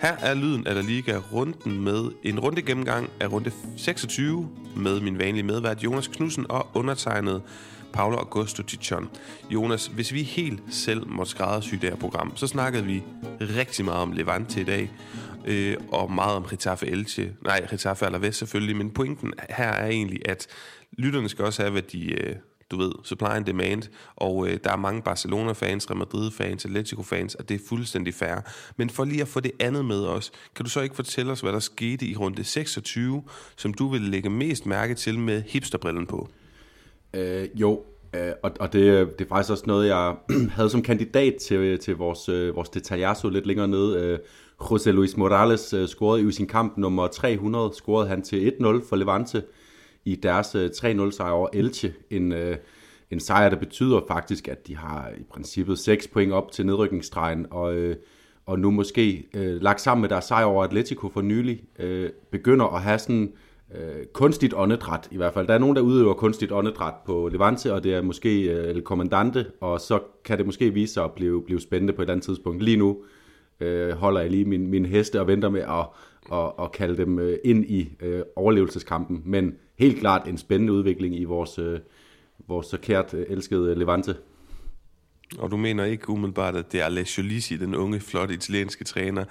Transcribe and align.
Her 0.00 0.16
er 0.16 0.34
lyden 0.34 0.66
af 0.66 0.74
La 0.74 0.80
Liga 0.80 1.16
runden 1.32 1.84
med 1.84 2.10
en 2.22 2.40
runde 2.40 2.62
gennemgang 2.62 3.10
af 3.20 3.32
runde 3.32 3.52
26 3.76 4.48
med 4.76 5.00
min 5.00 5.18
vanlige 5.18 5.42
medvært 5.42 5.82
Jonas 5.84 6.08
Knudsen 6.08 6.46
og 6.48 6.68
undertegnet 6.74 7.42
Paolo 7.92 8.16
Augusto 8.16 8.62
Tichon. 8.62 9.10
Jonas, 9.50 9.86
hvis 9.86 10.12
vi 10.12 10.22
helt 10.22 10.62
selv 10.70 11.06
måtte 11.06 11.30
skræddersy 11.30 11.74
det 11.74 11.90
her 11.90 11.96
program, 11.96 12.36
så 12.36 12.46
snakkede 12.46 12.84
vi 12.84 13.02
rigtig 13.40 13.84
meget 13.84 14.00
om 14.00 14.12
Levante 14.12 14.60
i 14.60 14.64
dag, 14.64 14.90
øh, 15.46 15.76
og 15.92 16.12
meget 16.12 16.36
om 16.36 16.46
Getafe 16.50 16.86
Elche. 16.86 17.32
Nej, 17.44 17.66
Getafe 17.70 18.06
Alaves 18.06 18.36
selvfølgelig, 18.36 18.76
men 18.76 18.90
pointen 18.90 19.32
her 19.50 19.68
er 19.68 19.86
egentlig, 19.86 20.28
at 20.28 20.46
lytterne 20.98 21.28
skal 21.28 21.44
også 21.44 21.62
have, 21.62 21.72
hvad 21.72 21.82
de, 21.82 22.12
øh, 22.12 22.36
du 22.70 22.76
ved, 22.76 22.92
supply 23.04 23.28
and 23.28 23.44
demand, 23.44 23.82
og 24.16 24.48
øh, 24.48 24.58
der 24.64 24.72
er 24.72 24.76
mange 24.76 25.02
Barcelona-fans, 25.02 25.90
Real 25.90 25.98
Madrid-fans, 25.98 26.64
Atletico-fans, 26.64 27.34
og 27.34 27.48
det 27.48 27.54
er 27.54 27.58
fuldstændig 27.68 28.14
fair. 28.14 28.36
Men 28.76 28.90
for 28.90 29.04
lige 29.04 29.22
at 29.22 29.28
få 29.28 29.40
det 29.40 29.52
andet 29.60 29.84
med 29.84 30.06
os, 30.06 30.32
kan 30.56 30.64
du 30.64 30.70
så 30.70 30.80
ikke 30.80 30.96
fortælle 30.96 31.32
os, 31.32 31.40
hvad 31.40 31.52
der 31.52 31.58
skete 31.58 32.06
i 32.06 32.16
runde 32.16 32.44
26, 32.44 33.22
som 33.56 33.74
du 33.74 33.88
vil 33.88 34.00
lægge 34.00 34.30
mest 34.30 34.66
mærke 34.66 34.94
til 34.94 35.18
med 35.18 35.42
hipsterbrillen 35.42 36.06
på? 36.06 36.28
Øh, 37.14 37.48
jo, 37.54 37.82
øh, 38.14 38.32
og, 38.42 38.52
og 38.60 38.72
det, 38.72 38.80
øh, 38.80 39.08
det 39.18 39.24
er 39.24 39.28
faktisk 39.28 39.50
også 39.50 39.64
noget, 39.66 39.88
jeg 39.88 40.14
havde 40.56 40.70
som 40.70 40.82
kandidat 40.82 41.34
til, 41.34 41.56
øh, 41.56 41.78
til 41.78 41.96
vores, 41.96 42.28
øh, 42.28 42.56
vores 42.56 42.68
detaljasso 42.68 43.28
lidt 43.28 43.46
længere 43.46 43.68
nede. 43.68 43.98
Øh, 44.00 44.18
José 44.60 44.90
Luis 44.90 45.16
Morales 45.16 45.72
øh, 45.72 45.88
scorede 45.88 46.28
i 46.28 46.32
sin 46.32 46.46
kamp 46.46 46.76
nummer 46.76 47.06
300, 47.06 47.70
scorede 47.74 48.08
han 48.08 48.22
til 48.22 48.52
1-0 48.60 48.88
for 48.88 48.96
Levante 48.96 49.42
i 50.04 50.14
deres 50.14 50.54
øh, 50.54 50.70
3-0 50.76 51.10
sejr 51.10 51.30
over 51.30 51.48
Elche. 51.52 51.92
En, 52.10 52.32
øh, 52.32 52.56
en 53.10 53.20
sejr, 53.20 53.48
der 53.48 53.56
betyder 53.56 54.00
faktisk, 54.08 54.48
at 54.48 54.66
de 54.66 54.76
har 54.76 55.10
i 55.18 55.22
princippet 55.22 55.78
6 55.78 56.08
point 56.08 56.32
op 56.32 56.52
til 56.52 56.66
nedrykningsstregen, 56.66 57.46
og, 57.50 57.74
øh, 57.74 57.96
og 58.46 58.58
nu 58.58 58.70
måske 58.70 59.28
øh, 59.34 59.62
lagt 59.62 59.80
sammen 59.80 60.00
med 60.00 60.08
deres 60.08 60.24
sejr 60.24 60.44
over 60.44 60.64
Atletico 60.64 61.08
for 61.08 61.20
nylig, 61.20 61.62
øh, 61.78 62.10
begynder 62.30 62.66
at 62.66 62.82
have 62.82 62.98
sådan 62.98 63.32
øh, 63.74 64.06
kunstigt 64.12 64.54
åndedræt 64.56 65.08
i 65.10 65.16
hvert 65.16 65.34
fald. 65.34 65.46
Der 65.46 65.54
er 65.54 65.58
nogen, 65.58 65.76
der 65.76 65.82
udøver 65.82 66.14
kunstigt 66.14 66.52
åndedræt 66.52 66.94
på 67.06 67.28
Levante, 67.32 67.74
og 67.74 67.84
det 67.84 67.94
er 67.94 68.02
måske 68.02 68.42
øh, 68.42 68.70
El 68.70 68.82
Commandante, 68.82 69.46
og 69.60 69.80
så 69.80 70.00
kan 70.24 70.38
det 70.38 70.46
måske 70.46 70.74
vise 70.74 70.94
sig 70.94 71.04
at 71.04 71.12
blive, 71.12 71.42
blive 71.42 71.60
spændende 71.60 71.92
på 71.92 72.02
et 72.02 72.10
andet 72.10 72.24
tidspunkt. 72.24 72.62
Lige 72.62 72.76
nu 72.76 73.04
øh, 73.60 73.90
holder 73.90 74.20
jeg 74.20 74.30
lige 74.30 74.44
min, 74.44 74.66
min 74.66 74.86
heste 74.86 75.20
og 75.20 75.26
venter 75.26 75.48
med 75.48 75.60
at, 75.60 75.86
at, 76.32 76.52
at 76.62 76.72
kalde 76.72 76.96
dem 76.96 77.18
øh, 77.18 77.38
ind 77.44 77.64
i 77.64 77.96
øh, 78.00 78.22
overlevelseskampen, 78.36 79.22
men 79.24 79.54
helt 79.80 79.98
klart 79.98 80.28
en 80.28 80.38
spændende 80.38 80.72
udvikling 80.72 81.16
i 81.16 81.24
vores, 81.24 81.58
øh, 81.58 81.80
vores 82.48 82.66
så 82.66 82.78
kært 82.78 83.14
øh, 83.14 83.26
elskede 83.28 83.70
øh, 83.70 83.76
Levante. 83.76 84.16
Og 85.38 85.50
du 85.50 85.56
mener 85.56 85.84
ikke 85.84 86.10
umiddelbart, 86.10 86.56
at 86.56 86.72
det 86.72 86.80
er 86.80 86.84
Alessio 86.84 87.22
Lisi, 87.22 87.56
den 87.56 87.74
unge, 87.74 88.00
flotte 88.00 88.34
italienske 88.34 88.84
træner, 88.84 89.24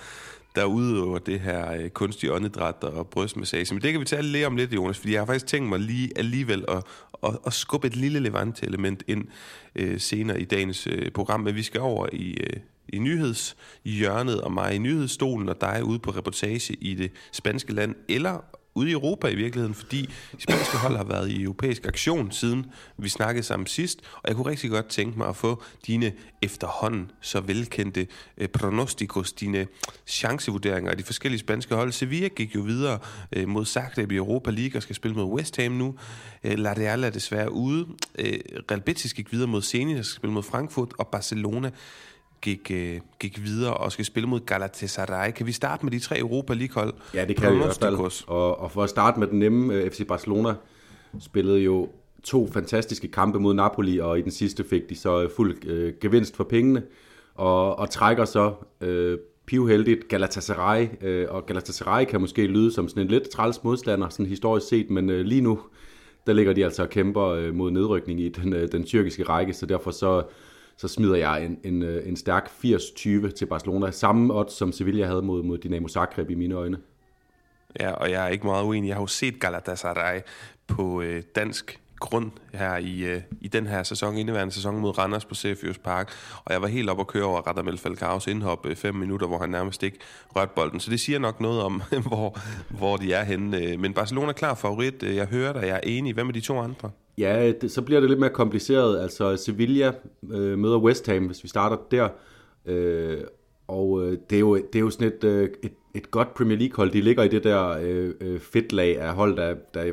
der 0.56 0.66
udøver 0.66 1.18
det 1.18 1.40
her 1.40 1.74
øh, 1.74 1.90
kunstige 1.90 2.34
åndedræt 2.34 2.84
og 2.84 3.08
brystmassage. 3.08 3.74
Men 3.74 3.84
det 3.84 3.92
kan 3.92 4.02
vi 4.02 4.06
tale 4.06 4.28
lidt 4.28 4.46
om 4.46 4.56
lidt, 4.56 4.74
Jonas, 4.74 4.98
fordi 4.98 5.14
jeg 5.14 5.22
har 5.22 5.26
faktisk 5.26 5.48
tænkt 5.48 5.70
mig 5.70 5.80
lige 5.80 6.10
alligevel 6.16 6.66
at, 6.68 6.84
at, 7.24 7.38
at 7.46 7.54
skubbe 7.54 7.88
et 7.88 7.96
lille 7.96 8.20
Levante-element 8.20 9.04
ind 9.08 9.28
øh, 9.76 10.00
senere 10.00 10.42
i 10.42 10.46
dagens 10.46 10.88
øh, 10.88 11.12
program. 11.12 11.40
Men 11.40 11.56
vi 11.56 11.64
skal 11.64 11.82
over 11.82 12.08
i, 12.14 12.32
øh, 12.32 12.60
i 12.88 13.00
nyhedshjørnet, 13.00 14.42
og 14.42 14.52
mig 14.52 14.76
i 14.76 14.78
nyhedsstolen, 14.78 15.50
og 15.50 15.62
dig 15.62 15.84
ude 15.84 16.00
på 16.00 16.12
reportage 16.12 16.74
i 16.82 16.96
det 16.96 17.12
spanske 17.32 17.74
land, 17.74 17.96
eller 18.08 18.59
ude 18.80 18.90
i 18.90 18.94
Europa 18.94 19.28
i 19.28 19.36
virkeligheden, 19.36 19.76
fordi 19.76 20.02
de 20.38 20.42
spanske 20.42 20.78
hold 20.78 20.98
har 20.98 21.04
været 21.04 21.30
i 21.30 21.44
europæisk 21.44 21.86
aktion 21.86 22.32
siden 22.32 22.66
vi 22.98 23.10
snakkede 23.10 23.44
sammen 23.44 23.68
sidst, 23.68 24.00
og 24.14 24.28
jeg 24.28 24.36
kunne 24.36 24.50
rigtig 24.50 24.70
godt 24.70 24.88
tænke 24.88 25.18
mig 25.18 25.28
at 25.28 25.36
få 25.36 25.64
dine 25.88 26.12
efterhånden 26.42 27.12
så 27.22 27.40
velkendte 27.40 28.08
øh, 28.38 28.48
pronostikos, 28.48 29.34
dine 29.34 29.68
chancevurderinger 30.08 30.92
af 30.92 30.98
de 30.98 31.04
forskellige 31.04 31.40
spanske 31.40 31.76
hold. 31.76 31.92
Sevilla 31.92 32.28
gik 32.28 32.56
jo 32.56 32.62
videre 32.62 33.00
øh, 33.32 33.48
mod 33.48 33.66
Zagreb 33.66 34.12
i 34.12 34.16
Europa 34.16 34.52
League 34.52 34.78
og 34.78 34.84
skal 34.84 34.96
spille 34.96 35.16
mod 35.16 35.26
West 35.26 35.58
Ham 35.58 35.72
nu. 35.72 35.96
Øh, 36.44 36.60
La 36.60 36.74
Real 36.74 37.04
er 37.04 37.10
desværre 37.10 37.52
ude. 37.52 37.88
Øh, 38.20 38.40
Real 38.72 38.82
Betis 38.82 39.14
gik 39.14 39.32
videre 39.32 39.48
mod 39.48 39.62
Zenit 39.62 40.00
og 40.00 40.06
skal 40.06 40.16
spille 40.16 40.34
mod 40.34 40.44
Frankfurt, 40.44 40.94
og 40.98 41.08
Barcelona 41.08 41.72
gik, 42.42 42.72
øh, 42.72 43.00
gik 43.20 43.44
videre 43.44 43.74
og 43.74 43.92
skal 43.92 44.06
spille 44.06 44.30
mod 44.30 44.40
Galatasaray. 44.40 45.32
Kan 45.32 45.48
vi 45.48 45.52
starte 45.52 45.86
med 45.86 45.92
de 45.92 46.00
tre 46.00 46.20
Europa 46.20 46.54
League-hold? 46.54 46.94
Ja, 47.14 47.26
det 47.26 47.36
kan 47.36 47.52
vi 47.52 47.56
i 47.56 47.58
hvert 47.58 47.78
fald. 47.82 48.24
Og, 48.28 48.60
og 48.60 48.72
for 48.72 48.84
at 48.84 48.90
starte 48.90 49.20
med 49.20 49.28
den 49.28 49.40
nemme, 49.40 49.74
øh, 49.74 49.92
FC 49.92 50.08
Barcelona 50.08 50.54
spillede 51.20 51.60
jo 51.60 51.90
to 52.24 52.50
fantastiske 52.54 53.08
kampe 53.08 53.40
mod 53.40 53.54
Napoli, 53.54 54.00
og 54.00 54.20
i 54.20 54.22
den 54.22 54.32
sidste 54.32 54.64
fik 54.64 54.90
de 54.90 54.96
så 54.96 55.24
øh, 55.24 55.30
fuld 55.36 55.68
øh, 55.68 55.94
gevinst 56.02 56.36
for 56.36 56.44
pengene, 56.44 56.84
og, 57.36 57.80
og 57.80 57.90
trækker 57.90 58.26
så 58.26 58.54
øh, 58.82 59.18
pivheldigt 59.46 60.08
Galatasaray, 60.08 60.88
øh, 61.02 61.28
og 61.30 61.46
Galatasaray 61.46 62.06
kan 62.06 62.22
måske 62.22 62.48
lyde 62.48 62.72
som 62.72 62.88
sådan 62.88 63.04
en 63.04 63.10
lidt 63.10 63.30
træls 63.30 63.64
modstander, 63.64 64.10
sådan 64.10 64.26
historisk 64.26 64.68
set, 64.68 64.90
men 64.90 65.10
øh, 65.10 65.26
lige 65.26 65.42
nu, 65.42 65.60
der 66.28 66.34
ligger 66.34 66.54
de 66.54 66.64
altså 66.64 66.84
og 66.84 66.90
kæmper 66.90 67.26
øh, 67.26 67.56
mod 67.56 67.72
nedrykning 67.72 68.22
i 68.22 68.30
den, 68.30 68.54
øh, 68.54 68.72
den 68.72 68.84
tyrkiske 68.84 69.24
række, 69.24 69.54
så 69.54 69.66
derfor 69.66 69.92
så 69.92 70.24
så 70.80 70.88
smider 70.88 71.16
jeg 71.16 71.46
en, 71.46 71.60
en, 71.64 71.82
øh, 71.82 72.08
en 72.08 72.16
stærk 72.16 72.50
80-20 72.66 73.32
til 73.32 73.46
Barcelona. 73.50 73.92
Samme 73.92 74.34
odds, 74.34 74.54
som 74.54 74.72
Sevilla 74.72 75.06
havde 75.06 75.22
mod, 75.22 75.44
mod 75.44 75.58
Dinamo 75.58 75.88
Zagreb 75.88 76.30
i 76.30 76.36
mine 76.36 76.56
øjne. 76.56 76.78
Ja, 77.80 77.92
og 77.92 78.12
jeg 78.12 78.26
er 78.26 78.30
ikke 78.30 78.46
meget 78.46 78.64
uenig. 78.64 78.88
Jeg 78.88 78.96
har 78.96 79.02
jo 79.02 79.08
set 79.08 79.40
Galatasaray 79.40 80.20
på 80.68 81.02
øh, 81.02 81.24
dansk 81.36 81.80
grund 82.00 82.32
her 82.54 82.78
i, 82.78 83.04
øh, 83.04 83.22
i 83.42 83.48
den 83.48 83.68
her 83.68 83.84
sæson, 83.84 84.18
indeværende 84.18 84.54
sæson 84.54 84.78
mod 84.78 84.98
Randers 84.98 85.26
på 85.26 85.36
Cefius 85.36 85.78
Park, 85.78 86.12
og 86.46 86.54
jeg 86.54 86.62
var 86.62 86.68
helt 86.68 86.90
op 86.90 87.00
at 87.00 87.08
køre 87.08 87.24
over 87.24 87.42
Radamel 87.42 87.80
Falcao's 87.80 88.30
indhop 88.30 88.66
øh, 88.66 88.76
fem 88.76 88.96
minutter, 88.96 89.28
hvor 89.28 89.38
han 89.38 89.50
nærmest 89.50 89.84
ikke 89.84 89.98
rørte 90.36 90.52
bolden. 90.56 90.80
Så 90.80 90.92
det 90.92 91.00
siger 91.00 91.20
nok 91.20 91.42
noget 91.42 91.62
om, 91.62 91.82
hvor, 92.08 92.40
hvor 92.70 92.98
de 92.98 93.14
er 93.14 93.24
henne. 93.24 93.64
Øh, 93.64 93.80
men 93.80 93.94
Barcelona 93.94 94.28
er 94.28 94.34
klar 94.34 94.56
favorit. 94.56 95.04
Øh, 95.04 95.16
jeg 95.16 95.26
hører 95.26 95.54
dig, 95.54 95.62
jeg 95.62 95.76
er 95.76 95.80
enig. 95.84 96.14
Hvad 96.14 96.24
med 96.24 96.34
de 96.34 96.42
to 96.42 96.58
andre? 96.60 96.92
Ja, 97.18 97.52
det, 97.62 97.72
så 97.72 97.82
bliver 97.82 98.00
det 98.00 98.10
lidt 98.10 98.20
mere 98.20 98.30
kompliceret. 98.30 99.02
Altså 99.02 99.38
Sevilla 99.38 99.92
øh, 100.32 100.58
møder 100.58 100.78
West 100.78 101.08
Ham, 101.08 101.26
hvis 101.26 101.44
vi 101.44 101.48
starter 101.48 101.78
der. 101.92 102.10
Øh, 102.66 103.18
og 103.68 104.04
øh, 104.04 104.18
det, 104.30 104.36
er 104.36 104.40
jo, 104.40 104.56
det 104.56 104.76
er 104.76 104.80
jo 104.80 104.90
sådan 104.90 105.08
et, 105.08 105.24
øh, 105.24 105.50
et, 105.64 105.74
et 105.96 106.12
godt 106.12 106.34
Premier 106.34 106.58
League-hold. 106.58 106.92
De 106.92 107.02
ligger 107.02 107.24
i 107.24 107.28
det 107.28 107.44
der 107.44 107.78
øh, 107.82 108.14
øh, 108.22 108.40
fedt-lag 108.40 109.02
af 109.02 109.14
hold, 109.14 109.38
der, 109.38 109.56
der 109.74 109.92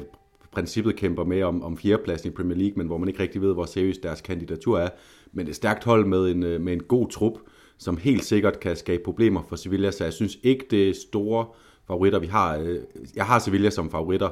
princippet 0.57 0.97
kæmper 0.97 1.25
med 1.25 1.43
om, 1.43 1.63
om 1.63 1.77
fjerdepladsen 1.77 2.31
i 2.31 2.35
Premier 2.35 2.59
League, 2.59 2.73
men 2.77 2.87
hvor 2.87 2.99
man 2.99 3.09
ikke 3.09 3.21
rigtig 3.21 3.43
ved, 3.43 3.53
hvor 3.53 3.65
seriøst 3.65 4.03
deres 4.03 4.21
kandidatur 4.21 4.79
er. 4.79 4.89
Men 5.33 5.49
et 5.49 5.57
stærkt 5.57 5.85
hold 5.85 6.07
med 6.07 6.31
en, 6.31 6.43
øh, 6.43 6.61
med 6.61 6.73
en 6.73 6.83
god 6.83 7.09
trup, 7.09 7.33
som 7.79 7.97
helt 7.97 8.25
sikkert 8.25 8.61
kan 8.61 8.77
skabe 8.77 9.03
problemer 9.05 9.43
for 9.49 9.57
Sevilla, 9.57 9.91
så 9.91 10.05
jeg 10.05 10.13
synes 10.13 10.39
ikke, 10.43 10.67
det 10.71 10.89
er 10.89 10.95
store 11.09 11.47
favoritter, 11.87 12.19
vi 12.19 12.27
har. 12.27 12.57
Øh, 12.57 12.79
jeg 13.17 13.25
har 13.25 13.39
Sevilla 13.39 13.71
som 13.71 13.91
favoritter, 13.91 14.31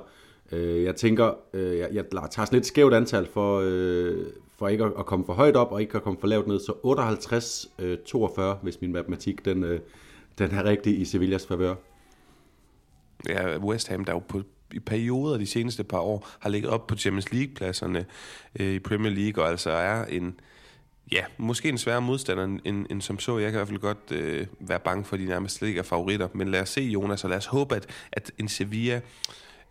øh, 0.53 0.83
jeg 0.83 0.97
tænker, 0.97 1.33
jeg, 1.55 1.89
jeg 1.93 2.05
tager 2.12 2.29
sådan 2.29 2.56
lidt 2.56 2.67
skævt 2.67 2.95
antal 2.95 3.27
for, 3.27 3.61
for 4.59 4.69
ikke 4.69 4.85
at, 4.85 5.06
komme 5.06 5.25
for 5.25 5.33
højt 5.33 5.56
op 5.56 5.73
og 5.73 5.81
ikke 5.81 5.97
at 5.97 6.03
komme 6.03 6.21
for 6.21 6.27
lavt 6.27 6.47
ned. 6.47 6.59
Så 6.59 6.73
58-42, 8.59 8.62
hvis 8.62 8.81
min 8.81 8.93
matematik 8.93 9.45
den, 9.45 9.62
den 10.39 10.51
er 10.51 10.65
rigtig 10.65 11.01
i 11.01 11.05
Sevillas 11.05 11.47
favør. 11.47 11.75
Ja, 13.29 13.59
West 13.59 13.89
Ham, 13.89 14.05
der 14.05 14.12
jo 14.12 14.19
på, 14.19 14.41
i 14.75 14.79
perioder 14.81 15.39
de 15.39 15.47
seneste 15.47 15.85
par 15.85 15.99
år 15.99 16.29
har 16.41 16.51
ligget 16.51 16.71
op 16.71 16.87
på 16.87 16.97
Champions 16.97 17.33
League-pladserne 17.33 18.07
øh, 18.61 18.75
i 18.75 18.79
Premier 18.79 19.12
League, 19.12 19.45
og 19.45 19.51
altså 19.51 19.71
er 19.71 20.05
en, 20.05 20.41
ja, 21.12 21.25
måske 21.39 21.69
en 21.69 21.79
sværere 21.79 22.03
modstander 22.03 22.45
end, 22.45 22.87
end, 22.91 23.03
som 23.03 23.19
så. 23.19 23.39
Jeg 23.39 23.53
kan 23.53 23.59
i 23.59 23.59
hvert 23.59 23.69
fald 23.69 23.79
godt 23.79 24.12
øh, 24.12 24.47
være 24.61 24.81
bange 24.81 25.05
for, 25.05 25.17
at 25.17 25.21
de 25.21 25.27
nærmest 25.27 25.57
slet 25.57 25.69
ikke 25.69 25.79
er 25.79 25.83
favoritter. 25.85 26.29
Men 26.35 26.49
lad 26.49 26.61
os 26.61 26.69
se, 26.69 26.81
Jonas, 26.81 27.25
og 27.25 27.31
lad 27.31 27.39
os 27.39 27.47
håbe, 27.47 27.77
at, 27.77 27.87
at 28.12 28.33
en 28.39 28.49
Sevilla 28.49 29.01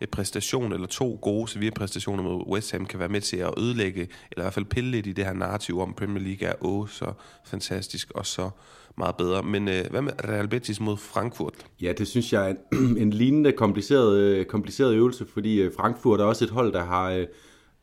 øh, 0.00 0.08
præstation 0.08 0.72
eller 0.72 0.86
to 0.86 1.18
gode 1.22 1.48
Sevilla-præstationer 1.48 2.22
mod 2.22 2.46
West 2.46 2.72
Ham 2.72 2.86
kan 2.86 2.98
være 2.98 3.08
med 3.08 3.20
til 3.20 3.36
at 3.36 3.54
ødelægge, 3.58 4.00
eller 4.00 4.42
i 4.42 4.44
hvert 4.44 4.54
fald 4.54 4.64
pille 4.64 4.90
lidt 4.90 5.06
i 5.06 5.12
det 5.12 5.24
her 5.24 5.32
narrativ 5.32 5.80
om, 5.80 5.94
Premier 5.94 6.22
League 6.24 6.48
er 6.48 6.54
åh, 6.60 6.88
så 6.88 7.12
fantastisk 7.44 8.10
og 8.10 8.26
så 8.26 8.50
meget 8.98 9.16
bedre. 9.16 9.42
Men 9.42 9.68
øh, 9.68 9.84
hvad 9.90 10.02
med 10.02 10.12
Real 10.24 10.48
Betis 10.48 10.80
mod 10.80 10.96
Frankfurt? 10.96 11.54
Ja, 11.82 11.92
det 11.92 12.08
synes 12.08 12.32
jeg 12.32 12.50
er 12.50 12.54
en, 12.72 12.96
en 13.02 13.10
lignende 13.10 13.52
kompliceret, 13.52 14.18
øh, 14.18 14.46
kompliceret 14.46 14.94
øvelse, 14.94 15.26
fordi 15.26 15.62
øh, 15.62 15.72
Frankfurt 15.76 16.20
er 16.20 16.24
også 16.24 16.44
et 16.44 16.50
hold, 16.50 16.72
der 16.72 16.84
har 16.84 17.10
øh, 17.10 17.26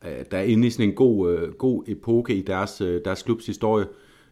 øh, 0.04 0.24
der 0.30 0.38
er 0.38 0.42
inde 0.42 0.66
i 0.66 0.70
sådan 0.70 0.88
en 0.88 0.94
god, 0.94 1.32
øh, 1.32 1.52
god 1.52 1.84
epoke 1.86 2.34
i 2.34 2.42
deres, 2.42 2.80
øh, 2.80 3.00
deres 3.04 3.22
klubs 3.22 3.46
historie. 3.46 3.86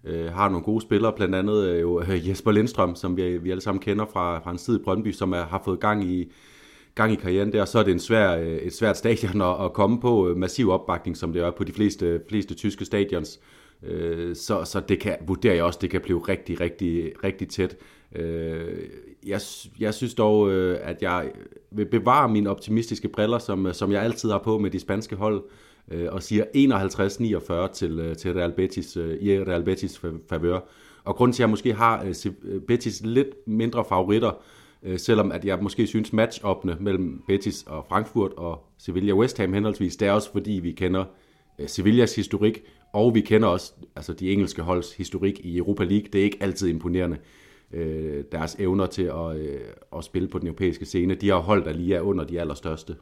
Øh, 0.05 0.27
har 0.27 0.49
nogle 0.49 0.65
gode 0.65 0.81
spillere, 0.81 1.13
blandt 1.13 1.35
andet 1.35 1.65
øh, 1.65 1.81
jo 1.81 2.01
øh, 2.01 2.29
Jesper 2.29 2.53
Lindstrøm, 2.53 2.95
som 2.95 3.17
vi, 3.17 3.39
vi 3.39 3.51
alle 3.51 3.61
sammen 3.61 3.83
kender 3.83 4.07
fra, 4.13 4.39
fra 4.39 4.51
en 4.51 4.59
tid 4.59 4.81
i 4.81 4.83
Brøndby, 4.83 5.13
som 5.13 5.33
er, 5.33 5.45
har 5.45 5.63
fået 5.65 5.81
gang 5.81 6.05
i 6.05 6.33
gang 6.95 7.13
i 7.13 7.17
karrieren 7.17 7.53
der, 7.53 7.65
så 7.65 7.79
er 7.79 7.83
det 7.83 7.93
en 7.93 7.99
svær, 7.99 8.37
øh, 8.37 8.57
et 8.57 8.75
svært 8.75 8.97
stadion 8.97 9.43
at, 9.43 9.65
at 9.65 9.73
komme 9.73 10.01
på. 10.01 10.35
Massiv 10.37 10.71
opbakning, 10.71 11.17
som 11.17 11.33
det 11.33 11.43
er 11.43 11.51
på 11.51 11.65
de 11.65 11.73
fleste, 11.73 12.21
fleste 12.29 12.55
tyske 12.55 12.85
stadions. 12.85 13.41
Øh, 13.83 14.37
så, 14.37 14.65
så 14.65 14.81
det 14.81 15.01
kan, 15.01 15.17
vurderer 15.27 15.55
jeg 15.55 15.65
også, 15.65 15.79
det 15.83 15.91
kan 15.91 16.01
blive 16.01 16.19
rigtig, 16.19 16.61
rigtig, 16.61 17.13
rigtig 17.25 17.49
tæt. 17.49 17.77
Øh, 18.15 18.79
jeg, 19.27 19.41
jeg 19.79 19.95
synes 19.95 20.15
dog, 20.15 20.51
øh, 20.51 20.79
at 20.83 21.03
jeg 21.03 21.33
vil 21.71 21.87
bevare 21.87 22.29
mine 22.29 22.51
optimistiske 22.51 23.09
briller, 23.09 23.39
som, 23.39 23.67
øh, 23.67 23.75
som 23.75 23.93
jeg 23.93 24.03
altid 24.03 24.31
har 24.31 24.39
på 24.39 24.59
med 24.59 24.71
de 24.71 24.81
spanske 24.81 25.17
hold, 25.17 25.43
og 26.09 26.23
siger 26.23 26.45
51-49 26.45 27.73
til, 27.73 28.17
til 28.19 28.35
Real 28.35 28.53
Betis, 28.53 28.97
i 28.97 29.39
Real 29.39 29.63
Betis 29.63 30.01
favør. 30.29 30.61
Og 31.05 31.17
grunden 31.17 31.33
til, 31.33 31.43
at 31.43 31.45
jeg 31.45 31.51
måske 31.51 31.73
har 31.73 32.07
Betis 32.67 33.01
lidt 33.05 33.29
mindre 33.47 33.85
favoritter, 33.85 34.43
selvom 34.97 35.33
at 35.33 35.45
jeg 35.45 35.59
måske 35.63 35.87
synes 35.87 36.13
match 36.13 36.41
mellem 36.81 37.23
Betis 37.27 37.65
og 37.67 37.87
Frankfurt 37.89 38.33
og 38.33 38.65
Sevilla 38.79 39.13
West 39.13 39.39
Ham 39.39 39.53
henholdsvis, 39.53 39.97
det 39.97 40.09
er 40.09 40.13
også 40.13 40.33
fordi, 40.33 40.53
vi 40.53 40.73
kender 40.73 41.05
Sevillas 41.67 42.17
historik, 42.17 42.63
og 42.93 43.15
vi 43.15 43.21
kender 43.21 43.49
også 43.49 43.73
altså 43.97 44.13
de 44.13 44.33
engelske 44.33 44.63
holds 44.63 44.95
historik 44.95 45.41
i 45.41 45.57
Europa 45.59 45.85
League. 45.85 46.09
Det 46.13 46.21
er 46.21 46.25
ikke 46.25 46.39
altid 46.41 46.69
imponerende 46.69 47.17
øh, 47.73 48.25
deres 48.33 48.57
evner 48.59 48.87
til 48.87 49.03
at, 49.03 49.37
øh, 49.37 49.61
at 49.97 50.05
spille 50.05 50.29
på 50.29 50.39
den 50.39 50.47
europæiske 50.47 50.85
scene. 50.85 51.15
De 51.15 51.29
har 51.29 51.39
hold, 51.39 51.65
der 51.65 51.73
lige 51.73 51.95
er 51.95 52.01
under 52.01 52.25
de 52.25 52.41
allerstørste. 52.41 52.97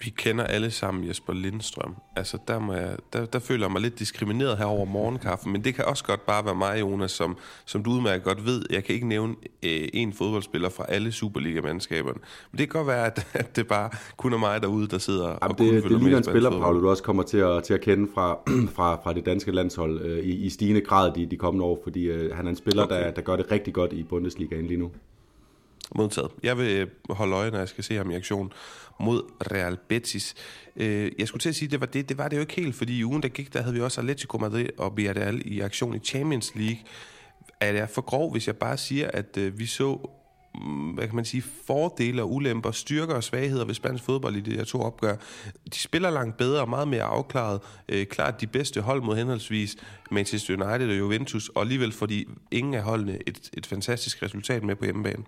Vi 0.00 0.10
kender 0.10 0.44
alle 0.44 0.70
sammen 0.70 1.08
Jesper 1.08 1.32
Lindstrøm. 1.32 1.94
Altså, 2.16 2.38
der, 2.48 2.58
må 2.58 2.72
jeg, 2.72 2.96
der, 3.12 3.24
der 3.24 3.38
føler 3.38 3.66
jeg 3.66 3.72
mig 3.72 3.80
lidt 3.80 3.98
diskrimineret 3.98 4.58
her 4.58 4.64
over 4.64 4.84
morgenkaffen, 4.84 5.52
men 5.52 5.64
det 5.64 5.74
kan 5.74 5.84
også 5.84 6.04
godt 6.04 6.26
bare 6.26 6.44
være 6.44 6.54
mig, 6.54 6.80
Jonas, 6.80 7.10
som, 7.10 7.36
som 7.64 7.82
du 7.82 7.90
udmærket 7.90 8.24
godt 8.24 8.46
ved. 8.46 8.62
Jeg 8.70 8.84
kan 8.84 8.94
ikke 8.94 9.08
nævne 9.08 9.34
øh, 9.64 9.88
en 9.92 10.12
fodboldspiller 10.12 10.68
fra 10.68 10.84
alle 10.88 11.12
Superliga-mandskaberne. 11.12 12.18
Men 12.52 12.58
det 12.58 12.70
kan 12.70 12.78
godt 12.78 12.86
være, 12.86 13.06
at, 13.06 13.26
at 13.34 13.56
det 13.56 13.66
bare 13.66 13.90
kun 14.16 14.32
er 14.32 14.38
mig 14.38 14.62
derude, 14.62 14.88
der 14.88 14.98
sidder 14.98 15.26
Jamen, 15.28 15.38
og 15.42 15.58
det, 15.58 15.82
det 15.82 16.00
ligner 16.00 16.18
en 16.18 16.24
spiller, 16.24 16.50
Paul, 16.50 16.82
du 16.82 16.88
også 16.90 17.02
kommer 17.02 17.22
til 17.22 17.38
at, 17.38 17.64
til 17.64 17.74
at 17.74 17.80
kende 17.80 18.08
fra, 18.14 18.38
fra, 18.76 19.00
fra 19.02 19.12
det 19.12 19.26
danske 19.26 19.52
landshold 19.52 20.00
øh, 20.00 20.18
i, 20.18 20.30
i 20.30 20.48
stigende 20.48 20.80
grad 20.80 21.12
de, 21.14 21.26
de 21.26 21.36
kommende 21.36 21.64
år, 21.64 21.80
fordi 21.82 22.04
øh, 22.04 22.36
han 22.36 22.46
er 22.46 22.50
en 22.50 22.56
spiller, 22.56 22.84
okay. 22.84 23.04
der, 23.04 23.10
der 23.10 23.22
gør 23.22 23.36
det 23.36 23.50
rigtig 23.50 23.74
godt 23.74 23.92
i 23.92 24.02
Bundesligaen 24.02 24.66
lige 24.66 24.78
nu. 24.78 24.90
Modtaget. 25.94 26.30
Jeg 26.42 26.58
vil 26.58 26.76
øh, 26.76 26.86
holde 27.10 27.36
øje, 27.36 27.50
når 27.50 27.58
jeg 27.58 27.68
skal 27.68 27.84
se 27.84 27.96
ham 27.96 28.10
i 28.10 28.14
aktion 28.14 28.52
mod 29.00 29.22
Real 29.52 29.76
Betis. 29.88 30.34
Øh, 30.76 31.12
jeg 31.18 31.28
skulle 31.28 31.40
til 31.40 31.48
at 31.48 31.54
sige, 31.54 31.68
det 31.68 31.80
var 31.80 31.86
det, 31.86 32.08
det 32.08 32.18
var 32.18 32.28
det 32.28 32.36
jo 32.36 32.40
ikke 32.40 32.54
helt, 32.54 32.74
fordi 32.74 32.98
i 32.98 33.04
ugen, 33.04 33.22
der 33.22 33.28
gik, 33.28 33.52
der 33.52 33.62
havde 33.62 33.74
vi 33.74 33.80
også 33.80 34.00
Atletico 34.00 34.38
Madrid 34.38 34.68
og 34.78 34.96
Villarreal 34.96 35.42
i 35.44 35.60
aktion 35.60 35.94
i 35.94 35.98
Champions 35.98 36.54
League. 36.54 36.78
Er 37.60 37.72
det 37.72 37.90
for 37.90 38.02
grov, 38.02 38.32
hvis 38.32 38.46
jeg 38.46 38.56
bare 38.56 38.76
siger, 38.76 39.10
at 39.12 39.36
øh, 39.36 39.58
vi 39.58 39.66
så 39.66 40.08
mm, 40.54 40.90
hvad 40.90 41.06
kan 41.06 41.16
man 41.16 41.24
sige, 41.24 41.42
fordele 41.66 42.22
og 42.22 42.32
ulemper, 42.32 42.70
styrker 42.70 43.14
og 43.14 43.24
svagheder 43.24 43.64
ved 43.64 43.74
spansk 43.74 44.04
fodbold 44.04 44.36
i 44.36 44.40
de 44.40 44.56
her 44.56 44.64
to 44.64 44.80
opgør. 44.80 45.16
De 45.74 45.78
spiller 45.78 46.10
langt 46.10 46.36
bedre 46.36 46.60
og 46.60 46.68
meget 46.68 46.88
mere 46.88 47.02
afklaret. 47.02 47.60
Øh, 47.88 48.06
klart 48.06 48.40
de 48.40 48.46
bedste 48.46 48.80
hold 48.80 49.02
mod 49.02 49.16
henholdsvis 49.16 49.76
Manchester 50.10 50.54
United 50.54 50.90
og 50.90 50.98
Juventus, 50.98 51.48
og 51.48 51.62
alligevel 51.62 51.92
får 51.92 52.06
de 52.06 52.24
ingen 52.50 52.74
af 52.74 52.82
holdene 52.82 53.18
et, 53.26 53.50
et 53.52 53.66
fantastisk 53.66 54.22
resultat 54.22 54.62
med 54.62 54.76
på 54.76 54.84
hjemmebane. 54.84 55.24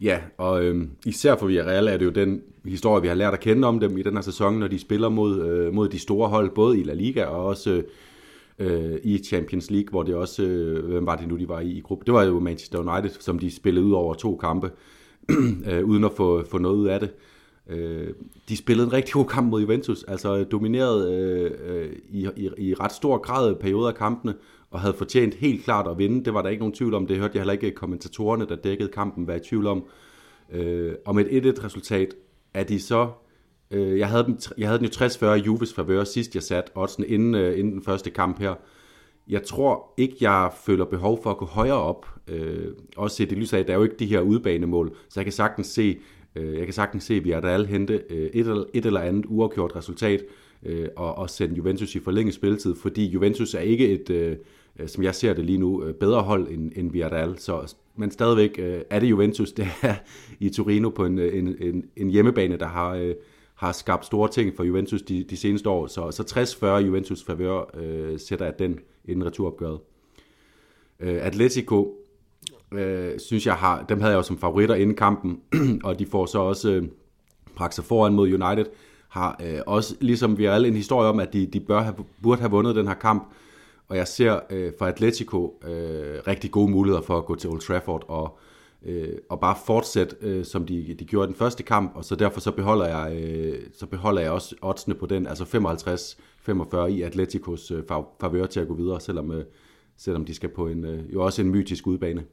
Ja, 0.00 0.20
og 0.38 0.64
øh, 0.64 0.86
især 1.06 1.36
for 1.36 1.46
Villarreal 1.46 1.88
er 1.88 1.96
det 1.96 2.04
jo 2.04 2.10
den 2.10 2.42
historie, 2.64 3.02
vi 3.02 3.08
har 3.08 3.14
lært 3.14 3.34
at 3.34 3.40
kende 3.40 3.68
om 3.68 3.80
dem 3.80 3.98
i 3.98 4.02
den 4.02 4.14
her 4.14 4.20
sæson, 4.20 4.58
når 4.58 4.68
de 4.68 4.78
spiller 4.78 5.08
mod, 5.08 5.46
øh, 5.46 5.74
mod 5.74 5.88
de 5.88 5.98
store 5.98 6.28
hold, 6.28 6.50
både 6.50 6.80
i 6.80 6.82
La 6.82 6.94
Liga 6.94 7.24
og 7.24 7.44
også 7.44 7.82
øh, 8.58 8.98
i 9.02 9.18
Champions 9.18 9.70
League, 9.70 9.90
hvor 9.90 10.02
det 10.02 10.14
også, 10.14 10.42
øh, 10.42 10.84
hvem 10.84 11.06
var 11.06 11.16
det 11.16 11.28
nu, 11.28 11.36
de 11.36 11.48
var 11.48 11.60
i 11.60 11.70
i 11.70 11.80
gruppe? 11.80 12.04
Det 12.06 12.14
var 12.14 12.22
jo 12.22 12.40
Manchester 12.40 12.78
United, 12.78 13.20
som 13.20 13.38
de 13.38 13.50
spillede 13.50 13.86
ud 13.86 13.92
over 13.92 14.14
to 14.14 14.36
kampe, 14.36 14.70
øh, 15.70 15.84
uden 15.84 16.04
at 16.04 16.12
få, 16.16 16.44
få 16.50 16.58
noget 16.58 16.76
ud 16.76 16.86
af 16.86 17.00
det. 17.00 17.10
Øh, 17.70 18.08
de 18.48 18.56
spillede 18.56 18.86
en 18.86 18.92
rigtig 18.92 19.12
god 19.12 19.24
kamp 19.24 19.50
mod 19.50 19.60
Juventus, 19.60 20.04
altså 20.04 20.44
domineret 20.44 21.12
øh, 21.12 21.50
øh, 21.66 21.92
i, 22.10 22.28
i, 22.36 22.50
i 22.58 22.74
ret 22.74 22.92
stor 22.92 23.18
grad 23.18 23.54
perioder 23.54 23.88
af 23.88 23.94
kampene, 23.94 24.34
og 24.70 24.80
havde 24.80 24.94
fortjent 24.94 25.34
helt 25.34 25.64
klart 25.64 25.86
at 25.86 25.98
vinde. 25.98 26.24
Det 26.24 26.34
var 26.34 26.42
der 26.42 26.48
ikke 26.48 26.60
nogen 26.60 26.74
tvivl 26.74 26.94
om. 26.94 27.06
Det 27.06 27.16
hørte 27.16 27.32
jeg 27.34 27.40
heller 27.40 27.52
ikke 27.52 27.70
kommentatorerne, 27.70 28.46
der 28.46 28.56
dækkede 28.56 28.88
kampen, 28.88 29.28
være 29.28 29.36
i 29.36 29.40
tvivl 29.40 29.66
om. 29.66 29.84
Øh, 30.52 30.94
og 31.06 31.14
med 31.14 31.26
et 31.30 31.58
1-1-resultat 31.58 32.14
er 32.54 32.64
de 32.64 32.80
så... 32.80 33.08
Øh, 33.70 33.98
jeg, 33.98 34.08
havde 34.08 34.24
dem, 34.24 34.38
jeg 34.58 34.68
havde 34.68 34.78
den 34.78 34.86
jo 35.00 35.06
60-40 35.06 35.44
Juves 35.44 35.74
favør 35.74 36.04
sidst, 36.04 36.34
jeg 36.34 36.42
satte 36.42 36.70
oddsen 36.74 37.04
inden, 37.08 37.34
øh, 37.34 37.58
inden 37.58 37.72
den 37.72 37.82
første 37.82 38.10
kamp 38.10 38.38
her. 38.38 38.54
Jeg 39.28 39.42
tror 39.42 39.94
ikke, 39.96 40.16
jeg 40.20 40.50
føler 40.64 40.84
behov 40.84 41.22
for 41.22 41.30
at 41.30 41.36
gå 41.36 41.44
højere 41.44 41.82
op. 41.82 42.06
Øh, 42.28 42.66
også 42.96 43.16
set 43.16 43.32
i 43.32 43.34
lyset 43.34 43.56
af, 43.56 43.60
at 43.60 43.66
der 43.66 43.72
er 43.72 43.78
jo 43.78 43.84
ikke 43.84 43.96
de 43.96 44.06
her 44.06 44.20
udbanemål, 44.20 44.96
så 45.08 45.20
jeg 45.20 45.24
kan 45.24 45.32
sagtens 45.32 45.66
se, 45.66 45.98
øh, 46.36 46.58
jeg 46.58 46.64
kan 46.64 46.74
sagtens 46.74 47.04
se, 47.04 47.14
at 47.14 47.24
vi 47.24 47.30
er 47.30 47.40
der 47.40 47.48
alle 47.48 47.66
hente 47.66 48.02
øh, 48.10 48.30
et, 48.34 48.46
eller, 48.46 48.64
et 48.74 48.86
eller 48.86 49.00
andet 49.00 49.24
uafgjort 49.28 49.76
resultat 49.76 50.20
øh, 50.20 50.26
øh, 50.66 50.88
og, 50.96 51.18
og 51.18 51.30
sende 51.30 51.54
Juventus 51.54 51.94
i 51.94 52.00
forlænget 52.00 52.34
spilletid, 52.34 52.74
fordi 52.74 53.06
Juventus 53.06 53.54
er 53.54 53.60
ikke 53.60 53.88
et, 53.88 54.10
øh, 54.10 54.36
øh, 54.78 54.88
som 54.88 55.04
jeg 55.04 55.14
ser 55.14 55.34
det 55.34 55.44
lige 55.44 55.58
nu, 55.58 55.84
øh, 55.84 55.94
bedre 55.94 56.22
hold 56.22 56.48
end, 56.48 56.72
end 56.76 56.92
Villarreal. 56.92 57.38
Så, 57.38 57.74
men 57.96 58.10
stadigvæk 58.10 58.58
øh, 58.58 58.80
er 58.90 59.00
det 59.00 59.10
Juventus, 59.10 59.52
det 59.58 59.68
er 59.82 59.94
i 60.40 60.48
Torino 60.48 60.88
på 60.88 61.04
en, 61.04 61.18
øh, 61.18 61.38
en, 61.38 61.56
en, 61.60 61.84
en 61.96 62.10
hjemmebane, 62.10 62.56
der 62.56 62.66
har, 62.66 62.94
øh, 62.94 63.14
har 63.54 63.72
skabt 63.72 64.06
store 64.06 64.28
ting 64.28 64.56
for 64.56 64.64
Juventus 64.64 65.02
de, 65.02 65.24
de 65.30 65.36
seneste 65.36 65.68
år. 65.68 65.86
Så, 65.86 66.10
så 66.10 66.56
60-40 66.82 66.86
Juventus 66.86 67.24
favør 67.24 67.70
øh, 67.80 68.18
sætter 68.18 68.44
jeg 68.44 68.58
den 68.58 68.78
inden 69.04 69.26
returopgøret. 69.26 69.78
Øh, 71.00 71.26
Atletico, 71.26 71.94
øh, 72.74 73.18
synes 73.18 73.46
jeg 73.46 73.54
har, 73.54 73.84
dem 73.88 74.00
havde 74.00 74.12
jeg 74.12 74.18
jo 74.18 74.22
som 74.22 74.38
favoritter 74.38 74.74
inden 74.74 74.96
kampen, 74.96 75.40
og 75.84 75.98
de 75.98 76.06
får 76.06 76.26
så 76.26 76.38
også 76.38 76.70
øh, 76.70 76.84
bragt 77.56 77.80
foran 77.84 78.14
mod 78.14 78.28
United, 78.32 78.66
har 79.16 79.40
øh, 79.44 79.60
også, 79.66 79.94
ligesom 80.00 80.38
vi 80.38 80.44
har 80.44 80.52
alle 80.52 80.68
en 80.68 80.76
historie 80.76 81.08
om, 81.08 81.20
at 81.20 81.32
de, 81.32 81.46
de 81.46 81.60
bør 81.60 81.80
have, 81.80 81.94
burde 82.22 82.40
have 82.40 82.50
vundet 82.50 82.76
den 82.76 82.86
her 82.86 82.94
kamp, 82.94 83.32
og 83.88 83.96
jeg 83.96 84.08
ser 84.08 84.40
øh, 84.50 84.72
for 84.78 84.86
Atletico 84.86 85.60
øh, 85.64 86.20
rigtig 86.26 86.50
gode 86.50 86.70
muligheder 86.70 87.02
for 87.02 87.18
at 87.18 87.24
gå 87.24 87.34
til 87.34 87.50
Old 87.50 87.60
Trafford 87.60 88.04
og, 88.08 88.38
øh, 88.84 89.12
og 89.28 89.40
bare 89.40 89.56
fortsætte, 89.66 90.16
øh, 90.20 90.44
som 90.44 90.66
de, 90.66 90.94
de 90.98 91.04
gjorde 91.04 91.24
i 91.24 91.28
den 91.32 91.36
første 91.36 91.62
kamp, 91.62 91.96
og 91.96 92.04
så 92.04 92.16
derfor 92.16 92.40
så 92.40 92.50
beholder 92.50 92.86
jeg, 92.86 93.22
øh, 93.22 93.58
så 93.74 93.86
beholder 93.86 94.22
jeg 94.22 94.30
også 94.30 94.54
oddsene 94.62 94.94
på 94.94 95.06
den, 95.06 95.26
altså 95.26 95.44
55-45 95.44 96.84
i 96.84 97.02
Atleticos 97.02 97.70
øh, 97.70 97.82
favør 98.20 98.46
til 98.46 98.60
at 98.60 98.68
gå 98.68 98.74
videre, 98.74 99.00
selvom, 99.00 99.32
øh, 99.32 99.44
selvom 99.96 100.24
de 100.24 100.34
skal 100.34 100.48
på 100.48 100.68
en, 100.68 100.84
øh, 100.84 101.12
jo 101.12 101.24
også 101.24 101.42
en 101.42 101.50
mytisk 101.50 101.86
udbane. 101.86 102.24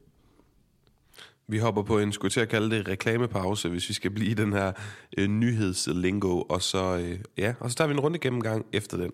Vi 1.47 1.57
hopper 1.57 1.83
på 1.83 1.99
en, 1.99 2.11
skulle 2.11 2.31
til 2.31 2.39
at 2.39 2.49
kalde 2.49 2.77
det, 2.77 2.87
reklamepause, 2.87 3.69
hvis 3.69 3.89
vi 3.89 3.93
skal 3.93 4.11
blive 4.11 4.29
i 4.29 4.33
den 4.33 4.53
her 4.53 4.71
øh, 5.17 5.27
nyhedslingo, 5.27 6.41
og 6.41 6.61
så, 6.61 6.97
øh, 6.97 7.19
ja, 7.37 7.53
og 7.59 7.69
så 7.69 7.75
tager 7.75 7.87
vi 7.87 7.93
en 7.93 7.99
runde 7.99 8.19
gennemgang 8.19 8.65
efter 8.73 8.97
den. 8.97 9.11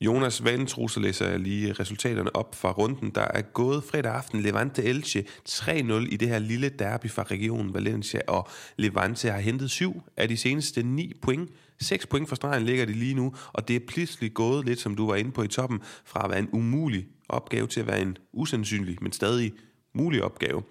Jonas 0.00 0.44
Vanetro, 0.44 0.88
så 0.88 1.00
læser 1.00 1.28
jeg 1.28 1.40
lige 1.40 1.72
resultaterne 1.72 2.36
op 2.36 2.54
fra 2.54 2.72
runden. 2.72 3.10
Der 3.10 3.26
er 3.34 3.42
gået 3.42 3.84
fredag 3.84 4.12
aften 4.12 4.40
Levante 4.40 4.82
Elche 4.82 5.24
3-0 5.48 5.92
i 5.92 6.16
det 6.16 6.28
her 6.28 6.38
lille 6.38 6.68
derby 6.68 7.10
fra 7.10 7.22
regionen 7.22 7.74
Valencia, 7.74 8.20
og 8.28 8.48
Levante 8.76 9.30
har 9.30 9.38
hentet 9.38 9.70
syv 9.70 10.02
af 10.16 10.28
de 10.28 10.36
seneste 10.36 10.82
ni 10.82 11.12
point. 11.22 11.50
6 11.80 12.06
point 12.06 12.28
fra 12.28 12.36
stregen 12.36 12.62
ligger 12.62 12.86
de 12.86 12.92
lige 12.92 13.14
nu, 13.14 13.34
og 13.52 13.68
det 13.68 13.76
er 13.76 13.80
pludselig 13.88 14.34
gået 14.34 14.66
lidt, 14.66 14.80
som 14.80 14.96
du 14.96 15.06
var 15.06 15.14
inde 15.16 15.32
på 15.32 15.42
i 15.42 15.48
toppen, 15.48 15.80
fra 16.04 16.24
at 16.24 16.30
være 16.30 16.38
en 16.38 16.48
umulig 16.52 17.06
opgave 17.28 17.66
til 17.66 17.80
at 17.80 17.86
være 17.86 18.02
en 18.02 18.16
usandsynlig, 18.32 18.98
men 19.00 19.12
stadig 19.12 19.52
mulig 19.96 20.22
opgave. 20.22 20.62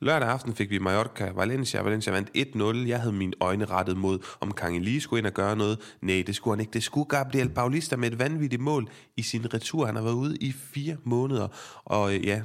Lørdag 0.00 0.28
aften 0.28 0.54
fik 0.54 0.70
vi 0.70 0.78
Mallorca-Valencia. 0.78 1.82
Valencia 1.82 2.12
vandt 2.12 2.30
1-0. 2.84 2.88
Jeg 2.88 3.00
havde 3.00 3.12
mine 3.12 3.32
øjne 3.40 3.64
rettet 3.64 3.96
mod, 3.96 4.18
om 4.40 4.52
Kangeli 4.52 5.00
skulle 5.00 5.18
ind 5.18 5.26
og 5.26 5.32
gøre 5.32 5.56
noget. 5.56 5.78
Nej, 6.00 6.22
det 6.26 6.36
skulle 6.36 6.54
han 6.54 6.60
ikke. 6.60 6.72
Det 6.72 6.82
skulle 6.82 7.08
Gabriel 7.08 7.48
Paulista 7.48 7.96
med 7.96 8.12
et 8.12 8.18
vanvittigt 8.18 8.62
mål 8.62 8.88
i 9.16 9.22
sin 9.22 9.54
retur. 9.54 9.86
Han 9.86 9.96
har 9.96 10.02
været 10.02 10.14
ude 10.14 10.36
i 10.36 10.52
fire 10.52 10.96
måneder. 11.04 11.48
Og 11.84 12.14
øh, 12.14 12.26
ja, 12.26 12.42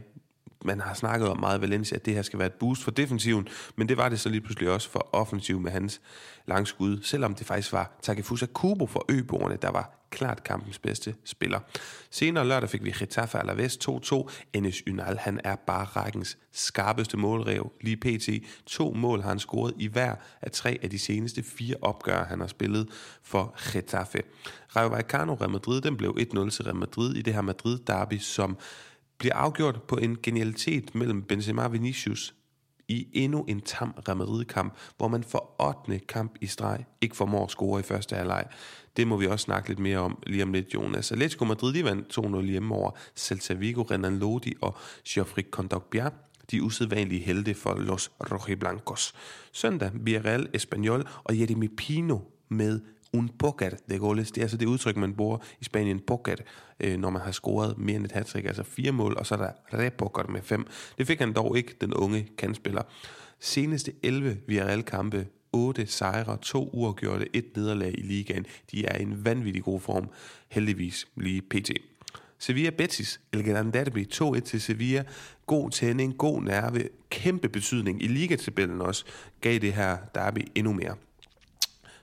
man 0.65 0.79
har 0.79 0.93
snakket 0.93 1.29
om 1.29 1.39
meget 1.39 1.61
Valencia, 1.61 1.95
at 1.95 2.05
det 2.05 2.13
her 2.13 2.21
skal 2.21 2.39
være 2.39 2.47
et 2.47 2.53
boost 2.53 2.83
for 2.83 2.91
defensiven, 2.91 3.47
men 3.75 3.89
det 3.89 3.97
var 3.97 4.09
det 4.09 4.19
så 4.19 4.29
lige 4.29 4.41
pludselig 4.41 4.69
også 4.69 4.89
for 4.89 5.09
offensiv 5.11 5.59
med 5.59 5.71
hans 5.71 6.01
langskud, 6.45 6.99
selvom 7.03 7.35
det 7.35 7.47
faktisk 7.47 7.73
var 7.73 7.97
Takefusa 8.01 8.45
Kubo 8.45 8.87
for 8.87 9.05
øboerne, 9.09 9.57
der 9.61 9.69
var 9.69 9.96
klart 10.09 10.43
kampens 10.43 10.79
bedste 10.79 11.15
spiller. 11.23 11.59
Senere 12.11 12.47
lørdag 12.47 12.69
fik 12.69 12.83
vi 12.83 12.93
Getafe 12.99 13.37
Alaves 13.37 13.77
2-2. 13.89 14.29
Enes 14.53 14.77
Ynal, 14.87 15.17
han 15.17 15.39
er 15.43 15.55
bare 15.55 15.85
rækkens 15.85 16.37
skarpeste 16.51 17.17
målrev. 17.17 17.71
Lige 17.81 17.97
pt. 17.97 18.29
To 18.65 18.93
mål 18.93 19.21
har 19.21 19.29
han 19.29 19.39
scoret 19.39 19.73
i 19.77 19.87
hver 19.87 20.15
af 20.41 20.51
tre 20.51 20.79
af 20.81 20.89
de 20.89 20.99
seneste 20.99 21.43
fire 21.43 21.75
opgør, 21.81 22.25
han 22.25 22.39
har 22.39 22.47
spillet 22.47 22.89
for 23.23 23.71
Getafe. 23.73 24.21
Rayo 24.75 24.87
Vallecano 24.87 25.33
Real 25.33 25.51
Madrid, 25.51 25.81
den 25.81 25.97
blev 25.97 26.17
1-0 26.19 26.49
til 26.49 26.63
Real 26.63 26.75
Madrid 26.75 27.15
i 27.15 27.21
det 27.21 27.33
her 27.33 27.41
Madrid-derby, 27.41 28.17
som 28.17 28.57
bliver 29.17 29.35
afgjort 29.35 29.83
på 29.83 29.95
en 29.95 30.17
genialitet 30.23 30.95
mellem 30.95 31.23
Benzema 31.23 31.63
og 31.63 31.73
Vinicius 31.73 32.33
i 32.87 33.07
endnu 33.13 33.45
en 33.47 33.61
tam 33.61 33.93
Real 34.07 34.17
Madrid-kamp, 34.17 34.77
hvor 34.97 35.07
man 35.07 35.23
for 35.23 35.61
8. 35.87 35.99
kamp 35.99 36.35
i 36.41 36.47
streg 36.47 36.85
ikke 37.01 37.15
formår 37.15 37.43
at 37.43 37.51
score 37.51 37.79
i 37.79 37.83
første 37.83 38.15
halvleg. 38.15 38.45
Det 38.97 39.07
må 39.07 39.17
vi 39.17 39.27
også 39.27 39.43
snakke 39.43 39.69
lidt 39.69 39.79
mere 39.79 39.97
om 39.97 40.17
lige 40.27 40.43
om 40.43 40.53
lidt, 40.53 40.73
Jonas. 40.73 41.11
Atletico 41.11 41.45
Madrid 41.45 41.73
de 41.73 41.83
vandt 41.83 42.17
2-0 42.17 42.41
hjemme 42.41 42.75
over 42.75 42.91
Celta 43.15 43.53
Vigo, 43.53 43.81
Renan 43.81 44.19
Lodi 44.19 44.53
og 44.61 44.77
Geoffrey 45.07 45.43
Kondogbia 45.51 46.09
de 46.51 46.63
usædvanlige 46.63 47.21
helte 47.21 47.53
for 47.53 47.75
Los 47.75 48.11
Rojiblancos. 48.19 49.13
Søndag 49.51 49.91
Villarreal 49.93 50.49
Espanyol 50.53 51.07
og 51.23 51.39
Jeremy 51.39 51.69
Pino 51.77 52.19
med 52.49 52.79
un 53.13 53.29
bocat 53.39 53.89
de 53.89 53.97
goles. 53.97 54.31
Det 54.31 54.37
er 54.37 54.45
altså 54.45 54.57
det 54.57 54.65
udtryk, 54.65 54.97
man 54.97 55.13
bruger 55.13 55.37
i 55.61 55.63
Spanien, 55.63 55.99
bocat, 55.99 56.43
øh, 56.79 56.97
når 56.97 57.09
man 57.09 57.21
har 57.21 57.31
scoret 57.31 57.77
mere 57.77 57.95
end 57.95 58.05
et 58.05 58.11
hat 58.11 58.35
altså 58.35 58.63
fire 58.63 58.91
mål, 58.91 59.15
og 59.17 59.25
så 59.25 59.35
er 59.35 59.39
der 59.39 59.79
repoker 59.79 60.27
med 60.27 60.41
fem. 60.41 60.67
Det 60.97 61.07
fik 61.07 61.19
han 61.19 61.33
dog 61.33 61.57
ikke, 61.57 61.75
den 61.81 61.93
unge 61.93 62.27
kandspiller. 62.37 62.81
Seneste 63.39 63.93
11 64.03 64.37
Villarreal-kampe 64.47 65.27
8 65.53 65.85
sejre, 65.85 66.37
2 66.41 66.69
uafgjorte, 66.73 67.27
et 67.33 67.45
nederlag 67.55 67.93
i 67.97 68.01
ligaen. 68.01 68.45
De 68.71 68.85
er 68.85 68.97
i 68.97 69.01
en 69.01 69.25
vanvittig 69.25 69.63
god 69.63 69.79
form, 69.79 70.09
heldigvis 70.47 71.07
lige 71.15 71.41
pt. 71.41 71.71
Sevilla 72.39 72.69
Betis, 72.69 73.21
El 73.33 73.43
Gran 73.43 73.71
Derby 73.71 74.07
2-1 74.13 74.39
til 74.39 74.61
Sevilla. 74.61 75.03
God 75.45 75.71
tænding, 75.71 76.17
god 76.17 76.41
nerve, 76.41 76.89
kæmpe 77.09 77.49
betydning 77.49 78.03
i 78.03 78.07
ligatabellen 78.07 78.81
også, 78.81 79.05
gav 79.41 79.59
det 79.59 79.73
her 79.73 79.97
derby 80.15 80.47
endnu 80.55 80.73
mere. 80.73 80.95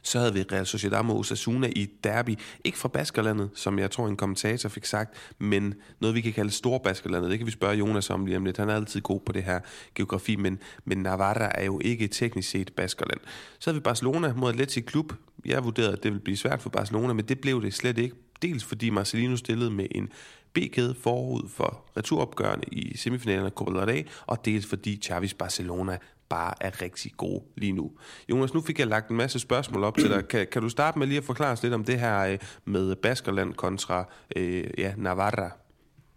Så 0.05 0.19
havde 0.19 0.35
vi 0.35 0.43
Real 0.43 0.67
Sociedad 0.67 1.03
mod 1.03 1.17
Osasuna 1.17 1.71
i 1.77 1.91
derby. 2.05 2.39
Ikke 2.65 2.79
fra 2.79 2.89
Baskerlandet, 2.89 3.51
som 3.55 3.79
jeg 3.79 3.91
tror 3.91 4.09
en 4.09 4.17
kommentator 4.17 4.69
fik 4.69 4.85
sagt, 4.85 5.15
men 5.39 5.75
noget 6.01 6.15
vi 6.15 6.21
kan 6.21 6.33
kalde 6.33 6.51
Storbaskerlandet. 6.51 7.31
Det 7.31 7.39
kan 7.39 7.47
vi 7.47 7.53
spørge 7.53 7.75
Jonas 7.77 8.11
om 8.11 8.27
lige 8.27 8.37
om 8.37 8.45
lidt. 8.45 8.57
Han 8.57 8.69
er 8.69 8.75
altid 8.75 9.01
god 9.01 9.21
på 9.21 9.33
det 9.33 9.43
her 9.43 9.61
geografi, 9.95 10.37
men, 10.37 10.59
men 10.85 10.99
Navarra 10.99 11.51
er 11.55 11.65
jo 11.65 11.81
ikke 11.85 12.09
teknisk 12.09 12.51
set 12.51 12.73
Baskerland. 12.77 13.21
Så 13.59 13.71
havde 13.71 13.77
vi 13.77 13.83
Barcelona 13.83 14.33
mod 14.37 14.53
Atletic 14.53 14.85
Klub. 14.85 15.13
Jeg 15.45 15.65
vurderede, 15.65 15.93
at 15.93 16.03
det 16.03 16.13
ville 16.13 16.25
blive 16.25 16.37
svært 16.37 16.63
for 16.63 16.71
Barcelona, 16.71 17.13
men 17.13 17.25
det 17.25 17.41
blev 17.41 17.63
det 17.63 17.75
slet 17.75 17.99
ikke. 17.99 18.15
Dels 18.43 18.65
fordi 18.65 18.91
Marcelino 18.91 19.37
stillede 19.37 19.71
med 19.71 19.87
en 19.91 20.09
B-kæde 20.53 20.95
forud 20.95 21.49
for 21.49 21.85
returopgørende 21.97 22.65
i 22.73 22.97
semifinalen 22.97 23.47
af 23.47 23.53
Copa 23.53 23.71
del 23.71 23.87
Rey, 23.87 24.07
og 24.27 24.45
dels 24.45 24.67
fordi 24.67 25.01
Chavis 25.03 25.35
Barcelona 25.35 25.99
bare 26.35 26.55
er 26.61 26.83
rigtig 26.83 27.13
gode 27.17 27.43
lige 27.57 27.73
nu. 27.73 27.91
Jonas, 28.31 28.55
nu 28.55 28.61
fik 28.61 28.79
jeg 28.79 28.87
lagt 28.87 29.11
en 29.11 29.17
masse 29.17 29.39
spørgsmål 29.39 29.85
op 29.85 29.97
til 29.99 30.11
dig. 30.11 30.29
Kan, 30.29 30.47
kan 30.53 30.63
du 30.63 30.69
starte 30.69 30.99
med 30.99 31.07
lige 31.07 31.19
at 31.19 31.25
forklare 31.25 31.53
os 31.53 31.63
lidt 31.63 31.75
om 31.75 31.85
det 31.85 32.01
her 32.01 32.21
øh, 32.21 32.39
med 32.65 32.97
Baskerland 32.97 33.55
kontra 33.55 34.05
øh, 34.37 34.65
ja, 34.79 34.93
Navarra? 34.97 35.51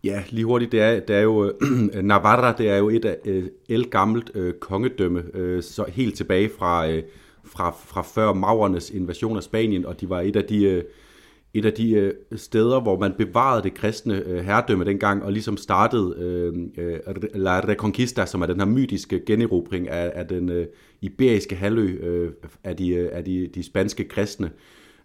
Ja, 0.04 0.24
lige 0.30 0.46
hurtigt, 0.46 0.72
det 0.72 0.82
er, 0.82 1.00
det 1.00 1.16
er 1.16 1.22
jo, 1.22 1.54
øh, 1.62 2.04
Navarra, 2.12 2.54
det 2.58 2.70
er 2.70 2.78
jo 2.78 2.90
et 2.90 3.06
af 3.06 3.18
øh, 3.26 3.44
el 3.70 3.90
gammelt 3.90 4.32
øh, 4.36 4.54
kongedømme, 4.54 5.24
øh, 5.34 5.64
så 5.64 5.86
helt 5.88 6.16
tilbage 6.16 6.52
fra, 6.60 6.90
øh, 6.90 7.04
fra, 7.46 7.76
fra 7.86 8.02
før 8.02 8.34
Maurernes 8.34 8.90
invasion 8.90 9.38
af 9.38 9.44
Spanien, 9.44 9.86
og 9.86 10.02
de 10.02 10.10
var 10.10 10.22
et 10.22 10.36
af 10.36 10.44
de... 10.44 10.64
Øh, 10.64 10.84
et 11.58 11.66
af 11.66 11.74
de 11.74 11.92
øh, 11.92 12.14
steder, 12.36 12.80
hvor 12.80 13.00
man 13.00 13.14
bevarede 13.18 13.64
det 13.64 13.74
kristne 13.74 14.24
øh, 14.26 14.46
herredømme 14.46 14.86
dengang, 14.86 15.24
og 15.24 15.32
ligesom 15.32 15.58
startede 15.58 16.16
øh, 16.18 16.54
øh, 16.78 17.00
La 17.34 17.60
Reconquista, 17.60 18.26
som 18.26 18.42
er 18.42 18.46
den 18.46 18.60
her 18.60 18.68
mytiske 18.68 19.26
generobring 19.26 19.90
af, 19.90 20.12
af 20.16 20.28
den 20.28 20.50
øh, 20.50 20.68
iberiske 21.02 21.56
halvø 21.56 21.86
øh, 21.86 22.32
af, 22.64 22.78
de, 22.78 22.90
øh, 22.90 23.10
af 23.14 23.24
de, 23.24 23.50
de 23.56 23.64
spanske 23.64 24.04
kristne. 24.04 24.52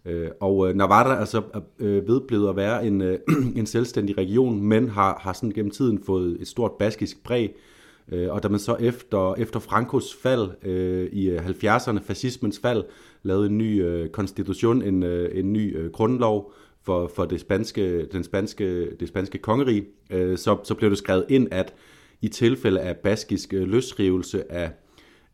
Øh, 0.06 0.28
og 0.40 0.68
øh, 0.68 0.74
Navarra 0.74 1.14
er 1.14 1.18
altså 1.18 1.42
øh, 1.78 2.08
vedblevet 2.08 2.48
at 2.48 2.56
være 2.56 2.86
en, 2.86 3.00
øh, 3.00 3.18
en 3.56 3.66
selvstændig 3.66 4.18
region, 4.18 4.62
men 4.62 4.88
har, 4.88 5.18
har 5.20 5.32
sådan 5.32 5.50
gennem 5.50 5.70
tiden 5.70 6.00
fået 6.06 6.36
et 6.40 6.48
stort 6.48 6.72
baskisk 6.78 7.24
præg, 7.24 7.44
Øh, 7.44 7.71
Øh, 8.12 8.32
og 8.32 8.42
da 8.42 8.48
man 8.48 8.60
så 8.60 8.76
efter, 8.80 9.34
efter 9.34 9.60
Frankos 9.60 10.14
fald 10.14 10.48
øh, 10.62 11.06
i 11.12 11.30
øh, 11.30 11.46
70'erne, 11.46 11.98
fascismens 12.02 12.58
fald, 12.58 12.84
lavede 13.22 13.46
en 13.46 13.58
ny 13.58 13.84
øh, 13.84 14.08
konstitution, 14.08 14.82
en, 14.82 15.02
øh, 15.02 15.38
en 15.38 15.52
ny 15.52 15.76
øh, 15.76 15.90
grundlov 15.90 16.52
for, 16.82 17.10
for 17.16 17.24
det 17.24 17.40
spanske, 17.40 18.06
den 18.06 18.24
spanske, 18.24 18.90
det 19.00 19.08
spanske 19.08 19.38
kongerige, 19.38 19.84
øh, 20.10 20.38
så, 20.38 20.56
så 20.64 20.74
blev 20.74 20.90
det 20.90 20.98
skrevet 20.98 21.24
ind, 21.28 21.48
at 21.50 21.74
i 22.22 22.28
tilfælde 22.28 22.80
af 22.80 22.96
baskisk 22.96 23.54
øh, 23.54 23.68
løsrivelse 23.68 24.52
af, 24.52 24.70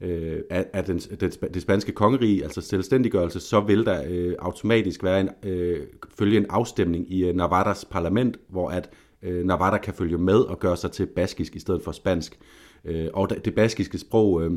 øh, 0.00 0.40
af, 0.50 0.66
af 0.72 0.84
den, 0.84 0.98
den, 0.98 1.30
det 1.30 1.62
spanske 1.62 1.92
kongerige, 1.92 2.42
altså 2.44 2.60
selvstændiggørelse, 2.60 3.40
så 3.40 3.60
vil 3.60 3.84
der 3.84 4.02
øh, 4.08 4.34
automatisk 4.38 5.04
være 5.04 5.20
en, 5.20 5.28
øh, 5.42 5.86
følge 6.18 6.36
en 6.36 6.46
afstemning 6.48 7.12
i 7.12 7.24
øh, 7.24 7.34
Navarras 7.34 7.84
parlament, 7.84 8.36
hvor 8.48 8.68
at 8.70 8.90
øh, 9.22 9.44
Navarra 9.44 9.78
kan 9.78 9.94
følge 9.94 10.18
med 10.18 10.38
og 10.38 10.58
gøre 10.58 10.76
sig 10.76 10.90
til 10.90 11.06
baskisk 11.06 11.56
i 11.56 11.58
stedet 11.58 11.82
for 11.82 11.92
spansk. 11.92 12.38
Øh, 12.84 13.06
og 13.12 13.44
det 13.44 13.54
baskiske 13.54 13.98
sprog 13.98 14.42
øh, 14.42 14.52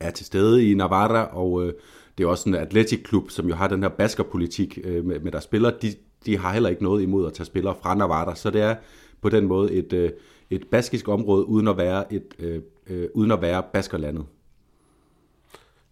er 0.00 0.10
til 0.10 0.26
stede 0.26 0.70
i 0.70 0.74
Navarra, 0.74 1.36
og 1.36 1.66
øh, 1.66 1.72
det 2.18 2.24
er 2.24 2.28
også 2.28 2.48
en 2.48 2.54
atletikklub, 2.54 3.30
som 3.30 3.48
jo 3.48 3.54
har 3.54 3.68
den 3.68 3.82
her 3.82 3.90
baskerpolitik 3.90 4.78
øh, 4.84 5.04
med, 5.04 5.20
med 5.20 5.32
der 5.32 5.40
spiller. 5.40 5.70
De, 5.70 5.94
de 6.26 6.38
har 6.38 6.52
heller 6.52 6.68
ikke 6.68 6.82
noget 6.82 7.02
imod 7.02 7.26
at 7.26 7.32
tage 7.32 7.46
spillere 7.46 7.74
fra 7.82 7.94
Navarra, 7.94 8.34
så 8.34 8.50
det 8.50 8.60
er 8.60 8.76
på 9.20 9.28
den 9.28 9.46
måde 9.46 9.72
et, 9.72 9.92
øh, 9.92 10.10
et 10.50 10.66
baskisk 10.70 11.08
område, 11.08 11.48
uden 11.48 11.68
at 11.68 11.76
være, 11.76 12.12
et, 12.12 12.34
øh, 12.38 12.62
øh, 12.86 13.08
uden 13.14 13.30
at 13.30 13.42
være 13.42 13.62
baskerlandet. 13.72 14.24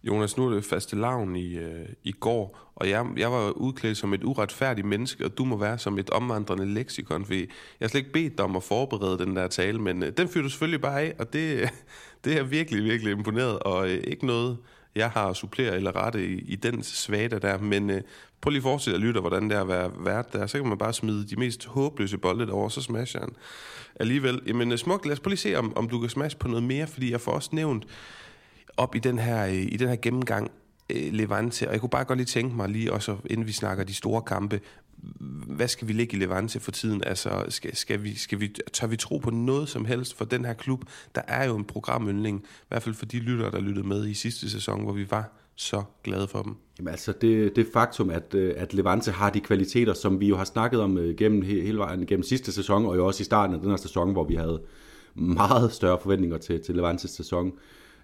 Jonas, 0.07 0.37
nu 0.37 0.45
er 0.45 0.53
det 0.53 0.65
faste 0.65 0.95
lavn 0.95 1.35
i, 1.35 1.57
øh, 1.57 1.85
i 2.03 2.11
går, 2.11 2.59
og 2.75 2.89
jeg, 2.89 3.05
jeg 3.17 3.31
var 3.31 3.49
udklædt 3.49 3.97
som 3.97 4.13
et 4.13 4.23
uretfærdigt 4.23 4.87
menneske, 4.87 5.25
og 5.25 5.37
du 5.37 5.45
må 5.45 5.57
være 5.57 5.77
som 5.77 5.99
et 5.99 6.09
omvandrende 6.09 6.73
leksikon, 6.73 7.25
fordi 7.25 7.39
jeg 7.39 7.47
har 7.79 7.87
slet 7.87 7.99
ikke 7.99 8.13
bedt 8.13 8.37
dig 8.37 8.45
om 8.45 8.55
at 8.55 8.63
forberede 8.63 9.17
den 9.17 9.35
der 9.35 9.47
tale, 9.47 9.79
men 9.79 10.03
øh, 10.03 10.11
den 10.17 10.27
fyrer 10.27 10.43
du 10.43 10.49
selvfølgelig 10.49 10.81
bare 10.81 11.01
af, 11.01 11.13
og 11.19 11.33
det, 11.33 11.69
det 12.25 12.37
er 12.37 12.43
virkelig, 12.43 12.83
virkelig 12.83 13.11
imponeret, 13.11 13.59
og 13.59 13.89
øh, 13.89 14.03
ikke 14.07 14.25
noget, 14.25 14.57
jeg 14.95 15.09
har 15.09 15.27
at 15.27 15.35
supplere 15.35 15.75
eller 15.75 15.95
rette 15.95 16.27
i, 16.27 16.39
i 16.39 16.55
den 16.55 16.83
svada 16.83 17.39
der, 17.39 17.57
men 17.57 17.89
øh, 17.89 18.01
prøv 18.41 18.49
lige 18.49 18.59
at 18.59 18.63
forestille 18.63 18.97
dig 18.97 19.03
at 19.03 19.07
lytte, 19.07 19.19
hvordan 19.19 19.49
det 19.49 19.57
er 19.57 19.61
at 19.61 19.67
være 19.67 19.91
vært 19.99 20.33
der, 20.33 20.47
så 20.47 20.57
kan 20.57 20.67
man 20.67 20.77
bare 20.77 20.93
smide 20.93 21.27
de 21.27 21.35
mest 21.35 21.65
håbløse 21.65 22.17
bolde 22.17 22.45
derovre, 22.45 22.71
så 22.71 22.81
smasher 22.81 23.19
han 23.19 23.35
alligevel. 23.95 24.41
Jamen 24.47 24.71
øh, 24.71 24.77
smukt, 24.77 25.05
lad 25.05 25.13
os 25.13 25.19
prøve 25.19 25.31
lige 25.31 25.39
se, 25.39 25.55
om, 25.55 25.77
om 25.77 25.89
du 25.89 25.99
kan 25.99 26.09
smash 26.09 26.37
på 26.37 26.47
noget 26.47 26.63
mere, 26.63 26.87
fordi 26.87 27.11
jeg 27.11 27.21
får 27.21 27.31
også 27.31 27.49
nævnt, 27.51 27.85
op 28.77 28.95
i 28.95 28.99
den 28.99 29.19
her, 29.19 29.45
øh, 29.45 29.53
i 29.53 29.77
den 29.77 29.87
her 29.87 29.95
gennemgang 29.95 30.51
øh, 30.89 31.13
Levante, 31.13 31.67
og 31.67 31.73
jeg 31.73 31.81
kunne 31.81 31.89
bare 31.89 32.05
godt 32.05 32.17
lige 32.17 32.25
tænke 32.25 32.55
mig 32.55 32.69
lige 32.69 32.93
også, 32.93 33.17
inden 33.25 33.47
vi 33.47 33.51
snakker 33.51 33.83
de 33.83 33.93
store 33.93 34.21
kampe, 34.21 34.59
hvad 35.47 35.67
skal 35.67 35.87
vi 35.87 35.93
ligge 35.93 36.17
i 36.17 36.19
Levante 36.19 36.59
for 36.59 36.71
tiden? 36.71 37.03
Altså, 37.03 37.45
skal, 37.49 37.75
skal 37.75 38.03
vi, 38.03 38.15
skal 38.15 38.39
vi, 38.39 38.55
tør 38.73 38.87
vi 38.87 38.97
tro 38.97 39.17
på 39.17 39.29
noget 39.29 39.69
som 39.69 39.85
helst 39.85 40.17
for 40.17 40.25
den 40.25 40.45
her 40.45 40.53
klub? 40.53 40.83
Der 41.15 41.21
er 41.27 41.45
jo 41.45 41.55
en 41.55 41.65
programyndling, 41.65 42.39
i 42.39 42.65
hvert 42.67 42.83
fald 42.83 42.95
for 42.95 43.05
de 43.05 43.19
lyttere, 43.19 43.51
der 43.51 43.59
lyttede 43.59 43.87
med 43.87 44.07
i 44.07 44.13
sidste 44.13 44.49
sæson, 44.49 44.83
hvor 44.83 44.93
vi 44.93 45.11
var 45.11 45.31
så 45.55 45.83
glade 46.03 46.27
for 46.27 46.41
dem. 46.41 46.55
Jamen 46.79 46.91
altså, 46.91 47.13
det, 47.21 47.55
det 47.55 47.67
faktum, 47.73 48.09
at, 48.09 48.33
øh, 48.33 48.53
at 48.57 48.73
Levante 48.73 49.11
har 49.11 49.29
de 49.29 49.39
kvaliteter, 49.39 49.93
som 49.93 50.19
vi 50.19 50.27
jo 50.27 50.37
har 50.37 50.45
snakket 50.45 50.81
om 50.81 50.99
gennem 51.17 51.41
hele 51.41 51.77
vejen 51.77 52.05
gennem 52.05 52.23
sidste 52.23 52.51
sæson, 52.51 52.85
og 52.85 52.95
jo 52.95 53.07
også 53.07 53.21
i 53.21 53.25
starten 53.25 53.55
af 53.55 53.61
den 53.61 53.69
her 53.69 53.77
sæson, 53.77 54.11
hvor 54.11 54.23
vi 54.23 54.35
havde 54.35 54.61
meget 55.15 55.71
større 55.73 55.99
forventninger 56.01 56.37
til, 56.37 56.63
til 56.63 56.75
Levantes 56.75 57.11
sæson, 57.11 57.47
øh, 57.47 57.53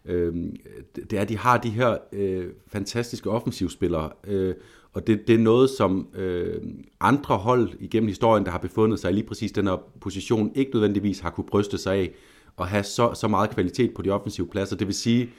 Øhm, 0.05 0.55
det 0.95 1.13
er, 1.13 1.21
at 1.21 1.29
de 1.29 1.37
har 1.37 1.57
de 1.57 1.69
her 1.69 1.97
øh, 2.13 2.45
fantastiske 2.67 3.29
offensivspillere, 3.29 4.09
øh, 4.27 4.55
og 4.93 5.07
det, 5.07 5.27
det 5.27 5.35
er 5.35 5.39
noget, 5.39 5.69
som 5.69 6.07
øh, 6.15 6.61
andre 6.99 7.37
hold 7.37 7.69
igennem 7.79 8.07
historien, 8.07 8.45
der 8.45 8.51
har 8.51 8.57
befundet 8.57 8.99
sig 8.99 9.11
i 9.11 9.13
lige 9.13 9.27
præcis 9.27 9.51
den 9.51 9.67
her 9.67 9.83
position, 10.01 10.51
ikke 10.55 10.71
nødvendigvis 10.73 11.19
har 11.19 11.29
kunne 11.29 11.45
bryste 11.45 11.77
sig 11.77 11.95
af 11.95 12.11
at 12.59 12.67
have 12.67 12.83
så, 12.83 13.13
så 13.13 13.27
meget 13.27 13.49
kvalitet 13.49 13.93
på 13.93 14.01
de 14.01 14.09
offensive 14.09 14.47
pladser. 14.47 14.75
Det 14.75 14.87
vil 14.87 14.95
sige, 14.95 15.29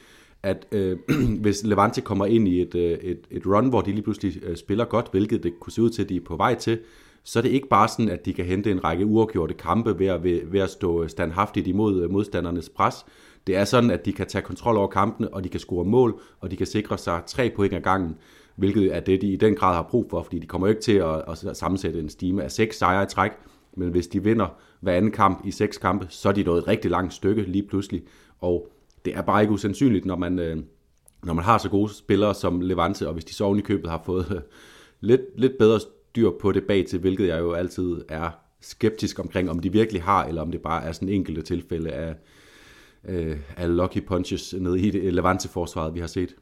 at 0.42 0.66
øh, 0.72 0.98
hvis 1.42 1.64
Levante 1.64 2.00
kommer 2.00 2.26
ind 2.26 2.48
i 2.48 2.60
et, 2.62 2.74
øh, 2.74 2.98
et, 2.98 3.20
et 3.30 3.46
run, 3.46 3.68
hvor 3.68 3.80
de 3.80 3.90
lige 3.90 4.02
pludselig 4.02 4.42
øh, 4.44 4.56
spiller 4.56 4.84
godt, 4.84 5.08
hvilket 5.10 5.42
det 5.42 5.60
kunne 5.60 5.72
se 5.72 5.82
ud 5.82 5.90
til, 5.90 6.02
at 6.02 6.08
de 6.08 6.16
er 6.16 6.20
på 6.26 6.36
vej 6.36 6.54
til, 6.54 6.78
så 7.24 7.38
er 7.38 7.42
det 7.42 7.50
ikke 7.50 7.68
bare 7.68 7.88
sådan, 7.88 8.08
at 8.08 8.24
de 8.24 8.32
kan 8.32 8.44
hente 8.44 8.70
en 8.70 8.84
række 8.84 9.06
uafgjorte 9.06 9.54
kampe 9.54 9.98
ved 9.98 10.06
at, 10.06 10.22
ved, 10.22 10.40
ved 10.44 10.60
at 10.60 10.70
stå 10.70 11.08
standhaftigt 11.08 11.66
imod 11.66 12.02
øh, 12.02 12.10
modstandernes 12.10 12.68
pres. 12.68 12.94
Det 13.46 13.56
er 13.56 13.64
sådan, 13.64 13.90
at 13.90 14.04
de 14.04 14.12
kan 14.12 14.26
tage 14.26 14.42
kontrol 14.42 14.76
over 14.76 14.88
kampene, 14.88 15.34
og 15.34 15.44
de 15.44 15.48
kan 15.48 15.60
score 15.60 15.84
mål, 15.84 16.20
og 16.40 16.50
de 16.50 16.56
kan 16.56 16.66
sikre 16.66 16.98
sig 16.98 17.22
tre 17.26 17.52
point 17.56 17.74
ad 17.74 17.80
gangen, 17.80 18.16
hvilket 18.56 18.96
er 18.96 19.00
det, 19.00 19.20
de 19.20 19.32
i 19.32 19.36
den 19.36 19.54
grad 19.54 19.74
har 19.74 19.82
brug 19.82 20.06
for, 20.10 20.22
fordi 20.22 20.38
de 20.38 20.46
kommer 20.46 20.68
ikke 20.68 20.80
til 20.80 20.92
at, 20.92 21.44
at 21.48 21.56
sammensætte 21.56 22.00
en 22.00 22.08
stime 22.08 22.42
af 22.42 22.50
seks 22.50 22.78
sejre 22.78 23.02
i 23.02 23.06
træk, 23.06 23.30
men 23.76 23.88
hvis 23.88 24.06
de 24.06 24.24
vinder 24.24 24.46
hver 24.80 24.92
anden 24.92 25.10
kamp 25.10 25.46
i 25.46 25.50
seks 25.50 25.78
kampe, 25.78 26.06
så 26.08 26.28
er 26.28 26.32
de 26.32 26.42
nået 26.42 26.58
et 26.58 26.68
rigtig 26.68 26.90
langt 26.90 27.14
stykke 27.14 27.42
lige 27.42 27.66
pludselig, 27.66 28.02
og 28.40 28.68
det 29.04 29.16
er 29.16 29.22
bare 29.22 29.42
ikke 29.42 29.52
usandsynligt, 29.52 30.04
når 30.04 30.16
man, 30.16 30.38
øh, 30.38 30.56
når 31.24 31.34
man 31.34 31.44
har 31.44 31.58
så 31.58 31.68
gode 31.68 31.94
spillere 31.94 32.34
som 32.34 32.60
Levante, 32.60 33.08
og 33.08 33.12
hvis 33.12 33.24
de 33.24 33.34
så 33.34 33.44
oven 33.44 33.58
i 33.58 33.62
købet 33.62 33.90
har 33.90 34.02
fået 34.04 34.26
øh, 34.30 34.40
lidt, 35.00 35.20
lidt 35.36 35.58
bedre 35.58 35.80
styr 35.80 36.30
på 36.40 36.52
det 36.52 36.64
bag 36.64 36.86
til, 36.86 36.98
hvilket 36.98 37.28
jeg 37.28 37.38
jo 37.38 37.52
altid 37.52 38.04
er 38.08 38.30
skeptisk 38.60 39.18
omkring, 39.18 39.50
om 39.50 39.58
de 39.58 39.72
virkelig 39.72 40.02
har, 40.02 40.24
eller 40.24 40.42
om 40.42 40.50
det 40.50 40.62
bare 40.62 40.84
er 40.84 40.92
sådan 40.92 41.08
enkelte 41.08 41.42
tilfælde 41.42 41.90
af, 41.90 42.14
øh, 43.08 43.38
af 43.56 43.76
lucky 43.76 44.06
punches 44.06 44.54
nede 44.58 44.80
i 44.80 44.90
det 44.90 45.02
øh, 45.02 45.12
Levante-forsvaret, 45.12 45.94
vi 45.94 46.00
har 46.00 46.06
set. 46.06 46.34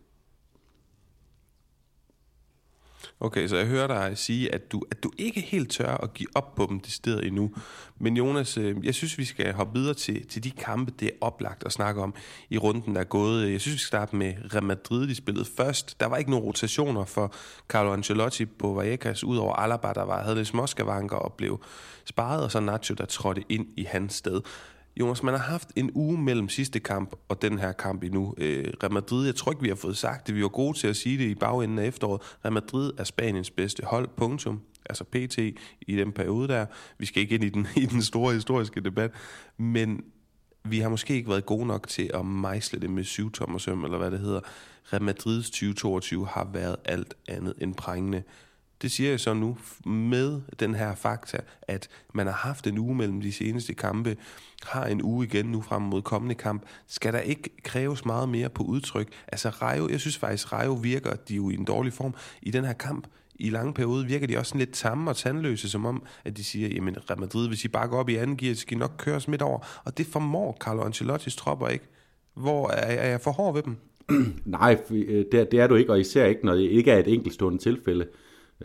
Okay, 3.24 3.48
så 3.48 3.56
jeg 3.56 3.66
hører 3.66 3.86
dig 3.86 4.18
sige, 4.18 4.54
at 4.54 4.72
du, 4.72 4.82
at 4.90 5.02
du 5.02 5.10
ikke 5.18 5.40
helt 5.40 5.70
tør 5.70 5.96
at 6.02 6.14
give 6.14 6.28
op 6.34 6.54
på 6.54 6.66
dem 6.70 6.80
det 6.80 6.92
sted 6.92 7.22
endnu. 7.22 7.50
Men 7.98 8.16
Jonas, 8.16 8.58
øh, 8.58 8.76
jeg 8.86 8.94
synes, 8.94 9.18
vi 9.18 9.24
skal 9.24 9.52
hoppe 9.52 9.78
videre 9.78 9.94
til, 9.94 10.26
til 10.26 10.44
de 10.44 10.50
kampe, 10.50 10.92
det 11.00 11.06
er 11.08 11.16
oplagt 11.20 11.64
at 11.66 11.72
snakke 11.72 12.02
om 12.02 12.14
i 12.50 12.58
runden, 12.58 12.94
der 12.94 13.00
er 13.00 13.04
gået. 13.04 13.52
Jeg 13.52 13.60
synes, 13.60 13.74
vi 13.74 13.78
skal 13.78 13.88
starte 13.88 14.16
med 14.16 14.34
Real 14.54 14.64
Madrid, 14.64 15.08
de 15.08 15.14
spillede 15.14 15.44
først. 15.56 16.00
Der 16.00 16.06
var 16.06 16.16
ikke 16.16 16.30
nogen 16.30 16.44
rotationer 16.44 17.04
for 17.04 17.34
Carlo 17.68 17.92
Ancelotti 17.92 18.44
på 18.44 18.74
Vallecas, 18.74 19.24
udover 19.24 19.54
Alaba, 19.54 19.92
der 19.92 20.02
var, 20.02 20.22
havde 20.22 20.36
lidt 20.36 20.48
småskavanker 20.48 21.16
og 21.16 21.32
blev 21.32 21.64
sparet, 22.04 22.44
og 22.44 22.50
så 22.50 22.60
Nacho, 22.60 22.94
der 22.94 23.04
trådte 23.04 23.44
ind 23.48 23.66
i 23.76 23.84
hans 23.84 24.14
sted. 24.14 24.40
Jonas, 25.00 25.22
man 25.22 25.34
har 25.34 25.40
haft 25.40 25.68
en 25.76 25.90
uge 25.94 26.18
mellem 26.18 26.48
sidste 26.48 26.80
kamp 26.80 27.16
og 27.28 27.42
den 27.42 27.58
her 27.58 27.72
kamp 27.72 28.02
endnu. 28.02 28.34
Øh, 28.38 28.72
Real 28.82 28.92
Madrid, 28.92 29.26
jeg 29.26 29.34
tror 29.34 29.52
ikke, 29.52 29.62
vi 29.62 29.68
har 29.68 29.74
fået 29.74 29.96
sagt 29.96 30.26
det. 30.26 30.34
Vi 30.34 30.42
var 30.42 30.48
gode 30.48 30.78
til 30.78 30.86
at 30.86 30.96
sige 30.96 31.18
det 31.18 31.24
i 31.24 31.34
bagenden 31.34 31.78
af 31.78 31.86
efteråret. 31.86 32.20
Real 32.44 32.52
Madrid 32.52 32.92
er 32.98 33.04
Spaniens 33.04 33.50
bedste 33.50 33.84
hold, 33.84 34.08
punktum. 34.16 34.60
Altså 34.86 35.04
PT 35.04 35.38
i 35.80 35.96
den 35.96 36.12
periode 36.12 36.48
der. 36.48 36.66
Vi 36.98 37.06
skal 37.06 37.22
ikke 37.22 37.34
ind 37.34 37.44
i 37.44 37.48
den, 37.48 37.66
i 37.82 37.86
den 37.86 38.02
store 38.02 38.34
historiske 38.34 38.80
debat. 38.80 39.10
Men 39.56 40.04
vi 40.64 40.78
har 40.78 40.88
måske 40.88 41.14
ikke 41.14 41.30
været 41.30 41.46
gode 41.46 41.66
nok 41.66 41.88
til 41.88 42.10
at 42.14 42.26
mejsle 42.26 42.80
det 42.80 42.90
med 42.90 43.04
syv 43.04 43.32
tommer 43.32 43.58
søm, 43.58 43.84
eller 43.84 43.98
hvad 43.98 44.10
det 44.10 44.18
hedder. 44.18 44.40
Real 44.92 45.02
Madrids 45.02 45.50
2022 45.50 46.26
har 46.26 46.50
været 46.52 46.76
alt 46.84 47.14
andet 47.28 47.54
end 47.58 47.74
prængende. 47.74 48.22
Det 48.82 48.90
siger 48.90 49.10
jeg 49.10 49.20
så 49.20 49.34
nu 49.34 49.56
med 49.86 50.40
den 50.60 50.74
her 50.74 50.94
fakta, 50.94 51.38
at 51.62 51.88
man 52.14 52.26
har 52.26 52.34
haft 52.34 52.66
en 52.66 52.78
uge 52.78 52.94
mellem 52.94 53.20
de 53.20 53.32
seneste 53.32 53.74
kampe, 53.74 54.16
har 54.62 54.86
en 54.86 55.02
uge 55.02 55.26
igen 55.26 55.46
nu 55.46 55.62
frem 55.62 55.82
mod 55.82 56.02
kommende 56.02 56.34
kamp. 56.34 56.62
Skal 56.86 57.12
der 57.12 57.18
ikke 57.18 57.50
kræves 57.62 58.04
meget 58.04 58.28
mere 58.28 58.48
på 58.48 58.62
udtryk? 58.62 59.08
Altså 59.32 59.48
Rejo, 59.48 59.88
jeg 59.88 60.00
synes 60.00 60.18
faktisk, 60.18 60.52
Rejo 60.52 60.72
virker, 60.72 61.14
de 61.14 61.32
er 61.32 61.36
jo 61.36 61.50
i 61.50 61.54
en 61.54 61.64
dårlig 61.64 61.92
form 61.92 62.14
i 62.42 62.50
den 62.50 62.64
her 62.64 62.72
kamp. 62.72 63.06
I 63.34 63.50
lange 63.50 63.74
periode 63.74 64.06
virker 64.06 64.26
de 64.26 64.38
også 64.38 64.48
sådan 64.48 64.58
lidt 64.58 64.72
tamme 64.72 65.10
og 65.10 65.16
tandløse, 65.16 65.70
som 65.70 65.86
om, 65.86 66.02
at 66.24 66.36
de 66.36 66.44
siger, 66.44 66.68
jamen 66.68 66.96
Real 67.10 67.20
Madrid, 67.20 67.48
hvis 67.48 67.64
I 67.64 67.68
bakker 67.68 67.96
op 67.96 68.08
i 68.08 68.16
anden 68.16 68.36
gear, 68.36 68.54
så 68.54 68.60
skal 68.60 68.76
I 68.76 68.78
nok 68.78 68.92
køres 68.98 69.28
midt 69.28 69.42
over. 69.42 69.82
Og 69.84 69.98
det 69.98 70.06
formår 70.06 70.56
Carlo 70.60 70.82
Ancelottis 70.82 71.36
tropper 71.36 71.68
ikke. 71.68 71.84
Hvor 72.34 72.68
er, 72.68 72.96
er 72.96 73.10
jeg 73.10 73.20
for 73.20 73.30
hård 73.30 73.54
ved 73.54 73.62
dem? 73.62 73.76
Nej, 74.44 74.78
øh, 74.90 75.24
det 75.32 75.50
det 75.50 75.60
er 75.60 75.66
du 75.66 75.74
ikke, 75.74 75.92
og 75.92 76.00
især 76.00 76.26
ikke, 76.26 76.46
når 76.46 76.54
det 76.54 76.62
ikke 76.62 76.90
er 76.90 76.98
et 76.98 77.08
enkeltstående 77.08 77.58
tilfælde 77.58 78.06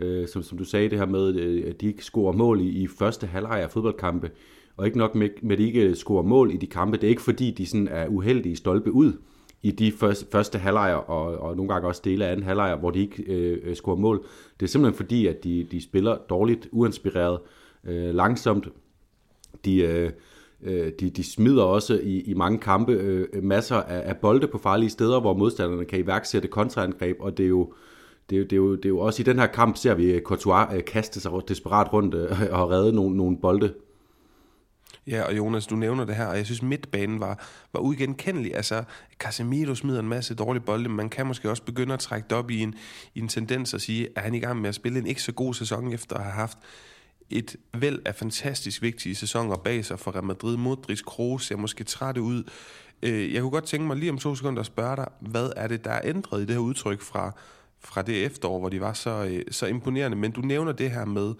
øh, 0.00 0.28
som, 0.28 0.42
som 0.42 0.58
du 0.58 0.64
sagde, 0.64 0.88
det 0.88 0.98
her 0.98 1.06
med, 1.06 1.34
øh, 1.34 1.64
at 1.70 1.80
de 1.80 1.86
ikke 1.86 2.04
scorer 2.04 2.32
mål 2.32 2.60
i, 2.60 2.68
i 2.68 2.86
første 2.86 3.26
halvleg 3.26 3.62
af 3.62 3.70
fodboldkampe, 3.70 4.30
og 4.76 4.86
ikke 4.86 4.98
nok 4.98 5.14
med, 5.14 5.28
med, 5.42 5.52
at 5.52 5.58
de 5.58 5.66
ikke 5.66 5.94
scorer 5.94 6.22
mål 6.22 6.54
i 6.54 6.56
de 6.56 6.66
kampe. 6.66 6.96
Det 6.96 7.04
er 7.04 7.08
ikke 7.08 7.22
fordi, 7.22 7.50
de 7.50 7.66
sådan 7.66 7.88
er 7.88 8.06
uheldige 8.06 8.56
stolpe 8.56 8.92
ud 8.92 9.12
i 9.62 9.70
de 9.70 9.92
første, 9.92 10.26
første 10.32 10.58
halvlejer, 10.58 10.94
og, 10.94 11.38
og 11.38 11.56
nogle 11.56 11.72
gange 11.72 11.88
også 11.88 12.02
dele 12.04 12.26
af 12.26 12.32
anden 12.32 12.46
halvlejer, 12.46 12.76
hvor 12.76 12.90
de 12.90 13.00
ikke 13.00 13.22
øh, 13.22 13.58
øh 13.64 13.76
scorer 13.76 13.96
mål. 13.96 14.24
Det 14.60 14.66
er 14.66 14.70
simpelthen 14.70 14.96
fordi, 14.96 15.26
at 15.26 15.44
de, 15.44 15.66
de 15.70 15.82
spiller 15.82 16.18
dårligt, 16.30 16.68
uinspireret, 16.72 17.38
øh, 17.84 18.14
langsomt. 18.14 18.68
De, 19.64 19.76
øh, 19.76 20.10
øh, 20.62 20.92
de, 21.00 21.10
de 21.10 21.24
smider 21.24 21.62
også 21.62 22.00
i, 22.02 22.20
i 22.20 22.34
mange 22.34 22.58
kampe 22.58 22.92
øh, 22.92 23.44
masser 23.44 23.76
af, 23.76 24.08
af 24.08 24.16
bolde 24.16 24.46
på 24.46 24.58
farlige 24.58 24.90
steder, 24.90 25.20
hvor 25.20 25.34
modstanderne 25.34 25.84
kan 25.84 25.98
iværksætte 25.98 26.48
kontraangreb, 26.48 27.16
og 27.20 27.38
det 27.38 27.44
er 27.44 27.48
jo, 27.48 27.72
det, 28.30 28.36
er 28.36 28.38
jo, 28.38 28.44
det, 28.44 28.52
er 28.52 28.56
jo, 28.56 28.76
det 28.76 28.84
er 28.84 28.88
jo 28.88 28.98
også 28.98 29.22
i 29.22 29.24
den 29.24 29.38
her 29.38 29.46
kamp, 29.46 29.76
ser 29.76 29.94
vi 29.94 30.20
Courtois 30.24 30.66
øh, 30.74 30.84
kaste 30.84 31.20
sig 31.20 31.32
desperat 31.48 31.92
rundt 31.92 32.14
øh, 32.14 32.30
og 32.50 32.70
redde 32.70 32.92
nogle, 32.92 33.16
nogle 33.16 33.38
bolde. 33.38 33.74
Ja, 35.06 35.22
og 35.22 35.36
Jonas, 35.36 35.66
du 35.66 35.76
nævner 35.76 36.04
det 36.04 36.16
her, 36.16 36.26
og 36.26 36.36
jeg 36.36 36.46
synes 36.46 36.62
midtbanen 36.62 37.20
var, 37.20 37.46
var 37.72 37.80
uigenkendelig. 37.80 38.56
Altså, 38.56 38.84
Casemiro 39.18 39.74
smider 39.74 40.00
en 40.00 40.08
masse 40.08 40.34
dårlige 40.34 40.62
bolde, 40.62 40.88
men 40.88 40.96
man 40.96 41.08
kan 41.08 41.26
måske 41.26 41.50
også 41.50 41.62
begynde 41.62 41.94
at 41.94 42.00
trække 42.00 42.26
det 42.30 42.38
op 42.38 42.50
i 42.50 42.60
en, 42.60 42.74
i 43.14 43.20
en 43.20 43.28
tendens 43.28 43.74
og 43.74 43.80
sige, 43.80 44.08
at 44.16 44.22
han 44.22 44.34
i 44.34 44.38
gang 44.38 44.60
med 44.60 44.68
at 44.68 44.74
spille 44.74 44.98
en 44.98 45.06
ikke 45.06 45.22
så 45.22 45.32
god 45.32 45.54
sæson 45.54 45.92
efter 45.92 46.16
at 46.16 46.22
have 46.22 46.32
haft 46.32 46.58
et 47.30 47.56
væld 47.76 47.98
af 48.04 48.14
fantastisk 48.14 48.82
vigtige 48.82 49.14
sæsoner 49.14 49.56
bag 49.56 49.84
sig 49.84 49.98
for 49.98 50.14
Real 50.14 50.24
Madrid. 50.24 50.56
Modric, 50.56 51.02
Kroos 51.02 51.46
ser 51.46 51.56
måske 51.56 51.84
trætte 51.84 52.22
ud. 52.22 52.44
Øh, 53.02 53.34
jeg 53.34 53.42
kunne 53.42 53.50
godt 53.50 53.64
tænke 53.64 53.86
mig 53.86 53.96
lige 53.96 54.10
om 54.10 54.18
to 54.18 54.34
sekunder 54.34 54.60
at 54.60 54.66
spørge 54.66 54.96
dig, 54.96 55.08
hvad 55.20 55.52
er 55.56 55.68
det, 55.68 55.84
der 55.84 55.90
er 55.90 56.00
ændret 56.04 56.42
i 56.42 56.44
det 56.44 56.54
her 56.54 56.62
udtryk 56.62 57.00
fra 57.00 57.32
fra 57.80 58.02
det 58.02 58.24
efterår, 58.24 58.58
hvor 58.58 58.68
de 58.68 58.80
var 58.80 58.92
så, 58.92 59.24
øh, 59.30 59.44
så 59.50 59.66
imponerende. 59.66 60.16
Men 60.16 60.30
du 60.30 60.40
nævner 60.40 60.72
det 60.72 60.90
her 60.90 61.04
med, 61.04 61.34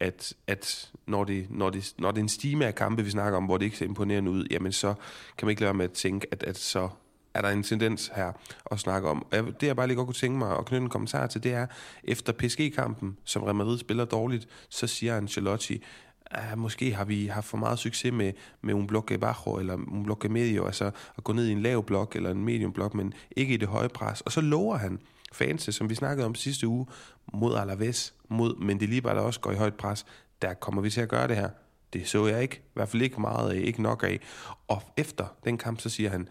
at, 0.00 0.34
at 0.46 0.90
når, 1.06 1.24
det, 1.24 1.46
når, 1.50 1.70
det, 1.70 1.94
når 1.98 2.10
det 2.10 2.18
er 2.18 2.22
en 2.22 2.28
stime 2.28 2.66
af 2.66 2.74
kampe, 2.74 3.04
vi 3.04 3.10
snakker 3.10 3.36
om, 3.36 3.44
hvor 3.44 3.58
det 3.58 3.64
ikke 3.64 3.76
ser 3.76 3.86
imponerende 3.86 4.30
ud, 4.30 4.46
jamen 4.50 4.72
så 4.72 4.94
kan 5.38 5.46
man 5.46 5.50
ikke 5.50 5.60
lade 5.60 5.68
være 5.68 5.74
med 5.74 5.84
at 5.84 5.92
tænke, 5.92 6.26
at, 6.30 6.42
at 6.42 6.58
så 6.58 6.88
er 7.34 7.42
der 7.42 7.48
en 7.48 7.62
tendens 7.62 8.10
her 8.14 8.32
at 8.70 8.80
snakke 8.80 9.08
om. 9.08 9.26
Det 9.32 9.66
jeg 9.66 9.76
bare 9.76 9.86
lige 9.86 9.96
godt 9.96 10.06
kunne 10.06 10.14
tænke 10.14 10.38
mig 10.38 10.58
at 10.58 10.64
knytte 10.64 10.84
en 10.84 10.90
kommentar 10.90 11.26
til, 11.26 11.42
det 11.42 11.52
er, 11.52 11.66
efter 12.04 12.32
PSG-kampen, 12.32 13.16
som 13.24 13.42
Real 13.42 13.54
Madrid 13.54 13.78
spiller 13.78 14.04
dårligt, 14.04 14.48
så 14.68 14.86
siger 14.86 15.16
Ancelotti, 15.16 15.82
at 16.30 16.58
måske 16.58 16.94
har 16.94 17.04
vi 17.04 17.26
haft 17.26 17.46
for 17.46 17.56
meget 17.56 17.78
succes 17.78 18.12
med, 18.12 18.32
med 18.62 18.74
un 18.74 18.86
bloque 18.86 19.18
bajo 19.18 19.58
eller 19.58 19.74
un 19.74 20.04
bloque 20.04 20.28
medio, 20.28 20.66
altså 20.66 20.90
at 21.18 21.24
gå 21.24 21.32
ned 21.32 21.46
i 21.46 21.52
en 21.52 21.62
lav 21.62 21.84
blok 21.84 22.16
eller 22.16 22.30
en 22.30 22.44
medium 22.44 22.72
blok, 22.72 22.94
men 22.94 23.14
ikke 23.36 23.54
i 23.54 23.56
det 23.56 23.68
høje 23.68 23.88
pres. 23.88 24.20
Og 24.20 24.32
så 24.32 24.40
lover 24.40 24.76
han, 24.76 24.98
fanse, 25.32 25.72
som 25.72 25.90
vi 25.90 25.94
snakkede 25.94 26.26
om 26.26 26.34
sidste 26.34 26.68
uge, 26.68 26.86
mod 27.32 27.54
Alaves, 27.56 28.14
mod 28.28 28.56
Mendilibar, 28.56 29.14
der 29.14 29.20
også 29.20 29.40
går 29.40 29.52
i 29.52 29.56
højt 29.56 29.74
pres, 29.74 30.06
der 30.42 30.54
kommer 30.54 30.82
vi 30.82 30.90
til 30.90 31.00
at 31.00 31.08
gøre 31.08 31.28
det 31.28 31.36
her. 31.36 31.48
Det 31.92 32.08
så 32.08 32.26
jeg 32.26 32.42
ikke, 32.42 32.56
i 32.56 32.70
hvert 32.74 32.88
fald 32.88 33.02
ikke 33.02 33.20
meget 33.20 33.50
af, 33.50 33.56
ikke 33.56 33.82
nok 33.82 34.02
af. 34.02 34.20
Og 34.68 34.82
efter 34.96 35.26
den 35.44 35.58
kamp, 35.58 35.80
så 35.80 35.88
siger 35.88 36.10
han, 36.10 36.28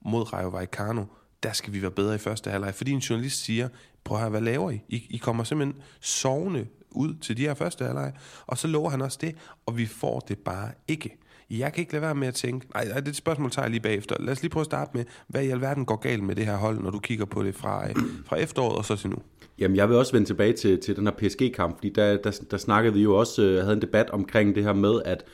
mod 0.00 0.32
Rayo 0.32 0.48
Vallecano, 0.48 1.04
der 1.42 1.52
skal 1.52 1.72
vi 1.72 1.82
være 1.82 1.90
bedre 1.90 2.14
i 2.14 2.18
første 2.18 2.50
halvleg. 2.50 2.74
Fordi 2.74 2.90
en 2.90 2.98
journalist 2.98 3.44
siger, 3.44 3.68
prøv 4.04 4.16
at 4.16 4.20
høre, 4.20 4.30
hvad 4.30 4.40
laver 4.40 4.70
I? 4.70 4.80
I, 4.88 5.06
I 5.10 5.16
kommer 5.16 5.44
simpelthen 5.44 5.82
sovende 6.00 6.66
ud 6.90 7.14
til 7.14 7.36
de 7.36 7.42
her 7.42 7.54
første 7.54 7.84
halvleg. 7.84 8.12
Og 8.46 8.58
så 8.58 8.68
lover 8.68 8.90
han 8.90 9.02
også 9.02 9.18
det, 9.20 9.36
og 9.66 9.76
vi 9.76 9.86
får 9.86 10.20
det 10.20 10.38
bare 10.38 10.72
ikke. 10.88 11.18
Jeg 11.50 11.72
kan 11.72 11.80
ikke 11.80 11.92
lade 11.92 12.02
være 12.02 12.14
med 12.14 12.28
at 12.28 12.34
tænke, 12.34 12.66
nej, 12.74 12.84
det 12.84 12.92
er 12.92 13.08
et 13.08 13.16
spørgsmål, 13.16 13.50
tager 13.50 13.64
jeg 13.64 13.70
lige 13.70 13.80
bagefter. 13.80 14.16
Lad 14.20 14.32
os 14.32 14.42
lige 14.42 14.50
prøve 14.50 14.62
at 14.62 14.66
starte 14.66 14.90
med, 14.94 15.04
hvad 15.28 15.44
i 15.44 15.48
alverden 15.48 15.84
går 15.84 15.96
galt 15.96 16.22
med 16.22 16.34
det 16.34 16.46
her 16.46 16.56
hold, 16.56 16.78
når 16.78 16.90
du 16.90 16.98
kigger 16.98 17.24
på 17.24 17.42
det 17.42 17.54
fra, 17.54 17.88
øh, 17.88 17.94
fra 18.26 18.36
efteråret 18.36 18.76
og 18.76 18.84
så 18.84 18.96
til 18.96 19.10
nu? 19.10 19.16
Jamen, 19.58 19.76
jeg 19.76 19.88
vil 19.88 19.96
også 19.96 20.12
vende 20.12 20.28
tilbage 20.28 20.52
til, 20.52 20.80
til 20.80 20.96
den 20.96 21.06
her 21.06 21.12
PSG-kamp, 21.12 21.76
fordi 21.76 21.88
der, 21.88 22.16
der, 22.16 22.40
der 22.50 22.56
snakkede 22.56 22.94
vi 22.94 23.02
jo 23.02 23.16
også, 23.16 23.42
øh, 23.42 23.62
havde 23.62 23.72
en 23.72 23.82
debat 23.82 24.10
omkring 24.10 24.54
det 24.54 24.62
her 24.64 24.72
med, 24.72 25.02
at 25.04 25.24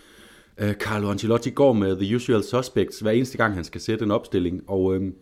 øh, 0.58 0.74
Carlo 0.74 1.10
Ancelotti 1.10 1.50
går 1.50 1.72
med 1.72 1.96
the 1.96 2.16
usual 2.16 2.42
suspects 2.42 3.00
hver 3.00 3.10
eneste 3.10 3.36
gang, 3.36 3.54
han 3.54 3.64
skal 3.64 3.80
sætte 3.80 4.04
en 4.04 4.10
opstilling, 4.10 4.62
og 4.66 4.94
øh, 4.94 5.12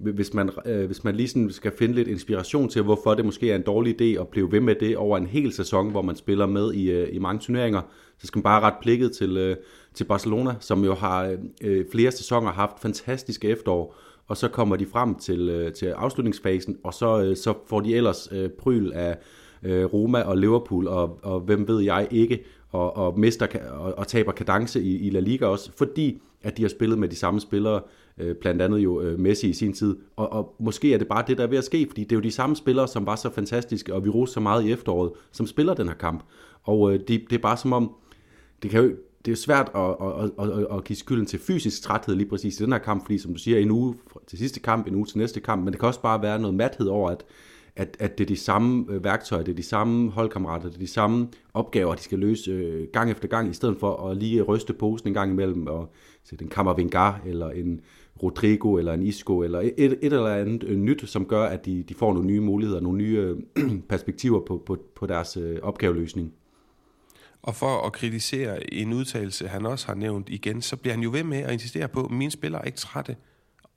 hvis 0.00 0.34
man, 0.34 0.50
øh, 0.66 0.86
hvis 0.86 1.04
man 1.04 1.16
lige 1.16 1.28
sådan 1.28 1.50
skal 1.50 1.72
finde 1.78 1.94
lidt 1.94 2.08
inspiration 2.08 2.68
til, 2.68 2.82
hvorfor 2.82 3.14
det 3.14 3.24
måske 3.24 3.50
er 3.50 3.56
en 3.56 3.62
dårlig 3.62 4.00
idé 4.00 4.20
at 4.20 4.28
blive 4.28 4.52
ved 4.52 4.60
med 4.60 4.74
det 4.74 4.96
over 4.96 5.18
en 5.18 5.26
hel 5.26 5.52
sæson, 5.52 5.90
hvor 5.90 6.02
man 6.02 6.16
spiller 6.16 6.46
med 6.46 6.72
i, 6.74 6.90
øh, 6.90 7.08
i 7.12 7.18
mange 7.18 7.40
turneringer, 7.40 7.80
så 8.18 8.26
skal 8.26 8.38
man 8.38 8.42
bare 8.42 8.60
ret 8.60 8.74
plikket 8.82 9.12
til, 9.12 9.36
øh, 9.36 9.56
til 9.94 10.04
Barcelona, 10.04 10.54
som 10.60 10.84
jo 10.84 10.94
har 10.94 11.36
øh, 11.62 11.84
flere 11.92 12.10
sæsoner 12.10 12.52
haft 12.52 12.80
fantastiske 12.80 13.48
efterår, 13.48 13.96
og 14.26 14.36
så 14.36 14.48
kommer 14.48 14.76
de 14.76 14.86
frem 14.86 15.14
til, 15.14 15.48
øh, 15.48 15.72
til 15.72 15.86
afslutningsfasen, 15.86 16.76
og 16.84 16.94
så, 16.94 17.22
øh, 17.22 17.36
så 17.36 17.54
får 17.66 17.80
de 17.80 17.96
ellers 17.96 18.28
øh, 18.32 18.50
pryl 18.50 18.92
af 18.92 19.18
øh, 19.62 19.84
Roma 19.84 20.22
og 20.22 20.36
Liverpool, 20.36 20.88
og, 20.88 21.18
og 21.22 21.40
hvem 21.40 21.68
ved 21.68 21.80
jeg 21.80 22.08
ikke, 22.10 22.44
og, 22.70 22.96
og 22.96 23.18
mister 23.18 23.46
og, 23.70 23.98
og 23.98 24.06
taber 24.06 24.32
kadence 24.32 24.82
i, 24.82 25.06
i 25.06 25.10
La 25.10 25.20
Liga 25.20 25.46
også, 25.46 25.70
fordi 25.76 26.22
at 26.42 26.56
de 26.56 26.62
har 26.62 26.68
spillet 26.68 26.98
med 26.98 27.08
de 27.08 27.16
samme 27.16 27.40
spillere, 27.40 27.80
øh, 28.18 28.34
blandt 28.34 28.62
andet 28.62 28.78
jo 28.78 29.00
øh, 29.00 29.18
Messi 29.18 29.48
i 29.48 29.52
sin 29.52 29.72
tid. 29.72 29.96
Og, 30.16 30.32
og 30.32 30.54
måske 30.58 30.94
er 30.94 30.98
det 30.98 31.08
bare 31.08 31.24
det, 31.26 31.38
der 31.38 31.44
er 31.44 31.48
ved 31.48 31.58
at 31.58 31.64
ske, 31.64 31.86
fordi 31.88 32.04
det 32.04 32.12
er 32.12 32.16
jo 32.16 32.22
de 32.22 32.30
samme 32.30 32.56
spillere, 32.56 32.88
som 32.88 33.06
var 33.06 33.16
så 33.16 33.30
fantastiske, 33.30 33.94
og 33.94 34.04
vi 34.04 34.10
roste 34.10 34.34
så 34.34 34.40
meget 34.40 34.64
i 34.64 34.72
efteråret, 34.72 35.12
som 35.32 35.46
spiller 35.46 35.74
den 35.74 35.88
her 35.88 35.94
kamp. 35.94 36.24
Og 36.62 36.92
øh, 36.92 37.00
det, 37.00 37.08
det 37.08 37.32
er 37.32 37.42
bare 37.42 37.56
som 37.56 37.72
om, 37.72 37.94
det 38.62 38.70
kan 38.70 38.84
jo, 38.84 38.92
det 39.24 39.32
er 39.32 39.36
svært 39.36 39.70
at, 39.74 39.96
at, 40.00 40.30
at, 40.38 40.58
at, 40.58 40.76
at 40.76 40.84
give 40.84 40.96
skylden 40.96 41.26
til 41.26 41.38
fysisk 41.38 41.82
træthed 41.82 42.14
lige 42.14 42.28
præcis 42.28 42.60
i 42.60 42.64
den 42.64 42.72
her 42.72 42.78
kamp, 42.78 43.02
fordi 43.04 43.18
som 43.18 43.32
du 43.32 43.38
siger, 43.38 43.58
en 43.58 43.70
uge 43.70 43.94
til 44.26 44.38
sidste 44.38 44.60
kamp, 44.60 44.86
en 44.86 44.94
uge 44.94 45.06
til 45.06 45.18
næste 45.18 45.40
kamp, 45.40 45.64
men 45.64 45.72
det 45.72 45.80
kan 45.80 45.86
også 45.86 46.02
bare 46.02 46.22
være 46.22 46.38
noget 46.38 46.54
mathed 46.56 46.86
over, 46.86 47.10
at, 47.10 47.24
at, 47.76 47.96
at 48.00 48.18
det 48.18 48.24
er 48.24 48.28
de 48.28 48.36
samme 48.36 48.86
øh, 48.88 49.04
værktøjer, 49.04 49.42
det 49.42 49.52
er 49.52 49.56
de 49.56 49.62
samme 49.62 50.10
holdkammerater, 50.10 50.68
det 50.68 50.74
er 50.74 50.78
de 50.78 50.86
samme 50.86 51.28
opgaver, 51.54 51.94
de 51.94 52.02
skal 52.02 52.18
løse 52.18 52.50
øh, 52.50 52.88
gang 52.92 53.10
efter 53.10 53.28
gang, 53.28 53.50
i 53.50 53.52
stedet 53.52 53.76
for 53.80 54.08
at 54.08 54.16
lige 54.16 54.42
ryste 54.42 54.72
posen 54.72 55.08
en 55.08 55.14
gang 55.14 55.32
imellem 55.32 55.66
og 55.66 55.92
sætte 56.24 56.44
en 56.44 56.50
Kammervengar 56.50 57.20
eller 57.26 57.50
en 57.50 57.80
Rodrigo 58.22 58.76
eller 58.76 58.92
en 58.92 59.02
Isco 59.02 59.42
eller 59.42 59.60
et, 59.60 59.74
et 59.78 60.12
eller 60.12 60.34
andet 60.34 60.64
øh, 60.64 60.78
nyt, 60.78 61.02
som 61.06 61.26
gør, 61.26 61.42
at 61.42 61.66
de, 61.66 61.82
de 61.82 61.94
får 61.94 62.12
nogle 62.12 62.26
nye 62.26 62.40
muligheder, 62.40 62.80
nogle 62.80 62.98
nye 62.98 63.34
perspektiver 63.88 64.40
på, 64.40 64.62
på, 64.66 64.76
på 64.94 65.06
deres 65.06 65.38
opgaveløsning. 65.62 66.32
Og 67.42 67.56
for 67.56 67.86
at 67.86 67.92
kritisere 67.92 68.74
en 68.74 68.92
udtalelse, 68.92 69.48
han 69.48 69.66
også 69.66 69.86
har 69.86 69.94
nævnt 69.94 70.28
igen, 70.28 70.62
så 70.62 70.76
bliver 70.76 70.94
han 70.94 71.02
jo 71.02 71.10
ved 71.10 71.24
med 71.24 71.38
at 71.38 71.52
insistere 71.52 71.88
på, 71.88 72.04
at 72.04 72.10
mine 72.10 72.30
spillere 72.30 72.62
er 72.62 72.66
ikke 72.66 72.78
trætte. 72.78 73.16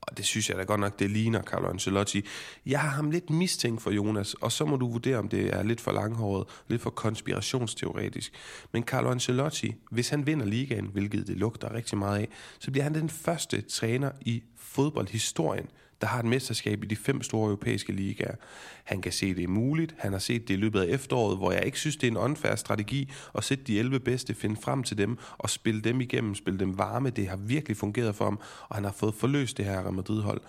Og 0.02 0.18
det 0.18 0.26
synes 0.26 0.50
jeg 0.50 0.58
da 0.58 0.64
godt 0.64 0.80
nok, 0.80 1.00
det 1.00 1.12
ligner 1.12 1.42
Carlo 1.42 1.70
Ancelotti. 1.70 2.26
Jeg 2.66 2.80
har 2.82 2.90
ham 2.90 3.12
lidt 3.12 3.30
mistænkt 3.30 3.82
for 3.82 3.92
Jonas, 3.92 4.34
og 4.34 4.52
så 4.52 4.66
må 4.66 4.76
du 4.76 4.92
vurdere, 4.92 5.18
om 5.18 5.30
det 5.30 5.54
er 5.54 5.64
lidt 5.64 5.82
for 5.82 5.92
langhåret, 5.92 6.48
lidt 6.68 6.82
for 6.82 6.90
konspirationsteoretisk. 6.90 8.34
Men 8.72 8.84
Carlo 8.84 9.12
Ancelotti, 9.12 9.76
hvis 9.92 10.10
han 10.10 10.28
vinder 10.28 10.46
ligaen, 10.46 10.90
hvilket 10.94 11.28
det 11.28 11.38
lugter 11.38 11.74
rigtig 11.74 11.98
meget 11.98 12.20
af, 12.20 12.28
så 12.60 12.72
bliver 12.72 12.84
han 12.84 12.94
den 12.94 13.10
første 13.10 13.62
træner 13.62 14.12
i 14.22 14.44
fodboldhistorien, 14.58 15.68
der 16.04 16.10
har 16.10 16.20
et 16.20 16.26
mesterskab 16.26 16.84
i 16.84 16.88
de 16.88 16.96
fem 16.96 17.24
store 17.24 17.46
europæiske 17.46 17.94
ligaer. 17.94 18.36
Han 18.84 19.02
kan 19.02 19.12
se, 19.12 19.36
det 19.36 19.44
er 19.44 19.48
muligt. 19.48 19.96
Han 19.98 20.12
har 20.12 20.20
set 20.20 20.48
det 20.48 20.54
i 20.54 20.58
løbet 20.58 20.82
af 20.82 20.86
efteråret, 20.86 21.38
hvor 21.38 21.52
jeg 21.52 21.66
ikke 21.66 21.80
synes, 21.80 21.96
det 21.96 22.08
er 22.08 22.12
en 22.12 22.18
unfair 22.18 22.56
strategi 22.56 23.12
at 23.36 23.44
sætte 23.44 23.64
de 23.64 23.80
11 23.80 24.00
bedste, 24.00 24.34
finde 24.34 24.62
frem 24.62 24.84
til 24.84 24.98
dem 24.98 25.18
og 25.38 25.50
spille 25.50 25.82
dem 25.82 26.02
igennem, 26.02 26.36
spille 26.36 26.60
dem 26.60 26.78
varme. 26.78 27.10
Det 27.10 27.28
har 27.28 27.36
virkelig 27.36 27.78
fungeret 27.78 28.16
for 28.16 28.26
ham, 28.26 28.40
og 28.70 28.76
han 28.76 28.84
har 28.84 28.92
fået 28.92 29.16
forløst 29.16 29.58
det 29.58 29.66
her 29.66 29.82
Real 29.82 29.94
Madrid-hold. 29.94 30.42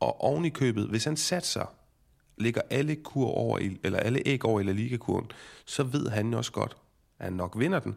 Og 0.00 0.20
oven 0.20 0.44
i 0.44 0.48
købet, 0.48 0.88
hvis 0.88 1.04
han 1.04 1.16
satser, 1.16 1.74
ligger 2.36 2.60
alle, 2.70 2.96
kur 2.96 3.26
over 3.26 3.58
i, 3.58 3.78
eller 3.84 3.98
alle 3.98 4.22
æg 4.26 4.44
over 4.44 4.60
i 4.60 4.62
La 4.62 4.72
Liga-kurven, 4.72 5.30
så 5.64 5.82
ved 5.82 6.08
han 6.08 6.34
også 6.34 6.52
godt, 6.52 6.76
at 7.18 7.24
han 7.24 7.32
nok 7.32 7.58
vinder 7.58 7.78
den. 7.78 7.96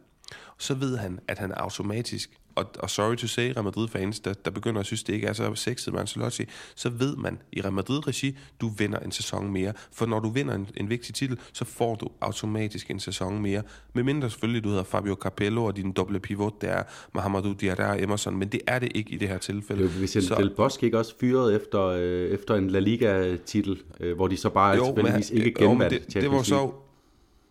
så 0.57 0.73
ved 0.73 0.97
han, 0.97 1.19
at 1.27 1.39
han 1.39 1.51
automatisk 1.51 2.39
og, 2.55 2.65
og 2.79 2.89
sorry 2.89 3.15
to 3.15 3.27
say, 3.27 3.51
Real 3.51 3.63
Madrid-fans, 3.63 4.19
der, 4.19 4.33
der 4.33 4.51
begynder 4.51 4.79
at 4.79 4.85
synes, 4.85 5.03
det 5.03 5.13
ikke 5.13 5.27
er 5.27 5.33
så 5.33 5.55
sexet 5.55 5.93
med 5.93 6.01
Ancelotti, 6.01 6.43
så 6.75 6.89
ved 6.89 7.15
man 7.15 7.39
i 7.51 7.61
Real 7.61 7.73
Madrid-regi, 7.73 8.37
du 8.61 8.67
vinder 8.67 8.99
en 8.99 9.11
sæson 9.11 9.51
mere. 9.51 9.73
For 9.91 10.05
når 10.05 10.19
du 10.19 10.29
vinder 10.29 10.55
en, 10.55 10.67
en 10.77 10.89
vigtig 10.89 11.15
titel, 11.15 11.39
så 11.53 11.65
får 11.65 11.95
du 11.95 12.07
automatisk 12.21 12.91
en 12.91 12.99
sæson 12.99 13.41
mere. 13.41 13.61
Med 13.93 14.03
mindre 14.03 14.29
selvfølgelig, 14.29 14.63
du 14.63 14.69
hedder 14.69 14.83
Fabio 14.83 15.17
Capello, 15.21 15.65
og 15.65 15.75
din 15.75 15.91
doble 15.91 16.19
pivot, 16.19 16.61
der 16.61 16.67
er 16.67 16.83
Mohamedou 17.13 17.53
Diarra 17.53 17.89
og 17.91 18.01
Emerson, 18.03 18.37
men 18.37 18.47
det 18.47 18.61
er 18.67 18.79
det 18.79 18.91
ikke 18.95 19.11
i 19.11 19.17
det 19.17 19.27
her 19.27 19.37
tilfælde. 19.37 19.81
Jo, 19.81 19.87
hvis 19.87 20.15
en 20.15 20.21
så, 20.21 20.35
Del 20.35 20.53
Bosque 20.55 20.85
ikke 20.85 20.97
også 20.97 21.15
fyret 21.19 21.55
efter, 21.55 21.81
øh, 21.83 22.29
efter 22.29 22.55
en 22.55 22.69
La 22.69 22.79
Liga-titel, 22.79 23.81
øh, 23.99 24.15
hvor 24.15 24.27
de 24.27 24.37
så 24.37 24.49
bare 24.49 24.75
jo, 24.75 24.85
tilfældigvis 24.85 25.29
ikke 25.29 25.53
genvandt 25.53 26.07
det, 26.07 26.13
det 26.13 26.31
var 26.31 26.43
så 26.43 26.71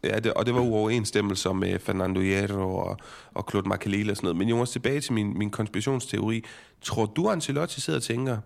Ja, 0.05 0.19
det, 0.19 0.33
og 0.35 0.47
det 0.47 0.55
var 0.55 0.61
uoverensstemmelser 0.61 1.53
med 1.53 1.79
Fernando 1.79 2.21
Hierro 2.21 2.77
og, 2.77 2.97
og 3.35 3.47
Claude 3.51 3.69
Makalele 3.69 4.13
og 4.13 4.17
sådan 4.17 4.27
noget. 4.27 4.37
Men 4.37 4.49
Jonas, 4.49 4.71
tilbage 4.71 5.01
til 5.01 5.13
min, 5.13 5.39
min 5.39 5.51
konspirationsteori. 5.51 6.45
Tror 6.81 7.07
du, 7.07 7.29
Ancelotti 7.29 7.81
sidder 7.81 7.99
og 7.99 8.03
tænker, 8.03 8.39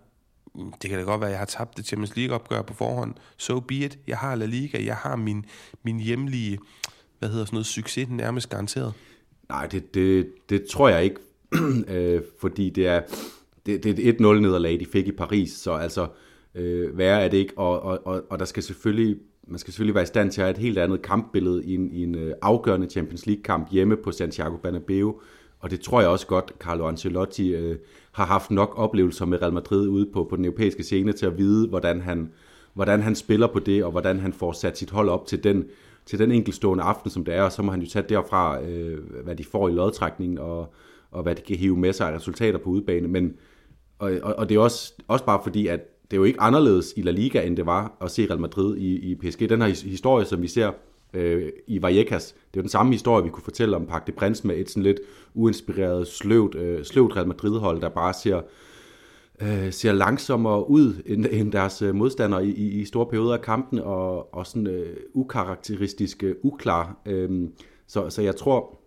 mm, 0.55 0.73
det 0.83 0.91
kan 0.91 0.99
da 0.99 1.05
godt 1.05 1.21
være, 1.21 1.29
at 1.29 1.33
jeg 1.33 1.39
har 1.39 1.47
tabt 1.47 1.77
det 1.77 1.87
Champions 1.87 2.17
League-opgør 2.17 2.63
på 2.63 2.75
forhånd. 2.75 3.15
So 3.37 3.61
be 3.61 3.75
it. 3.75 3.99
Jeg 4.07 4.19
har 4.19 4.35
La 4.35 4.47
Liga. 4.47 4.85
Jeg 4.85 4.97
har 4.97 5.17
min, 5.17 5.45
min 5.83 6.01
hjemlige, 6.01 6.59
hvad 7.19 7.29
hedder 7.29 7.45
sådan 7.45 7.55
noget, 7.55 7.67
succes 7.67 8.09
nærmest 8.09 8.49
garanteret. 8.49 8.93
Nej, 9.49 9.67
det, 9.67 9.95
det, 9.95 10.29
det 10.49 10.65
tror 10.67 10.89
jeg 10.89 11.05
ikke. 11.05 11.17
øh, 11.95 12.23
fordi 12.41 12.71
det 12.71 12.87
er, 12.87 13.03
det, 13.67 13.85
det 13.85 14.07
er 14.07 14.13
et 14.13 14.17
1-0 14.17 14.21
nederlag, 14.21 14.81
de 14.81 14.87
fik 14.93 15.07
i 15.07 15.13
Paris. 15.13 15.53
Så 15.53 15.73
altså, 15.73 16.07
øh, 16.55 16.99
værre 16.99 17.23
er 17.23 17.29
det 17.29 17.37
ikke. 17.37 17.59
Og, 17.59 17.83
og, 17.83 18.07
og, 18.07 18.23
og 18.31 18.39
der 18.39 18.45
skal 18.45 18.63
selvfølgelig 18.63 19.17
man 19.47 19.59
skal 19.59 19.73
selvfølgelig 19.73 19.95
være 19.95 20.03
i 20.03 20.07
stand 20.07 20.31
til 20.31 20.41
at 20.41 20.45
have 20.45 20.51
et 20.51 20.59
helt 20.59 20.79
andet 20.79 21.03
kampbillede 21.03 21.65
i 21.65 21.75
en, 21.75 21.93
i 21.93 22.03
en 22.03 22.15
øh, 22.15 22.35
afgørende 22.43 22.87
Champions 22.87 23.27
League-kamp 23.27 23.69
hjemme 23.71 23.97
på 23.97 24.13
Santiago 24.13 24.57
Bernabeu. 24.57 25.21
Og 25.61 25.71
det 25.71 25.81
tror 25.81 26.01
jeg 26.01 26.11
også 26.11 26.27
godt, 26.27 26.53
Carlo 26.59 26.89
Ancelotti 26.89 27.55
øh, 27.55 27.77
har 28.13 28.27
haft 28.27 28.51
nok 28.51 28.73
oplevelser 28.77 29.27
med 29.27 29.43
Real 29.43 29.53
Madrid 29.53 29.89
ude 29.89 30.07
på, 30.13 30.27
på 30.31 30.37
den 30.37 30.45
europæiske 30.45 30.83
scene 30.83 31.13
til 31.13 31.27
at 31.27 31.39
vide, 31.39 31.69
hvordan 31.69 32.01
han, 32.01 32.33
hvordan 32.75 33.03
han 33.03 33.15
spiller 33.15 33.47
på 33.47 33.59
det, 33.59 33.85
og 33.85 33.91
hvordan 33.91 34.21
han 34.21 34.33
får 34.33 34.53
sat 34.53 34.79
sit 34.79 34.91
hold 34.91 35.09
op 35.09 35.27
til 35.27 35.45
den, 35.45 35.65
til 36.07 36.19
den 36.19 36.33
enkeltstående 36.33 36.85
aften, 36.85 37.11
som 37.11 37.25
det 37.25 37.35
er. 37.35 37.43
Og 37.43 37.53
så 37.53 37.63
må 37.63 37.71
han 37.71 37.81
jo 37.81 37.89
tage 37.89 38.05
derfra, 38.09 38.63
øh, 38.63 38.99
hvad 39.25 39.37
de 39.37 39.45
får 39.45 39.69
i 39.69 39.73
lodtrækningen, 39.73 40.39
og, 40.39 40.75
og 41.11 41.23
hvad 41.23 41.35
de 41.35 41.43
kan 41.43 41.57
hive 41.57 41.77
med 41.77 41.93
sig 41.93 42.09
af 42.09 42.17
resultater 42.17 42.59
på 42.59 42.71
udebane. 42.71 43.09
Men, 43.09 43.35
og, 43.99 44.13
og, 44.23 44.35
og 44.39 44.49
det 44.49 44.55
er 44.55 44.61
også, 44.61 44.95
også 45.09 45.25
bare 45.25 45.41
fordi, 45.45 45.67
at 45.67 45.81
det 46.11 46.17
er 46.17 46.17
jo 46.17 46.25
ikke 46.25 46.41
anderledes 46.41 46.95
i 46.97 47.03
La 47.03 47.11
Liga, 47.11 47.47
end 47.47 47.57
det 47.57 47.67
var 47.67 47.97
at 48.01 48.11
se 48.11 48.27
Real 48.27 48.41
Madrid 48.41 48.77
i, 48.77 49.11
i 49.11 49.15
PSG. 49.15 49.49
Den 49.49 49.63
her 49.63 49.89
historie, 49.89 50.25
som 50.25 50.43
vi 50.43 50.49
ser 50.49 50.73
øh, 51.15 51.49
i 51.67 51.83
Vallecas, 51.83 52.33
det 52.33 52.57
er 52.57 52.61
jo 52.61 52.63
den 52.63 52.69
samme 52.69 52.93
historie, 52.93 53.25
vi 53.25 53.31
kunne 53.31 53.45
fortælle 53.45 53.77
om 53.77 53.87
Parc 53.87 54.03
de 54.07 54.13
Prince 54.13 54.47
med 54.47 54.57
et 54.57 54.71
sådan 54.71 54.83
lidt 54.83 55.01
uinspireret, 55.35 56.07
sløvt, 56.07 56.55
øh, 56.55 56.85
sløvt 56.85 57.17
Real 57.17 57.29
Madrid-hold, 57.29 57.81
der 57.81 57.89
bare 57.89 58.15
ser, 58.15 58.41
øh, 59.43 59.73
ser 59.73 59.93
langsommere 59.93 60.71
ud 60.71 60.95
end, 61.07 61.27
end 61.31 61.53
deres 61.53 61.83
øh, 61.83 61.95
modstandere 61.95 62.47
i, 62.47 62.51
i, 62.51 62.81
i 62.81 62.85
store 62.85 63.07
perioder 63.07 63.35
af 63.35 63.41
kampen, 63.41 63.79
og, 63.79 64.35
og 64.35 64.47
sådan 64.47 64.67
øh, 64.67 64.97
ukarakteristisk 65.15 66.23
øh, 66.23 66.35
uklar. 66.43 66.97
Øh, 67.07 67.49
så, 67.87 68.11
så 68.11 68.23
jeg 68.23 68.37
tror, 68.37 68.79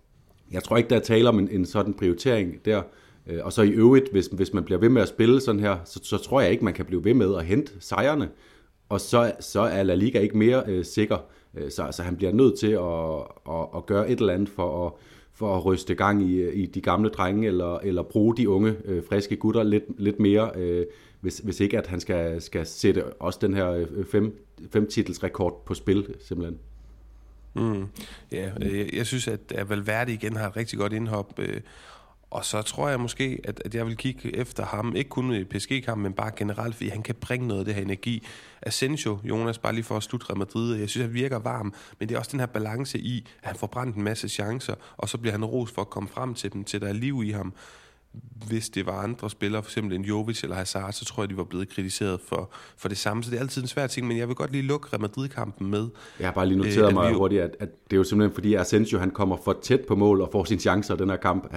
jeg 0.51 0.63
tror 0.63 0.77
ikke, 0.77 0.89
der 0.89 0.95
er 0.95 0.99
tale 0.99 1.29
om 1.29 1.39
en, 1.39 1.49
en 1.51 1.65
sådan 1.65 1.93
prioritering 1.93 2.65
der. 2.65 2.81
Øh, 3.29 3.45
og 3.45 3.53
så 3.53 3.61
i 3.61 3.69
øvrigt, 3.69 4.11
hvis, 4.11 4.25
hvis 4.25 4.53
man 4.53 4.63
bliver 4.63 4.79
ved 4.79 4.89
med 4.89 5.01
at 5.01 5.07
spille 5.07 5.41
sådan 5.41 5.61
her, 5.61 5.77
så, 5.85 5.99
så 6.03 6.17
tror 6.17 6.41
jeg 6.41 6.51
ikke, 6.51 6.65
man 6.65 6.73
kan 6.73 6.85
blive 6.85 7.03
ved 7.03 7.13
med 7.13 7.35
at 7.35 7.45
hente 7.45 7.71
sejrene. 7.79 8.29
Og 8.89 9.01
så, 9.01 9.31
så 9.39 9.61
er 9.61 9.83
La 9.83 9.95
Liga 9.95 10.19
ikke 10.19 10.37
mere 10.37 10.63
øh, 10.67 10.85
sikker. 10.85 11.17
Øh, 11.55 11.71
så, 11.71 11.87
så 11.91 12.03
han 12.03 12.15
bliver 12.15 12.31
nødt 12.31 12.59
til 12.59 12.71
at, 12.71 13.55
at, 13.55 13.67
at 13.75 13.85
gøre 13.85 14.09
et 14.09 14.19
eller 14.19 14.33
andet 14.33 14.49
for 14.49 14.87
at, 14.87 14.93
for 15.33 15.57
at 15.57 15.65
ryste 15.65 15.95
gang 15.95 16.23
i, 16.23 16.49
i 16.49 16.65
de 16.65 16.81
gamle 16.81 17.09
drenge, 17.09 17.47
eller, 17.47 17.77
eller 17.77 18.03
bruge 18.03 18.37
de 18.37 18.49
unge, 18.49 18.75
øh, 18.85 19.03
friske 19.09 19.35
gutter 19.35 19.63
lidt, 19.63 19.83
lidt 19.97 20.19
mere, 20.19 20.51
øh, 20.55 20.85
hvis, 21.21 21.37
hvis 21.37 21.59
ikke 21.59 21.77
at 21.77 21.87
han 21.87 21.99
skal, 21.99 22.41
skal 22.41 22.65
sætte 22.65 23.05
også 23.05 23.39
den 23.41 23.53
her 23.53 23.71
øh, 23.71 24.05
fem, 24.05 24.45
fem, 24.71 24.87
titels 24.87 25.23
rekord 25.23 25.63
på 25.65 25.73
spil, 25.73 26.15
simpelthen. 26.19 26.59
Mm. 27.53 27.85
Ja, 28.31 28.51
jeg, 28.59 28.89
jeg 28.93 29.05
synes, 29.05 29.27
at 29.27 29.69
Valverde 29.69 30.13
igen 30.13 30.35
har 30.35 30.47
et 30.47 30.57
rigtig 30.57 30.79
godt 30.79 30.93
indhop, 30.93 31.39
øh, 31.39 31.61
og 32.31 32.45
så 32.45 32.61
tror 32.61 32.89
jeg 32.89 32.99
måske, 32.99 33.39
at, 33.43 33.61
at 33.65 33.75
jeg 33.75 33.85
vil 33.85 33.97
kigge 33.97 34.35
efter 34.35 34.65
ham, 34.65 34.95
ikke 34.95 35.09
kun 35.09 35.33
i 35.33 35.43
PSG-kampen, 35.43 36.03
men 36.03 36.13
bare 36.13 36.31
generelt, 36.37 36.75
fordi 36.75 36.89
han 36.89 37.03
kan 37.03 37.15
bringe 37.15 37.47
noget 37.47 37.59
af 37.59 37.65
det 37.65 37.75
her 37.75 37.81
energi. 37.81 38.27
Asensio, 38.61 39.19
Jonas, 39.23 39.57
bare 39.57 39.73
lige 39.73 39.83
for 39.83 39.97
at 39.97 40.03
slutte 40.03 40.29
Real 40.29 40.37
Madrid, 40.37 40.75
jeg 40.75 40.89
synes, 40.89 41.05
han 41.05 41.13
virker 41.13 41.39
varm, 41.39 41.73
men 41.99 42.09
det 42.09 42.15
er 42.15 42.19
også 42.19 42.31
den 42.31 42.39
her 42.39 42.47
balance 42.47 42.99
i, 42.99 43.27
at 43.41 43.47
han 43.47 43.55
får 43.55 43.67
brændt 43.67 43.95
en 43.95 44.03
masse 44.03 44.29
chancer, 44.29 44.75
og 44.97 45.09
så 45.09 45.17
bliver 45.17 45.31
han 45.31 45.45
ros 45.45 45.71
for 45.71 45.81
at 45.81 45.89
komme 45.89 46.09
frem 46.09 46.33
til 46.33 46.53
dem, 46.53 46.63
til 46.63 46.81
der 46.81 46.87
er 46.87 46.93
liv 46.93 47.23
i 47.25 47.31
ham 47.31 47.53
hvis 48.47 48.69
det 48.69 48.85
var 48.85 48.93
andre 48.93 49.29
spillere, 49.29 49.63
for 49.63 49.69
eksempel 49.69 49.95
en 49.95 50.05
Jovic 50.05 50.43
eller 50.43 50.55
Hazard, 50.55 50.91
så 50.91 51.05
tror 51.05 51.23
jeg, 51.23 51.29
de 51.29 51.37
var 51.37 51.43
blevet 51.43 51.69
kritiseret 51.69 52.19
for, 52.19 52.49
for 52.77 52.89
det 52.89 52.97
samme. 52.97 53.23
Så 53.23 53.31
det 53.31 53.37
er 53.37 53.41
altid 53.41 53.61
en 53.61 53.67
svær 53.67 53.87
ting, 53.87 54.07
men 54.07 54.17
jeg 54.17 54.27
vil 54.27 54.35
godt 54.35 54.51
lige 54.51 54.61
lukke 54.61 54.87
Real 54.93 55.01
Madrid-kampen 55.01 55.69
med. 55.69 55.87
Jeg 56.19 56.27
har 56.27 56.33
bare 56.33 56.45
lige 56.45 56.57
noteret 56.57 56.87
øh, 56.87 56.93
mig 56.93 57.09
vi... 57.09 57.15
hurtigt, 57.15 57.41
at, 57.41 57.55
at 57.59 57.69
det 57.83 57.93
er 57.93 57.97
jo 57.97 58.03
simpelthen 58.03 58.33
fordi 58.33 58.53
Asensio 58.53 58.99
han 58.99 59.11
kommer 59.11 59.37
for 59.43 59.59
tæt 59.61 59.81
på 59.81 59.95
mål 59.95 60.21
og 60.21 60.29
får 60.31 60.43
sine 60.43 60.59
chancer 60.59 60.93
i 60.93 60.97
den 60.97 61.09
her 61.09 61.17
kamp. 61.17 61.47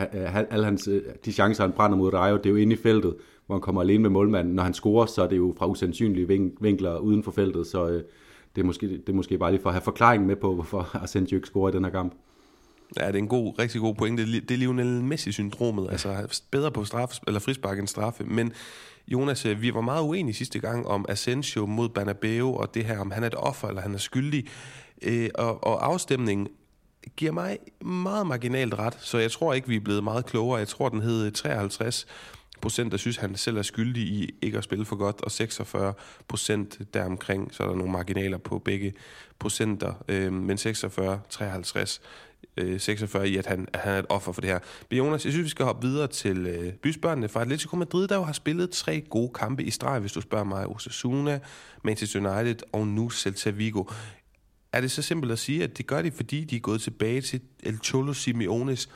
Alle 0.50 0.64
hans, 0.64 0.88
de 1.24 1.32
chancer, 1.32 1.64
han 1.64 1.72
brænder 1.72 1.96
mod 1.98 2.14
Rayo, 2.14 2.36
det 2.36 2.46
er 2.46 2.50
jo 2.50 2.56
inde 2.56 2.72
i 2.72 2.78
feltet, 2.82 3.14
hvor 3.46 3.54
han 3.54 3.60
kommer 3.60 3.80
alene 3.80 4.02
med 4.02 4.10
målmanden. 4.10 4.54
Når 4.54 4.62
han 4.62 4.74
scorer, 4.74 5.06
så 5.06 5.22
er 5.22 5.28
det 5.28 5.36
jo 5.36 5.54
fra 5.58 5.66
usandsynlige 5.66 6.50
vinkler 6.60 6.98
uden 6.98 7.22
for 7.22 7.30
feltet, 7.30 7.66
så 7.66 7.88
øh, 7.88 8.02
det, 8.56 8.62
er 8.62 8.66
måske, 8.66 8.88
det 8.88 9.08
er 9.08 9.12
måske 9.12 9.38
bare 9.38 9.50
lige 9.50 9.62
for 9.62 9.68
at 9.68 9.74
have 9.74 9.82
forklaringen 9.82 10.26
med 10.26 10.36
på, 10.36 10.54
hvorfor 10.54 10.96
Asensio 11.04 11.36
ikke 11.36 11.48
scorer 11.48 11.70
i 11.70 11.72
den 11.72 11.84
her 11.84 11.90
kamp. 11.90 12.12
Ja, 13.00 13.06
det 13.06 13.14
er 13.14 13.18
en 13.18 13.28
god, 13.28 13.58
rigtig 13.58 13.80
god 13.80 13.94
pointe. 13.94 14.26
Det 14.40 14.50
er 14.50 14.56
Lionel 14.56 15.02
Messi-syndromet. 15.02 15.90
Altså 15.90 16.40
bedre 16.50 16.70
på 16.70 16.84
straf, 16.84 17.18
eller 17.26 17.40
frispark 17.40 17.78
end 17.78 17.88
straffe. 17.88 18.24
Men 18.24 18.52
Jonas, 19.08 19.46
øh, 19.46 19.62
vi 19.62 19.74
var 19.74 19.80
meget 19.80 20.02
uenige 20.02 20.34
sidste 20.34 20.58
gang 20.58 20.86
om 20.86 21.06
Asensio 21.08 21.66
mod 21.66 21.88
Banabeo, 21.88 22.54
og 22.54 22.74
det 22.74 22.84
her, 22.84 22.98
om 22.98 23.10
han 23.10 23.22
er 23.22 23.26
et 23.26 23.34
offer, 23.34 23.68
eller 23.68 23.82
han 23.82 23.94
er 23.94 23.98
skyldig. 23.98 24.46
Øh, 25.02 25.30
og, 25.34 25.64
og 25.64 25.86
afstemningen 25.86 26.48
giver 27.16 27.32
mig 27.32 27.58
meget 27.84 28.26
marginalt 28.26 28.74
ret, 28.74 28.96
så 29.00 29.18
jeg 29.18 29.30
tror 29.30 29.54
ikke, 29.54 29.68
vi 29.68 29.76
er 29.76 29.80
blevet 29.80 30.04
meget 30.04 30.26
klogere. 30.26 30.58
Jeg 30.58 30.68
tror, 30.68 30.88
den 30.88 31.00
hed 31.00 31.30
53 31.30 32.06
procent, 32.60 32.92
der 32.92 32.98
synes, 32.98 33.16
han 33.16 33.36
selv 33.36 33.56
er 33.56 33.62
skyldig 33.62 34.02
i 34.02 34.34
ikke 34.42 34.58
at 34.58 34.64
spille 34.64 34.84
for 34.84 34.96
godt, 34.96 35.20
og 35.22 35.30
46 35.30 35.94
procent 36.28 36.78
deromkring, 36.94 37.54
så 37.54 37.62
er 37.62 37.68
der 37.68 37.74
nogle 37.74 37.92
marginaler 37.92 38.38
på 38.38 38.58
begge 38.58 38.92
procenter, 39.38 39.92
øh, 40.08 40.32
men 40.32 40.58
46-53 40.58 42.00
øh, 42.56 42.80
46 42.80 43.28
i, 43.28 43.36
at 43.36 43.46
han, 43.46 43.68
at 43.72 43.80
han 43.80 43.92
er 43.92 43.98
et 43.98 44.06
offer 44.08 44.32
for 44.32 44.40
det 44.40 44.50
her. 44.50 44.58
Men 44.90 44.98
Jonas, 44.98 45.24
jeg 45.24 45.32
synes, 45.32 45.44
vi 45.44 45.50
skal 45.50 45.64
hoppe 45.64 45.86
videre 45.86 46.06
til 46.06 46.46
øh, 46.46 46.72
bysbørnene 46.72 47.28
fra 47.28 47.40
Atletico 47.40 47.76
Madrid, 47.76 48.08
der 48.08 48.16
jo 48.16 48.22
har 48.22 48.32
spillet 48.32 48.70
tre 48.70 49.00
gode 49.00 49.30
kampe 49.34 49.64
i 49.64 49.70
streg, 49.70 50.00
hvis 50.00 50.12
du 50.12 50.20
spørger 50.20 50.44
mig. 50.44 50.66
Osasuna, 50.66 51.40
Manchester 51.84 52.38
United 52.38 52.56
og 52.72 52.86
nu 52.86 53.10
Celta 53.10 53.50
Vigo. 53.50 53.84
Er 54.72 54.80
det 54.80 54.90
så 54.90 55.02
simpelt 55.02 55.32
at 55.32 55.38
sige, 55.38 55.64
at 55.64 55.78
det 55.78 55.86
gør 55.86 56.02
de, 56.02 56.10
fordi 56.10 56.44
de 56.44 56.56
er 56.56 56.60
gået 56.60 56.80
tilbage 56.80 57.20
til 57.20 57.40
El 57.62 57.78
Cholo 57.78 58.12
Simeones 58.12 58.88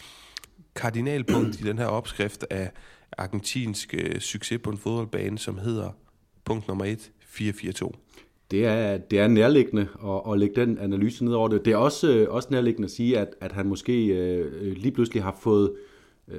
kardinalpunkt 0.74 1.60
i 1.60 1.62
den 1.62 1.78
her 1.78 1.86
opskrift 1.86 2.44
af 2.50 2.70
argentinsk 3.18 3.94
øh, 3.94 4.20
succes 4.20 4.60
på 4.64 4.70
en 4.70 4.78
fodboldbane, 4.78 5.38
som 5.38 5.58
hedder 5.58 5.90
punkt 6.44 6.68
nummer 6.68 6.84
1, 6.84 7.10
4-4-2? 7.22 7.90
Det 8.50 8.64
er, 8.66 8.96
det 8.96 9.18
er 9.18 9.28
nærliggende 9.28 9.88
at, 10.04 10.32
at 10.32 10.38
lægge 10.38 10.60
den 10.60 10.78
analyse 10.78 11.24
ned 11.24 11.32
over 11.32 11.48
det. 11.48 11.64
Det 11.64 11.72
er 11.72 11.76
også, 11.76 12.26
også 12.30 12.48
nærliggende 12.50 12.86
at 12.86 12.90
sige, 12.90 13.18
at, 13.18 13.34
at 13.40 13.52
han 13.52 13.66
måske 13.66 14.06
øh, 14.06 14.72
lige 14.76 14.92
pludselig 14.92 15.22
har 15.22 15.36
fået, 15.40 15.72
øh, 16.28 16.38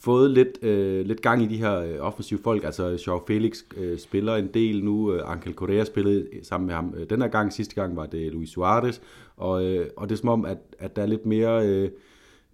fået 0.00 0.30
lidt, 0.30 0.64
øh, 0.64 1.06
lidt 1.06 1.22
gang 1.22 1.42
i 1.42 1.46
de 1.46 1.56
her 1.56 1.78
øh, 1.78 1.96
offensive 2.00 2.40
folk. 2.44 2.64
Altså, 2.64 3.02
Joao 3.06 3.24
Felix 3.26 3.62
øh, 3.76 3.98
spiller 3.98 4.36
en 4.36 4.48
del 4.54 4.84
nu. 4.84 5.12
Øh, 5.12 5.30
Angel 5.30 5.54
Correa 5.54 5.84
spillede 5.84 6.28
sammen 6.42 6.66
med 6.66 6.74
ham 6.74 6.94
øh, 6.96 7.10
den 7.10 7.22
her 7.22 7.28
gang. 7.28 7.52
Sidste 7.52 7.74
gang 7.74 7.96
var 7.96 8.06
det 8.06 8.32
Luis 8.32 8.50
Suarez. 8.50 9.00
Og, 9.36 9.64
øh, 9.64 9.86
og 9.96 10.08
det 10.08 10.14
er 10.14 10.18
som 10.18 10.28
om, 10.28 10.44
at, 10.44 10.58
at 10.78 10.96
der 10.96 11.02
er 11.02 11.06
lidt 11.06 11.26
mere... 11.26 11.66
Øh, 11.68 11.90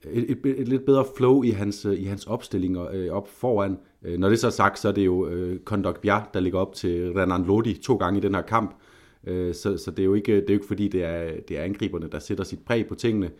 et, 0.04 0.30
et, 0.30 0.60
et 0.60 0.68
lidt 0.68 0.84
bedre 0.84 1.04
flow 1.16 1.42
i 1.42 1.50
hans, 1.50 1.84
øh, 1.84 2.00
i 2.00 2.04
hans 2.04 2.26
opstillinger 2.26 2.88
øh, 2.92 3.10
op 3.10 3.28
foran. 3.28 3.78
Øh, 4.02 4.18
når 4.18 4.28
det 4.28 4.38
så 4.38 4.46
er 4.46 4.50
sagt, 4.50 4.78
så 4.78 4.88
er 4.88 4.92
det 4.92 5.06
jo 5.06 5.28
øh, 5.28 5.58
Kondok 5.58 6.00
Bia, 6.00 6.22
der 6.34 6.40
ligger 6.40 6.58
op 6.58 6.74
til 6.74 7.12
Renan 7.12 7.44
Lodi 7.44 7.74
to 7.74 7.96
gange 7.96 8.18
i 8.18 8.22
den 8.22 8.34
her 8.34 8.42
kamp. 8.42 8.74
Øh, 9.24 9.54
så, 9.54 9.76
så 9.76 9.90
det 9.90 9.98
er 9.98 10.04
jo 10.04 10.14
ikke, 10.14 10.36
det 10.36 10.50
er 10.50 10.54
jo 10.54 10.54
ikke 10.54 10.66
fordi, 10.66 10.88
det 10.88 11.04
er, 11.04 11.30
det 11.48 11.58
er 11.58 11.62
angriberne, 11.62 12.08
der 12.12 12.18
sætter 12.18 12.44
sit 12.44 12.60
præg 12.66 12.86
på 12.86 12.94
tingene. 12.94 13.30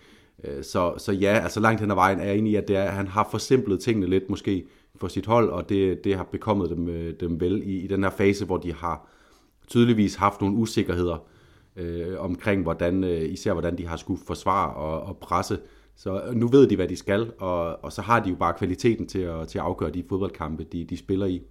Øh, 0.44 0.64
så, 0.64 0.94
så 0.98 1.12
ja, 1.12 1.40
altså 1.42 1.60
langt 1.60 1.80
hen 1.80 1.90
ad 1.90 1.94
vejen 1.94 2.20
er 2.20 2.24
jeg 2.24 2.38
enig 2.38 2.52
i, 2.52 2.56
at 2.56 2.68
det 2.68 2.76
er, 2.76 2.86
han 2.86 3.06
har 3.06 3.28
forsimplet 3.30 3.80
tingene 3.80 4.06
lidt 4.06 4.30
måske 4.30 4.66
for 4.96 5.08
sit 5.08 5.26
hold, 5.26 5.48
og 5.48 5.68
det, 5.68 6.04
det 6.04 6.16
har 6.16 6.24
bekommet 6.24 6.70
dem, 6.70 6.88
øh, 6.88 7.14
dem 7.20 7.40
vel 7.40 7.62
i, 7.64 7.78
i 7.78 7.86
den 7.86 8.02
her 8.02 8.10
fase, 8.10 8.44
hvor 8.44 8.56
de 8.56 8.72
har 8.72 9.08
tydeligvis 9.68 10.14
haft 10.14 10.40
nogle 10.40 10.56
usikkerheder 10.56 11.28
øh, 11.76 12.14
omkring, 12.18 12.62
hvordan, 12.62 13.04
øh, 13.04 13.32
især 13.32 13.52
hvordan 13.52 13.78
de 13.78 13.86
har 13.86 13.96
skulle 13.96 14.20
forsvare 14.26 14.74
og, 14.74 15.00
og 15.00 15.16
presse 15.16 15.58
så 15.98 16.22
øh, 16.22 16.34
nu 16.34 16.48
ved 16.48 16.68
de, 16.68 16.76
hvad 16.76 16.88
de 16.88 16.96
skal, 16.96 17.32
og, 17.38 17.84
og 17.84 17.92
så 17.92 18.02
har 18.02 18.20
de 18.20 18.30
jo 18.30 18.36
bare 18.36 18.54
kvaliteten 18.58 19.06
til 19.06 19.18
at, 19.18 19.48
til 19.48 19.58
at 19.58 19.64
afgøre 19.64 19.90
de 19.90 20.04
fodboldkampe, 20.08 20.64
de, 20.64 20.84
de 20.84 20.96
spiller 20.96 21.26
i. 21.26 21.42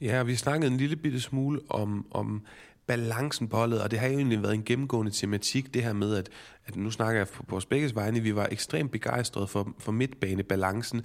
Ja, 0.00 0.22
vi 0.22 0.34
snakkede 0.34 0.72
en 0.72 0.76
lille 0.76 0.96
bitte 0.96 1.20
smule 1.20 1.60
om, 1.68 2.06
om 2.10 2.42
balancen 2.86 3.48
på 3.48 3.56
holdet, 3.56 3.82
og 3.82 3.90
det 3.90 3.98
har 3.98 4.08
jo 4.08 4.16
egentlig 4.18 4.42
været 4.42 4.54
en 4.54 4.64
gennemgående 4.64 5.12
tematik, 5.12 5.74
det 5.74 5.82
her 5.82 5.92
med, 5.92 6.14
at, 6.14 6.28
at 6.66 6.76
nu 6.76 6.90
snakker 6.90 7.20
jeg 7.20 7.28
på 7.28 7.44
vores 7.48 7.66
begges 7.66 7.94
vegne, 7.94 8.20
vi 8.20 8.34
var 8.34 8.48
ekstremt 8.50 8.90
begejstrede 8.92 9.46
for, 9.46 9.74
for 9.78 9.92
midtbanebalancen 9.92 11.02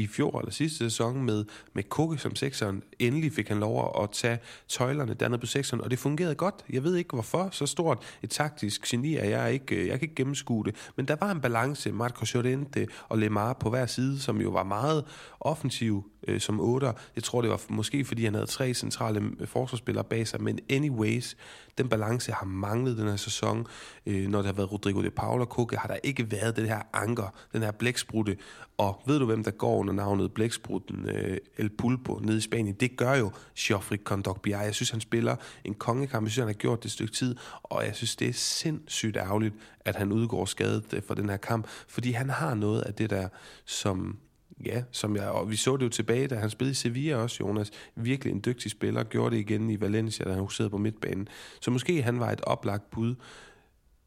i 0.00 0.06
fjor 0.06 0.38
eller 0.38 0.52
sidste 0.52 0.78
sæson 0.78 1.22
med, 1.22 1.44
med 1.72 1.82
Kukke 1.82 2.18
som 2.18 2.36
sekseren. 2.36 2.82
Endelig 2.98 3.32
fik 3.32 3.48
han 3.48 3.60
lov 3.60 4.02
at 4.02 4.10
tage 4.10 4.38
tøjlerne 4.68 5.14
dernede 5.14 5.40
på 5.40 5.46
sekseren, 5.46 5.80
og 5.80 5.90
det 5.90 5.98
fungerede 5.98 6.34
godt. 6.34 6.54
Jeg 6.70 6.84
ved 6.84 6.96
ikke 6.96 7.10
hvorfor. 7.12 7.48
Så 7.52 7.66
stort 7.66 7.98
et 8.22 8.30
taktisk 8.30 8.88
geni 8.88 9.16
er 9.16 9.24
jeg 9.24 9.52
ikke. 9.52 9.76
Øh, 9.76 9.86
jeg 9.86 9.98
kan 9.98 10.02
ikke 10.02 10.14
gennemskue 10.14 10.64
det. 10.64 10.90
Men 10.96 11.08
der 11.08 11.16
var 11.20 11.30
en 11.30 11.40
balance. 11.40 11.92
Marco 11.92 12.24
Llorente 12.32 12.86
og 13.08 13.18
Lemar 13.18 13.52
på 13.52 13.70
hver 13.70 13.86
side, 13.86 14.20
som 14.20 14.40
jo 14.40 14.50
var 14.50 14.64
meget 14.64 15.04
offensiv 15.40 16.10
øh, 16.28 16.40
som 16.40 16.60
otter. 16.60 16.92
Jeg 17.16 17.24
tror, 17.24 17.40
det 17.40 17.50
var 17.50 17.60
måske, 17.68 18.04
fordi 18.04 18.24
han 18.24 18.34
havde 18.34 18.46
tre 18.46 18.74
centrale 18.74 19.22
øh, 19.40 19.46
forsvarsspillere 19.46 20.04
bag 20.04 20.28
sig. 20.28 20.42
Men 20.42 20.58
anyways, 20.70 21.36
den 21.78 21.88
balance 21.88 22.32
har 22.32 22.46
manglet 22.46 22.98
den 22.98 23.08
her 23.08 23.16
sæson. 23.16 23.66
Øh, 24.06 24.28
når 24.28 24.38
der 24.38 24.46
har 24.46 24.52
været 24.52 24.72
Rodrigo 24.72 25.02
de 25.02 25.10
Paula 25.10 25.44
Kukke, 25.44 25.76
har 25.76 25.88
der 25.88 25.96
ikke 26.02 26.30
været 26.30 26.56
det 26.56 26.68
her 26.68 26.82
anker, 26.92 27.34
den 27.52 27.62
her 27.62 27.70
blæksprutte. 27.70 28.36
Og 28.78 29.02
ved 29.06 29.18
du, 29.18 29.26
hvem 29.26 29.44
der 29.44 29.50
går 29.50 29.84
under 29.90 30.04
navnet 30.04 30.32
blæksprutten 30.32 31.08
øh, 31.08 31.38
El 31.58 31.70
Pulpo 31.70 32.18
nede 32.18 32.38
i 32.38 32.40
Spanien? 32.40 32.74
Det 32.74 32.96
gør 32.96 33.14
jo 33.14 33.30
Geoffrey 33.58 33.96
Kondogbia. 33.96 34.58
Jeg 34.58 34.74
synes, 34.74 34.90
han 34.90 35.00
spiller 35.00 35.36
en 35.64 35.74
kongekamp. 35.74 36.24
Jeg 36.24 36.30
synes, 36.30 36.42
han 36.42 36.54
har 36.54 36.58
gjort 36.58 36.78
det 36.78 36.84
et 36.84 36.92
stykke 36.92 37.12
tid. 37.12 37.36
Og 37.62 37.86
jeg 37.86 37.94
synes, 37.94 38.16
det 38.16 38.28
er 38.28 38.32
sindssygt 38.32 39.16
ærgerligt, 39.16 39.54
at 39.80 39.96
han 39.96 40.12
udgår 40.12 40.44
skadet 40.44 40.94
øh, 40.94 41.02
for 41.02 41.14
den 41.14 41.28
her 41.28 41.36
kamp. 41.36 41.66
Fordi 41.88 42.10
han 42.12 42.30
har 42.30 42.54
noget 42.54 42.82
af 42.82 42.94
det 42.94 43.10
der, 43.10 43.28
som 43.64 44.18
ja, 44.64 44.82
som 44.90 45.16
jeg, 45.16 45.28
og 45.28 45.50
vi 45.50 45.56
så 45.56 45.76
det 45.76 45.84
jo 45.84 45.88
tilbage, 45.88 46.28
da 46.28 46.34
han 46.34 46.50
spillede 46.50 46.72
i 46.72 46.74
Sevilla 46.74 47.16
også, 47.16 47.36
Jonas. 47.40 47.70
Virkelig 47.96 48.32
en 48.32 48.42
dygtig 48.46 48.70
spiller, 48.70 49.04
gjorde 49.04 49.34
det 49.34 49.40
igen 49.40 49.70
i 49.70 49.80
Valencia, 49.80 50.24
da 50.24 50.30
han 50.30 50.40
huserede 50.40 50.70
på 50.70 50.78
midtbanen. 50.78 51.28
Så 51.60 51.70
måske 51.70 52.02
han 52.02 52.20
var 52.20 52.30
et 52.30 52.40
oplagt 52.40 52.90
bud 52.90 53.14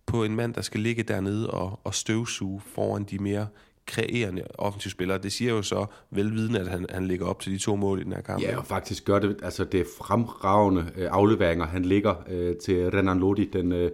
på 0.05 0.23
en 0.23 0.35
mand, 0.35 0.53
der 0.53 0.61
skal 0.61 0.79
ligge 0.79 1.03
dernede 1.03 1.49
og, 1.49 1.79
og 1.83 1.95
støvsuge 1.95 2.61
foran 2.61 3.03
de 3.03 3.19
mere 3.19 3.47
kreerende 3.85 4.43
offensive 4.57 4.91
spillere. 4.91 5.17
Det 5.17 5.31
siger 5.31 5.53
jo 5.53 5.61
så 5.61 5.85
velvidende, 6.11 6.59
at 6.59 6.67
han, 6.67 6.85
han 6.89 7.07
ligger 7.07 7.25
op 7.25 7.39
til 7.39 7.51
de 7.53 7.57
to 7.57 7.75
mål 7.75 7.99
i 7.99 8.03
den 8.03 8.13
her 8.13 8.21
kamp. 8.21 8.43
Ja, 8.43 8.57
og 8.57 8.65
faktisk 8.65 9.05
gør 9.05 9.19
det, 9.19 9.37
altså 9.43 9.63
det 9.63 9.79
er 9.79 9.85
fremragende 9.97 10.85
øh, 10.97 11.07
afleveringer, 11.11 11.65
han 11.65 11.85
ligger 11.85 12.15
øh, 12.29 12.55
til 12.55 12.91
Renan 12.91 13.19
Lodi, 13.19 13.45
den, 13.45 13.71
øh, 13.71 13.91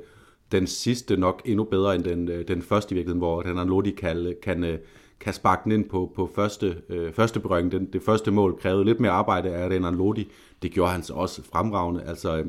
den 0.51 0.67
sidste 0.67 1.17
nok 1.17 1.41
endnu 1.45 1.63
bedre 1.63 1.95
end 1.95 2.03
den, 2.03 2.29
øh, 2.29 2.47
den 2.47 2.61
første 2.61 2.93
i 2.93 2.95
virkeligheden, 2.95 3.19
hvor 3.19 3.45
Renan 3.45 3.67
Lodi 3.67 3.91
kan, 3.91 4.35
kan, 4.43 4.63
øh, 4.63 4.79
kan 5.19 5.33
sparke 5.33 5.61
den 5.63 5.71
ind 5.71 5.89
på, 5.89 6.11
på 6.15 6.31
første, 6.35 6.77
øh, 6.89 7.13
første 7.13 7.39
berøring. 7.39 7.71
Den, 7.71 7.85
det 7.93 8.01
første 8.01 8.31
mål 8.31 8.57
krævede 8.59 8.85
lidt 8.85 8.99
mere 8.99 9.11
arbejde 9.11 9.49
af 9.49 9.69
Renan 9.69 9.95
Lodi. 9.95 10.31
Det 10.61 10.71
gjorde 10.71 10.91
han 10.91 11.03
så 11.03 11.13
også 11.13 11.41
fremragende. 11.51 12.03
Altså, 12.03 12.37
øh, 12.37 12.45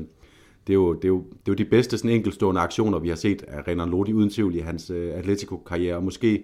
det 0.67 0.73
er, 0.73 0.77
jo, 0.77 0.93
det, 0.93 1.03
er 1.05 1.07
jo, 1.07 1.17
det 1.17 1.47
er 1.47 1.51
jo 1.51 1.53
de 1.53 1.65
bedste 1.65 1.97
sådan 1.97 2.11
enkeltstående 2.11 2.61
aktioner, 2.61 2.99
vi 2.99 3.09
har 3.09 3.15
set 3.15 3.43
af 3.47 3.67
Renan 3.67 3.89
Lodi 3.89 4.13
uden 4.13 4.29
tvivl 4.29 4.55
i 4.55 4.59
hans 4.59 4.89
øh, 4.89 5.17
Atletico-karriere. 5.17 6.01
Måske 6.01 6.43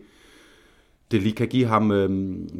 det 1.11 1.21
lige 1.21 1.35
kan 1.35 1.47
give 1.47 1.65
ham, 1.65 1.91
øh, 1.91 2.09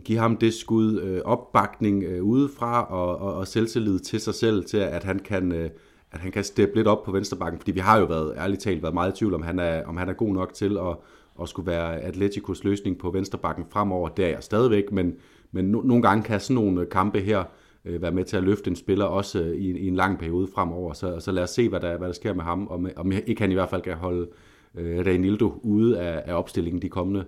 give 0.03 0.19
ham 0.19 0.37
det 0.37 0.53
skud 0.53 0.99
øh, 1.01 1.21
opbakning 1.25 2.03
øh, 2.03 2.23
udefra 2.23 2.83
og, 2.83 3.17
og, 3.17 3.33
og 3.33 3.47
selvtillid 3.47 3.99
til 3.99 4.19
sig 4.19 4.33
selv, 4.33 4.65
til 4.65 4.77
at 4.77 5.03
han 5.03 5.19
kan... 5.19 5.51
Øh, 5.51 5.69
at 6.11 6.19
han 6.19 6.31
kan 6.31 6.43
steppe 6.43 6.75
lidt 6.75 6.87
op 6.87 7.03
på 7.03 7.11
venstrebakken, 7.11 7.59
fordi 7.59 7.71
vi 7.71 7.79
har 7.79 7.97
jo 7.99 8.05
været, 8.05 8.33
ærligt 8.37 8.61
talt, 8.61 8.81
været 8.81 8.93
meget 8.93 9.13
i 9.13 9.17
tvivl, 9.17 9.33
om 9.33 9.41
han 9.41 9.59
er, 9.59 9.85
om 9.85 9.97
han 9.97 10.09
er 10.09 10.13
god 10.13 10.33
nok 10.33 10.53
til 10.53 10.77
at, 10.77 10.97
at 11.41 11.49
skulle 11.49 11.71
være 11.71 11.99
Atleticos 11.99 12.63
løsning 12.63 12.97
på 12.97 13.11
venstrebakken 13.11 13.65
fremover. 13.69 14.09
Det 14.09 14.25
er 14.25 14.29
jeg 14.29 14.43
stadigvæk, 14.43 14.91
men, 14.91 15.15
men 15.51 15.65
no, 15.65 15.81
nogle 15.81 16.03
gange 16.03 16.23
kan 16.23 16.39
sådan 16.39 16.55
nogle 16.55 16.85
kampe 16.85 17.19
her 17.19 17.43
øh, 17.85 18.01
være 18.01 18.11
med 18.11 18.25
til 18.25 18.37
at 18.37 18.43
løfte 18.43 18.69
en 18.69 18.75
spiller 18.75 19.05
også 19.05 19.39
øh, 19.39 19.55
i, 19.55 19.77
i 19.77 19.87
en 19.87 19.95
lang 19.95 20.19
periode 20.19 20.47
fremover. 20.55 20.93
Så, 20.93 21.19
så 21.19 21.31
lad 21.31 21.43
os 21.43 21.49
se, 21.49 21.69
hvad 21.69 21.79
der, 21.79 21.97
hvad 21.97 22.07
der 22.07 22.13
sker 22.13 22.33
med 22.33 22.43
ham, 22.43 22.67
og 22.67 22.85
om 22.95 23.11
ikke 23.11 23.41
han 23.41 23.51
i 23.51 23.53
hvert 23.53 23.69
fald 23.69 23.81
kan 23.81 23.95
holde 23.95 24.27
øh, 24.75 25.05
Reinildo 25.05 25.59
ude 25.63 25.99
af, 25.99 26.23
af 26.25 26.33
opstillingen 26.33 26.81
de 26.81 26.89
kommende, 26.89 27.25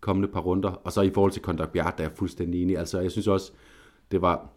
kommende 0.00 0.28
par 0.28 0.40
runder. 0.40 0.70
Og 0.70 0.92
så 0.92 1.02
i 1.02 1.10
forhold 1.10 1.32
til 1.32 1.42
Kondak 1.42 1.70
Bjart, 1.70 1.98
der 1.98 2.04
er 2.04 2.08
jeg 2.08 2.16
fuldstændig 2.16 2.62
enig. 2.62 2.78
Altså, 2.78 3.00
jeg 3.00 3.10
synes 3.10 3.26
også, 3.26 3.52
det 4.10 4.22
var 4.22 4.50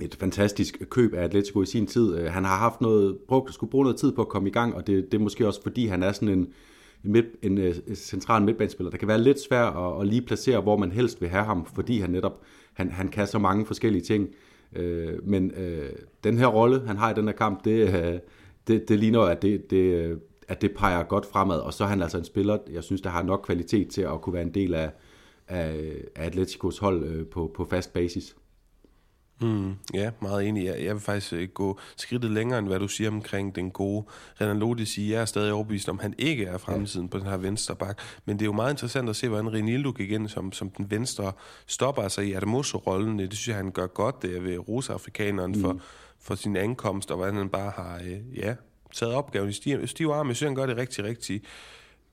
et 0.00 0.14
fantastisk 0.20 0.82
køb 0.90 1.14
af 1.14 1.22
Atletico 1.22 1.62
i 1.62 1.66
sin 1.66 1.86
tid. 1.86 2.18
Øh, 2.18 2.32
han 2.32 2.44
har 2.44 2.56
haft 2.56 2.80
noget, 2.80 3.18
brugt, 3.28 3.54
skulle 3.54 3.70
bruge 3.70 3.84
noget 3.84 3.98
tid 3.98 4.12
på 4.12 4.20
at 4.22 4.28
komme 4.28 4.48
i 4.48 4.52
gang, 4.52 4.74
og 4.74 4.86
det, 4.86 5.12
det 5.12 5.18
er 5.18 5.22
måske 5.22 5.46
også 5.46 5.62
fordi, 5.62 5.86
han 5.86 6.02
er 6.02 6.12
sådan 6.12 6.28
en, 6.28 6.38
en, 7.04 7.12
midt, 7.12 7.26
en, 7.42 7.58
øh, 7.58 7.74
en 7.86 7.96
central 7.96 8.42
midtbanespiller, 8.42 8.90
der 8.90 8.98
kan 8.98 9.08
være 9.08 9.20
lidt 9.20 9.40
svær 9.40 9.64
at, 9.64 10.00
at 10.00 10.06
lige 10.06 10.22
placere, 10.22 10.60
hvor 10.60 10.76
man 10.76 10.92
helst 10.92 11.20
vil 11.20 11.28
have 11.28 11.44
ham, 11.44 11.66
fordi 11.74 12.00
han 12.00 12.10
netop 12.10 12.42
han, 12.76 12.90
han 12.90 13.08
kan 13.08 13.26
så 13.26 13.38
mange 13.38 13.66
forskellige 13.66 14.02
ting. 14.02 14.28
Øh, 14.76 15.28
men 15.28 15.50
øh, 15.50 15.90
den 16.24 16.38
her 16.38 16.46
rolle, 16.46 16.86
han 16.86 16.96
har 16.96 17.10
i 17.10 17.14
den 17.14 17.24
her 17.24 17.32
kamp, 17.32 17.64
det, 17.64 17.94
øh, 17.94 18.18
det, 18.66 18.88
det 18.88 18.98
ligner, 18.98 19.20
at 19.20 19.42
det, 19.42 19.70
det, 19.70 19.76
øh, 19.76 20.16
at 20.48 20.62
det 20.62 20.74
peger 20.76 21.02
godt 21.02 21.26
fremad, 21.26 21.58
og 21.58 21.74
så 21.74 21.84
er 21.84 21.88
han 21.88 22.02
altså 22.02 22.18
en 22.18 22.24
spiller, 22.24 22.58
jeg 22.70 22.84
synes, 22.84 23.00
der 23.00 23.10
har 23.10 23.22
nok 23.22 23.42
kvalitet 23.44 23.88
til 23.88 24.02
at 24.02 24.20
kunne 24.20 24.32
være 24.32 24.42
en 24.42 24.54
del 24.54 24.74
af, 24.74 24.90
af, 25.48 25.92
af 26.16 26.26
Atleticos 26.26 26.78
hold 26.78 27.04
øh, 27.04 27.26
på, 27.26 27.52
på 27.54 27.64
fast 27.64 27.92
basis. 27.92 28.36
Mm, 29.40 29.74
ja, 29.94 30.10
meget 30.22 30.48
enig. 30.48 30.64
Jeg, 30.64 30.84
jeg 30.84 30.94
vil 30.94 31.02
faktisk 31.02 31.32
øh, 31.32 31.48
gå 31.48 31.78
skridtet 31.96 32.30
længere, 32.30 32.58
end 32.58 32.66
hvad 32.66 32.78
du 32.78 32.88
siger 32.88 33.10
omkring 33.10 33.54
den 33.54 33.70
gode 33.70 34.04
Renan 34.40 34.58
Lodi 34.58 34.84
siger. 34.84 35.16
Jeg 35.16 35.20
er 35.20 35.24
stadig 35.24 35.52
overbevist 35.52 35.88
om, 35.88 35.98
han 35.98 36.14
ikke 36.18 36.44
er 36.44 36.58
fremtiden 36.58 37.06
ja. 37.06 37.10
på 37.10 37.18
den 37.18 37.26
her 37.26 37.36
venstre 37.36 37.76
bak. 37.76 37.98
Men 38.24 38.36
det 38.36 38.42
er 38.42 38.46
jo 38.46 38.52
meget 38.52 38.72
interessant 38.72 39.08
at 39.08 39.16
se, 39.16 39.28
hvordan 39.28 39.52
Renildo 39.52 39.90
gik 39.90 40.10
ind 40.10 40.28
som, 40.28 40.52
som 40.52 40.70
den 40.70 40.90
venstre 40.90 41.32
stopper, 41.66 42.02
altså 42.02 42.20
i 42.20 42.32
Adamoso-rollen. 42.32 43.18
Det 43.18 43.34
synes 43.34 43.48
jeg, 43.48 43.56
han 43.56 43.70
gør 43.70 43.86
godt 43.86 44.22
det 44.22 44.44
ved 44.44 44.58
Rosa-afrikaneren 44.68 45.52
mm. 45.52 45.60
for, 45.60 45.80
for 46.20 46.34
sin 46.34 46.56
ankomst, 46.56 47.10
og 47.10 47.16
hvordan 47.16 47.34
han 47.34 47.48
bare 47.48 47.72
har 47.76 48.00
øh, 48.04 48.38
ja, 48.38 48.54
taget 48.92 49.14
opgaven 49.14 49.48
i 49.48 49.52
stiv, 49.52 49.86
stiv 49.86 50.08
arm. 50.08 50.28
Jeg 50.28 50.36
synes, 50.36 50.48
han 50.48 50.56
gør 50.56 50.66
det 50.66 50.76
rigtig, 50.76 51.04
rigtig 51.04 51.42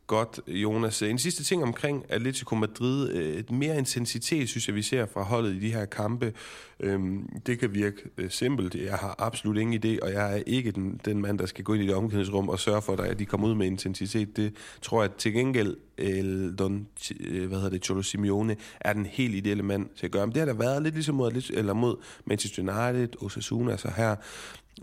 Godt, 0.08 0.40
Jonas. 0.48 1.02
En 1.02 1.18
sidste 1.18 1.44
ting 1.44 1.64
omkring 1.64 2.06
Atletico 2.10 2.56
Madrid. 2.56 3.10
Øh, 3.10 3.36
et 3.36 3.52
mere 3.52 3.78
intensitet, 3.78 4.50
synes 4.50 4.68
jeg, 4.68 4.76
vi 4.76 4.82
ser 4.82 5.06
fra 5.06 5.24
holdet 5.24 5.56
i 5.56 5.60
de 5.60 5.74
her 5.74 5.86
kampe. 5.86 6.34
Øhm, 6.80 7.30
det 7.46 7.60
kan 7.60 7.74
virke 7.74 7.98
øh, 8.18 8.32
simpelt. 8.32 8.76
Jeg 8.76 8.94
har 8.94 9.16
absolut 9.18 9.58
ingen 9.58 9.84
idé, 9.86 10.06
og 10.06 10.14
jeg 10.14 10.38
er 10.38 10.44
ikke 10.48 10.72
den, 10.72 11.00
den 11.06 11.22
mand, 11.22 11.40
der 11.40 11.46
skal 11.46 11.64
gå 11.64 11.74
ind 11.74 11.84
i 11.84 11.88
det 11.88 11.96
omklædningsrum 11.96 12.50
og 12.50 12.60
sørge 12.60 12.82
for, 12.82 12.96
at 12.96 13.20
de 13.20 13.26
kommer 13.26 13.48
ud 13.48 13.56
med 13.56 13.66
intensitet. 13.66 14.38
Det 14.38 14.54
tror 14.82 15.04
jeg 15.04 15.12
til 15.18 15.34
gengæld, 15.34 15.76
El 15.98 16.56
Don, 16.56 16.88
øh, 17.20 17.48
hvad 17.48 17.58
hedder 17.58 17.70
det, 17.70 17.86
Cholo 17.86 18.02
Simeone, 18.02 18.56
er 18.80 18.94
den 18.94 19.06
helt 19.06 19.36
ideelle 19.36 19.64
mand 19.64 19.90
til 19.96 20.06
at 20.06 20.12
gøre. 20.12 20.28
Men 20.28 20.34
det 20.34 20.40
har 20.40 20.46
der 20.46 20.54
været 20.54 20.84
lidt 20.84 20.96
ligesom 20.96 21.16
mod, 21.16 21.52
eller 21.54 21.74
mod 21.74 21.96
Manchester 22.26 22.62
United, 22.62 23.24
Osasuna, 23.24 23.78
så 23.78 23.92
her 23.96 24.16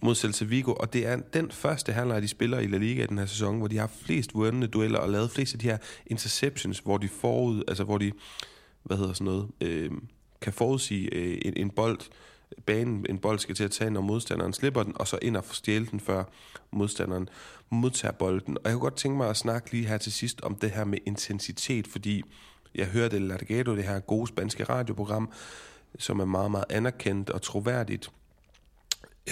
mod 0.03 0.15
Celta 0.15 0.45
Vigo, 0.45 0.73
og 0.73 0.93
det 0.93 1.07
er 1.07 1.17
den 1.17 1.51
første 1.51 1.93
halvleg, 1.93 2.23
de 2.23 2.29
spiller 2.29 2.59
i 2.59 2.67
La 2.67 2.77
Liga 2.77 3.03
i 3.03 3.07
den 3.07 3.19
her 3.19 3.27
sæson, 3.27 3.59
hvor 3.59 3.69
de 3.69 3.79
har 3.79 3.91
flest 4.05 4.35
vundne 4.35 4.67
dueller 4.67 4.99
og 4.99 5.11
lavet 5.11 5.31
flest 5.31 5.55
af 5.55 5.61
de 5.61 5.67
her 5.67 5.79
interceptions, 6.07 6.79
hvor 6.79 6.99
de 6.99 7.09
forud, 7.09 7.63
altså 7.69 7.85
hvor 7.85 7.99
de, 7.99 8.13
hvad 8.83 8.97
hedder 8.97 9.13
sådan 9.13 9.25
noget, 9.25 9.49
øh, 9.61 9.91
kan 10.41 10.53
forudsige 10.53 11.15
øh, 11.15 11.39
en, 11.43 11.53
en 11.57 11.71
bold, 11.71 11.99
banen, 12.67 13.07
en 13.09 13.19
bold 13.19 13.39
skal 13.39 13.55
til 13.55 13.65
at 13.65 13.71
tage, 13.71 13.91
når 13.91 14.01
modstanderen 14.01 14.53
slipper 14.53 14.83
den, 14.83 14.93
og 14.97 15.09
så 15.09 15.19
ind 15.23 15.37
og 15.37 15.45
stjæle 15.53 15.87
den, 15.87 16.01
før 16.01 16.25
modstanderen 16.71 17.29
modtager 17.71 18.13
bolden. 18.13 18.57
Og 18.59 18.63
jeg 18.65 18.73
kunne 18.73 18.81
godt 18.81 18.97
tænke 18.97 19.17
mig 19.17 19.29
at 19.29 19.37
snakke 19.37 19.73
lige 19.73 19.87
her 19.87 19.99
til 19.99 20.13
sidst 20.13 20.41
om 20.41 20.55
det 20.55 20.71
her 20.71 20.85
med 20.85 20.99
intensitet, 21.07 21.87
fordi 21.87 22.23
jeg 22.75 22.87
hørte 22.87 23.19
Largado, 23.19 23.77
det 23.77 23.85
her 23.85 24.01
gode 24.01 24.27
spanske 24.27 24.65
radioprogram, 24.65 25.33
som 25.99 26.21
er 26.21 26.25
meget, 26.25 26.51
meget 26.51 26.65
anerkendt 26.71 27.31
og 27.31 27.43
troværdigt, 27.43 28.11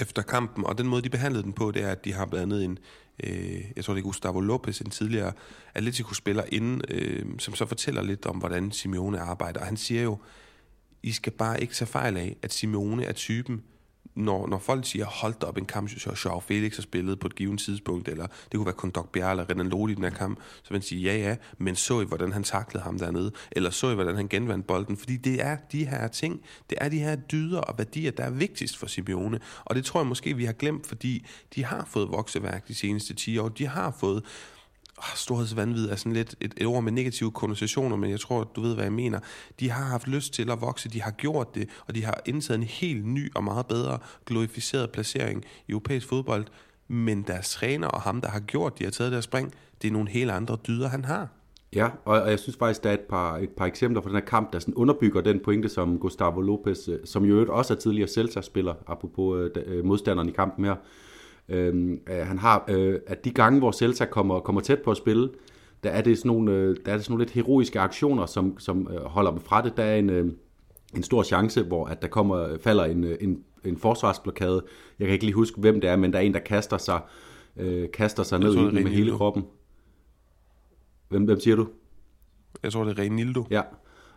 efter 0.00 0.22
kampen, 0.22 0.64
og 0.66 0.78
den 0.78 0.88
måde, 0.88 1.02
de 1.02 1.10
behandlede 1.10 1.44
den 1.44 1.52
på, 1.52 1.70
det 1.70 1.82
er, 1.82 1.90
at 1.90 2.04
de 2.04 2.12
har 2.12 2.26
blandt 2.26 2.42
andet 2.52 2.64
en, 2.64 2.78
øh, 3.24 3.64
jeg 3.76 3.84
tror 3.84 3.94
det 3.94 4.00
er 4.00 4.04
Gustavo 4.04 4.40
Lopez, 4.40 4.80
en 4.80 4.90
tidligere 4.90 5.32
Atletico-spiller 5.74 6.42
inden, 6.52 6.82
øh, 6.88 7.24
som 7.38 7.54
så 7.54 7.66
fortæller 7.66 8.02
lidt 8.02 8.26
om, 8.26 8.36
hvordan 8.36 8.72
Simeone 8.72 9.20
arbejder. 9.20 9.60
Og 9.60 9.66
han 9.66 9.76
siger 9.76 10.02
jo, 10.02 10.18
I 11.02 11.12
skal 11.12 11.32
bare 11.32 11.60
ikke 11.60 11.74
tage 11.74 11.88
fejl 11.88 12.16
af, 12.16 12.36
at 12.42 12.52
Simeone 12.52 13.04
er 13.04 13.12
typen, 13.12 13.62
når, 14.18 14.46
når 14.46 14.58
folk 14.58 14.86
siger, 14.86 15.04
hold 15.04 15.44
op 15.44 15.56
en 15.56 15.64
kamp, 15.64 15.88
så 15.88 16.20
Joao 16.24 16.40
Felix 16.40 16.76
har 16.76 16.82
spillet 16.82 17.20
på 17.20 17.26
et 17.26 17.34
givet 17.34 17.58
tidspunkt, 17.58 18.08
eller 18.08 18.26
det 18.26 18.52
kunne 18.54 18.66
være 18.66 18.74
Kondok 18.74 19.12
Bjerre 19.12 19.30
eller 19.30 19.50
Renan 19.50 19.68
Lodi 19.68 19.92
i 19.92 19.94
den 19.94 20.04
her 20.04 20.10
kamp, 20.10 20.38
så 20.62 20.68
vil 20.68 20.74
man 20.74 20.82
sige, 20.82 21.02
ja 21.02 21.16
ja, 21.16 21.36
men 21.58 21.76
så 21.76 22.00
I, 22.00 22.04
hvordan 22.04 22.32
han 22.32 22.42
taklede 22.42 22.84
ham 22.84 22.98
dernede, 22.98 23.32
eller 23.52 23.70
så 23.70 23.90
I, 23.90 23.94
hvordan 23.94 24.16
han 24.16 24.28
genvandt 24.28 24.66
bolden, 24.66 24.96
fordi 24.96 25.16
det 25.16 25.42
er 25.44 25.56
de 25.72 25.86
her 25.86 26.08
ting, 26.08 26.40
det 26.70 26.78
er 26.80 26.88
de 26.88 26.98
her 26.98 27.16
dyder 27.16 27.60
og 27.60 27.78
værdier, 27.78 28.10
der 28.10 28.24
er 28.24 28.30
vigtigst 28.30 28.76
for 28.76 28.86
Simeone, 28.86 29.40
og 29.64 29.74
det 29.74 29.84
tror 29.84 30.00
jeg 30.00 30.06
måske, 30.06 30.36
vi 30.36 30.44
har 30.44 30.52
glemt, 30.52 30.86
fordi 30.86 31.26
de 31.54 31.64
har 31.64 31.84
fået 31.90 32.08
vokseværk 32.08 32.68
de 32.68 32.74
seneste 32.74 33.14
10 33.14 33.38
år, 33.38 33.48
de 33.48 33.66
har 33.66 33.96
fået 34.00 34.24
Ah, 35.02 35.16
storhedsvandvid 35.16 35.88
er 35.88 35.96
sådan 35.96 36.12
lidt 36.12 36.34
et, 36.40 36.54
et 36.56 36.66
ord 36.66 36.82
med 36.82 36.92
negative 36.92 37.30
konnotationer, 37.30 37.96
men 37.96 38.10
jeg 38.10 38.20
tror, 38.20 38.44
du 38.44 38.60
ved, 38.60 38.74
hvad 38.74 38.84
jeg 38.84 38.92
mener. 38.92 39.20
De 39.60 39.70
har 39.70 39.84
haft 39.84 40.08
lyst 40.08 40.32
til 40.32 40.50
at 40.50 40.60
vokse, 40.60 40.88
de 40.88 41.02
har 41.02 41.10
gjort 41.10 41.54
det, 41.54 41.68
og 41.86 41.94
de 41.94 42.04
har 42.04 42.20
indtaget 42.26 42.58
en 42.58 42.66
helt 42.66 43.06
ny 43.06 43.34
og 43.34 43.44
meget 43.44 43.66
bedre 43.66 43.98
glorificeret 44.26 44.90
placering 44.90 45.44
i 45.68 45.70
europæisk 45.70 46.08
fodbold. 46.08 46.46
Men 46.88 47.22
deres 47.22 47.50
træner 47.50 47.88
og 47.88 48.02
ham, 48.02 48.20
der 48.20 48.28
har 48.28 48.40
gjort, 48.40 48.78
de 48.78 48.84
har 48.84 48.90
taget 48.90 49.12
deres 49.12 49.24
spring, 49.24 49.54
det 49.82 49.88
er 49.88 49.92
nogle 49.92 50.08
helt 50.08 50.30
andre 50.30 50.56
dyder, 50.66 50.88
han 50.88 51.04
har. 51.04 51.28
Ja, 51.74 51.88
og, 52.04 52.22
og 52.22 52.30
jeg 52.30 52.38
synes 52.38 52.56
faktisk, 52.56 52.84
der 52.84 52.90
er 52.90 52.94
et 52.94 53.00
par, 53.00 53.36
et 53.36 53.50
par 53.50 53.66
eksempler 53.66 54.02
fra 54.02 54.08
den 54.08 54.16
her 54.16 54.24
kamp, 54.24 54.52
der 54.52 54.58
sådan 54.58 54.74
underbygger 54.74 55.20
den 55.20 55.40
pointe, 55.44 55.68
som 55.68 55.98
Gustavo 55.98 56.40
Lopez, 56.40 56.88
øh, 56.88 56.98
som 57.04 57.24
jo 57.24 57.46
også 57.48 57.74
er 57.74 57.78
tidligere 57.78 58.08
Celta-spiller, 58.08 58.74
apropos 58.86 59.50
øh, 59.56 59.62
øh 59.66 59.84
modstanderen 59.84 60.28
i 60.28 60.32
kampen 60.32 60.64
her, 60.64 60.76
Øh, 61.48 61.98
han 62.08 62.38
har, 62.38 62.64
øh, 62.68 63.00
at 63.06 63.24
de 63.24 63.30
gange, 63.30 63.58
hvor 63.58 63.72
Celta 63.72 64.04
kommer, 64.04 64.40
kommer 64.40 64.60
tæt 64.60 64.82
på 64.82 64.90
at 64.90 64.96
spille, 64.96 65.30
der 65.82 65.90
er 65.90 66.00
det 66.00 66.18
sådan 66.18 66.28
nogle, 66.28 66.52
øh, 66.52 66.76
der 66.84 66.92
er 66.92 66.96
det 66.96 67.04
sådan 67.04 67.12
nogle 67.12 67.24
lidt 67.24 67.34
heroiske 67.34 67.80
aktioner, 67.80 68.26
som, 68.26 68.58
som 68.58 68.88
øh, 68.92 69.04
holder 69.04 69.30
dem 69.30 69.40
fra 69.40 69.62
det. 69.62 69.76
Der 69.76 69.82
er 69.82 69.96
en, 69.96 70.10
øh, 70.10 70.32
en 70.96 71.02
stor 71.02 71.22
chance, 71.22 71.62
hvor 71.62 71.86
at 71.86 72.02
der 72.02 72.08
kommer, 72.08 72.56
falder 72.60 72.84
en, 72.84 73.04
øh, 73.04 73.18
en, 73.20 73.44
en 73.64 73.76
forsvarsblokade. 73.76 74.62
Jeg 74.98 75.06
kan 75.06 75.12
ikke 75.12 75.24
lige 75.24 75.34
huske, 75.34 75.60
hvem 75.60 75.80
det 75.80 75.90
er, 75.90 75.96
men 75.96 76.12
der 76.12 76.18
er 76.18 76.22
en, 76.22 76.34
der 76.34 76.40
kaster 76.40 76.78
sig, 76.78 77.00
øh, 77.56 77.90
kaster 77.90 78.22
sig 78.22 78.38
ned 78.38 78.54
i 78.54 78.56
den 78.56 78.74
med 78.74 78.90
hele 78.90 79.12
kroppen. 79.12 79.44
Hvem, 81.08 81.24
hvem 81.24 81.40
siger 81.40 81.56
du? 81.56 81.68
Jeg 82.62 82.72
tror, 82.72 82.84
det 82.84 82.98
er 82.98 83.02
Renildo. 83.02 83.44
Ja. 83.50 83.62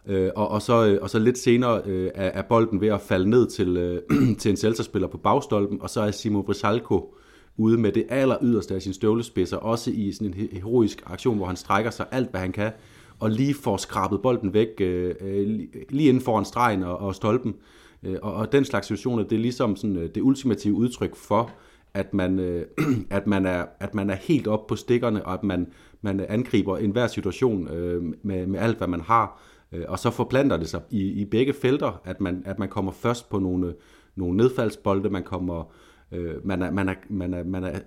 Øh, 0.05 0.31
og, 0.35 0.47
og, 0.47 0.61
så, 0.61 0.85
øh, 0.85 0.99
og 1.01 1.09
så 1.09 1.19
lidt 1.19 1.37
senere 1.37 1.81
øh, 1.85 2.11
er, 2.15 2.27
er 2.27 2.41
bolden 2.41 2.81
ved 2.81 2.87
at 2.87 3.01
falde 3.01 3.29
ned 3.29 3.49
til, 3.49 3.77
øh, 3.77 4.01
til 4.39 4.51
en 4.51 4.57
Celta-spiller 4.57 5.07
på 5.07 5.17
bagstolpen, 5.17 5.81
og 5.81 5.89
så 5.89 6.01
er 6.01 6.11
Simo 6.11 6.41
Brisalco 6.41 7.15
ude 7.57 7.77
med 7.77 7.91
det 7.91 8.05
aller 8.09 8.37
yderste 8.41 8.75
af 8.75 8.81
sin 8.81 8.93
støvlespidser, 8.93 9.57
også 9.57 9.91
i 9.91 10.11
sådan 10.11 10.33
en 10.33 10.47
heroisk 10.51 11.03
aktion, 11.05 11.37
hvor 11.37 11.45
han 11.45 11.55
strækker 11.55 11.91
sig 11.91 12.05
alt, 12.11 12.31
hvad 12.31 12.41
han 12.41 12.51
kan, 12.51 12.71
og 13.19 13.29
lige 13.29 13.53
får 13.53 13.77
skrabet 13.77 14.21
bolden 14.21 14.53
væk, 14.53 14.67
øh, 14.79 15.15
øh 15.21 15.59
lige 15.89 16.09
inden 16.09 16.23
foran 16.23 16.45
stregen 16.45 16.83
og, 16.83 16.97
og 16.97 17.15
stolpen. 17.15 17.55
Øh, 18.03 18.17
og, 18.21 18.33
og 18.33 18.51
den 18.51 18.65
slags 18.65 18.87
situationer, 18.87 19.23
det 19.23 19.35
er 19.35 19.39
ligesom 19.39 19.75
sådan, 19.75 19.97
øh, 19.97 20.09
det 20.15 20.21
ultimative 20.21 20.73
udtryk 20.73 21.15
for, 21.15 21.51
at 21.93 22.13
man, 22.13 22.39
øh, 22.39 22.65
at 23.09 23.27
man, 23.27 23.45
er, 23.45 23.65
at 23.79 23.95
man 23.95 24.09
er 24.09 24.15
helt 24.15 24.47
op 24.47 24.67
på 24.67 24.75
stikkerne, 24.75 25.25
og 25.25 25.33
at 25.33 25.43
man, 25.43 25.67
man 26.01 26.25
angriber 26.29 26.77
enhver 26.77 27.07
situation 27.07 27.67
øh, 27.67 28.03
med, 28.23 28.47
med 28.47 28.59
alt, 28.59 28.77
hvad 28.77 28.87
man 28.87 29.01
har. 29.01 29.41
Og 29.87 29.99
så 29.99 30.09
forplanter 30.09 30.57
det 30.57 30.69
sig 30.69 30.81
i, 30.89 31.01
i 31.01 31.25
begge 31.25 31.53
felter, 31.53 32.01
at 32.05 32.21
man, 32.21 32.43
at 32.45 32.59
man 32.59 32.69
kommer 32.69 32.91
først 32.91 33.29
på 33.29 33.39
nogle, 33.39 33.73
nogle 34.15 34.37
nedfaldsbolde, 34.37 35.09
man 35.09 35.23
kommer 35.23 35.73
øh, 36.11 36.47
man, 36.47 36.61
er, 36.61 36.71
man, 36.71 36.89
er, 36.89 36.93
man, 37.09 37.33
er, 37.33 37.43
man 37.43 37.63
er 37.63 37.79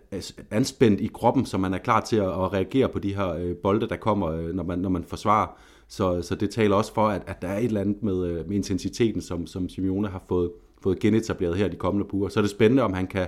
anspændt 0.51 1.01
i 1.01 1.11
kroppen, 1.15 1.47
så 1.47 1.59
man 1.59 1.75
er 1.75 1.79
klar 1.79 2.01
til 2.01 2.17
at, 2.17 2.29
at 2.29 2.53
reagere 2.53 2.89
på 2.89 2.99
de 2.99 3.15
her 3.15 3.29
øh, 3.29 3.57
bolde, 3.57 3.89
der 3.89 3.97
kommer, 3.97 4.31
øh, 4.31 4.55
når, 4.55 4.65
man, 4.65 4.79
når 4.79 4.89
man 4.89 5.05
forsvarer. 5.05 5.59
Så, 5.89 6.23
så 6.23 6.35
det 6.35 6.51
taler 6.51 6.77
også 6.77 6.95
for, 6.95 7.09
at, 7.09 7.23
at 7.27 7.43
der 7.43 7.49
er 7.49 7.59
et 7.59 7.65
eller 7.65 7.81
andet 7.81 8.03
med, 8.03 8.27
øh, 8.27 8.49
med 8.49 8.57
intensiteten, 8.57 9.21
som, 9.21 9.47
som 9.47 9.69
Simeone 9.69 10.09
har 10.09 10.25
fået, 10.29 10.51
fået 10.83 10.99
genetableret 10.99 11.57
her 11.57 11.69
de 11.69 11.77
kommende 11.77 12.15
uger. 12.15 12.29
Så 12.29 12.41
er 12.41 12.43
det 12.43 12.51
spændende, 12.51 12.83
om 12.83 12.93
han 12.93 13.07
kan, 13.07 13.27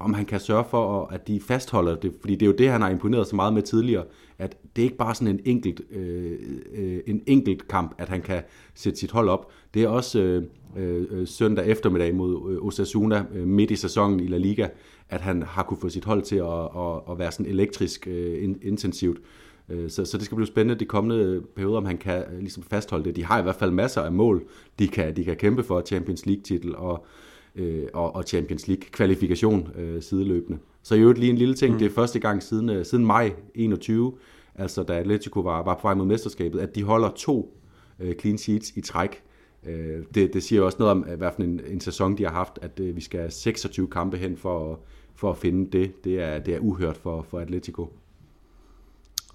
om 0.00 0.14
han 0.14 0.24
kan 0.24 0.40
sørge 0.40 0.64
for, 0.70 1.06
at 1.06 1.28
de 1.28 1.40
fastholder 1.40 1.96
det, 1.96 2.12
fordi 2.20 2.34
det 2.34 2.42
er 2.42 2.46
jo 2.46 2.56
det, 2.58 2.70
han 2.70 2.80
har 2.80 2.90
imponeret 2.90 3.26
så 3.26 3.36
meget 3.36 3.52
med 3.52 3.62
tidligere, 3.62 4.04
at 4.38 4.56
det 4.76 4.82
er 4.82 4.84
ikke 4.84 4.96
bare 4.96 5.14
sådan 5.14 5.34
en 5.34 5.40
enkelt, 5.44 5.80
øh, 5.90 6.38
øh, 6.74 7.00
en 7.06 7.22
enkelt 7.26 7.68
kamp, 7.68 7.94
at 7.98 8.08
han 8.08 8.22
kan 8.22 8.42
sætte 8.74 8.98
sit 8.98 9.10
hold 9.10 9.28
op. 9.28 9.50
Det 9.74 9.82
er 9.82 9.88
også 9.88 10.20
øh, 10.20 10.42
øh, 10.76 11.26
søndag 11.26 11.66
eftermiddag 11.66 12.14
mod 12.14 12.52
øh, 12.52 12.66
Osasuna 12.66 13.24
øh, 13.34 13.46
midt 13.46 13.70
i 13.70 13.76
sæsonen 13.76 14.20
i 14.20 14.26
La 14.26 14.36
Liga, 14.38 14.68
at 15.08 15.20
han 15.20 15.42
har 15.42 15.62
kunne 15.62 15.80
få 15.80 15.88
sit 15.88 16.04
hold 16.04 16.22
til 16.22 16.36
at, 16.36 16.64
at, 16.76 17.12
at 17.12 17.18
være 17.18 17.32
sådan 17.32 17.46
elektrisk 17.46 18.06
øh, 18.10 18.44
in, 18.44 18.58
intensivt. 18.62 19.20
Øh, 19.68 19.90
så, 19.90 20.04
så 20.04 20.16
det 20.16 20.24
skal 20.24 20.36
blive 20.36 20.46
spændende 20.46 20.80
de 20.80 20.84
kommende 20.84 21.42
perioder, 21.56 21.78
om 21.78 21.84
han 21.84 21.98
kan 21.98 22.24
øh, 22.32 22.38
ligesom 22.38 22.62
fastholde 22.62 23.04
det. 23.04 23.16
De 23.16 23.24
har 23.24 23.38
i 23.38 23.42
hvert 23.42 23.56
fald 23.56 23.70
masser 23.70 24.02
af 24.02 24.12
mål, 24.12 24.44
de 24.78 24.88
kan, 24.88 25.16
de 25.16 25.24
kan 25.24 25.36
kæmpe 25.36 25.62
for 25.62 25.82
Champions 25.86 26.26
League-titel, 26.26 26.76
og 26.76 27.06
øh, 27.56 27.86
og, 27.92 28.16
og 28.16 28.24
Champions 28.24 28.68
League 28.68 28.84
kvalifikation 28.90 29.68
øh, 29.76 30.02
sideløbende. 30.02 30.58
Så 30.82 30.94
i 30.94 31.00
øvrigt 31.00 31.18
lige 31.18 31.30
en 31.30 31.38
lille 31.38 31.54
ting, 31.54 31.72
mm. 31.72 31.78
det 31.78 31.86
er 31.86 31.90
første 31.90 32.18
gang 32.18 32.42
siden, 32.42 32.68
øh, 32.68 32.84
siden 32.84 33.06
maj 33.06 33.32
21, 33.54 34.12
altså 34.54 34.82
da 34.82 34.92
Atletico 34.92 35.40
var, 35.40 35.62
var 35.62 35.74
på 35.74 35.80
vej 35.82 35.94
mod 35.94 36.06
mesterskabet, 36.06 36.60
at 36.60 36.74
de 36.74 36.82
holder 36.82 37.10
to 37.16 37.58
øh, 38.00 38.14
clean 38.14 38.38
sheets 38.38 38.72
i 38.76 38.80
træk. 38.80 39.22
Øh, 39.66 40.04
det, 40.14 40.34
det 40.34 40.42
siger 40.42 40.62
også 40.62 40.76
noget 40.78 40.90
om, 40.90 40.98
hvad 41.00 41.30
for 41.34 41.42
en, 41.42 41.60
en 41.66 41.80
sæson 41.80 42.18
de 42.18 42.24
har 42.24 42.32
haft, 42.32 42.58
at 42.62 42.80
øh, 42.80 42.96
vi 42.96 43.00
skal 43.00 43.20
have 43.20 43.30
26 43.30 43.88
kampe 43.88 44.16
hen 44.16 44.36
for, 44.36 44.80
for 45.14 45.30
at 45.30 45.36
finde 45.36 45.78
det. 45.78 46.04
Det 46.04 46.20
er, 46.20 46.38
det 46.38 46.54
er 46.54 46.58
uhørt 46.58 46.96
for, 46.96 47.26
for 47.30 47.38
Atletico. 47.38 47.92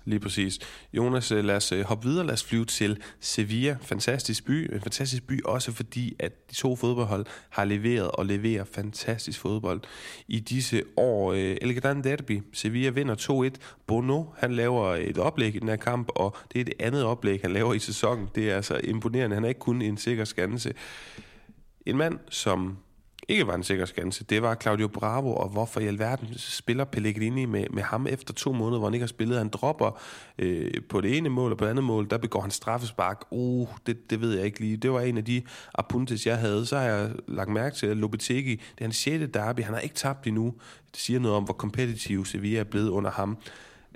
Lige 0.06 0.20
præcis. 0.20 0.60
Jonas, 0.94 1.32
øh, 1.32 1.46
lad 1.46 1.56
os 1.56 1.72
øh, 1.72 1.86
hoppe 1.86 2.08
videre, 2.08 2.26
lad 2.26 2.34
os 2.34 2.44
flyve 2.44 2.66
til 2.66 3.02
Sevilla. 3.20 3.78
Fantastisk 3.82 4.46
by. 4.46 4.74
En 4.74 4.82
fantastisk 4.82 5.28
by 5.28 5.44
også 5.44 5.72
fordi, 5.72 6.16
at 6.20 6.50
de 6.50 6.56
to 6.56 6.76
fodboldhold 6.76 7.26
har 7.50 7.66
leveret 7.66 8.12
og 8.12 8.26
leverer 8.26 8.64
fantastisk 8.64 9.40
fodbold. 9.40 9.82
I 10.28 10.40
disse 10.40 10.84
år, 10.98 11.34
øh, 11.34 11.58
El 11.62 11.82
Gran 11.82 12.04
Derby, 12.04 12.42
Sevilla 12.54 12.90
vinder 12.90 13.16
2-1. 13.16 13.58
Bono, 13.88 14.24
han 14.38 14.54
laver 14.54 14.96
et 14.96 15.18
oplæg 15.18 15.56
i 15.56 15.60
den 15.60 15.70
her 15.70 15.76
kamp, 15.76 16.10
og 16.16 16.38
det 16.54 16.62
er 16.62 16.66
det 16.66 16.74
andet 16.80 17.04
oplæg, 17.04 17.40
han 17.42 17.52
laver 17.52 17.74
i 17.74 17.80
sæsonen. 17.80 18.30
Det 18.36 18.52
er 18.52 18.56
altså 18.56 18.80
imponerende. 18.84 19.34
Han 19.34 19.44
er 19.44 19.50
ikke 19.50 19.60
kun 19.60 19.82
en 19.82 19.98
sikker 19.98 20.26
skanse. 20.26 20.74
En 21.86 21.98
mand, 21.98 22.20
som 22.30 22.78
ikke 23.28 23.48
var 23.48 23.56
en 23.56 23.64
sikker 23.64 23.86
skanse, 23.86 24.24
det 24.24 24.42
var 24.42 24.56
Claudio 24.56 24.88
Bravo, 24.88 25.36
og 25.36 25.50
hvorfor 25.50 25.80
i 25.80 25.88
alverden 25.88 26.28
spiller 26.38 26.84
Pellegrini 26.84 27.46
med, 27.46 27.66
med 27.70 27.84
ham 27.84 28.08
efter 28.08 28.34
to 28.34 28.52
måneder, 28.52 28.78
hvor 28.80 28.88
han 28.88 28.94
ikke 28.94 29.04
har 29.04 29.08
spillet. 29.08 29.38
Han 29.38 29.50
dropper 29.50 30.02
øh, 30.40 30.72
på 30.90 31.02
det 31.02 31.18
ene 31.18 31.30
mål, 31.30 31.52
og 31.52 31.58
på 31.58 31.66
det 31.66 31.70
andet 31.70 31.84
mål, 31.84 32.10
der 32.10 32.18
begår 32.18 32.42
han 32.42 32.52
straffespark. 32.52 33.26
Uh, 33.32 33.68
det, 33.88 34.10
det 34.10 34.22
ved 34.22 34.36
jeg 34.36 34.46
ikke 34.46 34.60
lige. 34.60 34.78
Det 34.78 34.92
var 34.92 35.02
en 35.02 35.18
af 35.18 35.26
de 35.26 35.42
apuntes, 35.74 36.26
jeg 36.26 36.38
havde. 36.38 36.66
Så 36.66 36.78
har 36.78 36.86
jeg 36.86 37.12
lagt 37.28 37.50
mærke 37.50 37.76
til, 37.76 37.88
at 37.88 37.98
Lopetegi, 37.98 38.52
det 38.52 38.62
er 38.78 38.84
hans 38.84 38.96
6. 38.96 39.24
derby, 39.34 39.62
han 39.62 39.74
har 39.74 39.82
ikke 39.82 39.96
tabt 39.96 40.28
endnu. 40.28 40.54
Det 40.92 41.00
siger 41.00 41.20
noget 41.20 41.38
om, 41.38 41.44
hvor 41.44 41.54
kompetitiv 41.54 42.26
Sevilla 42.26 42.60
er 42.60 42.64
blevet 42.64 42.90
under 42.90 43.12
ham. 43.12 43.38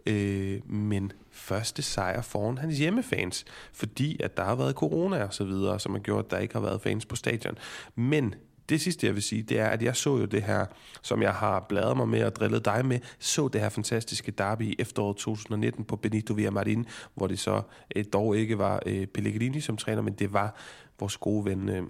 Øh, 0.06 0.72
men 0.72 1.12
første 1.32 1.82
sejr 1.82 2.22
foran 2.22 2.58
hans 2.58 2.78
hjemmefans, 2.78 3.46
fordi 3.74 4.22
at 4.24 4.38
der 4.38 4.44
har 4.44 4.56
været 4.56 4.76
corona 4.76 5.24
og 5.24 5.34
så 5.34 5.44
videre, 5.44 5.80
som 5.80 5.92
har 5.92 6.00
gjort, 6.00 6.26
at 6.26 6.32
der 6.32 6.38
ikke 6.38 6.54
har 6.54 6.62
været 6.62 6.82
fans 6.82 7.06
på 7.06 7.16
stadion. 7.16 7.58
Men 7.96 8.36
det 8.70 8.82
sidste, 8.82 9.08
jeg 9.08 9.16
vil 9.16 9.24
sige, 9.24 9.44
det 9.44 9.60
er, 9.60 9.68
at 9.68 9.84
jeg 9.84 9.96
så 9.96 10.18
jo 10.18 10.26
det 10.26 10.44
her, 10.44 10.66
som 11.02 11.22
jeg 11.22 11.34
har 11.34 11.66
bladret 11.70 11.98
mig 11.98 12.08
med 12.08 12.24
og 12.24 12.36
drillet 12.36 12.66
dig 12.66 12.86
med, 12.86 13.00
så 13.20 13.48
det 13.48 13.62
her 13.62 13.70
fantastiske 13.70 14.32
derby 14.32 14.62
i 14.62 14.76
efteråret 14.80 15.18
2019 15.18 15.86
på 15.86 15.96
Benito 15.96 16.34
Villamarin, 16.34 16.86
hvor 17.16 17.28
det 17.28 17.40
så 17.40 17.62
eh, 17.96 18.06
dog 18.14 18.38
ikke 18.38 18.58
var 18.58 18.80
eh, 18.86 19.08
Pellegrini 19.08 19.60
som 19.60 19.78
træner, 19.78 20.02
men 20.02 20.14
det 20.14 20.34
var 20.34 20.56
vores 21.00 21.18
gode 21.18 21.46
ven... 21.46 21.70
Øh, 21.70 21.84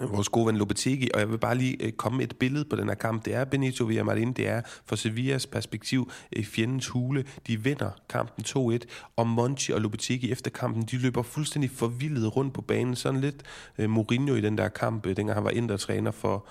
vores 0.00 0.28
gode 0.28 0.46
ven 0.46 0.56
Lopetegi, 0.56 1.08
og 1.14 1.20
jeg 1.20 1.30
vil 1.30 1.38
bare 1.38 1.54
lige 1.54 1.84
øh, 1.84 1.92
komme 1.92 2.16
med 2.16 2.24
et 2.24 2.36
billede 2.36 2.64
på 2.64 2.76
den 2.76 2.88
her 2.88 2.94
kamp. 2.94 3.24
Det 3.24 3.34
er 3.34 3.44
Benito 3.44 3.84
Villamarin, 3.84 4.32
det 4.32 4.48
er 4.48 4.62
for 4.86 4.96
Sevillas 4.96 5.46
perspektiv 5.46 6.10
øh, 6.36 6.44
fjendens 6.44 6.88
hule. 6.88 7.24
De 7.46 7.62
vinder 7.62 7.90
kampen 8.08 8.44
2-1, 8.48 8.78
og 9.16 9.26
Monchi 9.26 9.72
og 9.72 9.80
Lopetegi 9.80 10.32
efter 10.32 10.50
kampen, 10.50 10.82
de 10.82 10.98
løber 10.98 11.22
fuldstændig 11.22 11.70
forvildet 11.70 12.36
rundt 12.36 12.54
på 12.54 12.60
banen. 12.60 12.96
Sådan 12.96 13.20
lidt 13.20 13.42
øh, 13.78 13.90
Mourinho 13.90 14.34
i 14.34 14.40
den 14.40 14.58
der 14.58 14.68
kamp, 14.68 15.06
øh, 15.06 15.16
dengang 15.16 15.36
han 15.36 15.44
var 15.44 15.50
indre-træner 15.50 16.10
for, 16.10 16.46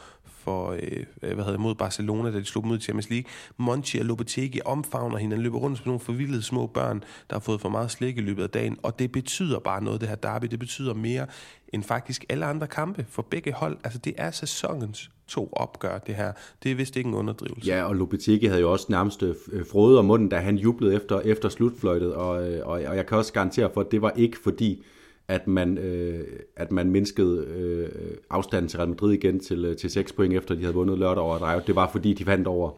for 0.47 0.71
øh, 0.71 1.35
hvad 1.35 1.45
hedder 1.45 1.57
mod 1.57 1.75
Barcelona, 1.75 2.31
da 2.31 2.39
de 2.39 2.45
slog 2.45 2.63
dem 2.63 2.71
ud 2.71 2.77
i 2.77 2.81
Champions 2.81 3.09
League. 3.09 3.29
Monchi 3.57 3.99
og 3.99 4.05
Lopetegi 4.05 4.59
omfavner 4.65 5.17
hinanden, 5.17 5.43
løber 5.43 5.57
rundt 5.57 5.77
som 5.77 5.87
nogle 5.87 5.99
forvildede 5.99 6.41
små 6.41 6.67
børn, 6.67 7.03
der 7.29 7.35
har 7.35 7.39
fået 7.39 7.61
for 7.61 7.69
meget 7.69 7.91
slik 7.91 8.17
i 8.17 8.21
løbet 8.21 8.43
af 8.43 8.49
dagen, 8.49 8.77
og 8.83 8.99
det 8.99 9.11
betyder 9.11 9.59
bare 9.59 9.83
noget, 9.83 10.01
det 10.01 10.09
her 10.09 10.15
derby. 10.15 10.45
Det 10.45 10.59
betyder 10.59 10.93
mere 10.93 11.25
end 11.73 11.83
faktisk 11.83 12.25
alle 12.29 12.45
andre 12.45 12.67
kampe 12.67 13.05
for 13.09 13.21
begge 13.21 13.53
hold. 13.53 13.77
Altså, 13.83 13.99
det 13.99 14.13
er 14.17 14.31
sæsonens 14.31 15.09
to 15.27 15.49
opgør, 15.51 15.97
det 15.97 16.15
her. 16.15 16.31
Det 16.63 16.71
er 16.71 16.75
vist 16.75 16.95
ikke 16.95 17.07
en 17.07 17.15
underdrivelse. 17.15 17.67
Ja, 17.67 17.83
og 17.83 17.95
Lopetegi 17.95 18.45
havde 18.45 18.61
jo 18.61 18.71
også 18.71 18.85
nærmest 18.89 19.23
øh, 19.23 19.35
frode 19.71 19.99
om 19.99 20.05
munden, 20.05 20.29
da 20.29 20.37
han 20.37 20.55
jublede 20.57 20.95
efter, 20.95 21.19
efter 21.19 21.49
slutfløjtet, 21.49 22.13
og, 22.13 22.51
øh, 22.51 22.67
og, 22.67 22.81
og 22.87 22.95
jeg 22.95 23.05
kan 23.05 23.17
også 23.17 23.33
garantere 23.33 23.69
for, 23.73 23.81
at 23.81 23.91
det 23.91 24.01
var 24.01 24.11
ikke 24.15 24.37
fordi, 24.43 24.83
at 25.27 25.47
man, 25.47 25.77
øh, 25.77 26.25
at 26.55 26.71
man 26.71 26.91
mindskede 26.91 27.45
øh, 27.45 27.89
afstanden 28.29 28.69
til 28.69 28.77
Real 28.77 28.89
Madrid 28.89 29.13
igen 29.13 29.39
til, 29.39 29.65
øh, 29.65 29.75
til 29.75 29.89
6 29.89 30.13
point, 30.13 30.33
efter 30.33 30.55
de 30.55 30.61
havde 30.61 30.73
vundet 30.73 30.99
lørdag 30.99 31.23
over 31.23 31.37
Rayo. 31.37 31.61
Det 31.67 31.75
var 31.75 31.89
fordi, 31.91 32.13
de 32.13 32.25
vandt 32.25 32.47
over 32.47 32.71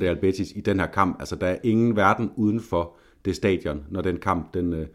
Real 0.00 0.16
Betis 0.16 0.52
i 0.56 0.60
den 0.60 0.80
her 0.80 0.86
kamp. 0.86 1.16
Altså, 1.20 1.36
der 1.36 1.46
er 1.46 1.56
ingen 1.64 1.96
verden 1.96 2.30
uden 2.36 2.60
for 2.60 2.96
det 3.24 3.36
stadion, 3.36 3.84
når 3.90 4.00
den 4.00 4.16
kamp, 4.16 4.54
den, 4.54 4.72
øh, 4.72 4.86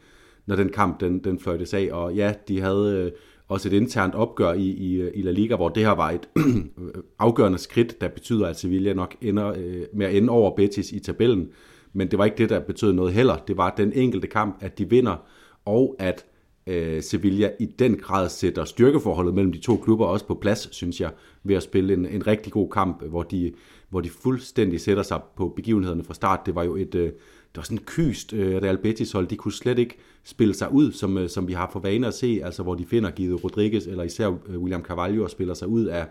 når 0.45 0.55
den 0.55 0.69
kamp, 0.69 0.99
den, 0.99 1.23
den 1.23 1.39
fløjtes 1.39 1.73
af. 1.73 1.89
Og 1.91 2.15
ja, 2.15 2.33
de 2.47 2.61
havde 2.61 3.05
øh, 3.05 3.11
også 3.47 3.69
et 3.69 3.73
internt 3.73 4.15
opgør 4.15 4.53
i, 4.53 4.67
i, 4.67 5.01
øh, 5.01 5.11
i 5.15 5.21
La 5.21 5.31
Liga, 5.31 5.55
hvor 5.55 5.69
det 5.69 5.83
her 5.83 5.91
var 5.91 6.11
et 6.11 6.29
afgørende 7.19 7.57
skridt, 7.57 8.01
der 8.01 8.07
betyder, 8.07 8.47
at 8.47 8.59
Sevilla 8.59 8.93
nok 8.93 9.15
ender 9.21 9.47
øh, 9.47 9.83
med 9.93 10.05
at 10.05 10.15
ende 10.15 10.29
over 10.29 10.55
Betis 10.55 10.91
i 10.91 10.99
tabellen. 10.99 11.49
Men 11.93 12.11
det 12.11 12.19
var 12.19 12.25
ikke 12.25 12.37
det, 12.37 12.49
der 12.49 12.59
betød 12.59 12.93
noget 12.93 13.13
heller. 13.13 13.37
Det 13.37 13.57
var 13.57 13.73
den 13.77 13.93
enkelte 13.93 14.27
kamp, 14.27 14.57
at 14.61 14.77
de 14.77 14.89
vinder, 14.89 15.27
og 15.65 15.95
at 15.99 16.25
øh, 16.69 17.03
Sevilla 17.03 17.51
i 17.59 17.65
den 17.65 17.97
grad 17.97 18.29
sætter 18.29 18.65
styrkeforholdet 18.65 19.33
mellem 19.33 19.51
de 19.51 19.59
to 19.59 19.77
klubber 19.77 20.05
også 20.05 20.25
på 20.25 20.35
plads, 20.35 20.75
synes 20.75 21.01
jeg, 21.01 21.11
ved 21.43 21.55
at 21.55 21.63
spille 21.63 21.93
en, 21.93 22.05
en 22.05 22.27
rigtig 22.27 22.53
god 22.53 22.69
kamp, 22.69 23.03
hvor 23.03 23.23
de, 23.23 23.53
hvor 23.89 24.01
de 24.01 24.09
fuldstændig 24.09 24.81
sætter 24.81 25.03
sig 25.03 25.21
på 25.37 25.53
begivenhederne 25.55 26.03
fra 26.03 26.13
start. 26.13 26.39
Det 26.45 26.55
var 26.55 26.63
jo 26.63 26.75
et, 26.75 26.95
øh, 26.95 27.11
det 27.51 27.57
var 27.57 27.63
sådan 27.63 27.83
kyst 27.85 28.33
øh, 28.33 28.61
Real 28.61 28.77
Betis 28.77 29.11
hold. 29.11 29.27
De 29.27 29.35
kunne 29.35 29.51
slet 29.51 29.79
ikke 29.79 29.97
spille 30.23 30.53
sig 30.53 30.73
ud, 30.73 30.91
som, 30.91 31.17
øh, 31.17 31.29
som 31.29 31.47
vi 31.47 31.53
har 31.53 31.69
for 31.73 31.79
vane 31.79 32.07
at 32.07 32.13
se, 32.13 32.41
altså 32.43 32.63
hvor 32.63 32.75
de 32.75 32.85
finder 32.85 33.11
Guido 33.15 33.35
Rodriguez 33.35 33.87
eller 33.87 34.03
især 34.03 34.27
øh, 34.47 34.59
William 34.59 34.83
Carvalho 34.83 35.23
og 35.23 35.29
spiller 35.29 35.53
sig 35.53 35.67
ud 35.67 35.85
af, 35.85 36.07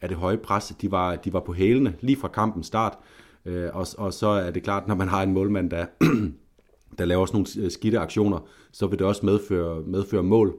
af 0.00 0.08
det 0.08 0.18
høje 0.18 0.36
pres. 0.36 0.74
De 0.80 0.90
var, 0.90 1.16
de 1.16 1.32
var 1.32 1.40
på 1.40 1.52
hælene 1.52 1.94
lige 2.00 2.16
fra 2.16 2.28
kampens 2.28 2.66
start. 2.66 2.98
Øh, 3.46 3.68
og, 3.72 3.86
og 3.98 4.12
så 4.12 4.26
er 4.26 4.50
det 4.50 4.62
klart, 4.62 4.88
når 4.88 4.94
man 4.94 5.08
har 5.08 5.22
en 5.22 5.32
målmand, 5.32 5.70
der 5.70 5.86
der 6.98 7.04
laver 7.04 7.26
sådan 7.26 7.36
nogle 7.36 7.66
øh, 7.66 7.70
skidte 7.70 7.98
aktioner, 7.98 8.48
så 8.72 8.86
vil 8.86 8.98
det 8.98 9.06
også 9.06 9.26
medføre, 9.26 9.82
medføre 9.86 10.22
mål. 10.22 10.56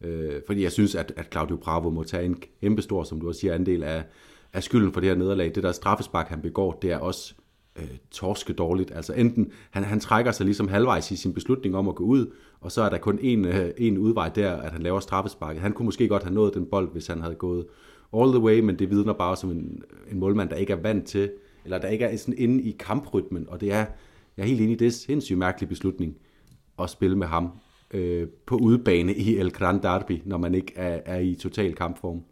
Øh, 0.00 0.40
fordi 0.46 0.62
jeg 0.62 0.72
synes, 0.72 0.94
at, 0.94 1.12
at 1.16 1.26
Claudio 1.32 1.56
Bravo 1.56 1.90
må 1.90 2.02
tage 2.02 2.24
en 2.24 2.42
kæmpe 2.60 2.82
stor, 2.82 3.04
som 3.04 3.20
du 3.20 3.28
også 3.28 3.40
siger, 3.40 3.54
andel 3.54 3.82
af, 3.82 4.04
af 4.52 4.62
skylden 4.62 4.92
for 4.92 5.00
det 5.00 5.08
her 5.08 5.16
nederlag. 5.16 5.52
Det 5.54 5.62
der 5.62 5.72
straffespark, 5.72 6.28
han 6.28 6.42
begår, 6.42 6.78
det 6.82 6.92
er 6.92 6.98
også 6.98 7.34
øh, 7.76 7.88
torske 8.10 8.52
dårligt. 8.52 8.92
Altså 8.94 9.12
enten, 9.12 9.52
han, 9.70 9.84
han 9.84 10.00
trækker 10.00 10.32
sig 10.32 10.46
ligesom 10.46 10.68
halvvejs 10.68 11.10
i 11.10 11.16
sin 11.16 11.34
beslutning 11.34 11.76
om 11.76 11.88
at 11.88 11.94
gå 11.94 12.04
ud, 12.04 12.32
og 12.60 12.72
så 12.72 12.82
er 12.82 12.88
der 12.88 12.98
kun 12.98 13.18
en, 13.22 13.44
øh, 13.44 13.70
en 13.78 13.98
udvej 13.98 14.28
der, 14.28 14.56
at 14.56 14.72
han 14.72 14.82
laver 14.82 15.00
straffesparket. 15.00 15.62
Han 15.62 15.72
kunne 15.72 15.86
måske 15.86 16.08
godt 16.08 16.22
have 16.22 16.34
nået 16.34 16.54
den 16.54 16.66
bold, 16.66 16.92
hvis 16.92 17.06
han 17.06 17.20
havde 17.20 17.34
gået 17.34 17.66
all 18.16 18.30
the 18.30 18.40
way, 18.40 18.60
men 18.60 18.78
det 18.78 18.90
vidner 18.90 19.12
bare 19.12 19.36
som 19.36 19.50
en, 19.50 19.82
en 20.10 20.18
målmand, 20.18 20.48
der 20.48 20.56
ikke 20.56 20.72
er 20.72 20.80
vant 20.82 21.06
til, 21.06 21.30
eller 21.64 21.78
der 21.78 21.88
ikke 21.88 22.04
er 22.04 22.16
sådan 22.16 22.38
inde 22.38 22.62
i 22.62 22.76
kamprytmen, 22.78 23.46
og 23.48 23.60
det 23.60 23.72
er, 23.72 23.86
jeg 24.40 24.46
er 24.46 24.48
helt 24.48 24.60
enig 24.60 24.72
i, 24.72 24.76
det 24.76 24.86
er 24.86 24.90
sindssygt 24.90 25.38
mærkelig 25.38 25.68
beslutning 25.68 26.16
at 26.78 26.90
spille 26.90 27.16
med 27.16 27.26
ham 27.26 27.50
øh, 27.90 28.28
på 28.46 28.56
udebane 28.56 29.14
i 29.14 29.36
El 29.36 29.50
Gran 29.50 29.82
Derby, 29.82 30.22
når 30.24 30.38
man 30.38 30.54
ikke 30.54 30.72
er, 30.76 31.00
er 31.04 31.18
i 31.18 31.34
total 31.34 31.74
kampform. 31.74 32.22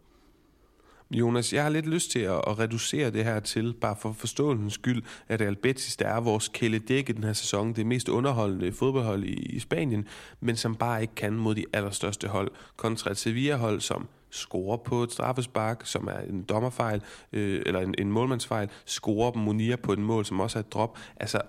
Jonas, 1.11 1.53
jeg 1.53 1.63
har 1.63 1.69
lidt 1.69 1.85
lyst 1.85 2.11
til 2.11 2.19
at, 2.19 2.41
at 2.47 2.59
reducere 2.59 3.11
det 3.11 3.23
her 3.23 3.39
til, 3.39 3.73
bare 3.81 3.95
for 3.99 4.11
forståelsens 4.11 4.73
skyld, 4.73 5.03
at 5.27 5.41
Real 5.41 5.55
Betis, 5.55 5.95
der 5.95 6.07
er 6.07 6.19
vores 6.19 6.47
kæledæk 6.47 7.09
i 7.09 7.11
den 7.11 7.23
her 7.23 7.33
sæson, 7.33 7.73
det 7.73 7.85
mest 7.85 8.09
underholdende 8.09 8.71
fodboldhold 8.71 9.23
i, 9.23 9.33
i 9.33 9.59
Spanien, 9.59 10.07
men 10.39 10.55
som 10.55 10.75
bare 10.75 11.01
ikke 11.01 11.15
kan 11.15 11.33
mod 11.33 11.55
de 11.55 11.65
allerstørste 11.73 12.27
hold, 12.27 12.51
kontra 12.77 13.11
et 13.11 13.17
Sevilla-hold, 13.17 13.81
som 13.81 14.07
scorer 14.29 14.77
på 14.77 15.03
et 15.03 15.11
straffespark, 15.11 15.81
som 15.85 16.07
er 16.07 16.19
en 16.19 16.43
dommerfejl, 16.43 17.01
øh, 17.33 17.61
eller 17.65 17.79
en, 17.79 17.95
en 17.97 18.11
målmandsfejl, 18.11 18.69
scorer 18.85 19.37
Munir 19.37 19.75
på 19.75 19.93
et 19.93 19.99
mål, 19.99 20.25
som 20.25 20.39
også 20.39 20.59
er 20.59 20.63
et 20.63 20.73
drop. 20.73 20.97
Altså, 21.15 21.41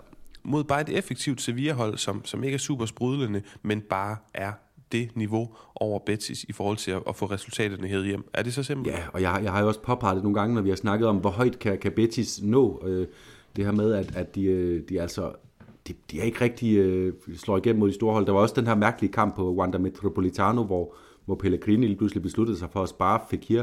mod 0.43 0.65
bare 0.65 0.81
et 0.81 0.89
effektivt 0.89 1.41
Sevilla-hold, 1.41 1.99
som, 1.99 2.25
som 2.25 2.45
ikke 2.45 2.55
er 2.55 2.59
super 2.59 2.87
sprudlende, 2.87 3.43
men 3.63 3.81
bare 3.81 4.17
er 4.35 4.53
det 4.93 5.11
niveau 5.15 5.49
over 5.75 5.99
Betis 5.99 6.45
i 6.45 6.53
forhold 6.53 6.77
til 6.77 6.91
at, 6.91 7.03
at 7.09 7.17
få 7.17 7.27
resultaterne 7.27 7.89
hed 7.89 8.05
hjem. 8.05 8.25
Er 8.35 8.43
det 8.43 8.55
så 8.55 8.63
simpelt? 8.63 8.95
Ja, 8.95 9.03
og 9.13 9.23
jeg, 9.23 9.41
jeg 9.43 9.53
har 9.53 9.61
jo 9.61 9.69
også 9.69 9.81
påpeget 9.81 10.17
det 10.17 10.23
nogle 10.23 10.41
gange, 10.41 10.55
når 10.55 10.63
vi 10.63 10.69
har 10.69 10.77
snakket 10.77 11.09
om, 11.09 11.17
hvor 11.17 11.31
højt 11.31 11.59
kan, 11.59 11.79
kan 11.79 11.93
Betis 11.93 12.43
nå 12.43 12.83
øh, 12.87 13.07
det 13.57 13.65
her 13.65 13.73
med, 13.73 13.93
at, 13.93 14.17
at 14.17 14.35
de, 14.35 14.45
øh, 14.45 14.83
de 14.89 15.01
altså 15.01 15.33
de, 15.89 15.95
de 16.11 16.21
er 16.21 16.25
ikke 16.25 16.41
rigtig 16.41 16.77
øh, 16.77 17.13
slår 17.37 17.57
igennem 17.57 17.81
mod 17.81 17.89
de 17.89 17.95
store 17.95 18.13
hold. 18.13 18.27
Der 18.27 18.33
var 18.33 18.41
også 18.41 18.55
den 18.55 18.67
her 18.67 18.75
mærkelige 18.75 19.13
kamp 19.13 19.37
på 19.37 19.55
Wanda 19.55 19.79
Metropolitano, 19.79 20.63
hvor, 20.63 20.95
hvor 21.25 21.35
Pellegrini 21.35 21.87
lige 21.87 21.97
pludselig 21.97 22.23
besluttede 22.23 22.59
sig 22.59 22.69
for 22.71 22.83
at 22.83 22.89
spare 22.89 23.21
Fekir. 23.31 23.63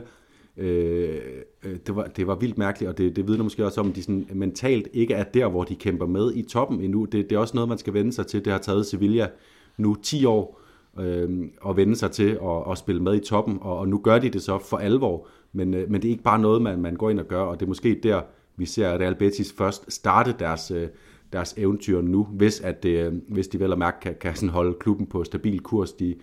Øh, 0.58 1.20
øh, 1.64 1.76
det, 1.88 1.96
var, 1.96 2.04
det 2.04 2.28
var 2.28 2.36
vildt 2.36 2.58
mærkeligt, 2.58 2.90
og 2.90 2.98
det, 2.98 3.16
det 3.16 3.28
vidner 3.28 3.44
måske 3.44 3.66
også 3.66 3.82
om, 3.82 3.90
at 3.90 3.96
de 3.96 4.04
sådan 4.04 4.28
mentalt 4.34 4.88
ikke 4.94 5.14
er 5.14 5.24
der, 5.24 5.48
hvor 5.48 5.64
de 5.64 5.76
kæmper 5.76 6.06
med 6.06 6.34
i 6.36 6.42
toppen 6.42 6.82
endnu. 6.82 7.06
Det, 7.06 7.30
det 7.30 7.36
er 7.36 7.40
også 7.40 7.56
noget, 7.56 7.70
man 7.70 7.78
skal 7.78 7.94
vende 7.94 8.14
sig 8.14 8.28
til. 8.28 8.46
Det 8.46 8.54
har 8.54 8.60
taget 8.60 8.86
Sevilla 8.86 9.30
nu 9.78 9.96
10 9.96 10.26
år 10.26 10.62
øh, 11.00 11.30
at 11.70 11.78
vende 11.78 11.96
sig 11.96 12.12
til 12.12 12.40
at, 12.44 12.72
at 12.72 12.78
spille 12.78 13.04
med 13.04 13.16
i 13.16 13.20
toppen, 13.20 13.58
og, 13.62 13.78
og 13.78 13.88
nu 13.88 13.98
gør 13.98 14.20
de 14.20 14.30
det 14.30 14.42
så 14.42 14.58
for 14.58 14.78
alvor. 14.78 15.28
Men, 15.54 15.74
øh, 15.74 15.92
men 15.92 16.02
det 16.02 16.08
er 16.08 16.12
ikke 16.12 16.24
bare 16.24 16.40
noget, 16.40 16.62
man, 16.62 16.82
man 16.82 16.96
går 16.96 17.10
ind 17.10 17.20
og 17.20 17.28
gør, 17.28 17.42
og 17.42 17.60
det 17.60 17.66
er 17.66 17.68
måske 17.68 18.00
der, 18.04 18.22
vi 18.56 18.66
ser 18.66 18.90
Real 18.90 19.16
Betis 19.16 19.54
først 19.54 19.92
starte 19.94 20.36
deres, 20.40 20.72
øh, 20.72 20.88
deres 21.34 21.54
eventyr 21.58 22.02
nu, 22.02 22.24
hvis, 22.24 22.62
at 22.62 22.84
det, 22.84 23.06
øh, 23.06 23.14
hvis 23.28 23.48
de 23.48 23.60
vel 23.60 23.72
og 23.72 23.80
mærke 23.80 23.98
kan, 24.02 24.16
kan 24.22 24.36
sådan 24.36 24.50
holde 24.50 24.74
klubben 24.80 25.08
på 25.08 25.24
stabil 25.24 25.60
kurs 25.60 25.92
de, 25.92 26.16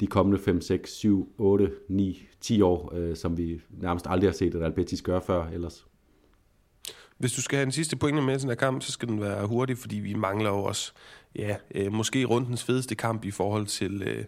de 0.00 0.06
kommende 0.06 0.38
5, 0.38 0.60
6, 0.60 0.92
7, 0.92 1.34
8, 1.38 1.70
9, 1.88 2.28
10 2.40 2.62
år, 2.62 2.92
øh, 2.94 3.16
som 3.16 3.38
vi 3.38 3.60
nærmest 3.70 4.06
aldrig 4.08 4.30
har 4.30 4.34
set 4.34 4.54
Real 4.54 4.72
Betis 4.72 5.02
gøre 5.02 5.20
før 5.22 5.46
ellers. 5.46 5.86
Hvis 7.18 7.32
du 7.32 7.42
skal 7.42 7.56
have 7.56 7.64
den 7.64 7.72
sidste 7.72 7.96
pointe 7.96 8.22
med 8.22 8.36
i 8.36 8.38
den 8.38 8.48
her 8.48 8.54
kamp, 8.54 8.82
så 8.82 8.92
skal 8.92 9.08
den 9.08 9.20
være 9.20 9.46
hurtig, 9.46 9.78
fordi 9.78 9.96
vi 9.96 10.14
mangler 10.14 10.50
jo 10.50 10.62
også, 10.62 10.92
ja, 11.36 11.56
øh, 11.74 11.92
måske 11.92 12.24
rundens 12.24 12.64
fedeste 12.64 12.94
kamp 12.94 13.24
i 13.24 13.30
forhold 13.30 13.66
til 13.66 14.02
øh, 14.02 14.24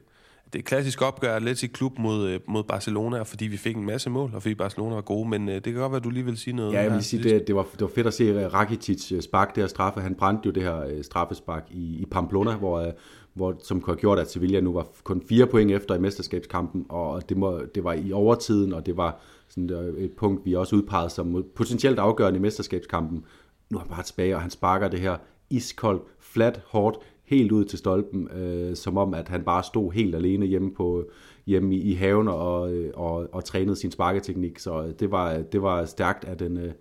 det 0.53 0.64
klassiske 0.64 1.07
opgør 1.07 1.39
lidt 1.39 1.62
i 1.62 1.66
klub 1.66 1.99
mod, 1.99 2.29
øh, 2.29 2.41
mod 2.49 2.64
Barcelona, 2.64 3.23
fordi 3.23 3.47
vi 3.47 3.57
fik 3.57 3.77
en 3.77 3.85
masse 3.85 4.11
mål, 4.11 4.31
og 4.35 4.43
fordi 4.43 4.55
Barcelona 4.55 4.95
var 4.95 5.01
gode, 5.01 5.29
men 5.29 5.49
øh, 5.49 5.55
det 5.55 5.64
kan 5.64 5.75
godt 5.75 5.93
være, 5.93 5.97
at 5.97 6.05
du 6.05 6.11
lige 6.11 6.25
vil 6.25 6.37
sige 6.37 6.57
noget. 6.57 6.73
Ja, 6.73 6.83
jeg 6.83 6.93
vil 6.93 7.05
sige, 7.05 7.23
det, 7.23 7.47
det, 7.47 7.55
var, 7.55 7.66
det 7.73 7.81
var 7.81 7.91
fedt 7.95 8.07
at 8.07 8.14
se 8.14 8.49
Rakitic 8.49 9.12
øh, 9.12 9.23
spark 9.23 9.55
det 9.55 9.62
her 9.62 9.68
straffe. 9.68 10.01
Han 10.01 10.14
brændte 10.14 10.47
jo 10.47 10.53
det 10.53 10.62
her 10.62 10.81
øh, 10.81 11.05
straffespark 11.05 11.66
i, 11.71 12.03
i 12.03 12.07
Pamplona, 12.11 12.57
hvor, 12.57 12.79
øh, 12.79 12.93
hvor, 13.35 13.57
som 13.62 13.81
kunne 13.81 13.95
have 13.95 14.01
gjort, 14.01 14.18
at 14.18 14.31
Sevilla 14.31 14.61
nu 14.61 14.72
var 14.72 14.87
kun 15.05 15.22
fire 15.28 15.47
point 15.47 15.70
efter 15.70 15.95
i 15.95 15.99
mesterskabskampen, 15.99 16.87
og 16.89 17.28
det, 17.28 17.37
må, 17.37 17.61
det 17.74 17.85
var 17.85 17.93
i 17.93 18.12
overtiden, 18.12 18.72
og 18.72 18.87
det 18.87 18.97
var 18.97 19.20
sådan 19.49 19.70
øh, 19.70 19.95
et 19.95 20.12
punkt, 20.12 20.47
vi 20.47 20.55
også 20.55 20.76
udpegede 20.76 21.11
som 21.11 21.45
potentielt 21.55 21.99
afgørende 21.99 22.39
i 22.39 22.43
mesterskabskampen. 22.43 23.24
Nu 23.70 23.78
er 23.78 23.81
han 23.81 23.91
bare 23.91 24.03
tilbage, 24.03 24.35
og 24.35 24.41
han 24.41 24.51
sparker 24.51 24.89
det 24.89 25.01
her 25.01 25.16
iskoldt, 25.51 26.03
flat, 26.20 26.62
hårdt, 26.66 26.99
helt 27.24 27.53
ud 27.53 27.64
til 27.64 27.78
stolpen, 27.78 28.28
øh, 28.28 28.76
som 28.76 28.97
om, 28.97 29.14
at 29.14 29.28
han 29.28 29.43
bare 29.45 29.62
stod 29.62 29.93
helt 29.93 30.14
alene 30.14 30.47
hjemme, 30.47 30.74
på, 30.74 31.05
hjemme 31.47 31.74
i, 31.74 31.81
i 31.81 31.95
haven 31.95 32.28
og, 32.28 32.72
og, 32.95 33.28
og 33.33 33.45
trænede 33.45 33.76
sin 33.76 33.91
sparketeknik. 33.91 34.59
Så 34.59 34.83
øh, 34.83 34.93
det 35.01 35.11
var, 35.11 35.39
det 35.39 35.62
var 35.62 35.85
stærkt 35.85 36.24
af 36.24 36.39
den, 36.39 36.57
øh, 36.57 36.72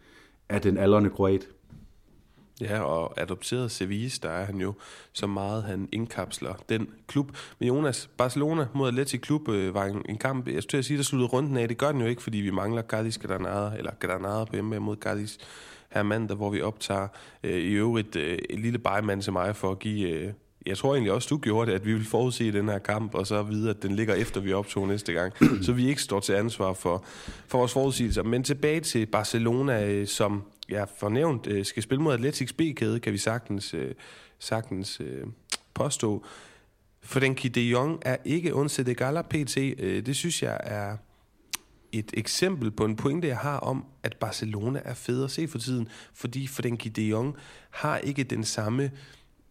af 0.49 0.61
den 0.61 0.77
aldrende 0.77 1.09
kroat. 1.09 1.47
Ja, 2.61 2.81
og 2.81 3.21
adopteret 3.21 3.71
Sevilla, 3.71 4.09
der 4.23 4.29
er 4.29 4.45
han 4.45 4.55
jo 4.55 4.73
så 5.13 5.27
meget, 5.27 5.63
han 5.63 5.89
indkapsler 5.91 6.53
den 6.69 6.89
klub. 7.07 7.31
Men 7.59 7.67
Jonas, 7.67 8.09
Barcelona 8.17 8.67
mod 8.73 8.87
Atleti 8.87 9.17
Klub 9.17 9.49
øh, 9.49 9.73
var 9.73 9.85
en, 9.85 10.01
en 10.09 10.17
kamp, 10.17 10.47
jeg 10.47 10.63
skulle 10.63 10.83
sige, 10.83 10.97
der 10.97 11.03
sluttede 11.03 11.29
runden 11.29 11.57
af. 11.57 11.67
Det 11.67 11.77
gør 11.77 11.91
den 11.91 12.01
jo 12.01 12.07
ikke, 12.07 12.23
fordi 12.23 12.37
vi 12.37 12.51
mangler 12.51 12.81
Gadis 12.81 13.17
Granada, 13.17 13.77
eller 13.77 13.91
Granada 13.99 14.43
på 14.43 14.53
hjemme 14.53 14.79
mod 14.79 14.95
Gadis 14.95 15.37
her 15.89 16.03
mandag, 16.03 16.37
hvor 16.37 16.49
vi 16.49 16.61
optager 16.61 17.07
øh, 17.43 17.57
i 17.57 17.71
øvrigt 17.71 18.15
øh, 18.15 18.39
en 18.49 18.59
lille 18.59 18.79
bejemand 18.79 19.21
til 19.21 19.33
mig 19.33 19.55
for 19.55 19.71
at 19.71 19.79
give... 19.79 20.09
Øh, 20.09 20.33
jeg 20.65 20.77
tror 20.77 20.93
egentlig 20.93 21.11
også, 21.13 21.27
du 21.29 21.37
gjorde 21.37 21.71
det, 21.71 21.75
at 21.75 21.85
vi 21.85 21.93
vil 21.93 22.05
forudse 22.05 22.51
den 22.51 22.69
her 22.69 22.79
kamp, 22.79 23.15
og 23.15 23.27
så 23.27 23.43
vide, 23.43 23.69
at 23.69 23.83
den 23.83 23.95
ligger 23.95 24.13
efter, 24.13 24.41
vi 24.41 24.53
optog 24.53 24.87
næste 24.87 25.13
gang. 25.13 25.33
så 25.65 25.71
vi 25.71 25.87
ikke 25.87 26.01
står 26.01 26.19
til 26.19 26.33
ansvar 26.33 26.73
for, 26.73 27.03
for 27.47 27.57
vores 27.57 27.73
forudsigelser. 27.73 28.23
Men 28.23 28.43
tilbage 28.43 28.79
til 28.79 29.05
Barcelona, 29.05 29.87
øh, 29.87 30.07
som 30.07 30.43
ja, 30.71 30.83
fornævnt 30.83 31.47
øh, 31.47 31.65
skal 31.65 31.83
spille 31.83 32.03
mod 32.03 32.13
Atletics 32.13 32.53
B-kæde, 32.53 32.99
kan 32.99 33.13
vi 33.13 33.17
sagtens, 33.17 33.73
øh, 33.73 33.95
sagtens 34.39 35.01
øh, 35.01 35.27
påstå. 35.73 36.25
For 37.01 37.19
den 37.19 37.35
de 37.35 37.61
Jong 37.61 38.01
er 38.05 38.17
ikke 38.25 38.53
undset 38.53 38.97
Gala 38.97 39.21
PT. 39.21 39.57
Øh, 39.57 40.05
det 40.05 40.15
synes 40.15 40.43
jeg 40.43 40.59
er 40.63 40.97
et 41.91 42.11
eksempel 42.13 42.71
på 42.71 42.85
en 42.85 42.95
pointe, 42.95 43.27
jeg 43.27 43.37
har 43.37 43.57
om, 43.57 43.85
at 44.03 44.17
Barcelona 44.17 44.81
er 44.85 44.93
fed 44.93 45.23
at 45.23 45.31
se 45.31 45.47
for 45.47 45.57
tiden, 45.57 45.87
fordi 46.13 46.47
Frenkie 46.47 46.91
de 46.91 47.03
Jong 47.03 47.35
har 47.69 47.97
ikke 47.97 48.23
den 48.23 48.43
samme 48.43 48.91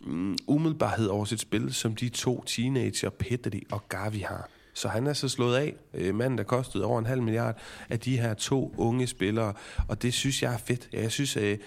mm, 0.00 0.36
umiddelbarhed 0.46 1.06
over 1.06 1.24
sit 1.24 1.40
spil, 1.40 1.74
som 1.74 1.96
de 1.96 2.08
to 2.08 2.44
teenager, 2.44 3.10
Pedri 3.10 3.62
og 3.70 3.88
Gavi 3.88 4.18
har. 4.18 4.48
Så 4.78 4.88
han 4.88 5.06
er 5.06 5.12
så 5.12 5.28
slået 5.28 5.56
af, 5.56 5.74
øh, 5.94 6.14
manden 6.14 6.38
der 6.38 6.44
kostede 6.44 6.84
over 6.84 6.98
en 6.98 7.06
halv 7.06 7.22
milliard, 7.22 7.58
af 7.88 8.00
de 8.00 8.18
her 8.18 8.34
to 8.34 8.74
unge 8.76 9.06
spillere, 9.06 9.52
og 9.88 10.02
det 10.02 10.14
synes 10.14 10.42
jeg 10.42 10.52
er 10.54 10.58
fedt. 10.58 10.88
Jeg 10.92 11.12
synes, 11.12 11.36
øh, 11.36 11.58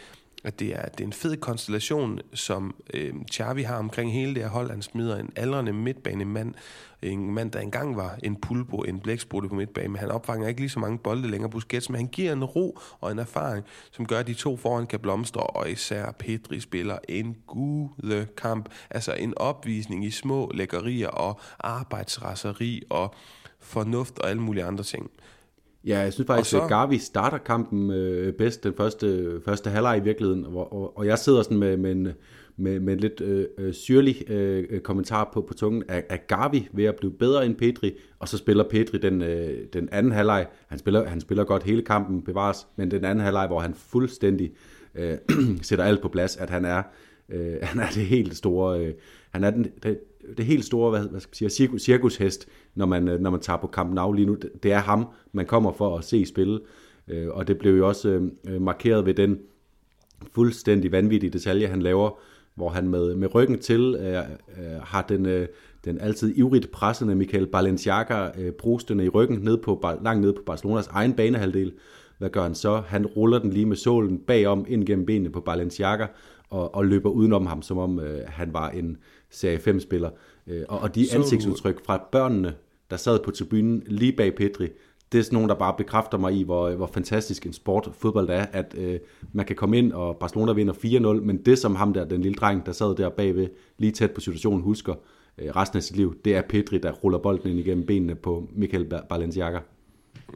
at 0.43 0.59
det 0.59 0.75
er, 0.75 0.85
det 0.85 0.99
er 0.99 1.07
en 1.07 1.13
fed 1.13 1.37
konstellation, 1.37 2.19
som 2.33 2.75
øh, 2.93 3.13
Xavi 3.31 3.61
har 3.61 3.77
omkring 3.77 4.13
hele 4.13 4.35
det 4.35 4.43
her 4.43 4.49
hold. 4.49 4.69
Han 4.69 4.81
smider 4.81 5.17
en 5.17 5.29
aldrende 5.35 5.73
midtbanemand, 5.73 6.53
en 7.01 7.33
mand, 7.33 7.51
der 7.51 7.59
engang 7.59 7.95
var 7.95 8.19
en 8.23 8.35
pulbo, 8.35 8.77
en 8.77 8.99
blæksprutte 8.99 9.49
på 9.49 9.55
midtbane, 9.55 9.87
men 9.87 9.99
han 9.99 10.11
opfanger 10.11 10.47
ikke 10.47 10.61
lige 10.61 10.69
så 10.69 10.79
mange 10.79 10.97
bolde 10.97 11.31
længere 11.31 11.51
Busquets, 11.51 11.89
men 11.89 11.95
han 11.95 12.07
giver 12.07 12.33
en 12.33 12.43
ro 12.43 12.79
og 12.99 13.11
en 13.11 13.19
erfaring, 13.19 13.65
som 13.91 14.05
gør, 14.05 14.19
at 14.19 14.27
de 14.27 14.33
to 14.33 14.57
foran 14.57 14.87
kan 14.87 14.99
blomstre, 14.99 15.41
og 15.41 15.71
især 15.71 16.11
Pedri 16.11 16.59
spiller 16.59 16.97
en 17.09 17.37
gude 17.47 18.27
kamp, 18.37 18.69
altså 18.89 19.13
en 19.13 19.33
opvisning 19.37 20.05
i 20.05 20.11
små 20.11 20.51
lækkerier 20.53 21.07
og 21.07 21.39
arbejdsraseri 21.59 22.81
og 22.89 23.13
fornuft 23.59 24.19
og 24.19 24.29
alle 24.29 24.41
mulige 24.41 24.63
andre 24.63 24.83
ting. 24.83 25.11
Ja, 25.85 25.99
jeg 25.99 26.13
synes 26.13 26.27
faktisk, 26.27 26.55
at 26.55 26.69
Gavi 26.69 26.97
starter 26.97 27.37
kampen 27.37 27.91
øh, 27.91 28.33
bedst 28.33 28.63
den 28.63 28.73
første, 28.73 29.39
første 29.45 29.69
halvleg 29.69 29.97
i 29.97 30.03
virkeligheden, 30.03 30.45
og, 30.45 30.73
og, 30.73 30.97
og 30.97 31.05
jeg 31.05 31.19
sidder 31.19 31.43
sådan 31.43 31.57
med, 31.57 31.77
med, 31.77 31.91
en, 31.91 32.07
med, 32.57 32.79
med 32.79 32.93
en 32.93 32.99
lidt 32.99 33.21
øh, 33.21 33.45
øh 33.57 33.73
syrlig 33.73 34.31
øh, 34.31 34.79
kommentar 34.79 35.29
på, 35.33 35.41
på 35.41 35.53
tungen. 35.53 35.83
Er, 35.87 36.01
er 36.09 36.17
Gavi 36.17 36.69
ved 36.73 36.85
at 36.85 36.95
blive 36.95 37.11
bedre 37.11 37.45
end 37.45 37.55
Petri? 37.55 37.93
Og 38.19 38.27
så 38.27 38.37
spiller 38.37 38.63
Petri 38.63 38.97
den, 38.97 39.21
øh, 39.21 39.65
den 39.73 39.89
anden 39.91 40.11
halvleg. 40.11 40.47
Han 40.67 40.79
spiller, 40.79 41.07
han 41.07 41.21
spiller 41.21 41.43
godt 41.43 41.63
hele 41.63 41.81
kampen, 41.81 42.21
bevares, 42.21 42.67
men 42.75 42.91
den 42.91 43.05
anden 43.05 43.25
halvleg, 43.25 43.47
hvor 43.47 43.59
han 43.59 43.73
fuldstændig 43.73 44.51
øh, 44.95 45.17
sætter 45.61 45.85
alt 45.85 46.01
på 46.01 46.09
plads, 46.09 46.37
at 46.37 46.49
han 46.49 46.65
er, 46.65 46.83
øh, 47.29 47.55
han 47.69 47.81
er 47.81 47.87
det 47.87 48.05
helt 48.05 48.37
store... 48.37 48.79
Øh, 48.79 48.93
han 49.31 49.43
er 49.43 49.51
den, 49.51 49.67
det, 49.83 49.99
det 50.37 50.45
helt 50.45 50.65
store 50.65 50.89
hvad, 50.89 51.09
hvad 51.09 51.19
skal 51.19 51.29
man 51.29 51.49
sige, 51.49 51.49
cirkus, 51.49 51.81
cirkushest, 51.81 52.47
når 52.75 52.85
man, 52.85 53.07
øh, 53.07 53.19
når 53.19 53.29
man 53.29 53.39
tager 53.39 53.57
på 53.57 53.67
kampen 53.67 53.97
af 53.97 54.15
lige 54.15 54.25
nu. 54.25 54.37
Det 54.63 54.71
er 54.71 54.79
ham, 54.79 55.07
man 55.31 55.45
kommer 55.45 55.71
for 55.71 55.97
at 55.97 56.03
se 56.03 56.25
spille. 56.25 56.59
Øh, 57.07 57.27
og 57.29 57.47
det 57.47 57.57
blev 57.57 57.77
jo 57.77 57.87
også 57.87 58.09
øh, 58.09 58.23
øh, 58.47 58.61
markeret 58.61 59.05
ved 59.05 59.13
den 59.13 59.39
fuldstændig 60.33 60.91
vanvittige 60.91 61.29
detalje, 61.29 61.67
han 61.67 61.81
laver, 61.81 62.19
hvor 62.55 62.69
han 62.69 62.87
med, 62.87 63.15
med 63.15 63.35
ryggen 63.35 63.59
til 63.59 63.95
øh, 63.99 64.17
øh, 64.17 64.81
har 64.83 65.01
den, 65.01 65.25
øh, 65.25 65.47
den 65.85 65.99
altid 65.99 66.37
ivrigt 66.37 66.71
pressende 66.71 67.15
Michael 67.15 67.47
Balenciaga 67.47 68.29
øh, 68.37 69.05
i 69.05 69.09
ryggen 69.09 69.39
ned 69.39 69.57
på, 69.57 69.83
langt 70.03 70.21
ned 70.21 70.33
på 70.33 70.41
Barcelonas 70.45 70.87
egen 70.87 71.13
banehalvdel. 71.13 71.73
Hvad 72.17 72.29
gør 72.29 72.43
han 72.43 72.55
så? 72.55 72.83
Han 72.87 73.05
ruller 73.05 73.39
den 73.39 73.53
lige 73.53 73.65
med 73.65 73.75
sålen 73.75 74.17
bagom 74.17 74.65
ind 74.67 74.85
gennem 74.85 75.05
benene 75.05 75.29
på 75.29 75.41
Balenciaga 75.41 76.07
og, 76.49 76.75
og 76.75 76.85
løber 76.85 77.09
udenom 77.09 77.45
ham, 77.45 77.61
som 77.61 77.77
om 77.77 77.99
øh, 77.99 78.19
han 78.27 78.53
var 78.53 78.69
en 78.69 78.97
Serie 79.31 79.57
5-spiller. 79.57 80.09
Øh, 80.47 80.63
og, 80.69 80.79
og 80.79 80.95
de 80.95 81.07
så 81.07 81.17
ansigtsudtryk 81.17 81.85
fra 81.85 82.07
børnene, 82.11 82.53
der 82.89 82.97
sad 82.97 83.19
på 83.23 83.31
tribunen 83.31 83.83
lige 83.87 84.11
bag 84.11 84.35
Petri, 84.35 84.67
det 85.11 85.19
er 85.19 85.23
sådan 85.23 85.35
nogen, 85.35 85.49
der 85.49 85.55
bare 85.55 85.73
bekræfter 85.77 86.17
mig 86.17 86.33
i, 86.33 86.43
hvor, 86.43 86.69
hvor 86.69 86.87
fantastisk 86.93 87.45
en 87.45 87.53
sport 87.53 87.89
fodbold 87.93 88.29
er, 88.29 88.45
at 88.51 88.75
øh, 88.77 88.99
man 89.33 89.45
kan 89.45 89.55
komme 89.55 89.77
ind, 89.77 89.93
og 89.93 90.17
Barcelona 90.17 90.51
vinder 90.51 90.73
4-0, 90.73 91.21
men 91.25 91.37
det 91.37 91.59
som 91.59 91.75
ham 91.75 91.93
der, 91.93 92.05
den 92.05 92.21
lille 92.21 92.35
dreng, 92.35 92.65
der 92.65 92.71
sad 92.71 92.95
der 92.95 93.09
bagved, 93.09 93.47
lige 93.77 93.91
tæt 93.91 94.11
på 94.11 94.21
situationen, 94.21 94.61
husker 94.61 94.93
øh, 95.37 95.49
resten 95.55 95.77
af 95.77 95.83
sit 95.83 95.97
liv, 95.97 96.15
det 96.25 96.35
er 96.35 96.41
Pedri, 96.41 96.77
der 96.77 96.91
ruller 96.91 97.17
bolden 97.17 97.49
ind 97.49 97.59
igennem 97.59 97.85
benene 97.85 98.15
på 98.15 98.47
Michael 98.55 98.93
Balenciaga. 99.09 99.59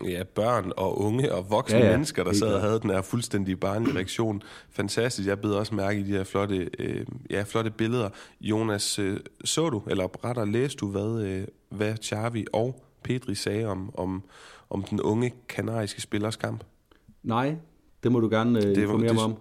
Ja, 0.04 0.24
børn 0.24 0.72
og 0.78 1.02
unge 1.02 1.34
og 1.34 1.50
voksne 1.50 1.78
ja, 1.78 1.86
ja, 1.86 1.92
mennesker, 1.92 2.24
der 2.24 2.34
sad 2.34 2.54
og 2.54 2.62
havde 2.62 2.80
den 2.80 2.90
her 2.90 3.02
fuldstændig 3.02 3.60
barnlige 3.60 3.96
reaktion. 3.96 4.42
Fantastisk. 4.70 5.28
Jeg 5.28 5.40
beder 5.40 5.58
også 5.58 5.76
mærke 5.76 6.00
i 6.00 6.04
de 6.04 6.12
her 6.12 6.24
flotte, 6.24 6.70
øh, 6.80 7.06
ja, 7.30 7.44
flotte 7.44 7.72
billeder. 7.72 8.10
Jonas, 8.42 9.00
øh, 9.00 9.20
så 9.44 9.70
du, 9.70 9.82
eller 9.88 10.26
rettere 10.26 10.52
læste 10.52 10.78
du, 10.78 10.88
hvad, 10.88 11.24
øh, 11.24 11.48
hvad 11.70 11.96
Xavi 12.04 12.46
og 12.54 12.84
Pedri 13.04 13.36
sagde 13.36 13.66
om, 13.66 13.96
om, 13.96 14.24
om 14.70 14.84
den 14.84 15.02
unge 15.02 15.34
kanariske 15.50 16.02
spillers 16.02 16.36
kamp? 16.36 16.64
Nej, 17.24 17.56
det 18.04 18.12
må 18.12 18.20
du 18.20 18.30
gerne 18.30 18.66
øh, 18.66 18.82
informere 18.82 19.08
det, 19.08 19.16
mig 19.16 19.24
om. 19.24 19.36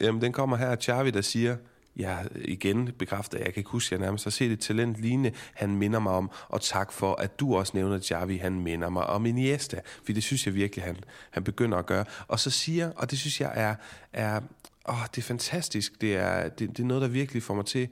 Jamen, 0.00 0.22
den 0.22 0.32
kommer 0.32 0.56
her. 0.56 0.76
Xavi, 0.76 1.10
der 1.10 1.20
siger, 1.20 1.56
jeg 1.96 2.26
igen 2.34 2.92
bekræfter, 2.98 3.38
jeg 3.38 3.46
kan 3.46 3.60
ikke 3.60 3.70
huske, 3.70 3.94
at 3.94 4.00
jeg 4.00 4.06
nærmest 4.06 4.24
har 4.24 4.30
set 4.30 4.52
et 4.52 4.60
talent 4.60 4.96
lignende, 4.96 5.32
han 5.54 5.76
minder 5.76 5.98
mig 5.98 6.12
om, 6.12 6.30
og 6.48 6.60
tak 6.60 6.92
for, 6.92 7.14
at 7.14 7.40
du 7.40 7.56
også 7.56 7.72
nævner 7.74 8.06
Javi, 8.10 8.36
han 8.36 8.60
minder 8.60 8.88
mig 8.88 9.06
om 9.06 9.26
Iniesta, 9.26 9.80
for 10.04 10.12
det 10.12 10.22
synes 10.22 10.46
jeg 10.46 10.54
virkelig, 10.54 10.84
han, 10.84 10.96
han 11.30 11.44
begynder 11.44 11.78
at 11.78 11.86
gøre. 11.86 12.04
Og 12.28 12.40
så 12.40 12.50
siger, 12.50 12.92
og 12.96 13.10
det 13.10 13.18
synes 13.18 13.40
jeg 13.40 13.52
er, 13.54 13.74
er 14.12 14.40
åh, 14.88 15.06
det 15.14 15.18
er 15.18 15.26
fantastisk, 15.26 16.00
det 16.00 16.16
er, 16.16 16.48
det, 16.48 16.68
det 16.68 16.80
er 16.80 16.86
noget, 16.86 17.02
der 17.02 17.08
virkelig 17.08 17.42
får 17.42 17.54
mig 17.54 17.66
til 17.66 17.88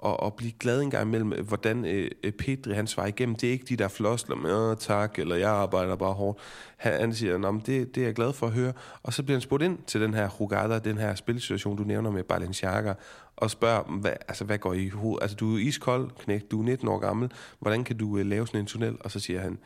og, 0.00 0.20
og 0.20 0.34
blive 0.34 0.52
glad 0.52 0.80
en 0.80 0.90
gang 0.90 1.08
imellem, 1.08 1.32
øh, 1.32 1.48
hvordan 1.48 1.84
øh, 1.84 2.10
øh, 2.24 2.32
Pedri 2.32 2.72
han 2.72 2.86
svarer 2.86 3.06
igennem. 3.06 3.34
Det 3.34 3.48
er 3.48 3.52
ikke 3.52 3.64
de 3.68 3.76
der 3.76 3.88
flosler 3.88 4.36
med, 4.36 4.76
tak, 4.76 5.18
eller 5.18 5.36
jeg 5.36 5.50
arbejder 5.50 5.96
bare 5.96 6.12
hårdt. 6.12 6.38
Han, 6.76 7.00
han 7.00 7.14
siger, 7.14 7.38
Nå, 7.38 7.60
det, 7.66 7.94
det 7.94 8.00
er 8.00 8.04
jeg 8.04 8.14
glad 8.14 8.32
for 8.32 8.46
at 8.46 8.52
høre. 8.52 8.72
Og 9.02 9.12
så 9.12 9.22
bliver 9.22 9.36
han 9.36 9.42
spurgt 9.42 9.62
ind 9.62 9.78
til 9.86 10.00
den 10.00 10.14
her 10.14 10.28
Rugada, 10.28 10.78
den 10.78 10.98
her 10.98 11.14
spilsituation, 11.14 11.76
du 11.76 11.82
nævner 11.82 12.10
med 12.10 12.22
Balenciaga, 12.22 12.94
og 13.36 13.50
spørger, 13.50 13.82
hvad, 13.82 14.12
altså, 14.28 14.44
hvad 14.44 14.58
går 14.58 14.72
i 14.72 14.88
hovedet? 14.88 15.22
Altså, 15.22 15.36
du 15.36 15.54
er 15.54 15.58
iskold, 15.58 16.10
knæk, 16.18 16.50
du 16.50 16.60
er 16.60 16.64
19 16.64 16.88
år 16.88 16.98
gammel. 16.98 17.30
Hvordan 17.58 17.84
kan 17.84 17.96
du 17.96 18.18
øh, 18.18 18.26
lave 18.26 18.46
sådan 18.46 18.60
en 18.60 18.66
tunnel? 18.66 18.96
Og 19.00 19.10
så 19.10 19.20
siger 19.20 19.40
han, 19.40 19.58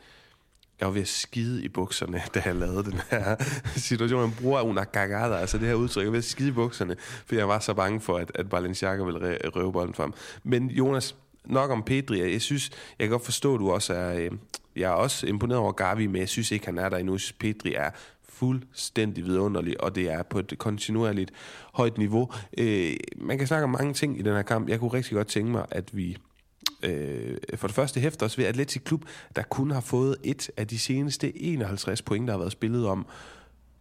jeg 0.79 0.87
var 0.87 0.93
ved 0.93 1.01
at 1.01 1.07
skide 1.07 1.63
i 1.63 1.67
bukserne, 1.67 2.21
da 2.33 2.41
jeg 2.45 2.55
lavede 2.55 2.83
den 2.83 3.01
her 3.11 3.35
situation. 3.75 4.21
Han 4.21 4.35
bruger 4.41 4.61
una 4.61 4.83
cagada, 4.83 5.35
altså 5.35 5.57
det 5.57 5.67
her 5.67 5.75
udtryk. 5.75 6.01
Jeg 6.01 6.07
var 6.07 6.11
ved 6.11 6.17
at 6.17 6.23
skide 6.23 6.49
i 6.49 6.51
bukserne, 6.51 6.95
for 6.99 7.35
jeg 7.35 7.47
var 7.47 7.59
så 7.59 7.73
bange 7.73 8.01
for, 8.01 8.17
at, 8.17 8.31
at 8.35 8.49
Balenciaga 8.49 9.03
ville 9.03 9.37
røve 9.55 9.73
bolden 9.73 9.93
frem. 9.93 10.13
Men 10.43 10.71
Jonas, 10.71 11.15
nok 11.45 11.71
om 11.71 11.83
Pedri. 11.83 12.31
Jeg 12.31 12.41
synes, 12.41 12.69
jeg 12.99 13.05
kan 13.05 13.11
godt 13.11 13.25
forstå, 13.25 13.53
at 13.53 13.59
du 13.59 13.71
også 13.71 13.93
er... 13.93 14.19
Øh, 14.19 14.31
jeg 14.75 14.91
er 14.91 14.95
også 14.95 15.27
imponeret 15.27 15.59
over 15.61 15.71
Gavi, 15.71 16.07
men 16.07 16.21
jeg 16.21 16.29
synes 16.29 16.51
ikke, 16.51 16.65
han 16.65 16.77
er 16.77 16.89
der 16.89 16.97
endnu. 16.97 17.13
Jeg 17.13 17.19
synes, 17.19 17.33
Pedri 17.33 17.73
er 17.73 17.89
fuldstændig 18.29 19.25
vidunderlig, 19.25 19.83
og 19.83 19.95
det 19.95 20.11
er 20.11 20.23
på 20.23 20.39
et 20.39 20.53
kontinuerligt 20.57 21.31
højt 21.73 21.97
niveau. 21.97 22.31
Øh, 22.57 22.93
man 23.17 23.37
kan 23.37 23.47
snakke 23.47 23.63
om 23.63 23.69
mange 23.69 23.93
ting 23.93 24.19
i 24.19 24.21
den 24.21 24.35
her 24.35 24.41
kamp. 24.41 24.69
Jeg 24.69 24.79
kunne 24.79 24.93
rigtig 24.93 25.13
godt 25.15 25.27
tænke 25.27 25.51
mig, 25.51 25.65
at 25.71 25.97
vi 25.97 26.17
øh, 26.85 27.37
for 27.55 27.67
det 27.67 27.75
første 27.75 27.99
hæfter 27.99 28.25
os 28.25 28.37
ved 28.37 28.45
Atletic 28.45 28.83
Klub, 28.83 29.01
der 29.35 29.41
kun 29.41 29.71
har 29.71 29.81
fået 29.81 30.15
et 30.23 30.49
af 30.57 30.67
de 30.67 30.79
seneste 30.79 31.37
51 31.37 32.01
point, 32.01 32.27
der 32.27 32.33
har 32.33 32.39
været 32.39 32.51
spillet 32.51 32.87
om 32.87 33.05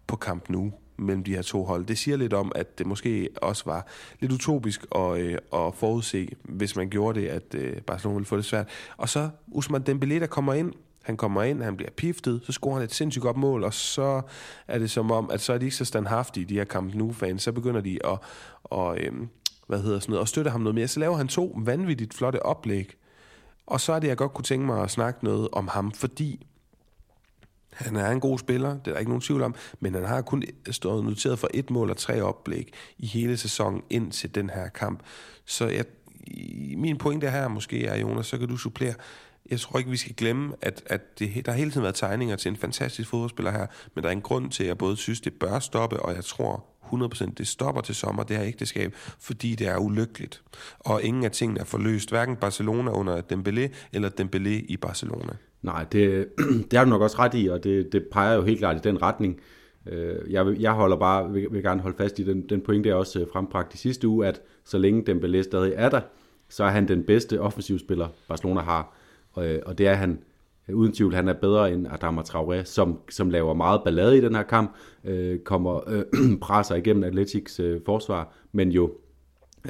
på 0.06 0.16
kamp 0.16 0.50
nu 0.50 0.72
mellem 0.96 1.24
de 1.24 1.34
her 1.34 1.42
to 1.42 1.64
hold. 1.64 1.86
Det 1.86 1.98
siger 1.98 2.16
lidt 2.16 2.32
om, 2.32 2.52
at 2.54 2.78
det 2.78 2.86
måske 2.86 3.28
også 3.42 3.62
var 3.66 3.86
lidt 4.20 4.32
utopisk 4.32 4.86
at, 4.94 5.18
øh, 5.18 5.38
at 5.52 5.74
forudse, 5.74 6.28
hvis 6.42 6.76
man 6.76 6.90
gjorde 6.90 7.20
det, 7.20 7.28
at 7.28 7.54
øh, 7.54 7.80
Barcelona 7.80 8.14
ville 8.14 8.26
få 8.26 8.36
det 8.36 8.44
svært. 8.44 8.68
Og 8.96 9.08
så 9.08 9.30
Usman 9.46 9.82
Dembélé, 9.88 10.20
der 10.20 10.26
kommer 10.26 10.54
ind, 10.54 10.72
han 11.02 11.16
kommer 11.16 11.42
ind, 11.42 11.62
han 11.62 11.76
bliver 11.76 11.90
piftet, 11.90 12.40
så 12.44 12.52
scorer 12.52 12.74
han 12.74 12.82
et 12.82 12.94
sindssygt 12.94 13.22
godt 13.22 13.36
mål, 13.36 13.64
og 13.64 13.74
så 13.74 14.22
er 14.68 14.78
det 14.78 14.90
som 14.90 15.10
om, 15.10 15.30
at 15.30 15.40
så 15.40 15.52
er 15.52 15.58
de 15.58 15.64
ikke 15.64 15.76
så 15.76 15.84
standhaftige, 15.84 16.46
de 16.46 16.54
her 16.54 16.64
kamp 16.64 16.94
nu 16.94 17.12
fans 17.12 17.42
Så 17.42 17.52
begynder 17.52 17.80
de 17.80 17.98
at, 18.04 18.18
og, 18.64 18.98
øhm, 18.98 19.28
hvad 19.66 19.82
hedder 19.82 19.98
sådan 19.98 20.10
noget, 20.10 20.20
og 20.20 20.28
støtte 20.28 20.50
ham 20.50 20.60
noget 20.60 20.74
mere. 20.74 20.88
Så 20.88 21.00
laver 21.00 21.16
han 21.16 21.28
to 21.28 21.58
vanvittigt 21.58 22.14
flotte 22.14 22.46
oplæg. 22.46 22.96
Og 23.66 23.80
så 23.80 23.92
er 23.92 23.98
det, 23.98 24.08
jeg 24.08 24.16
godt 24.16 24.34
kunne 24.34 24.44
tænke 24.44 24.66
mig 24.66 24.82
at 24.82 24.90
snakke 24.90 25.24
noget 25.24 25.48
om 25.52 25.68
ham, 25.68 25.92
fordi 25.92 26.46
han 27.72 27.96
er 27.96 28.10
en 28.10 28.20
god 28.20 28.38
spiller, 28.38 28.70
det 28.70 28.86
er 28.86 28.92
der 28.92 28.98
ikke 28.98 29.10
nogen 29.10 29.20
tvivl 29.20 29.42
om, 29.42 29.54
men 29.80 29.94
han 29.94 30.04
har 30.04 30.22
kun 30.22 30.42
stået 30.70 31.04
noteret 31.04 31.38
for 31.38 31.48
et 31.54 31.70
mål 31.70 31.90
og 31.90 31.96
tre 31.96 32.22
oplæg 32.22 32.72
i 32.98 33.06
hele 33.06 33.36
sæsonen 33.36 33.82
ind 33.90 34.12
til 34.12 34.34
den 34.34 34.50
her 34.50 34.68
kamp. 34.68 35.02
Så 35.44 35.66
jeg, 35.66 35.84
min 36.76 36.98
pointe 36.98 37.30
her 37.30 37.48
måske 37.48 37.86
er, 37.86 37.96
Jonas, 37.96 38.26
så 38.26 38.38
kan 38.38 38.48
du 38.48 38.56
supplere, 38.56 38.94
jeg 39.50 39.60
tror 39.60 39.78
ikke, 39.78 39.90
vi 39.90 39.96
skal 39.96 40.14
glemme, 40.14 40.54
at, 40.62 40.82
at 40.86 41.18
det, 41.18 41.46
der 41.46 41.52
har 41.52 41.58
hele 41.58 41.70
tiden 41.70 41.82
været 41.82 41.94
tegninger 41.94 42.36
til 42.36 42.48
en 42.48 42.56
fantastisk 42.56 43.08
fodboldspiller 43.08 43.52
her, 43.52 43.66
men 43.94 44.02
der 44.02 44.08
er 44.08 44.12
en 44.12 44.20
grund 44.20 44.50
til, 44.50 44.64
at 44.64 44.68
jeg 44.68 44.78
både 44.78 44.96
synes, 44.96 45.20
det 45.20 45.32
bør 45.32 45.58
stoppe, 45.58 46.00
og 46.00 46.14
jeg 46.14 46.24
tror 46.24 46.64
100% 46.92 47.32
det 47.38 47.46
stopper 47.46 47.80
til 47.80 47.94
sommer, 47.94 48.22
det 48.22 48.36
her 48.36 48.46
ægteskab, 48.46 48.94
fordi 49.20 49.54
det 49.54 49.68
er 49.68 49.76
ulykkeligt. 49.78 50.42
Og 50.80 51.02
ingen 51.02 51.24
af 51.24 51.30
tingene 51.30 51.60
er 51.60 51.64
forløst, 51.64 52.10
hverken 52.10 52.36
Barcelona 52.36 52.90
under 52.90 53.20
Dembélé, 53.32 53.74
eller 53.92 54.10
Dembélé 54.20 54.64
i 54.68 54.76
Barcelona. 54.76 55.32
Nej, 55.62 55.84
det, 55.92 56.28
det 56.70 56.78
har 56.78 56.84
du 56.84 56.90
nok 56.90 57.02
også 57.02 57.18
ret 57.18 57.34
i, 57.34 57.48
og 57.48 57.64
det, 57.64 57.92
det 57.92 58.06
peger 58.12 58.34
jo 58.34 58.42
helt 58.42 58.58
klart 58.58 58.76
i 58.76 58.80
den 58.88 59.02
retning. 59.02 59.40
Øh, 59.86 60.32
jeg, 60.32 60.60
jeg 60.60 60.72
holder 60.72 60.96
bare, 60.96 61.32
vil, 61.32 61.46
vil 61.50 61.62
gerne 61.62 61.80
holde 61.80 61.96
fast 61.96 62.18
i 62.18 62.24
den, 62.24 62.48
den 62.48 62.60
pointe, 62.60 62.88
jeg 62.88 62.96
også 62.96 63.20
øh, 63.20 63.26
frembragte 63.32 63.32
frembragt 63.32 63.74
i 63.74 63.78
sidste 63.78 64.08
uge, 64.08 64.26
at 64.26 64.40
så 64.64 64.78
længe 64.78 65.12
Dembélé 65.12 65.42
stadig 65.42 65.72
er 65.76 65.88
der, 65.88 66.00
så 66.48 66.64
er 66.64 66.70
han 66.70 66.88
den 66.88 67.04
bedste 67.04 67.40
offensivspiller, 67.40 68.08
Barcelona 68.28 68.60
har. 68.60 68.96
Og, 69.32 69.46
og 69.66 69.78
det 69.78 69.88
er 69.88 69.94
han 69.94 70.18
Øh, 70.68 70.76
uden 70.76 70.92
tvivl. 70.92 71.14
Han 71.14 71.28
er 71.28 71.32
bedre 71.32 71.72
end 71.72 71.86
Adama 71.92 72.22
Traoré, 72.22 72.64
som, 72.64 72.98
som 73.10 73.30
laver 73.30 73.54
meget 73.54 73.80
ballade 73.84 74.18
i 74.18 74.20
den 74.20 74.34
her 74.34 74.42
kamp, 74.42 74.74
øh, 75.04 75.38
kommer 75.38 75.80
øh, 75.88 76.04
presser 76.42 76.74
igennem 76.74 77.04
Atletics 77.04 77.60
øh, 77.60 77.80
forsvar, 77.86 78.34
men 78.52 78.72
jo 78.72 78.92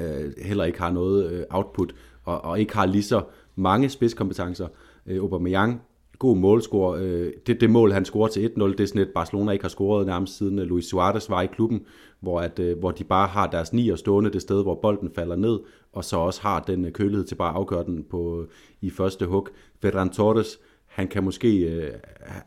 øh, 0.01 0.33
heller 0.45 0.63
ikke 0.63 0.79
har 0.79 0.91
noget 0.91 1.31
øh, 1.31 1.43
output, 1.49 1.95
og, 2.23 2.41
og 2.41 2.59
ikke 2.59 2.75
har 2.75 2.85
lige 2.85 3.03
så 3.03 3.23
mange 3.55 3.89
spidskompetencer. 3.89 4.67
Øh, 5.07 5.19
Aubameyang, 5.19 5.81
god 6.19 6.37
målscore. 6.37 6.99
Øh, 6.99 7.33
det, 7.47 7.61
det 7.61 7.69
mål, 7.69 7.91
han 7.91 8.05
scorer 8.05 8.27
til 8.27 8.51
1-0, 8.57 8.61
det 8.63 8.79
er 8.79 8.85
sådan 8.85 9.01
et, 9.01 9.09
Barcelona 9.15 9.51
ikke 9.51 9.63
har 9.63 9.69
scoret 9.69 10.05
nærmest 10.05 10.37
siden 10.37 10.59
øh, 10.59 10.65
Luis 10.65 10.85
Suarez 10.85 11.29
var 11.29 11.41
i 11.41 11.45
klubben, 11.45 11.85
hvor, 12.19 12.41
at, 12.41 12.59
øh, 12.59 12.79
hvor 12.79 12.91
de 12.91 13.03
bare 13.03 13.27
har 13.27 13.47
deres 13.47 13.73
nier 13.73 13.95
stående 13.95 14.29
det 14.29 14.41
sted, 14.41 14.63
hvor 14.63 14.75
bolden 14.75 15.11
falder 15.15 15.35
ned, 15.35 15.59
og 15.93 16.03
så 16.03 16.17
også 16.17 16.41
har 16.41 16.59
den 16.59 16.85
øh, 16.85 16.91
kølighed 16.91 17.25
til 17.25 17.35
bare 17.35 17.49
at 17.49 17.55
afgøre 17.55 17.83
den 17.85 18.03
på, 18.09 18.41
øh, 18.41 18.47
i 18.81 18.89
første 18.89 19.25
hug. 19.25 19.47
Ferran 19.81 20.09
Torres, 20.09 20.59
han 20.95 21.07
kan 21.07 21.23
måske, 21.23 21.59
øh, 21.59 21.93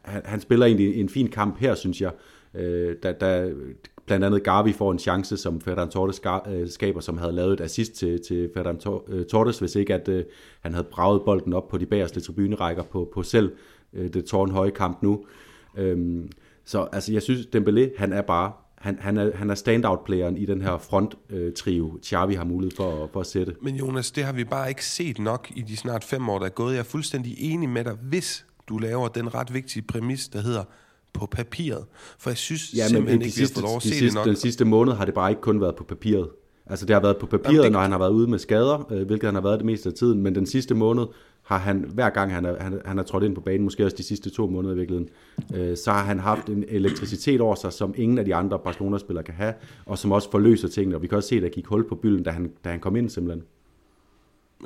han, 0.03 0.23
han 0.25 0.41
spiller 0.41 0.67
egentlig 0.67 1.01
en 1.01 1.09
fin 1.09 1.29
kamp 1.29 1.59
her, 1.59 1.75
synes 1.75 2.01
jeg, 2.01 2.13
øh, 2.55 2.97
da, 3.03 3.13
da 3.13 3.51
blandt 4.07 4.25
andet 4.25 4.45
Gavi 4.45 4.73
får 4.73 4.93
en 4.93 4.99
chance, 4.99 5.37
som 5.37 5.61
Ferran 5.61 5.91
Torres 5.91 6.23
øh, 6.49 6.69
skaber, 6.69 7.01
som 7.01 7.19
havde 7.19 7.33
lavet 7.33 7.53
et 7.53 7.61
assist 7.61 7.95
til, 7.95 8.21
til 8.29 8.51
Ferran 8.55 8.81
øh, 9.09 9.27
Torres, 9.27 9.59
hvis 9.59 9.77
ikke 9.77 9.95
at 9.95 10.09
øh, 10.09 10.25
han 10.61 10.73
havde 10.73 10.87
braget 10.91 11.23
bolden 11.25 11.53
op 11.53 11.69
på 11.69 11.79
de 11.79 11.87
bagerste 11.87 12.21
tribunerækker 12.21 12.83
på, 12.83 13.11
på 13.15 13.23
selv 13.23 13.53
øh, 13.93 14.13
det 14.13 14.25
tårnhøje 14.25 14.71
kamp 14.71 15.03
nu. 15.03 15.25
Øhm, 15.77 16.31
så 16.65 16.89
altså, 16.93 17.13
jeg 17.13 17.23
synes, 17.23 17.47
Dembélé, 17.57 17.99
han 17.99 18.13
er 18.13 18.23
bare 18.23 18.53
han, 18.81 18.99
han, 19.01 19.16
er, 19.16 19.37
han 19.37 19.51
er 19.51 19.55
standout-playeren 19.55 20.37
i 20.37 20.47
den 20.47 20.62
her 20.62 20.79
front-trio, 20.79 21.95
øh, 21.95 22.03
Xavi 22.03 22.35
har 22.35 22.45
mulighed 22.45 22.76
for, 22.76 23.11
for 23.12 23.20
at 23.20 23.26
sætte. 23.26 23.55
Men 23.62 23.76
Jonas, 23.76 24.11
det 24.11 24.24
har 24.24 24.33
vi 24.33 24.45
bare 24.45 24.68
ikke 24.68 24.85
set 24.85 25.18
nok 25.18 25.49
i 25.57 25.62
de 25.62 25.76
snart 25.76 26.05
fem 26.05 26.29
år, 26.29 26.39
der 26.39 26.47
er 26.47 26.51
gået. 26.51 26.72
Jeg 26.72 26.81
er 26.81 26.85
fuldstændig 26.85 27.35
enig 27.39 27.68
med 27.68 27.85
dig, 27.85 27.93
hvis 28.03 28.47
du 28.68 28.79
laver 28.79 29.09
den 29.09 29.35
ret 29.35 29.55
vigtige 29.55 29.83
præmis, 29.83 30.29
der 30.29 30.41
hedder 30.41 30.64
på 31.12 31.26
papiret. 31.26 31.85
For 32.18 32.31
jeg 32.31 32.37
synes 32.37 32.74
ja, 32.76 32.83
men 32.85 32.89
simpelthen 32.89 33.22
ikke, 33.22 33.35
sidste, 33.35 33.55
vi 33.55 33.61
har 33.61 33.62
fået 33.62 33.70
lov 33.70 33.76
at 33.76 33.83
se 33.83 33.89
de 33.89 33.95
sidste, 33.95 34.07
det 34.07 34.14
nok. 34.14 34.26
Den 34.26 34.37
sidste 34.37 34.64
måned 34.64 34.93
har 34.93 35.05
det 35.05 35.14
bare 35.14 35.31
ikke 35.31 35.43
kun 35.43 35.61
været 35.61 35.76
på 35.76 35.85
papiret. 35.85 36.29
Altså 36.66 36.87
det 36.87 36.95
har 36.95 37.01
været 37.01 37.16
på 37.16 37.26
papiret, 37.26 37.55
Jamen, 37.55 37.64
det... 37.64 37.72
når 37.72 37.81
han 37.81 37.91
har 37.91 37.99
været 37.99 38.11
ude 38.11 38.31
med 38.31 38.39
skader, 38.39 38.93
øh, 38.93 39.07
hvilket 39.07 39.26
han 39.26 39.35
har 39.35 39.43
været 39.43 39.59
det 39.59 39.66
meste 39.66 39.89
af 39.89 39.95
tiden, 39.95 40.22
men 40.22 40.35
den 40.35 40.47
sidste 40.47 40.74
måned 40.74 41.07
har 41.49 41.59
han, 41.59 41.85
hver 41.95 42.11
gang 42.11 42.35
han 42.35 42.45
er, 42.45 42.63
han, 42.63 42.81
han 42.85 42.99
er 42.99 43.03
trådt 43.03 43.25
ind 43.25 43.35
på 43.35 43.41
banen, 43.41 43.63
måske 43.63 43.85
også 43.85 43.97
de 43.97 44.03
sidste 44.03 44.31
to 44.31 44.47
måneder 44.47 44.75
i 44.75 44.77
virkeligheden, 44.77 45.09
øh, 45.55 45.77
så 45.77 45.93
har 45.93 46.03
han 46.05 46.19
haft 46.19 46.49
en 46.49 46.65
elektricitet 46.69 47.41
over 47.41 47.55
sig, 47.55 47.73
som 47.73 47.95
ingen 47.97 48.19
af 48.19 48.25
de 48.25 48.35
andre 48.35 48.59
Barcelona-spillere 48.59 49.25
kan 49.25 49.35
have, 49.35 49.55
og 49.87 49.99
som 49.99 50.13
også 50.13 50.31
forløser 50.31 50.69
tingene, 50.69 50.97
og 50.97 51.03
vi 51.03 51.07
kan 51.07 51.17
også 51.17 51.29
se, 51.29 51.37
at 51.37 51.43
der 51.43 51.49
gik 51.49 51.67
hul 51.67 51.89
på 51.89 51.95
bylden, 51.95 52.23
da 52.23 52.31
han, 52.31 52.53
da 52.65 52.71
han 52.71 52.81
kom 52.81 52.97
ind 52.97 53.11
simpelthen. 53.11 53.45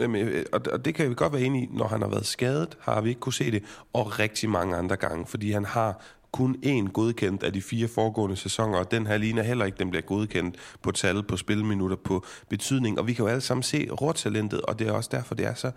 Jamen, 0.01 0.29
øh, 0.29 0.45
og 0.53 0.85
det 0.85 0.95
kan 0.95 1.11
vi 1.11 1.15
godt 1.15 1.33
være 1.33 1.43
enige 1.43 1.65
i, 1.65 1.69
når 1.73 1.87
han 1.87 2.03
har 2.03 2.09
været 2.09 2.27
skadet, 2.27 2.79
har 2.81 3.01
vi 3.01 3.09
ikke 3.09 3.21
kunne 3.21 3.33
se 3.33 3.51
det, 3.51 3.63
og 3.93 4.19
rigtig 4.19 4.51
mange 4.51 4.77
andre 4.77 4.97
gange, 4.97 5.27
fordi 5.27 5.51
han 5.51 5.65
har 5.65 6.03
kun 6.33 6.57
én 6.65 6.93
godkendt 6.93 7.43
af 7.43 7.53
de 7.53 7.63
fire 7.63 7.89
foregående 7.89 8.37
sæsoner, 8.37 8.79
og 8.79 8.91
den 8.91 9.07
her 9.07 9.17
ligner 9.17 9.43
heller 9.43 9.65
ikke, 9.65 9.79
den 9.79 9.91
bliver 9.91 10.03
godkendt 10.03 10.57
på 10.83 10.91
tal, 10.91 11.23
på 11.23 11.37
spilminutter, 11.37 11.97
på 11.97 12.25
betydning, 12.49 12.99
og 12.99 13.07
vi 13.07 13.13
kan 13.13 13.25
jo 13.25 13.29
alle 13.29 13.41
sammen 13.41 13.63
se 13.63 13.89
råtalentet, 13.91 14.61
og 14.61 14.79
det 14.79 14.89
er 14.89 14.93
også 14.93 15.11
derfor, 15.13 15.35
det 15.35 15.47
er 15.47 15.55
så 15.55 15.71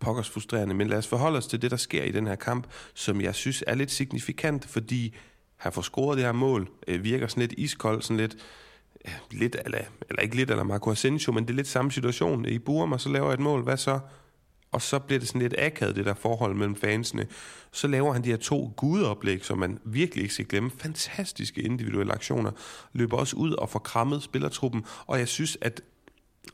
pokkers 0.00 0.30
frustrerende. 0.30 0.74
Men 0.74 0.88
lad 0.88 0.98
os 0.98 1.06
forholde 1.06 1.38
os 1.38 1.46
til 1.46 1.62
det, 1.62 1.70
der 1.70 1.76
sker 1.76 2.04
i 2.04 2.10
den 2.10 2.26
her 2.26 2.34
kamp, 2.34 2.66
som 2.94 3.20
jeg 3.20 3.34
synes 3.34 3.64
er 3.66 3.74
lidt 3.74 3.90
signifikant, 3.90 4.64
fordi 4.64 5.14
han 5.56 5.72
får 5.72 5.82
scoret 5.82 6.16
det 6.16 6.24
her 6.24 6.32
mål, 6.32 6.68
øh, 6.88 7.04
virker 7.04 7.26
sådan 7.26 7.40
lidt 7.40 7.52
iskold, 7.52 8.02
sådan 8.02 8.16
lidt, 8.16 8.36
lidt 9.30 9.56
eller, 9.64 9.78
eller 10.08 10.22
ikke 10.22 10.36
lidt 10.36 10.50
eller 10.50 10.64
Marco 10.64 10.90
Asensio, 10.90 11.32
men 11.32 11.44
det 11.44 11.50
er 11.50 11.56
lidt 11.56 11.68
samme 11.68 11.92
situation. 11.92 12.46
Øh, 12.46 12.52
I 12.52 12.58
burer 12.58 12.86
mig, 12.86 13.00
så 13.00 13.08
laver 13.08 13.26
jeg 13.26 13.34
et 13.34 13.40
mål, 13.40 13.62
hvad 13.62 13.76
så? 13.76 13.98
Og 14.72 14.82
så 14.82 14.98
bliver 14.98 15.18
det 15.18 15.28
sådan 15.28 15.42
lidt 15.42 15.54
akavet, 15.58 15.96
det 15.96 16.04
der 16.04 16.14
forhold 16.14 16.54
mellem 16.54 16.76
fansene. 16.76 17.26
Så 17.72 17.88
laver 17.88 18.12
han 18.12 18.24
de 18.24 18.28
her 18.28 18.36
to 18.36 18.72
gudeoplæg, 18.76 19.44
som 19.44 19.58
man 19.58 19.78
virkelig 19.84 20.22
ikke 20.22 20.34
skal 20.34 20.46
glemme. 20.46 20.70
Fantastiske 20.78 21.60
individuelle 21.62 22.12
aktioner. 22.12 22.50
Løber 22.92 23.16
også 23.16 23.36
ud 23.36 23.52
og 23.52 23.68
får 23.68 23.78
krammet 23.78 24.22
spillertruppen, 24.22 24.84
og 25.06 25.18
jeg 25.18 25.28
synes, 25.28 25.58
at 25.60 25.82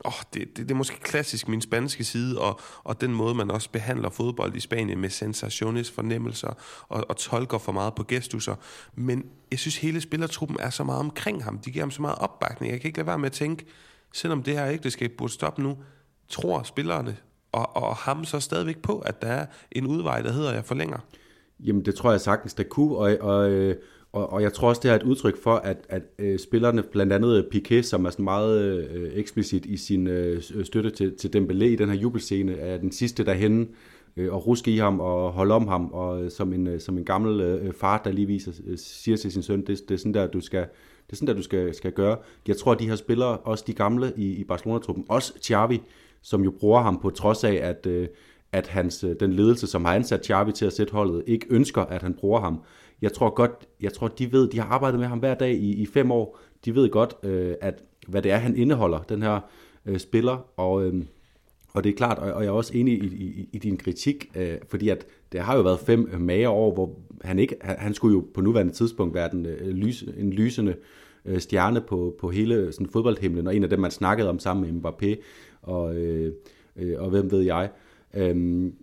Oh, 0.05 0.13
det, 0.33 0.47
det, 0.47 0.57
det 0.57 0.71
er 0.71 0.75
måske 0.75 0.99
klassisk 0.99 1.47
min 1.47 1.61
spanske 1.61 2.03
side, 2.03 2.41
og, 2.41 2.59
og 2.83 3.01
den 3.01 3.13
måde, 3.13 3.35
man 3.35 3.51
også 3.51 3.69
behandler 3.69 4.09
fodbold 4.09 4.55
i 4.55 4.59
Spanien 4.59 4.99
med 4.99 5.09
sensationes 5.09 5.91
fornemmelser 5.91 6.53
og, 6.87 7.05
og 7.09 7.17
tolker 7.17 7.57
for 7.57 7.71
meget 7.71 7.95
på 7.95 8.03
gestusser. 8.03 8.55
Men 8.95 9.25
jeg 9.51 9.59
synes, 9.59 9.77
hele 9.77 10.01
spillertruppen 10.01 10.57
er 10.59 10.69
så 10.69 10.83
meget 10.83 10.99
omkring 10.99 11.43
ham. 11.43 11.59
De 11.59 11.71
giver 11.71 11.83
ham 11.83 11.91
så 11.91 12.01
meget 12.01 12.17
opbakning. 12.17 12.71
Jeg 12.71 12.81
kan 12.81 12.87
ikke 12.87 12.97
lade 12.97 13.07
være 13.07 13.19
med 13.19 13.25
at 13.25 13.31
tænke, 13.31 13.65
selvom 14.13 14.43
det 14.43 14.53
her 14.53 14.67
ægteskab 14.67 15.11
burde 15.17 15.33
stoppe 15.33 15.61
nu, 15.63 15.77
tror 16.29 16.63
spillerne 16.63 17.17
og, 17.51 17.75
og 17.75 17.95
ham 17.95 18.25
så 18.25 18.39
stadigvæk 18.39 18.77
på, 18.81 18.99
at 18.99 19.21
der 19.21 19.27
er 19.27 19.45
en 19.71 19.87
udvej, 19.87 20.21
der 20.21 20.31
hedder, 20.31 20.53
jeg 20.53 20.65
forlænger? 20.65 20.97
Jamen, 21.59 21.85
det 21.85 21.95
tror 21.95 22.11
jeg 22.11 22.21
sagtens, 22.21 22.53
der 22.53 22.63
kunne, 22.63 22.97
og, 22.97 23.17
og, 23.21 23.51
øh, 23.51 23.75
og, 24.11 24.33
og 24.33 24.41
jeg 24.41 24.53
tror 24.53 24.69
også, 24.69 24.81
det 24.83 24.91
er 24.91 24.95
et 24.95 25.03
udtryk 25.03 25.43
for, 25.43 25.55
at, 25.55 25.77
at 25.89 26.01
øh, 26.19 26.39
spillerne, 26.39 26.83
blandt 26.83 27.13
andet 27.13 27.37
øh, 27.37 27.51
Piquet, 27.51 27.85
som 27.85 28.05
er 28.05 28.09
sådan 28.09 28.23
meget 28.23 28.61
øh, 28.61 29.11
eksplicit 29.13 29.65
i 29.65 29.77
sin 29.77 30.07
øh, 30.07 30.41
støtte 30.63 30.89
til, 30.89 31.15
til 31.17 31.31
Dembélé 31.35 31.63
i 31.63 31.75
den 31.75 31.89
her 31.89 31.95
jubelscene, 31.95 32.57
er 32.57 32.77
den 32.77 32.91
sidste 32.91 33.25
derhenne, 33.25 33.67
øh, 34.17 34.33
og 34.33 34.47
ruske 34.47 34.71
i 34.71 34.77
ham 34.77 34.99
og 34.99 35.31
holde 35.31 35.53
om 35.53 35.67
ham, 35.67 35.91
og 35.91 36.23
øh, 36.23 36.31
som 36.31 36.53
en, 36.53 36.79
som 36.79 36.97
en 36.97 37.05
gammel 37.05 37.41
øh, 37.41 37.73
far, 37.73 38.01
der 38.03 38.11
lige 38.11 38.27
viser, 38.27 38.51
siger 38.75 39.17
til 39.17 39.31
sin 39.31 39.43
søn, 39.43 39.65
det, 39.65 39.89
det 39.89 39.91
er 39.91 39.97
sådan 39.97 40.13
der, 40.13 40.27
du 40.27 40.41
skal, 40.41 40.61
det 41.07 41.13
er 41.13 41.15
sådan 41.15 41.27
der, 41.27 41.33
du 41.33 41.43
skal, 41.43 41.75
skal 41.75 41.91
gøre. 41.91 42.17
Jeg 42.47 42.57
tror, 42.57 42.71
at 42.71 42.79
de 42.79 42.87
her 42.87 42.95
spillere, 42.95 43.37
også 43.37 43.63
de 43.67 43.73
gamle 43.73 44.13
i, 44.17 44.31
i 44.31 44.43
Barcelona-truppen, 44.43 45.05
også 45.09 45.33
Xavi, 45.43 45.81
som 46.27 46.43
jo 46.43 46.51
bruger 46.59 46.81
ham 46.81 46.99
på 47.01 47.09
trods 47.09 47.43
af, 47.43 47.53
at, 47.53 47.85
øh, 47.85 48.07
at 48.51 48.67
hans, 48.67 49.03
øh, 49.03 49.15
den 49.19 49.33
ledelse, 49.33 49.67
som 49.67 49.85
har 49.85 49.95
ansat 49.95 50.25
Xavi 50.25 50.51
til 50.51 50.65
at 50.65 50.73
sætte 50.73 50.93
holdet, 50.93 51.23
ikke 51.27 51.47
ønsker, 51.49 51.81
at 51.81 52.01
han 52.01 52.13
bruger 52.13 52.39
ham. 52.39 52.61
Jeg 53.01 53.13
tror 53.13 53.29
godt, 53.29 53.51
jeg 53.81 53.93
tror, 53.93 54.07
de 54.07 54.31
ved, 54.31 54.49
de 54.49 54.59
har 54.59 54.65
arbejdet 54.65 54.99
med 54.99 55.07
ham 55.07 55.19
hver 55.19 55.35
dag 55.35 55.53
i, 55.53 55.75
i 55.75 55.85
fem 55.85 56.11
år. 56.11 56.39
De 56.65 56.75
ved 56.75 56.89
godt, 56.89 57.15
øh, 57.23 57.55
at 57.61 57.83
hvad 58.07 58.21
det 58.21 58.31
er, 58.31 58.37
han 58.37 58.57
indeholder, 58.57 58.99
den 58.99 59.21
her 59.21 59.39
øh, 59.85 59.99
spiller, 59.99 60.45
og, 60.57 60.85
øh, 60.85 61.03
og 61.73 61.83
det 61.83 61.89
er 61.89 61.93
klart, 61.95 62.19
og, 62.19 62.33
og 62.33 62.43
jeg 62.43 62.49
er 62.49 62.53
også 62.53 62.73
enig 62.75 63.03
i, 63.03 63.07
i, 63.07 63.49
i 63.53 63.57
din 63.57 63.77
kritik, 63.77 64.31
øh, 64.35 64.57
fordi 64.69 64.89
at 64.89 65.05
det 65.31 65.39
har 65.39 65.55
jo 65.55 65.61
været 65.61 65.79
fem 65.79 66.09
øh, 66.11 66.21
mager 66.21 66.49
år, 66.49 66.73
hvor 66.73 66.99
han 67.21 67.39
ikke, 67.39 67.55
han, 67.61 67.75
han 67.79 67.93
skulle 67.93 68.13
jo 68.15 68.25
på 68.33 68.41
nuværende 68.41 68.73
tidspunkt 68.73 69.13
være 69.13 69.29
den, 69.31 69.45
øh, 69.45 69.67
lys, 69.67 70.03
en 70.17 70.33
lysende 70.33 70.75
øh, 71.25 71.39
stjerne 71.39 71.81
på, 71.81 72.15
på 72.19 72.29
hele 72.29 72.71
sådan, 72.71 72.87
fodboldhimlen, 72.87 73.47
og 73.47 73.55
en 73.55 73.63
af 73.63 73.69
dem, 73.69 73.79
man 73.79 73.91
snakkede 73.91 74.29
om 74.29 74.39
sammen 74.39 74.81
med 74.81 74.81
Mbappé, 74.81 75.21
og, 75.67 75.95
øh, 75.95 76.33
øh, 76.75 77.01
og 77.01 77.09
hvem 77.09 77.31
ved 77.31 77.41
jeg. 77.41 77.69
Øhm, 78.13 78.75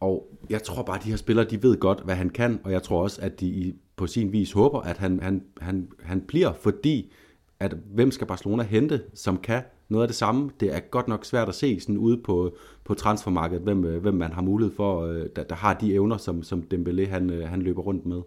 og 0.00 0.28
jeg 0.50 0.62
tror 0.62 0.82
bare, 0.82 0.96
at 0.96 1.04
de 1.04 1.10
her 1.10 1.16
spillere, 1.16 1.46
de 1.50 1.62
ved 1.62 1.76
godt, 1.76 2.00
hvad 2.04 2.14
han 2.14 2.30
kan, 2.30 2.60
og 2.64 2.72
jeg 2.72 2.82
tror 2.82 3.02
også, 3.02 3.22
at 3.22 3.40
de 3.40 3.74
på 3.96 4.06
sin 4.06 4.32
vis 4.32 4.52
håber, 4.52 4.80
at 4.80 4.98
han, 4.98 5.20
han, 5.20 5.42
han, 5.60 5.88
han 6.02 6.20
bliver, 6.20 6.52
fordi 6.52 7.12
at 7.60 7.76
hvem 7.94 8.10
skal 8.10 8.26
Barcelona 8.26 8.62
hente, 8.62 9.02
som 9.14 9.38
kan 9.38 9.62
noget 9.88 10.02
af 10.02 10.08
det 10.08 10.16
samme. 10.16 10.50
Det 10.60 10.74
er 10.74 10.80
godt 10.80 11.08
nok 11.08 11.24
svært 11.24 11.48
at 11.48 11.54
se 11.54 11.80
sådan 11.80 11.98
ude 11.98 12.16
på, 12.16 12.56
på 12.84 12.94
transfermarkedet, 12.94 13.62
hvem, 13.62 13.84
øh, 13.84 14.02
hvem 14.02 14.14
man 14.14 14.32
har 14.32 14.42
mulighed 14.42 14.74
for, 14.74 15.02
øh, 15.02 15.26
der, 15.36 15.44
der 15.44 15.54
har 15.54 15.74
de 15.74 15.92
evner, 15.92 16.16
som, 16.16 16.42
som 16.42 16.64
Dembélé 16.74 17.06
han, 17.06 17.30
øh, 17.30 17.48
han 17.48 17.62
løber 17.62 17.82
rundt 17.82 18.06
med. 18.06 18.20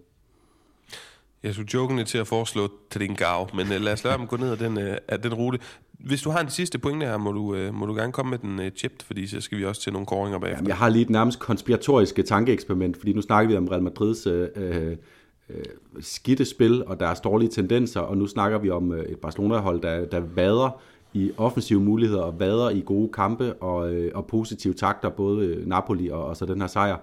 Jeg 1.43 1.53
skulle 1.53 1.69
jokende 1.73 2.03
til 2.03 2.17
at 2.17 2.27
foreslå 2.27 2.69
Trincao, 2.91 3.47
men 3.53 3.65
uh, 3.65 3.81
lad 3.81 3.93
os 3.93 4.03
lade 4.03 4.17
ham 4.17 4.27
gå 4.27 4.37
ned 4.37 4.51
ad 4.51 4.57
den, 4.57 4.77
øh, 4.77 4.91
uh, 4.91 4.97
af 5.07 5.21
den 5.21 5.33
rute. 5.33 5.59
Hvis 5.99 6.21
du 6.21 6.29
har 6.29 6.39
en 6.39 6.49
sidste 6.49 6.79
pointe 6.79 7.05
her, 7.05 7.17
må 7.17 7.31
du, 7.31 7.55
uh, 7.55 7.73
må 7.73 7.85
du 7.85 7.93
gerne 7.93 8.11
komme 8.11 8.29
med 8.29 8.37
den 8.37 8.59
uh, 8.59 8.65
chipped, 8.75 9.05
fordi 9.05 9.27
så 9.27 9.41
skal 9.41 9.57
vi 9.57 9.65
også 9.65 9.81
til 9.81 9.93
nogle 9.93 10.05
koringer 10.05 10.39
bagefter. 10.39 10.57
Jamen, 10.57 10.67
jeg 10.67 10.77
har 10.77 10.89
lige 10.89 11.01
et 11.01 11.09
nærmest 11.09 11.39
konspiratorisk 11.39 12.19
tankeeksperiment, 12.25 12.97
fordi 12.97 13.13
nu 13.13 13.21
snakker 13.21 13.51
vi 13.51 13.57
om 13.57 13.67
Real 13.67 13.83
Madrids 13.83 14.27
uh, 14.27 14.33
uh, 14.55 15.55
skidte 15.99 16.45
spil 16.45 16.85
og 16.85 16.99
deres 16.99 17.19
dårlige 17.19 17.49
tendenser, 17.49 17.99
og 17.99 18.17
nu 18.17 18.27
snakker 18.27 18.57
vi 18.57 18.69
om 18.69 18.89
uh, 18.89 18.99
et 18.99 19.17
Barcelona-hold, 19.17 19.81
der, 19.81 20.05
der 20.05 20.19
vader 20.19 20.81
i 21.13 21.31
offensive 21.37 21.79
muligheder 21.79 22.21
og 22.21 22.39
vader 22.39 22.69
i 22.69 22.83
gode 22.85 23.09
kampe 23.13 23.53
og, 23.53 23.93
og 24.13 24.25
positive 24.25 24.73
takter, 24.73 25.09
både 25.09 25.63
Napoli 25.65 26.09
og, 26.09 26.25
og 26.25 26.37
så 26.37 26.45
den 26.45 26.61
her 26.61 26.67
sejr. 26.67 26.97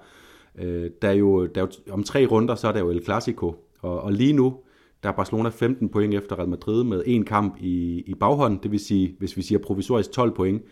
Uh, 0.54 0.64
der, 1.02 1.08
er 1.08 1.12
jo, 1.12 1.46
der 1.46 1.62
er 1.62 1.66
jo, 1.66 1.92
om 1.92 2.02
tre 2.02 2.26
runder, 2.26 2.54
så 2.54 2.68
er 2.68 2.72
der 2.72 2.80
jo 2.80 2.90
El 2.90 3.04
Clasico, 3.04 3.56
og, 3.82 4.00
og 4.00 4.12
lige 4.12 4.32
nu, 4.32 4.56
der 5.02 5.08
er 5.08 5.12
Barcelona 5.12 5.48
15 5.48 5.88
point 5.88 6.14
efter 6.14 6.38
Real 6.38 6.48
Madrid 6.48 6.84
med 6.84 7.02
en 7.06 7.24
kamp 7.24 7.56
i, 7.60 8.02
i 8.06 8.14
baghånd, 8.14 8.60
det 8.60 8.70
vil 8.70 8.80
sige, 8.80 9.14
hvis 9.18 9.36
vi 9.36 9.42
siger 9.42 9.58
provisorisk 9.58 10.12
12 10.12 10.34
point. 10.34 10.62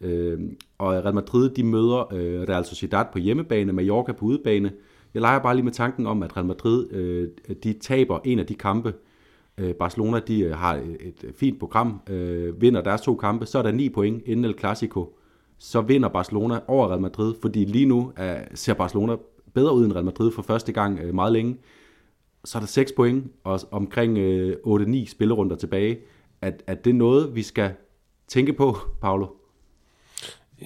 Øh, 0.00 0.38
og 0.78 0.92
Real 0.92 1.14
Madrid, 1.14 1.50
de 1.50 1.64
møder 1.64 2.14
øh, 2.14 2.40
Real 2.48 2.64
Sociedad 2.64 3.04
på 3.12 3.18
hjemmebane, 3.18 3.72
Mallorca 3.72 4.12
på 4.12 4.24
udebane. 4.24 4.72
Jeg 5.14 5.22
leger 5.22 5.38
bare 5.38 5.54
lige 5.54 5.64
med 5.64 5.72
tanken 5.72 6.06
om, 6.06 6.22
at 6.22 6.36
Real 6.36 6.46
Madrid, 6.46 6.92
øh, 6.92 7.28
de 7.64 7.72
taber 7.72 8.18
en 8.24 8.38
af 8.38 8.46
de 8.46 8.54
kampe. 8.54 8.94
Øh, 9.58 9.74
Barcelona, 9.74 10.20
de 10.20 10.40
øh, 10.40 10.52
har 10.56 10.74
et, 10.76 11.24
et 11.24 11.34
fint 11.36 11.58
program, 11.58 12.00
øh, 12.10 12.60
vinder 12.60 12.80
deres 12.80 13.00
to 13.00 13.16
kampe, 13.16 13.46
så 13.46 13.58
er 13.58 13.62
der 13.62 13.72
9 13.72 13.88
point 13.88 14.22
inden 14.26 14.44
El 14.44 14.58
Clasico. 14.58 15.16
Så 15.58 15.80
vinder 15.80 16.08
Barcelona 16.08 16.60
over 16.66 16.88
Real 16.88 17.00
Madrid, 17.00 17.34
fordi 17.42 17.64
lige 17.64 17.86
nu 17.86 18.12
er, 18.16 18.44
ser 18.54 18.74
Barcelona 18.74 19.16
bedre 19.54 19.74
ud 19.74 19.84
end 19.84 19.92
Real 19.92 20.04
Madrid 20.04 20.30
for 20.30 20.42
første 20.42 20.72
gang 20.72 20.98
øh, 20.98 21.14
meget 21.14 21.32
længe 21.32 21.56
så 22.44 22.58
er 22.58 22.60
der 22.60 22.66
6 22.66 22.92
point 22.92 23.32
og 23.44 23.60
omkring 23.70 24.18
øh, 24.18 24.56
8-9 24.66 25.06
spillerunder 25.06 25.56
tilbage. 25.56 25.98
At, 26.40 26.62
at 26.66 26.84
det 26.84 26.90
er 26.90 26.94
noget, 26.94 27.34
vi 27.34 27.42
skal 27.42 27.72
tænke 28.28 28.52
på, 28.52 28.76
Paolo? 29.00 29.26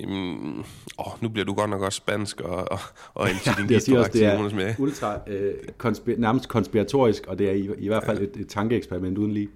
Um, 0.07 0.65
åh, 0.99 1.23
nu 1.23 1.29
bliver 1.29 1.45
du 1.45 1.55
godt 1.55 1.71
nok 1.71 1.83
også 1.83 1.97
spansk 1.97 2.41
og, 2.41 2.73
og, 2.73 2.79
og 3.15 3.29
ja, 3.47 3.53
det, 3.69 3.83
siger 3.83 3.99
også, 3.99 4.11
det 4.13 4.25
er 4.25 4.55
med. 4.55 4.75
ultra, 4.79 5.21
øh, 5.27 5.55
konspir- 5.85 6.21
nærmest 6.21 6.49
konspiratorisk, 6.49 7.27
og 7.27 7.39
det 7.39 7.49
er 7.49 7.53
i, 7.53 7.69
i 7.79 7.89
hvert 7.89 8.05
fald 8.05 8.19
et, 8.19 8.37
et 8.37 8.49
tankeeksperiment 8.49 9.19
uden 9.19 9.33
lige. 9.33 9.49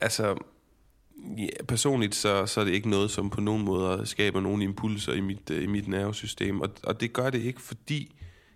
Altså, 0.00 0.36
ja, 1.38 1.64
personligt 1.68 2.14
så, 2.14 2.46
så 2.46 2.60
er 2.60 2.64
det 2.64 2.72
ikke 2.72 2.90
noget, 2.90 3.10
som 3.10 3.30
på 3.30 3.40
nogen 3.40 3.64
måde 3.64 4.06
skaber 4.06 4.40
nogen 4.40 4.62
impulser 4.62 5.12
i 5.12 5.20
mit, 5.20 5.50
i 5.50 5.66
mit 5.66 5.88
nervesystem, 5.88 6.60
og, 6.60 6.68
og 6.82 7.00
det 7.00 7.12
gør 7.12 7.30
det 7.30 7.42
ikke, 7.42 7.60
fordi 7.60 8.14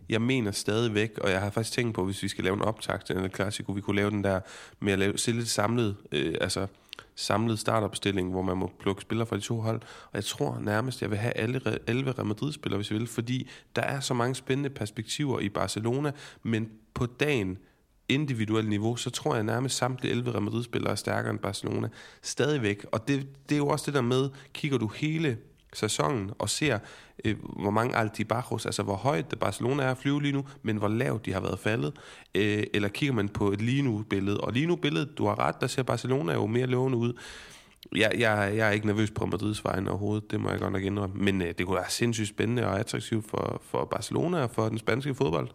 jeg 0.09 0.22
mener 0.22 0.50
stadigvæk, 0.50 1.18
og 1.18 1.30
jeg 1.30 1.40
har 1.40 1.50
faktisk 1.50 1.76
tænkt 1.76 1.94
på, 1.94 2.04
hvis 2.04 2.22
vi 2.22 2.28
skal 2.28 2.44
lave 2.44 2.54
en 2.54 2.62
optag 2.62 3.04
til 3.04 3.16
den 3.16 3.30
klassiko, 3.30 3.72
vi 3.72 3.80
kunne 3.80 3.96
lave 3.96 4.11
den 4.11 4.24
der 4.24 4.40
med 4.80 4.92
at 4.92 4.98
lave, 4.98 5.18
se 5.18 5.32
lidt 5.32 5.48
samlet, 5.48 5.96
øh, 6.12 6.34
altså 6.40 6.66
samlet 7.14 7.59
startopstilling, 7.59 8.30
hvor 8.30 8.42
man 8.42 8.56
må 8.56 8.70
plukke 8.80 9.02
spillere 9.02 9.26
fra 9.26 9.36
de 9.36 9.40
to 9.40 9.61
hold. 9.61 9.80
Og 9.82 10.14
jeg 10.14 10.24
tror 10.24 10.59
nærmest, 10.61 11.02
jeg 11.02 11.11
vil 11.11 11.18
have 11.18 11.32
alle 11.32 11.61
11 11.86 12.12
Real 12.12 12.26
Madrid-spillere, 12.26 12.78
hvis 12.78 12.90
jeg 12.90 12.98
vil, 12.98 13.06
fordi 13.06 13.48
der 13.76 13.82
er 13.82 14.00
så 14.00 14.14
mange 14.14 14.34
spændende 14.34 14.70
perspektiver 14.70 15.40
i 15.40 15.48
Barcelona, 15.48 16.12
men 16.42 16.70
på 16.94 17.06
dagen, 17.06 17.59
individuelt 18.09 18.68
niveau, 18.68 18.96
så 18.96 19.11
tror 19.11 19.34
jeg 19.34 19.44
nærmest 19.44 19.76
samtlige 19.76 20.12
11 20.12 20.32
Real 20.32 20.42
Madrid-spillere 20.42 20.92
er 20.92 20.96
stærkere 20.96 21.30
end 21.30 21.38
Barcelona. 21.38 21.88
Stadigvæk. 22.22 22.86
Og 22.92 23.09
det, 23.09 23.26
det 23.48 23.54
er 23.54 23.59
jo 23.59 23.68
også 23.68 23.86
det 23.86 23.94
der 23.94 24.00
med, 24.00 24.30
kigger 24.52 24.78
du 24.78 24.86
hele 24.86 25.38
sæsonen 25.73 26.31
og 26.39 26.51
ser, 26.51 26.79
øh, 27.25 27.37
hvor 27.62 27.71
mange 27.71 27.97
altibajos, 27.97 28.66
altså 28.66 28.83
hvor 28.83 28.97
højt 28.97 29.31
det 29.31 29.39
Barcelona 29.39 29.83
er 29.83 29.91
at 29.91 29.99
flyve 29.99 30.23
lige 30.23 30.33
nu, 30.33 30.45
men 30.62 30.77
hvor 30.77 30.89
lavt 30.89 31.27
de 31.27 31.33
har 31.33 31.41
været 31.41 31.59
faldet. 31.59 31.93
Øh, 32.35 32.64
eller 32.75 32.89
kigger 32.89 33.14
man 33.14 33.29
på 33.29 33.53
et 33.53 33.61
lige 33.61 33.83
nu 33.83 34.05
billede, 34.11 34.41
og 34.41 34.53
lige 34.53 34.66
nu 34.66 34.77
billedet, 34.77 35.19
du 35.19 35.27
har 35.27 35.39
ret, 35.39 35.61
der 35.61 35.66
ser 35.66 35.83
Barcelona 35.83 36.33
jo 36.33 36.47
mere 36.47 36.66
lovende 36.66 36.99
ud. 36.99 37.12
Jeg, 37.97 38.12
jeg, 38.19 38.53
jeg 38.57 38.69
er 38.69 38.71
ikke 38.71 38.87
nervøs 38.87 39.11
på 39.11 39.27
Madrids 39.27 39.64
vejen 39.64 39.89
overhovedet, 39.89 40.31
det 40.31 40.41
må 40.41 40.51
jeg 40.51 40.59
godt 40.59 40.73
nok 40.73 40.83
indrømme. 40.83 41.16
Men 41.25 41.43
øh, 41.43 41.55
det 41.59 41.66
kunne 41.66 41.77
være 41.77 41.91
sindssygt 41.91 42.29
spændende 42.29 42.66
og 42.66 42.79
attraktivt 42.79 43.31
for, 43.31 43.62
for 43.64 43.85
Barcelona 43.85 44.43
og 44.43 44.51
for 44.51 44.69
den 44.69 44.79
spanske 44.79 45.14
fodbold. 45.14 45.49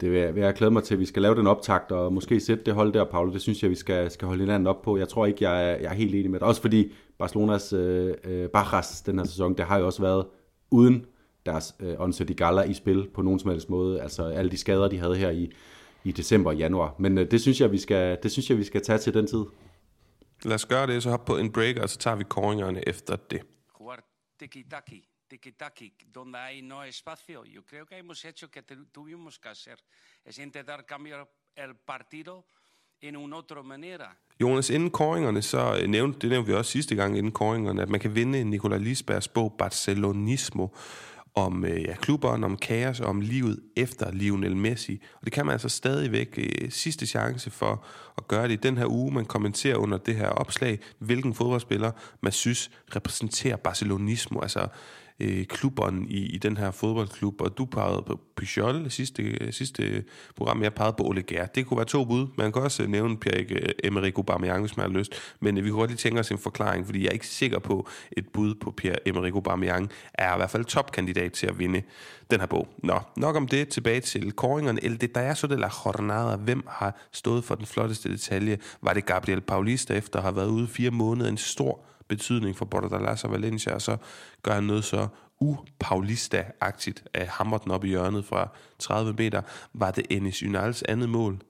Det 0.00 0.10
vil 0.12 0.20
jeg, 0.20 0.34
vil 0.34 0.42
jeg 0.42 0.54
glæde 0.54 0.70
mig 0.70 0.82
til, 0.82 0.94
at 0.94 1.00
vi 1.00 1.04
skal 1.04 1.22
lave 1.22 1.34
den 1.34 1.46
optakt 1.46 1.92
og 1.92 2.12
måske 2.12 2.40
sætte 2.40 2.64
det 2.64 2.74
hold 2.74 2.92
der, 2.92 3.04
Paolo. 3.04 3.32
Det 3.32 3.40
synes 3.40 3.62
jeg, 3.62 3.70
vi 3.70 3.74
skal, 3.74 4.10
skal 4.10 4.28
holde 4.28 4.40
hinanden 4.40 4.66
op 4.66 4.82
på. 4.82 4.98
Jeg 4.98 5.08
tror 5.08 5.26
ikke, 5.26 5.44
jeg 5.44 5.70
er, 5.70 5.76
jeg 5.76 5.90
er 5.90 5.94
helt 5.94 6.14
enig 6.14 6.30
med 6.30 6.40
det. 6.40 6.48
Også 6.48 6.60
fordi 6.60 6.92
Barcelonas 7.18 7.72
øh, 7.72 8.14
øh, 8.24 8.48
Bajas 8.48 9.02
den 9.02 9.18
her 9.18 9.26
sæson, 9.26 9.56
det 9.56 9.64
har 9.64 9.78
jo 9.78 9.86
også 9.86 10.02
været 10.02 10.26
uden 10.70 11.06
deres 11.46 11.74
øh, 11.80 12.00
Once 12.00 12.24
de 12.24 12.34
Gala 12.34 12.62
i 12.62 12.74
spil 12.74 13.08
på 13.14 13.22
nogen 13.22 13.38
som 13.38 13.50
helst 13.50 13.70
måde. 13.70 14.02
Altså 14.02 14.24
alle 14.24 14.50
de 14.50 14.56
skader, 14.56 14.88
de 14.88 14.98
havde 14.98 15.16
her 15.16 15.30
i, 15.30 15.52
i 16.04 16.12
december 16.12 16.50
og 16.50 16.56
januar. 16.56 16.94
Men 16.98 17.18
øh, 17.18 17.30
det, 17.30 17.40
synes 17.40 17.60
jeg, 17.60 17.72
vi 17.72 17.78
skal, 17.78 18.18
det 18.22 18.32
synes 18.32 18.50
jeg, 18.50 18.58
vi 18.58 18.64
skal 18.64 18.82
tage 18.82 18.98
til 18.98 19.14
den 19.14 19.26
tid. 19.26 19.44
Lad 20.44 20.54
os 20.54 20.66
gøre 20.66 20.86
det, 20.86 21.02
så 21.02 21.10
hop 21.10 21.24
på 21.24 21.36
en 21.36 21.52
break, 21.52 21.76
og 21.76 21.88
så 21.88 21.98
tager 21.98 22.16
vi 22.16 22.24
koringerne 22.24 22.88
efter 22.88 23.16
det. 23.16 23.40
tiki-taki, 24.42 25.17
tiki-taki, 25.28 25.94
donde 26.14 26.38
hay 26.38 26.62
no 26.62 26.82
espacio. 26.84 27.44
Yo 27.44 27.62
creo 27.62 27.86
que 27.86 27.98
hemos 27.98 28.24
hecho 28.24 28.50
que 28.50 28.62
tuvimos 28.92 29.38
que 29.38 29.48
hacer. 29.48 29.78
Es 30.24 30.38
intentar 30.38 30.84
cambiar 30.86 31.28
el 31.54 31.74
partido 31.74 32.44
en 33.00 33.16
una 33.16 33.36
otra 33.36 33.62
manera. 33.62 34.16
Jonas, 34.40 34.70
inden 34.70 34.90
koringerne, 34.90 35.42
så 35.42 35.78
øh, 35.82 35.88
nævnte, 35.88 36.18
det 36.18 36.30
nævnte 36.30 36.50
vi 36.50 36.54
også 36.54 36.70
sidste 36.70 36.94
gang 36.94 37.18
inden 37.18 37.32
koringerne, 37.32 37.82
at 37.82 37.88
man 37.88 38.00
kan 38.00 38.14
vinde 38.14 38.44
Nikolaj 38.44 38.78
Lisbergs 38.78 39.28
bog 39.28 39.54
Barcelonismo 39.58 40.68
om 41.34 41.64
øh, 41.64 41.82
ja, 41.82 41.94
klubberen, 41.94 42.44
om 42.44 42.56
kaos 42.56 43.00
og 43.00 43.06
om 43.06 43.20
livet 43.20 43.60
efter 43.76 44.12
Lionel 44.12 44.56
Messi. 44.56 45.02
Og 45.14 45.24
det 45.24 45.32
kan 45.32 45.46
man 45.46 45.52
altså 45.52 45.68
stadigvæk 45.68 46.38
øh, 46.38 46.70
sidste 46.70 47.06
chance 47.06 47.50
for 47.50 47.84
at 48.16 48.28
gøre 48.28 48.48
det 48.48 48.52
i 48.52 48.56
den 48.56 48.78
her 48.78 48.86
uge. 48.86 49.14
Man 49.14 49.24
kommenterer 49.24 49.76
under 49.76 49.98
det 49.98 50.16
her 50.16 50.28
opslag, 50.28 50.78
hvilken 50.98 51.34
fodboldspiller 51.34 51.92
man 52.20 52.32
synes 52.32 52.70
repræsenterer 52.96 53.56
Barcelonismo. 53.56 54.40
Altså 54.40 54.68
øh, 55.20 55.46
klubberen 55.46 56.06
i, 56.10 56.26
i 56.26 56.38
den 56.38 56.56
her 56.56 56.70
fodboldklub, 56.70 57.40
og 57.40 57.58
du 57.58 57.64
pegede 57.64 58.02
på 58.06 58.20
Pujol 58.36 58.90
sidste, 58.90 59.52
sidste 59.52 60.04
program, 60.36 60.62
jeg 60.62 60.74
pegede 60.74 60.94
på 60.98 61.04
Ole 61.04 61.22
Gær. 61.22 61.46
Det 61.46 61.66
kunne 61.66 61.76
være 61.76 61.86
to 61.86 62.04
bud. 62.04 62.26
Man 62.38 62.52
kan 62.52 62.62
også 62.62 62.82
øh, 62.82 62.88
nævne 62.88 63.16
Pierre-Emerick 63.26 64.16
Aubameyang, 64.16 64.60
hvis 64.60 64.76
man 64.76 64.90
har 64.90 64.98
lyst, 64.98 65.14
men 65.40 65.58
øh, 65.58 65.64
vi 65.64 65.70
kunne 65.70 65.80
godt 65.80 65.90
lige 65.90 65.98
tænke 65.98 66.20
os 66.20 66.30
en 66.30 66.38
forklaring, 66.38 66.86
fordi 66.86 67.00
jeg 67.02 67.08
er 67.08 67.12
ikke 67.12 67.26
sikker 67.26 67.58
på, 67.58 67.88
et 68.12 68.28
bud 68.28 68.54
på 68.54 68.74
Pierre-Emerick 68.80 69.34
Aubameyang 69.34 69.90
er 70.14 70.34
i 70.34 70.36
hvert 70.36 70.50
fald 70.50 70.64
topkandidat 70.64 71.32
til 71.32 71.46
at 71.46 71.58
vinde 71.58 71.82
den 72.30 72.40
her 72.40 72.46
bog. 72.46 72.68
Nå, 72.78 73.00
nok 73.16 73.36
om 73.36 73.48
det. 73.48 73.68
Tilbage 73.68 74.00
til 74.00 74.32
koringerne. 74.32 74.84
El 74.84 75.10
så 75.34 75.46
de 75.46 75.56
la 75.56 75.70
Jornada. 75.86 76.36
Hvem 76.36 76.64
har 76.68 77.08
stået 77.12 77.44
for 77.44 77.54
den 77.54 77.66
flotteste 77.66 78.08
detalje? 78.08 78.58
Var 78.82 78.92
det 78.92 79.06
Gabriel 79.06 79.40
Paulista 79.40 79.94
efter 79.94 80.18
at 80.18 80.22
have 80.22 80.36
været 80.36 80.48
ude 80.48 80.66
fire 80.66 80.90
måneder? 80.90 81.30
En 81.30 81.36
stor 81.36 81.84
betydning 82.08 82.56
for 82.56 82.64
Bordalas 82.64 83.24
og 83.24 83.32
Valencia, 83.32 83.74
og 83.74 83.82
så 83.82 83.96
gør 84.42 84.52
han 84.52 84.64
noget 84.64 84.84
så 84.84 85.08
upaulista-agtigt 85.40 87.04
at 87.14 87.26
hamre 87.28 87.60
den 87.64 87.72
op 87.72 87.84
i 87.84 87.88
hjørnet 87.88 88.24
fra 88.24 88.48
30 88.78 89.12
meter. 89.12 89.42
Var 89.74 89.90
det 89.90 90.06
Enes 90.10 90.42
Unals 90.42 90.82
andet 90.82 91.08
mål? 91.08 91.40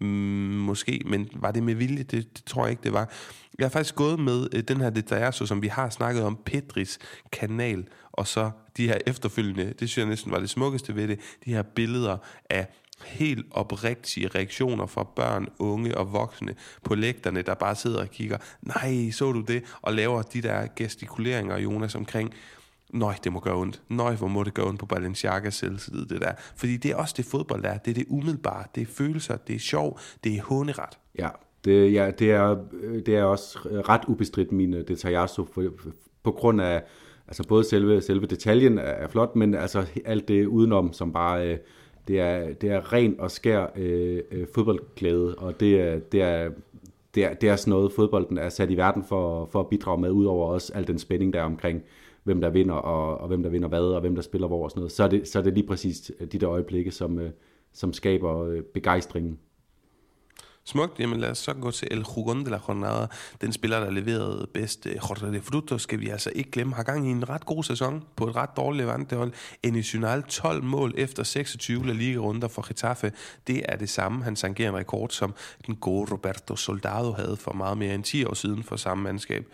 Mm, 0.00 0.06
måske, 0.06 1.02
men 1.06 1.28
var 1.34 1.50
det 1.50 1.62
med 1.62 1.74
vilje? 1.74 2.02
Det, 2.02 2.36
det 2.36 2.44
tror 2.44 2.64
jeg 2.64 2.70
ikke, 2.70 2.82
det 2.82 2.92
var. 2.92 3.10
Jeg 3.58 3.64
har 3.64 3.70
faktisk 3.70 3.94
gået 3.94 4.20
med 4.20 4.48
øh, 4.54 4.62
den 4.62 4.80
her 4.80 4.90
Detajerso, 4.90 5.46
som 5.46 5.62
vi 5.62 5.68
har 5.68 5.90
snakket 5.90 6.22
om, 6.22 6.38
Petris 6.46 6.98
kanal, 7.32 7.88
og 8.12 8.26
så 8.26 8.50
de 8.76 8.88
her 8.88 8.98
efterfølgende, 9.06 9.64
det 9.64 9.88
synes 9.88 9.98
jeg 9.98 10.06
næsten 10.06 10.32
var 10.32 10.38
det 10.38 10.50
smukkeste 10.50 10.96
ved 10.96 11.08
det, 11.08 11.20
de 11.44 11.52
her 11.52 11.62
billeder 11.62 12.16
af 12.50 12.66
helt 13.04 13.46
oprigtige 13.50 14.28
reaktioner 14.28 14.86
fra 14.86 15.04
børn, 15.16 15.48
unge 15.58 15.98
og 15.98 16.12
voksne 16.12 16.54
på 16.84 16.94
lægterne, 16.94 17.42
der 17.42 17.54
bare 17.54 17.74
sidder 17.74 18.00
og 18.00 18.10
kigger, 18.10 18.36
nej, 18.62 19.10
så 19.10 19.32
du 19.32 19.40
det? 19.40 19.62
Og 19.82 19.92
laver 19.92 20.22
de 20.22 20.42
der 20.42 20.66
gestikuleringer, 20.76 21.58
Jonas, 21.58 21.94
omkring, 21.94 22.34
Nøj, 22.92 23.14
det 23.24 23.32
må 23.32 23.40
gøre 23.40 23.56
ondt. 23.56 23.82
Nøj, 23.88 24.14
hvor 24.14 24.28
må 24.28 24.42
det 24.42 24.54
gøre 24.54 24.66
ondt 24.66 24.80
på 24.80 24.86
Balenciaga 24.86 25.50
selvtillid, 25.50 26.06
det 26.06 26.20
der. 26.20 26.32
Fordi 26.56 26.76
det 26.76 26.90
er 26.90 26.96
også 26.96 27.14
det 27.16 27.24
fodbold, 27.24 27.62
der 27.62 27.68
er. 27.68 27.78
Det 27.78 27.90
er 27.90 27.94
det 27.94 28.04
umiddelbare. 28.08 28.64
Det 28.74 28.80
er 28.80 28.86
følelser, 28.86 29.36
det 29.36 29.56
er 29.56 29.60
sjov, 29.60 29.98
det 30.24 30.36
er 30.36 30.42
håneret. 30.42 30.98
Ja, 31.18 31.28
det, 31.64 31.92
ja, 31.92 32.10
det, 32.10 32.30
er, 32.30 32.56
øh, 32.72 33.06
det 33.06 33.16
er 33.16 33.22
også 33.22 33.58
ret 33.88 34.00
ubestridt 34.08 34.52
min 34.52 34.72
detaljer, 34.72 34.86
detaljasso, 34.94 35.48
for, 35.54 35.64
på 36.22 36.32
grund 36.32 36.60
af, 36.60 36.82
altså 37.26 37.42
både 37.48 37.64
selve, 37.64 38.02
selve 38.02 38.26
detaljen 38.26 38.78
er 38.78 39.08
flot, 39.08 39.36
men 39.36 39.54
altså 39.54 39.86
alt 40.04 40.28
det 40.28 40.46
udenom, 40.46 40.92
som 40.92 41.12
bare, 41.12 41.48
øh, 41.48 41.58
det 42.08 42.20
er, 42.20 42.52
det 42.52 42.70
er 42.70 42.92
ren 42.92 43.20
og 43.20 43.30
skær 43.30 43.66
øh, 43.76 44.22
øh, 44.30 44.46
fodboldglæde, 44.54 45.34
og 45.34 45.60
det 45.60 45.80
er, 45.80 45.98
det 45.98 46.22
er, 46.22 46.50
det 47.14 47.24
er, 47.24 47.34
det 47.34 47.48
er 47.48 47.56
sådan 47.56 47.70
noget, 47.70 47.92
fodbolden 47.92 48.38
er 48.38 48.48
sat 48.48 48.70
i 48.70 48.76
verden 48.76 49.04
for, 49.04 49.46
for 49.46 49.60
at 49.60 49.68
bidrage 49.68 50.00
med, 50.00 50.10
udover 50.10 50.52
også 50.52 50.72
al 50.74 50.86
den 50.86 50.98
spænding, 50.98 51.32
der 51.32 51.40
er 51.40 51.44
omkring, 51.44 51.82
hvem 52.24 52.40
der 52.40 52.50
vinder, 52.50 52.74
og, 52.74 53.18
og 53.18 53.28
hvem 53.28 53.42
der 53.42 53.50
vinder 53.50 53.68
hvad, 53.68 53.80
og 53.80 54.00
hvem 54.00 54.14
der 54.14 54.22
spiller 54.22 54.48
hvor 54.48 54.64
og 54.64 54.70
sådan 54.70 54.80
noget. 54.80 54.92
Så 54.92 55.04
er 55.04 55.08
det, 55.08 55.28
så 55.28 55.38
er 55.38 55.42
det 55.42 55.54
lige 55.54 55.66
præcis 55.66 56.12
de 56.32 56.38
der 56.38 56.50
øjeblikke, 56.50 56.90
som, 56.90 57.18
øh, 57.18 57.30
som 57.72 57.92
skaber 57.92 58.44
øh, 58.44 58.62
begejstringen. 58.62 59.38
Smukt, 60.68 61.00
jamen 61.00 61.20
lad 61.20 61.30
os 61.30 61.38
så 61.38 61.52
gå 61.52 61.70
til 61.70 61.88
El 61.90 62.04
Jugon 62.16 62.44
de 62.44 62.50
la 62.50 62.58
Jornada. 62.68 63.06
Den 63.40 63.52
spiller, 63.52 63.80
der 63.80 63.90
leverede 63.90 64.46
bedst 64.54 64.86
øh, 64.86 64.94
Jorge 64.94 65.32
de 65.32 65.40
Fruto, 65.40 65.78
skal 65.78 66.00
vi 66.00 66.08
altså 66.08 66.30
ikke 66.34 66.50
glemme, 66.50 66.74
har 66.74 66.82
gang 66.82 67.08
i 67.08 67.10
en 67.10 67.28
ret 67.28 67.46
god 67.46 67.64
sæson 67.64 68.04
på 68.16 68.26
et 68.28 68.36
ret 68.36 68.56
dårligt 68.56 68.86
Levante-hold. 68.86 69.32
National 69.64 70.22
12 70.22 70.62
mål 70.62 70.94
efter 70.96 71.22
26 71.22 71.86
La 71.86 71.92
Liga-runder 71.92 72.48
for 72.48 72.68
Getafe. 72.68 73.12
Det 73.46 73.62
er 73.68 73.76
det 73.76 73.90
samme. 73.90 74.24
Han 74.24 74.36
sangerer 74.36 74.68
en 74.68 74.76
rekord, 74.76 75.10
som 75.10 75.34
den 75.66 75.76
gode 75.76 76.12
Roberto 76.12 76.56
Soldado 76.56 77.12
havde 77.12 77.36
for 77.36 77.52
meget 77.52 77.78
mere 77.78 77.94
end 77.94 78.04
10 78.04 78.24
år 78.24 78.34
siden 78.34 78.62
for 78.62 78.76
samme 78.76 79.04
mandskab. 79.04 79.46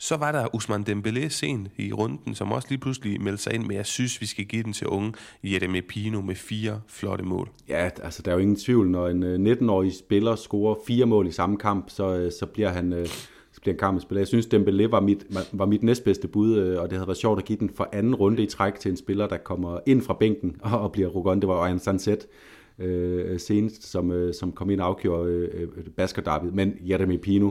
Så 0.00 0.16
var 0.16 0.32
der 0.32 0.54
Usman 0.54 0.84
Dembélé 0.88 1.28
sen 1.28 1.68
i 1.76 1.92
runden, 1.92 2.34
som 2.34 2.52
også 2.52 2.68
lige 2.70 2.78
pludselig 2.78 3.20
meldte 3.20 3.42
sig 3.42 3.54
ind, 3.54 3.66
men 3.66 3.76
jeg 3.76 3.86
synes, 3.86 4.20
vi 4.20 4.26
skal 4.26 4.44
give 4.44 4.62
den 4.62 4.72
til 4.72 4.86
unge 4.86 5.12
Jeremy 5.44 5.80
Pino 5.88 6.20
med 6.20 6.34
fire 6.34 6.80
flotte 6.88 7.24
mål. 7.24 7.48
Ja, 7.68 7.90
altså 8.02 8.22
der 8.22 8.30
er 8.30 8.34
jo 8.34 8.40
ingen 8.40 8.56
tvivl, 8.56 8.90
når 8.90 9.08
en 9.08 9.22
øh, 9.22 9.52
19-årig 9.52 9.92
spiller 9.94 10.36
scorer 10.36 10.74
fire 10.86 11.06
mål 11.06 11.26
i 11.26 11.30
samme 11.30 11.56
kamp, 11.56 11.90
så, 11.90 12.14
øh, 12.14 12.32
så 12.32 12.46
bliver 12.46 12.68
han... 12.68 12.92
Øh, 12.92 13.06
så 13.52 13.60
bliver 13.60 13.74
en 13.74 13.78
kamp 13.78 14.00
spiller. 14.00 14.20
Jeg 14.20 14.28
synes, 14.28 14.46
Dembélé 14.46 14.90
var 14.90 15.00
mit, 15.00 15.26
var 15.52 15.66
mit 15.66 15.82
næstbedste 15.82 16.28
bud, 16.28 16.58
og 16.58 16.90
det 16.90 16.98
havde 16.98 17.08
været 17.08 17.18
sjovt 17.18 17.38
at 17.38 17.44
give 17.44 17.58
den 17.58 17.70
for 17.76 17.88
anden 17.92 18.14
runde 18.14 18.42
i 18.42 18.46
træk 18.46 18.74
til 18.74 18.90
en 18.90 18.96
spiller, 18.96 19.26
der 19.26 19.36
kommer 19.36 19.78
ind 19.86 20.02
fra 20.02 20.16
bænken 20.20 20.56
og, 20.60 20.80
og 20.84 20.92
bliver 20.92 21.08
Rugon. 21.08 21.40
Det 21.40 21.48
var 21.48 21.66
Ryan 21.66 21.78
Sunset, 21.78 22.26
øh, 22.78 23.40
senest, 23.40 23.90
som, 23.90 24.12
øh, 24.12 24.34
som 24.34 24.52
kom 24.52 24.70
ind 24.70 24.80
og 24.80 24.86
afgjorde 24.86 25.30
øh, 25.30 25.68
Basker 25.96 26.50
Men 26.52 26.74
Jeremy 26.88 27.16
Pino, 27.16 27.50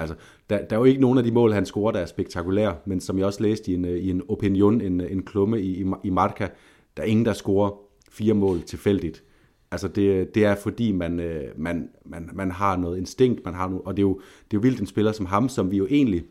Altså, 0.00 0.14
der, 0.50 0.64
der 0.64 0.76
er 0.76 0.80
jo 0.80 0.84
ikke 0.84 1.00
nogen 1.00 1.18
af 1.18 1.24
de 1.24 1.30
mål, 1.30 1.52
han 1.52 1.66
scorer, 1.66 1.92
der 1.92 2.00
er 2.00 2.06
spektakulære, 2.06 2.76
men 2.84 3.00
som 3.00 3.18
jeg 3.18 3.26
også 3.26 3.42
læste 3.42 3.70
i 3.70 3.74
en, 3.74 3.84
øh, 3.84 3.98
i 3.98 4.10
en 4.10 4.22
opinion, 4.28 4.80
en, 4.80 5.00
øh, 5.00 5.12
en 5.12 5.22
klumme 5.22 5.60
i, 5.60 5.82
i, 5.82 5.84
i 6.04 6.10
Marca, 6.10 6.48
der 6.96 7.02
er 7.02 7.06
ingen, 7.06 7.26
der 7.26 7.32
scorer 7.32 7.70
fire 8.10 8.34
mål 8.34 8.62
tilfældigt. 8.62 9.22
Altså 9.70 9.88
det, 9.88 10.34
det 10.34 10.44
er 10.44 10.54
fordi, 10.54 10.92
man, 10.92 11.20
øh, 11.20 11.44
man, 11.56 11.88
man, 12.04 12.30
man 12.32 12.50
har 12.50 12.76
noget 12.76 12.98
instinkt, 12.98 13.44
man 13.44 13.54
har 13.54 13.68
noget, 13.68 13.82
og 13.84 13.96
det 13.96 14.02
er, 14.02 14.06
jo, 14.06 14.14
det 14.44 14.56
er 14.56 14.58
jo 14.58 14.60
vildt 14.60 14.80
en 14.80 14.86
spiller 14.86 15.12
som 15.12 15.26
ham, 15.26 15.48
som 15.48 15.70
vi 15.70 15.76
jo 15.76 15.86
egentlig, 15.90 16.24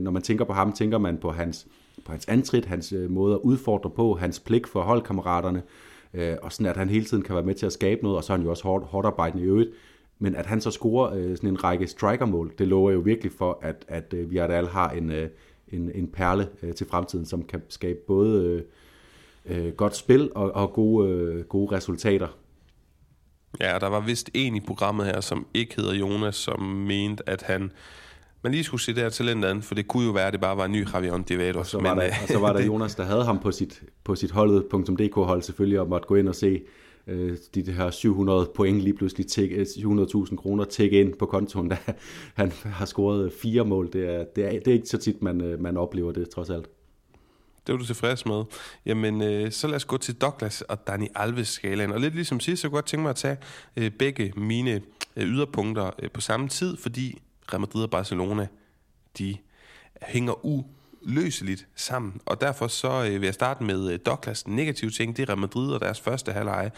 når 0.00 0.10
man 0.10 0.22
tænker 0.22 0.44
på 0.44 0.52
ham, 0.52 0.72
tænker 0.72 0.98
man 0.98 1.16
på 1.16 1.30
hans, 1.30 1.66
på 2.04 2.12
hans 2.12 2.28
antrit, 2.28 2.64
hans 2.64 2.94
måde 3.08 3.34
at 3.34 3.40
udfordre 3.42 3.90
på, 3.90 4.14
hans 4.14 4.40
pligt 4.40 4.68
for 4.68 4.80
holdkammeraterne, 4.80 5.62
og 6.42 6.52
sådan 6.52 6.66
at 6.66 6.76
han 6.76 6.88
hele 6.88 7.04
tiden 7.04 7.22
kan 7.22 7.34
være 7.34 7.44
med 7.44 7.54
til 7.54 7.66
at 7.66 7.72
skabe 7.72 8.02
noget, 8.02 8.18
og 8.18 8.24
så 8.24 8.32
er 8.32 8.36
han 8.36 8.44
jo 8.44 8.50
også 8.50 8.64
hårdt, 8.64 8.84
hårdt 8.84 9.06
arbejdende 9.06 9.44
i 9.44 9.46
øvrigt. 9.48 9.70
Men 10.18 10.34
at 10.34 10.46
han 10.46 10.60
så 10.60 10.70
scorer 10.70 11.14
øh, 11.14 11.36
sådan 11.36 11.48
en 11.48 11.64
række 11.64 11.86
strikermål, 11.86 12.52
det 12.58 12.68
lover 12.68 12.90
jo 12.90 12.98
virkelig 12.98 13.32
for, 13.32 13.58
at, 13.62 13.84
at 13.88 14.14
øh, 14.14 14.30
Villarreal 14.30 14.66
har 14.66 14.90
en, 14.90 15.10
øh, 15.10 15.28
en, 15.68 15.90
en 15.94 16.08
perle 16.08 16.48
øh, 16.62 16.74
til 16.74 16.86
fremtiden, 16.86 17.26
som 17.26 17.42
kan 17.42 17.62
skabe 17.68 17.98
både 18.06 18.64
øh, 19.46 19.66
øh, 19.66 19.72
godt 19.72 19.96
spil 19.96 20.30
og, 20.34 20.52
og 20.52 20.72
gode, 20.72 21.10
øh, 21.10 21.44
gode 21.44 21.76
resultater. 21.76 22.28
Ja, 23.60 23.78
der 23.80 23.86
var 23.86 24.00
vist 24.00 24.30
en 24.34 24.56
i 24.56 24.60
programmet 24.60 25.06
her, 25.06 25.20
som 25.20 25.46
ikke 25.54 25.76
hedder 25.76 25.94
Jonas, 25.94 26.36
som 26.36 26.60
mente, 26.62 27.28
at 27.28 27.42
han 27.42 27.72
man 28.42 28.52
lige 28.52 28.64
skulle 28.64 28.80
se 28.80 28.94
det 28.94 29.02
her 29.02 29.10
talent 29.10 29.44
an, 29.44 29.62
for 29.62 29.74
det 29.74 29.88
kunne 29.88 30.04
jo 30.06 30.10
være, 30.10 30.26
at 30.26 30.32
det 30.32 30.40
bare 30.40 30.56
var 30.56 30.64
en 30.64 30.72
ny 30.72 30.86
Javier 30.94 31.12
Ontiveros. 31.12 31.56
Og 31.56 31.66
så 31.66 31.80
var, 31.80 31.94
men, 31.94 32.04
der, 32.04 32.10
og 32.22 32.28
så 32.28 32.38
var 32.38 32.52
der 32.52 32.64
Jonas, 32.70 32.94
der 32.94 33.04
havde 33.04 33.24
ham 33.24 33.38
på 33.38 33.52
sit, 33.52 33.82
på 34.04 34.14
sit 34.14 34.30
holdet.dk 34.30 35.14
hold 35.14 35.42
selvfølgelig, 35.42 35.80
og 35.80 35.88
måtte 35.88 36.08
gå 36.08 36.14
ind 36.14 36.28
og 36.28 36.34
se 36.34 36.62
øh, 37.06 37.36
de 37.54 37.72
her 37.72 37.90
700 37.90 38.50
point 38.54 38.80
lige 38.80 38.94
pludselig, 38.94 39.26
700.000 39.26 40.32
øh, 40.32 40.38
kroner 40.38 40.64
tække 40.64 41.00
ind 41.00 41.14
på 41.14 41.26
kontoen, 41.26 41.68
da 41.68 41.76
han 42.34 42.52
har 42.52 42.86
scoret 42.86 43.24
øh, 43.24 43.30
fire 43.42 43.64
mål. 43.64 43.92
Det 43.92 44.14
er, 44.14 44.24
det 44.24 44.44
er, 44.44 44.50
det 44.50 44.68
er 44.68 44.72
ikke 44.72 44.88
så 44.88 44.98
tit, 44.98 45.22
man, 45.22 45.40
øh, 45.40 45.60
man 45.60 45.76
oplever 45.76 46.12
det, 46.12 46.30
trods 46.30 46.50
alt. 46.50 46.66
Det 47.66 47.72
var 47.72 47.78
du 47.78 47.86
tilfreds 47.86 48.26
med. 48.26 48.44
Jamen, 48.86 49.22
øh, 49.22 49.52
så 49.52 49.66
lad 49.66 49.76
os 49.76 49.84
gå 49.84 49.96
til 49.96 50.14
Douglas 50.14 50.60
og 50.62 50.86
Dani 50.86 51.08
Alves 51.14 51.48
skalaen. 51.48 51.92
Og 51.92 52.00
lidt 52.00 52.14
ligesom 52.14 52.40
sidst, 52.40 52.62
så 52.62 52.68
kunne 52.68 52.76
jeg 52.76 52.82
godt 52.82 52.86
tænke 52.86 53.02
mig 53.02 53.10
at 53.10 53.16
tage 53.16 53.36
øh, 53.76 53.90
begge 53.90 54.32
mine 54.36 54.82
øh, 55.16 55.28
yderpunkter 55.28 55.90
øh, 55.98 56.10
på 56.10 56.20
samme 56.20 56.48
tid, 56.48 56.76
fordi 56.76 57.18
Real 57.52 57.60
Madrid 57.60 57.82
og 57.82 57.90
Barcelona, 57.90 58.46
de 59.18 59.36
hænger 60.02 60.46
u 60.46 60.62
uløseligt 61.06 61.66
sammen. 61.76 62.20
Og 62.26 62.40
derfor 62.40 62.66
så 62.66 63.04
øh, 63.04 63.12
vil 63.20 63.22
jeg 63.22 63.34
starte 63.34 63.64
med 63.64 63.92
øh, 63.92 63.98
Douglas 64.06 64.46
negative 64.46 64.90
ting. 64.90 65.16
Det 65.16 65.22
er 65.22 65.28
Real 65.28 65.38
Madrid 65.38 65.72
og 65.72 65.80
deres 65.80 66.00
første 66.00 66.32
halvleje. 66.32 66.70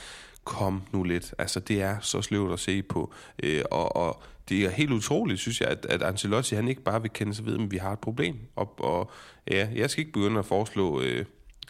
Kom 0.44 0.82
nu 0.92 1.02
lidt. 1.02 1.34
Altså, 1.38 1.60
det 1.60 1.82
er 1.82 1.96
så 2.00 2.22
sløvt 2.22 2.52
at 2.52 2.60
se 2.60 2.82
på. 2.82 3.12
Øh, 3.42 3.62
og, 3.70 3.96
og 3.96 4.22
det 4.48 4.64
er 4.64 4.70
helt 4.70 4.92
utroligt, 4.92 5.40
synes 5.40 5.60
jeg, 5.60 5.68
at, 5.68 5.86
at 5.88 6.02
Ancelotti 6.02 6.54
han 6.54 6.68
ikke 6.68 6.82
bare 6.82 7.02
vil 7.02 7.10
kende 7.10 7.34
sig 7.34 7.46
ved, 7.46 7.58
at 7.58 7.70
vi 7.70 7.76
har 7.76 7.92
et 7.92 7.98
problem. 7.98 8.36
Og, 8.56 8.80
og 8.80 9.10
ja, 9.50 9.68
jeg 9.74 9.90
skal 9.90 10.00
ikke 10.00 10.12
begynde 10.12 10.38
at 10.38 10.46
foreslå... 10.46 11.00
Øh, 11.00 11.24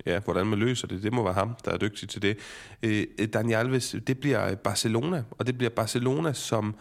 ja, 0.06 0.20
hvordan 0.20 0.46
man 0.46 0.58
løser 0.58 0.86
det. 0.86 1.02
Det 1.02 1.12
må 1.12 1.22
være 1.22 1.34
ham, 1.34 1.56
der 1.64 1.70
er 1.70 1.78
dygtig 1.78 2.08
til 2.08 2.22
det. 2.22 2.38
Øh, 2.82 3.06
Daniel 3.32 3.58
Alves, 3.58 3.96
det 4.06 4.18
bliver 4.18 4.54
Barcelona, 4.54 5.24
og 5.30 5.46
det 5.46 5.58
bliver 5.58 5.70
Barcelona, 5.70 6.32
som 6.32 6.74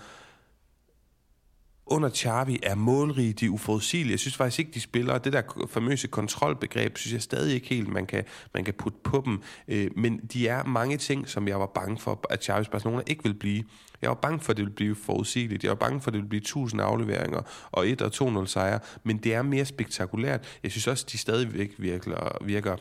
under 1.85 2.09
Xavi 2.09 2.59
er 2.63 2.75
målrige, 2.75 3.33
de 3.33 3.45
er 3.45 3.49
uforudsigelige. 3.49 4.11
Jeg 4.11 4.19
synes 4.19 4.35
faktisk 4.35 4.59
ikke, 4.59 4.71
de 4.73 4.81
spiller. 4.81 5.17
Det 5.17 5.33
der 5.33 5.67
famøse 5.69 6.07
kontrolbegreb, 6.07 6.97
synes 6.97 7.13
jeg 7.13 7.21
stadig 7.21 7.53
ikke 7.53 7.67
helt, 7.67 7.87
man 7.87 8.05
kan, 8.05 8.23
man 8.53 8.63
kan 8.63 8.73
putte 8.73 8.99
på 9.03 9.21
dem. 9.25 9.41
Øh, 9.67 9.91
men 9.95 10.17
de 10.33 10.47
er 10.47 10.63
mange 10.63 10.97
ting, 10.97 11.29
som 11.29 11.47
jeg 11.47 11.59
var 11.59 11.65
bange 11.65 11.97
for, 11.97 12.25
at 12.29 12.43
Xavis 12.43 12.67
Barcelona 12.67 13.01
ikke 13.07 13.23
vil 13.23 13.33
blive. 13.33 13.63
Jeg 14.01 14.09
var 14.09 14.15
bange 14.15 14.39
for, 14.39 14.51
at 14.51 14.57
det 14.57 14.65
ville 14.65 14.75
blive 14.75 14.95
forudsigeligt. 14.95 15.63
Jeg 15.63 15.69
var 15.69 15.75
bange 15.75 16.01
for, 16.01 16.09
at 16.09 16.13
det 16.13 16.19
ville 16.19 16.29
blive 16.29 16.41
1000 16.41 16.81
afleveringer 16.81 17.41
og 17.71 17.89
1 17.89 18.01
og 18.01 18.41
2-0 18.41 18.45
sejre. 18.45 18.79
Men 19.03 19.17
det 19.17 19.33
er 19.33 19.41
mere 19.41 19.65
spektakulært. 19.65 20.59
Jeg 20.63 20.71
synes 20.71 20.87
også, 20.87 21.05
de 21.11 21.17
stadigvæk 21.17 21.75
virker, 21.77 22.37
virker 22.45 22.75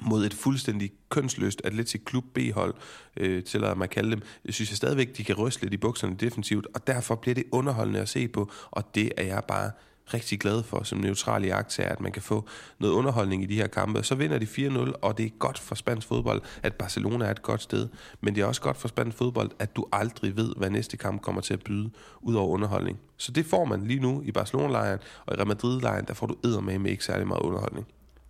mod 0.00 0.26
et 0.26 0.34
fuldstændig 0.34 0.92
kønsløst 1.08 1.62
Atletic 1.64 2.04
Klub 2.04 2.24
B-hold, 2.34 2.74
øh, 3.16 3.44
tillader 3.44 3.74
mig 3.74 3.84
at 3.84 3.90
kalde 3.90 4.10
dem, 4.10 4.22
jeg 4.44 4.54
synes 4.54 4.70
jeg 4.70 4.76
stadigvæk, 4.76 5.16
de 5.16 5.24
kan 5.24 5.34
ryste 5.34 5.62
lidt 5.62 5.74
i 5.74 5.76
bukserne 5.76 6.16
defensivt, 6.16 6.66
og 6.74 6.86
derfor 6.86 7.14
bliver 7.14 7.34
det 7.34 7.44
underholdende 7.52 8.00
at 8.00 8.08
se 8.08 8.28
på, 8.28 8.50
og 8.70 8.94
det 8.94 9.12
er 9.16 9.24
jeg 9.24 9.42
bare 9.48 9.70
rigtig 10.14 10.40
glad 10.40 10.62
for 10.62 10.82
som 10.82 10.98
neutral 10.98 11.44
i 11.44 11.48
at 11.48 12.00
man 12.00 12.12
kan 12.12 12.22
få 12.22 12.48
noget 12.78 12.94
underholdning 12.94 13.42
i 13.42 13.46
de 13.46 13.54
her 13.54 13.66
kampe. 13.66 14.02
Så 14.02 14.14
vinder 14.14 14.38
de 14.38 14.46
4-0, 14.46 14.92
og 15.02 15.18
det 15.18 15.26
er 15.26 15.30
godt 15.38 15.58
for 15.58 15.74
spansk 15.74 16.06
fodbold, 16.06 16.42
at 16.62 16.74
Barcelona 16.74 17.24
er 17.24 17.30
et 17.30 17.42
godt 17.42 17.62
sted. 17.62 17.88
Men 18.20 18.34
det 18.34 18.42
er 18.42 18.46
også 18.46 18.60
godt 18.60 18.76
for 18.76 18.88
spansk 18.88 19.16
fodbold, 19.16 19.50
at 19.58 19.76
du 19.76 19.86
aldrig 19.92 20.36
ved, 20.36 20.54
hvad 20.56 20.70
næste 20.70 20.96
kamp 20.96 21.22
kommer 21.22 21.40
til 21.40 21.54
at 21.54 21.62
byde, 21.62 21.90
ud 22.20 22.34
over 22.34 22.48
underholdning. 22.48 22.98
Så 23.16 23.32
det 23.32 23.46
får 23.46 23.64
man 23.64 23.86
lige 23.86 24.00
nu 24.00 24.22
i 24.24 24.32
Barcelona-lejren, 24.32 24.98
og 25.26 25.34
i 25.34 25.36
Real 25.36 25.46
Madrid-lejren, 25.46 26.04
der 26.04 26.14
får 26.14 26.26
du 26.26 26.36
med 26.78 26.90
ikke 26.90 27.04
særlig 27.04 27.26
meget 27.26 27.40
underholdning 27.40 27.86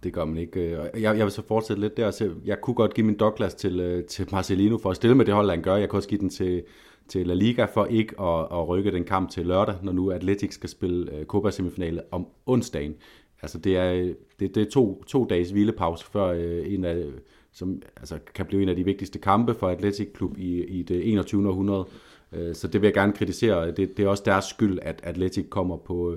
det 0.07 0.14
gør 0.14 0.24
man 0.24 0.36
ikke. 0.36 0.61
Øh, 0.61 1.02
jeg, 1.02 1.16
jeg 1.18 1.24
vil 1.24 1.30
så 1.30 1.42
fortsætte 1.48 1.80
lidt 1.80 1.96
der. 1.96 2.11
Så 2.11 2.30
jeg 2.44 2.61
kunne 2.61 2.74
godt 2.74 2.94
give 2.94 3.07
min 3.07 3.16
Douglas 3.16 3.54
til, 3.54 3.80
øh, 3.80 4.04
til 4.04 4.28
Marcelino 4.32 4.78
for 4.78 4.90
at 4.90 4.96
stille 4.96 5.16
med 5.16 5.24
det 5.24 5.34
hold, 5.34 5.50
han 5.50 5.62
gør. 5.62 5.76
Jeg 5.76 5.88
kunne 5.88 5.98
også 5.98 6.09
give 6.09 6.20
den 6.20 6.30
til, 6.30 6.62
til 7.09 7.26
La 7.26 7.34
Liga 7.34 7.64
for 7.64 7.86
ikke 7.86 8.20
at, 8.20 8.40
at 8.52 8.68
rykke 8.68 8.92
den 8.92 9.04
kamp 9.04 9.30
til 9.30 9.46
lørdag, 9.46 9.74
når 9.82 9.92
nu 9.92 10.11
Atletic 10.11 10.54
skal 10.54 10.68
spille 10.68 11.12
øh, 11.12 11.24
Copa 11.24 11.50
semifinale 11.50 12.02
om 12.11 12.26
onsdagen. 12.46 12.94
Altså 13.42 13.59
det 13.59 13.76
er, 13.76 14.14
det, 14.40 14.54
det 14.54 14.57
er 14.57 14.70
to, 14.70 15.04
to 15.07 15.24
dages 15.24 15.50
hvilepause 15.50 16.04
før 16.04 16.32
en 16.66 16.84
af, 16.84 17.04
som 17.52 17.82
altså, 17.96 18.18
kan 18.34 18.46
blive 18.46 18.62
en 18.62 18.68
af 18.68 18.76
de 18.76 18.84
vigtigste 18.84 19.18
kampe 19.18 19.54
for 19.54 19.68
Atletic 19.68 20.09
Klub 20.14 20.38
i, 20.38 20.64
i 20.64 20.82
det 20.82 21.11
21. 21.11 21.48
århundrede. 21.48 21.86
Så 22.52 22.68
det 22.68 22.80
vil 22.80 22.86
jeg 22.86 22.94
gerne 22.94 23.12
kritisere. 23.12 23.70
Det, 23.70 23.96
det 23.96 24.04
er 24.04 24.09
også 24.09 24.22
deres 24.26 24.44
skyld, 24.44 24.78
at 24.82 25.00
Atletic 25.02 25.48
kommer 25.48 25.76
på, 25.76 26.16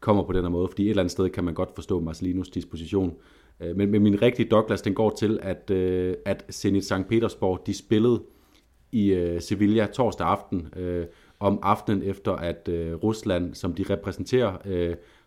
kommer 0.00 0.22
på 0.22 0.32
den 0.32 0.42
her 0.42 0.48
måde, 0.48 0.68
fordi 0.68 0.84
et 0.84 0.90
eller 0.90 1.02
andet 1.02 1.12
sted 1.12 1.30
kan 1.30 1.44
man 1.44 1.54
godt 1.54 1.74
forstå 1.74 2.00
Marcelinos 2.00 2.48
disposition. 2.48 3.14
Øh, 3.60 3.76
men, 3.76 3.90
men 3.90 4.02
min 4.02 4.22
rigtige 4.22 4.48
Douglas, 4.48 4.82
den 4.82 4.94
går 4.94 5.10
til, 5.10 5.38
at, 5.42 5.70
øh, 5.70 6.14
at 6.24 6.44
Zenit 6.52 6.84
St. 6.84 7.08
Petersborg, 7.08 7.66
de 7.66 7.74
spillede 7.74 8.22
i 8.92 9.12
øh, 9.12 9.40
Sevilla 9.40 9.86
torsdag 9.86 10.26
aften, 10.26 10.68
om 11.40 11.58
aftenen 11.62 12.02
efter, 12.02 12.32
at 12.32 12.68
Rusland, 13.02 13.54
som 13.54 13.74
de 13.74 13.84
repræsenterer, 13.90 14.56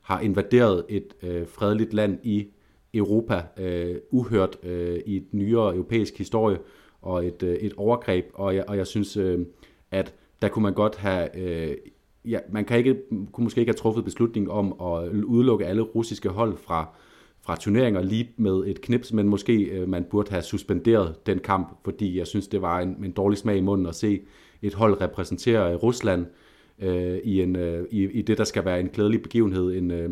har 0.02 0.20
invaderet 0.20 0.86
et 0.90 1.14
fredeligt 1.48 1.94
land 1.94 2.20
i 2.24 2.48
Europa, 2.94 3.44
uhørt 4.12 4.58
i 5.06 5.18
et 5.18 5.26
nyere 5.32 5.76
europæisk 5.76 6.18
historie, 6.18 6.58
og 7.02 7.26
et, 7.26 7.44
et 7.44 7.74
overgreb, 7.78 8.26
og 8.34 8.56
jeg, 8.56 8.64
og 8.68 8.78
jeg 8.78 8.88
synes, 8.88 9.18
at 9.92 10.14
der 10.42 10.48
kunne 10.48 10.64
man 10.64 10.74
godt 10.74 10.96
have 10.96 11.30
ja, 12.26 12.40
man 12.50 12.66
kan 12.66 12.78
ikke, 12.78 12.98
kunne 13.32 13.44
måske 13.44 13.60
ikke 13.60 13.70
have 13.70 13.78
truffet 13.78 14.04
beslutningen 14.04 14.52
om 14.52 14.76
at 14.82 15.24
udelukke 15.24 15.66
alle 15.66 15.82
russiske 15.82 16.30
hold 16.30 16.58
fra, 16.58 16.88
fra 17.42 17.56
turneringer 17.56 18.02
lige 18.02 18.30
med 18.38 18.64
et 18.68 18.82
knips, 18.82 19.14
men 19.14 19.28
måske 19.28 19.64
øh, 19.64 19.90
man 19.90 20.04
burde 20.04 20.32
have 20.32 20.44
suspenderet 20.44 21.16
den 21.26 21.40
kamp, 21.40 21.80
fordi 21.84 22.18
jeg 22.18 22.28
synes, 22.28 22.48
det 22.48 22.62
var 22.62 22.80
en, 22.80 23.06
en 23.06 23.12
dårlig 23.12 23.38
smag 23.38 23.58
i 23.58 23.62
munden 23.62 23.86
at 23.88 23.96
se 23.96 24.22
et 24.62 24.74
hold 24.74 25.02
repræsentere 25.02 25.72
øh, 25.72 25.76
Rusland 25.76 26.26
øh, 26.80 27.18
i, 27.24 27.42
en, 27.42 27.56
øh, 27.56 27.86
i, 27.92 28.04
i 28.04 28.22
det, 28.22 28.38
der 28.38 28.44
skal 28.44 28.66
være 28.66 28.80
en 28.80 28.90
glædelig 28.90 29.22
begivenhed, 29.22 29.74
en, 29.74 29.92
øh, 29.92 30.10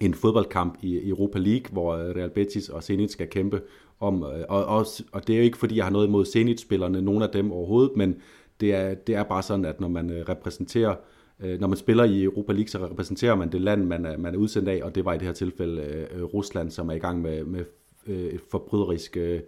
en 0.00 0.14
fodboldkamp 0.14 0.78
i 0.82 1.08
Europa 1.08 1.38
League, 1.38 1.72
hvor 1.72 1.94
øh, 1.94 2.16
Real 2.16 2.30
Betis 2.30 2.68
og 2.68 2.82
Zenit 2.82 3.10
skal 3.10 3.28
kæmpe 3.28 3.60
om, 4.00 4.22
øh, 4.22 4.44
og, 4.48 4.64
og, 4.64 4.86
og 5.12 5.26
det 5.26 5.32
er 5.32 5.38
jo 5.38 5.44
ikke, 5.44 5.58
fordi 5.58 5.76
jeg 5.76 5.84
har 5.84 5.92
noget 5.92 6.06
imod 6.06 6.24
Zenit-spillerne, 6.24 7.02
nogen 7.02 7.22
af 7.22 7.28
dem 7.28 7.52
overhovedet, 7.52 7.96
men 7.96 8.16
det 8.60 8.74
er, 8.74 8.94
det 8.94 9.14
er 9.14 9.22
bare 9.22 9.42
sådan, 9.42 9.64
at 9.64 9.80
når 9.80 9.88
man 9.88 10.10
øh, 10.10 10.28
repræsenterer 10.28 10.90
Øh, 10.90 11.17
Øh, 11.40 11.60
når 11.60 11.68
man 11.68 11.76
spiller 11.76 12.04
i 12.04 12.22
Europa 12.22 12.52
League, 12.52 12.68
så 12.68 12.78
repræsenterer 12.78 13.34
man 13.34 13.52
det 13.52 13.60
land, 13.60 13.84
man 13.84 14.06
er, 14.06 14.16
man 14.16 14.34
er 14.34 14.38
udsendt 14.38 14.68
af, 14.68 14.80
og 14.82 14.94
det 14.94 15.04
var 15.04 15.14
i 15.14 15.18
det 15.18 15.26
her 15.26 15.32
tilfælde 15.32 16.06
øh, 16.14 16.24
Rusland, 16.24 16.70
som 16.70 16.88
er 16.88 16.94
i 16.94 16.98
gang 16.98 17.22
med, 17.22 17.44
med 17.44 17.64
øh, 18.06 18.24
et 18.24 18.40
forbryderisk, 18.50 19.16
øh, 19.16 19.40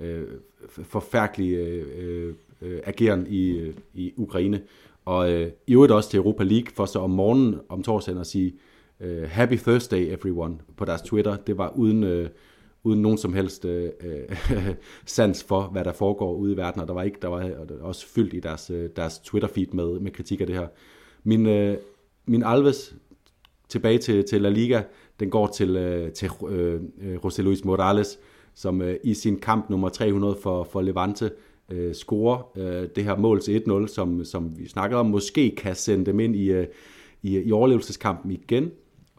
øh 0.00 0.24
forfærdelig 0.68 1.52
øh, 1.54 2.34
øh, 2.62 2.80
ageren 2.84 3.26
i, 3.28 3.50
øh, 3.50 3.74
i 3.94 4.12
Ukraine. 4.16 4.62
Og 5.04 5.32
øh, 5.32 5.50
i 5.66 5.74
øvrigt 5.74 5.92
også 5.92 6.10
til 6.10 6.16
Europa 6.16 6.44
League, 6.44 6.72
for 6.74 6.84
så 6.84 6.98
om 6.98 7.10
morgenen 7.10 7.60
om 7.68 7.82
torsdagen 7.82 8.20
at 8.20 8.26
sige 8.26 8.54
øh, 9.00 9.22
Happy 9.22 9.56
Thursday 9.56 10.12
everyone 10.12 10.58
på 10.76 10.84
deres 10.84 11.02
Twitter. 11.02 11.36
Det 11.36 11.58
var 11.58 11.72
uden... 11.76 12.04
Øh, 12.04 12.28
uden 12.84 13.02
nogen 13.02 13.18
som 13.18 13.32
helst 13.32 13.64
øh, 13.64 13.90
sans 15.06 15.44
for, 15.44 15.62
hvad 15.62 15.84
der 15.84 15.92
foregår 15.92 16.34
ude 16.34 16.52
i 16.52 16.56
verden, 16.56 16.80
og 16.80 16.88
der 16.88 16.94
var 16.94 17.02
ikke, 17.02 17.18
der 17.22 17.28
var 17.28 17.52
også 17.80 18.06
fyldt 18.06 18.34
i 18.34 18.40
deres, 18.40 18.72
deres 18.96 19.18
Twitter-feed 19.18 19.72
med, 19.72 20.00
med 20.00 20.10
kritik 20.10 20.40
af 20.40 20.46
det 20.46 20.56
her. 20.56 20.66
Min, 21.24 21.46
øh, 21.46 21.76
min 22.26 22.42
Alves 22.42 22.94
tilbage 23.68 23.98
til, 23.98 24.24
til 24.24 24.42
La 24.42 24.48
Liga, 24.48 24.82
den 25.20 25.30
går 25.30 25.46
til, 25.46 25.76
øh, 25.76 26.12
til 26.12 26.30
øh, 26.48 26.80
øh 27.02 27.16
José 27.16 27.42
Luis 27.42 27.64
Morales, 27.64 28.18
som 28.54 28.82
øh, 28.82 28.96
i 29.04 29.14
sin 29.14 29.38
kamp 29.38 29.70
nummer 29.70 29.88
300 29.88 30.36
for, 30.42 30.64
for 30.64 30.82
Levante 30.82 31.30
øh, 31.68 31.94
scorer 31.94 32.50
øh, 32.56 32.88
det 32.96 33.04
her 33.04 33.16
mål 33.16 33.40
til 33.40 33.62
1-0, 33.68 33.86
som, 33.86 34.24
som 34.24 34.58
vi 34.58 34.68
snakkede 34.68 35.00
om, 35.00 35.06
måske 35.06 35.54
kan 35.56 35.74
sende 35.74 36.06
dem 36.06 36.20
ind 36.20 36.36
i, 36.36 36.50
øh, 36.50 36.66
i, 37.22 37.38
i 37.38 37.52
overlevelseskampen 37.52 38.30
igen. 38.30 38.70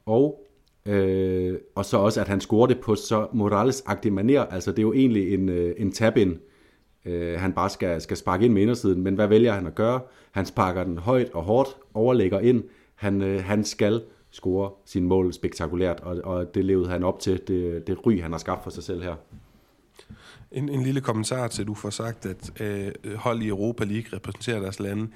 Og 0.06 0.48
Øh, 0.86 1.58
og 1.76 1.86
så 1.86 1.98
også, 1.98 2.22
at 2.22 2.28
han 2.28 2.42
scorer 2.42 2.68
det 2.68 2.80
på 2.80 2.96
så 2.96 3.28
Morales-agtig 3.34 4.14
maner. 4.14 4.42
Altså, 4.42 4.72
det 4.72 4.80
er 4.80 4.84
jo 4.84 4.94
egentlig 4.94 5.34
en, 5.34 5.50
øh, 5.50 5.76
en 5.78 5.92
tab-in 5.92 6.40
øh, 7.06 7.40
han 7.40 7.54
bare 7.54 7.70
skal, 7.70 8.02
skal 8.02 8.18
sparke 8.18 8.46
ind 8.46 8.54
med 8.54 8.62
indersiden. 8.62 9.02
Men 9.02 9.16
hvad 9.16 9.28
vælger 9.28 9.54
han 9.54 9.68
at 9.68 9.76
gøre? 9.76 10.02
Han 10.32 10.46
sparker 10.46 10.84
den 10.84 10.98
højt 10.98 11.30
og 11.34 11.44
hårdt, 11.44 11.70
overlægger 11.94 12.40
ind. 12.40 12.64
Han, 12.96 13.22
øh, 13.22 13.44
han 13.44 13.64
skal 13.64 14.02
score 14.32 14.72
sin 14.86 15.04
mål 15.04 15.34
spektakulært, 15.34 16.00
og, 16.00 16.22
og 16.24 16.56
det 16.56 16.66
levede 16.66 16.90
han 16.90 17.04
op 17.04 17.20
til, 17.20 17.42
det, 17.48 17.88
det 17.88 18.06
ry, 18.06 18.22
han 18.22 18.32
har 18.32 18.40
skabt 18.40 18.64
for 18.64 18.70
sig 18.70 18.84
selv 18.84 19.04
her. 19.04 19.16
En, 20.52 20.70
en 20.70 20.84
lille 20.84 21.02
kommentar 21.02 21.48
til, 21.48 21.62
at 21.62 21.68
du 21.68 21.74
får 21.74 21.90
sagt, 21.90 22.26
at 22.26 22.62
øh, 22.62 23.16
hold 23.16 23.42
i 23.42 23.48
Europa 23.48 23.84
League 23.84 24.18
repræsenterer 24.18 24.60
deres 24.60 24.80
lande 24.80 25.08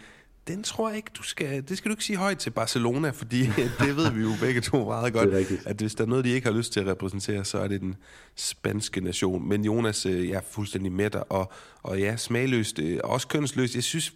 den 0.47 0.63
tror 0.63 0.89
jeg 0.89 0.97
ikke, 0.97 1.11
du 1.17 1.23
skal, 1.23 1.67
det 1.67 1.77
skal 1.77 1.89
du 1.89 1.93
ikke 1.93 2.03
sige 2.03 2.17
højt 2.17 2.37
til 2.37 2.49
Barcelona, 2.49 3.09
fordi 3.09 3.41
det 3.79 3.95
ved 3.95 4.11
vi 4.11 4.21
jo 4.21 4.29
begge 4.39 4.61
to 4.61 4.85
meget 4.85 5.13
godt, 5.13 5.29
at 5.65 5.75
hvis 5.75 5.95
der 5.95 6.03
er 6.03 6.07
noget, 6.07 6.25
de 6.25 6.29
ikke 6.29 6.47
har 6.47 6.57
lyst 6.57 6.73
til 6.73 6.79
at 6.79 6.87
repræsentere, 6.87 7.45
så 7.45 7.57
er 7.57 7.67
det 7.67 7.81
den 7.81 7.95
spanske 8.35 9.01
nation. 9.01 9.49
Men 9.49 9.65
Jonas, 9.65 10.05
øh, 10.05 10.29
jeg 10.29 10.35
er 10.35 10.41
fuldstændig 10.49 10.91
med 10.91 11.09
dig, 11.09 11.31
og, 11.31 11.51
og 11.83 11.99
ja, 11.99 12.17
smagløst, 12.17 12.79
øh, 12.79 12.99
også 13.03 13.27
kønsløst. 13.27 13.75
Jeg 13.75 13.83
synes, 13.83 14.13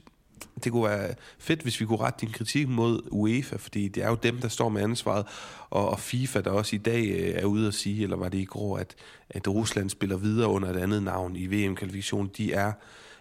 det 0.64 0.72
kunne 0.72 0.90
være 0.90 1.14
fedt, 1.40 1.62
hvis 1.62 1.80
vi 1.80 1.86
kunne 1.86 2.00
rette 2.00 2.26
din 2.26 2.34
kritik 2.34 2.68
mod 2.68 3.02
UEFA, 3.12 3.56
fordi 3.56 3.88
det 3.88 4.04
er 4.04 4.10
jo 4.10 4.18
dem, 4.24 4.38
der 4.38 4.48
står 4.48 4.70
med 4.70 4.82
ansvaret, 4.82 5.26
og, 5.70 5.90
og 5.90 6.00
FIFA, 6.00 6.42
der 6.42 6.52
også 6.52 6.76
i 6.76 6.80
dag 6.80 7.08
øh, 7.10 7.34
er 7.36 7.46
ude 7.46 7.68
at 7.68 7.74
sige, 7.74 8.04
eller 8.04 8.18
var 8.18 8.30
det 8.30 8.38
i 8.38 8.46
går, 8.46 8.78
at, 8.78 8.96
at 9.30 9.48
Rusland 9.48 9.90
spiller 9.90 10.18
videre 10.18 10.48
under 10.50 10.70
et 10.70 10.78
andet 10.78 11.04
navn 11.04 11.36
i 11.36 11.48
VM-kvalifikationen, 11.48 12.32
de 12.38 12.54
er 12.54 12.72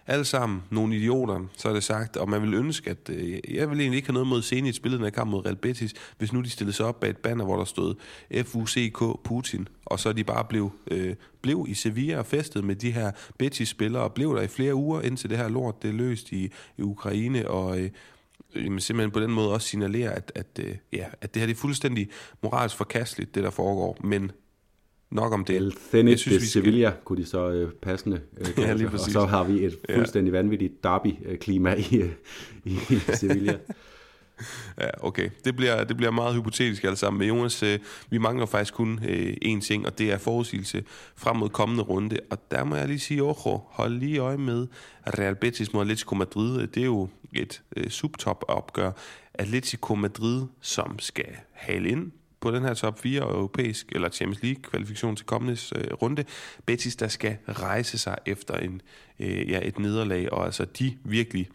alle 0.09 0.25
sammen 0.25 0.63
nogle 0.69 0.95
idioter, 0.95 1.45
så 1.57 1.69
er 1.69 1.73
det 1.73 1.83
sagt, 1.83 2.17
og 2.17 2.29
man 2.29 2.41
vil 2.41 2.53
ønske, 2.53 2.89
at 2.89 3.09
øh, 3.09 3.31
jeg 3.31 3.69
vil 3.69 3.79
egentlig 3.79 3.97
ikke 3.97 4.07
have 4.07 4.13
noget 4.13 4.27
mod 4.27 4.41
Zenit 4.41 4.75
spillet 4.75 4.99
den 4.99 5.11
kamp 5.11 5.31
mod 5.31 5.45
Real 5.45 5.55
Betis, 5.55 5.93
hvis 6.17 6.33
nu 6.33 6.41
de 6.41 6.49
stillede 6.49 6.75
sig 6.75 6.85
op 6.85 6.99
bag 6.99 7.09
et 7.09 7.17
banner, 7.17 7.45
hvor 7.45 7.57
der 7.57 7.65
stod 7.65 7.95
FUCK 8.43 9.23
Putin, 9.23 9.67
og 9.85 9.99
så 9.99 10.13
de 10.13 10.23
bare 10.23 10.45
blev, 10.49 10.71
øh, 10.91 11.15
blev 11.41 11.65
i 11.67 11.73
Sevilla 11.73 12.17
og 12.17 12.25
festet 12.25 12.63
med 12.63 12.75
de 12.75 12.91
her 12.91 13.11
Betis-spillere, 13.37 14.03
og 14.03 14.13
blev 14.13 14.35
der 14.35 14.41
i 14.41 14.47
flere 14.47 14.75
uger, 14.75 15.01
indtil 15.01 15.29
det 15.29 15.37
her 15.37 15.47
lort 15.49 15.81
det 15.81 15.89
er 15.89 15.93
løst 15.93 16.31
i, 16.31 16.51
i 16.77 16.81
Ukraine, 16.81 17.49
og 17.49 17.79
øh, 17.79 17.89
simpelthen 18.55 19.11
på 19.11 19.19
den 19.19 19.31
måde 19.31 19.53
også 19.53 19.67
signalere, 19.67 20.11
at, 20.11 20.31
at, 20.35 20.59
øh, 20.59 20.75
ja, 20.93 21.05
at 21.21 21.33
det 21.33 21.39
her 21.39 21.47
det 21.47 21.55
er 21.55 21.59
fuldstændig 21.59 22.09
moralsk 22.43 22.75
forkasteligt, 22.75 23.35
det 23.35 23.43
der 23.43 23.49
foregår, 23.49 23.97
men 24.03 24.31
nok 25.11 25.33
om 25.33 25.45
det. 25.45 25.55
El 25.55 25.73
Zenit 25.91 26.25
de 26.25 26.47
Sevilla 26.47 26.89
skal... 26.89 27.03
kunne 27.05 27.17
de 27.21 27.25
så 27.25 27.49
øh, 27.49 27.71
passende 27.71 28.21
øh, 28.37 28.47
ja, 28.57 28.73
lige 28.73 28.89
præcis. 28.89 29.15
Og 29.15 29.21
så 29.21 29.25
har 29.25 29.43
vi 29.43 29.65
et 29.65 29.77
fuldstændig 29.95 30.31
ja. 30.31 30.37
vanvittigt 30.37 30.83
derby-klima 30.83 31.73
i, 31.73 32.03
i, 32.65 32.79
i 32.89 32.99
Sevilla. 33.13 33.57
Ja, 34.79 34.89
okay. 34.99 35.29
Det 35.45 35.55
bliver, 35.55 35.83
det 35.83 35.97
bliver 35.97 36.11
meget 36.11 36.35
hypotetisk 36.35 36.83
alt 36.83 36.97
sammen. 36.97 37.19
Men 37.19 37.27
Jonas, 37.27 37.63
øh, 37.63 37.79
vi 38.09 38.17
mangler 38.17 38.45
faktisk 38.45 38.73
kun 38.73 38.99
øh, 39.07 39.33
én 39.45 39.61
ting, 39.61 39.85
og 39.85 39.97
det 39.97 40.11
er 40.11 40.17
forudsigelse 40.17 40.83
frem 41.15 41.35
mod 41.35 41.49
kommende 41.49 41.83
runde. 41.83 42.19
Og 42.29 42.37
der 42.51 42.63
må 42.63 42.75
jeg 42.75 42.87
lige 42.87 42.99
sige, 42.99 43.23
ojo, 43.23 43.61
hold 43.69 43.93
lige 43.93 44.19
øje 44.19 44.37
med 44.37 44.67
Real 45.07 45.35
Betis 45.35 45.73
mod 45.73 45.81
Atletico 45.81 46.15
Madrid. 46.15 46.67
Det 46.67 46.81
er 46.81 46.85
jo 46.85 47.09
et 47.33 47.61
øh, 47.77 47.89
subtop-opgør. 47.89 48.91
Atletico 49.33 49.95
Madrid, 49.95 50.45
som 50.61 50.99
skal 50.99 51.35
hale 51.51 51.89
ind 51.89 52.11
på 52.41 52.51
den 52.51 52.63
her 52.63 52.73
top 52.73 52.99
4 52.99 53.21
europæisk 53.21 53.91
eller 53.91 54.09
Champions 54.09 54.43
League 54.43 54.61
kvalifikation 54.61 55.15
til 55.15 55.25
kommende 55.25 55.57
øh, 55.75 55.93
runde. 55.93 56.23
Betis, 56.65 56.95
der 56.95 57.07
skal 57.07 57.37
rejse 57.47 57.97
sig 57.97 58.17
efter 58.25 58.57
en, 58.57 58.81
øh, 59.19 59.49
ja, 59.49 59.59
et 59.63 59.79
nederlag, 59.79 60.33
og 60.33 60.45
altså 60.45 60.65
de 60.65 60.97
virkelig 61.03 61.49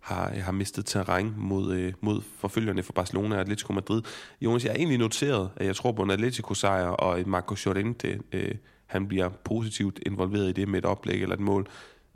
har, 0.00 0.28
har 0.28 0.52
mistet 0.52 0.86
terræn 0.86 1.34
mod, 1.36 1.74
øh, 1.74 1.92
mod 2.00 2.22
forfølgerne 2.38 2.82
for 2.82 2.92
Barcelona 2.92 3.34
og 3.34 3.40
Atletico 3.40 3.72
Madrid. 3.72 4.02
Jonas, 4.40 4.64
jeg 4.64 4.72
har 4.72 4.76
egentlig 4.76 4.98
noteret, 4.98 5.50
at 5.56 5.66
jeg 5.66 5.76
tror 5.76 5.92
på 5.92 6.02
en 6.02 6.10
Atletico-sejr, 6.10 6.86
og 6.86 7.20
et 7.20 7.26
Marco 7.26 7.54
Llorente, 7.64 8.20
øh, 8.32 8.54
han 8.86 9.08
bliver 9.08 9.28
positivt 9.28 10.00
involveret 10.06 10.48
i 10.48 10.52
det 10.52 10.68
med 10.68 10.78
et 10.78 10.84
oplæg 10.84 11.22
eller 11.22 11.34
et 11.34 11.40
mål. 11.40 11.66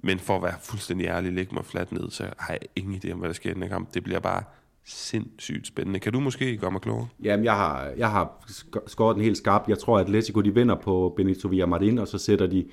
Men 0.03 0.19
for 0.19 0.37
at 0.37 0.43
være 0.43 0.55
fuldstændig 0.63 1.07
ærlig, 1.07 1.33
lægge 1.33 1.55
mig 1.55 1.65
fladt 1.65 1.93
ned, 1.93 2.11
så 2.11 2.31
har 2.39 2.53
jeg 2.53 2.61
ingen 2.77 3.01
idé 3.05 3.13
om, 3.13 3.19
hvad 3.19 3.29
der 3.29 3.35
sker 3.35 3.51
i 3.51 3.55
den 3.55 3.63
her 3.63 3.71
kamp. 3.71 3.95
Det 3.95 4.05
bliver 4.05 4.21
bare 4.21 4.43
sindssygt 4.85 5.66
spændende. 5.66 6.01
Kan 6.01 6.12
du 6.12 6.20
måske 6.20 6.57
gøre 6.57 6.70
mig 6.70 6.81
klogere? 6.81 7.09
Jamen, 7.22 7.45
jeg 7.45 7.57
har, 7.57 7.91
jeg 7.97 8.11
har 8.11 8.45
skåret 8.87 9.16
den 9.16 9.24
helt 9.24 9.37
skarpt. 9.37 9.68
Jeg 9.68 9.78
tror, 9.78 9.99
at 9.99 10.05
Atletico 10.05 10.41
de 10.41 10.55
vinder 10.55 10.74
på 10.74 11.14
Benito 11.16 11.49
Villamarin, 11.49 11.99
og 11.99 12.09
så 12.09 12.18
sætter 12.18 12.47
de 12.47 12.64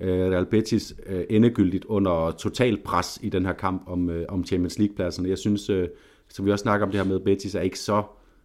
øh, 0.00 0.30
Real 0.30 0.46
Betis 0.46 0.94
øh, 1.06 1.24
endegyldigt 1.30 1.84
under 1.84 2.30
total 2.30 2.82
pres 2.84 3.18
i 3.22 3.28
den 3.28 3.46
her 3.46 3.52
kamp 3.52 3.82
om, 3.86 4.10
øh, 4.10 4.26
om 4.28 4.44
Champions 4.44 4.78
League-pladserne. 4.78 5.28
Jeg 5.28 5.38
synes, 5.38 5.70
øh, 5.70 5.88
som 6.28 6.46
vi 6.46 6.52
også 6.52 6.62
snakker 6.62 6.86
om 6.86 6.92
det 6.92 7.00
her 7.00 7.08
med, 7.08 7.20
Betis 7.20 7.54
er 7.54 7.60
ikke 7.60 7.78
så 7.78 8.02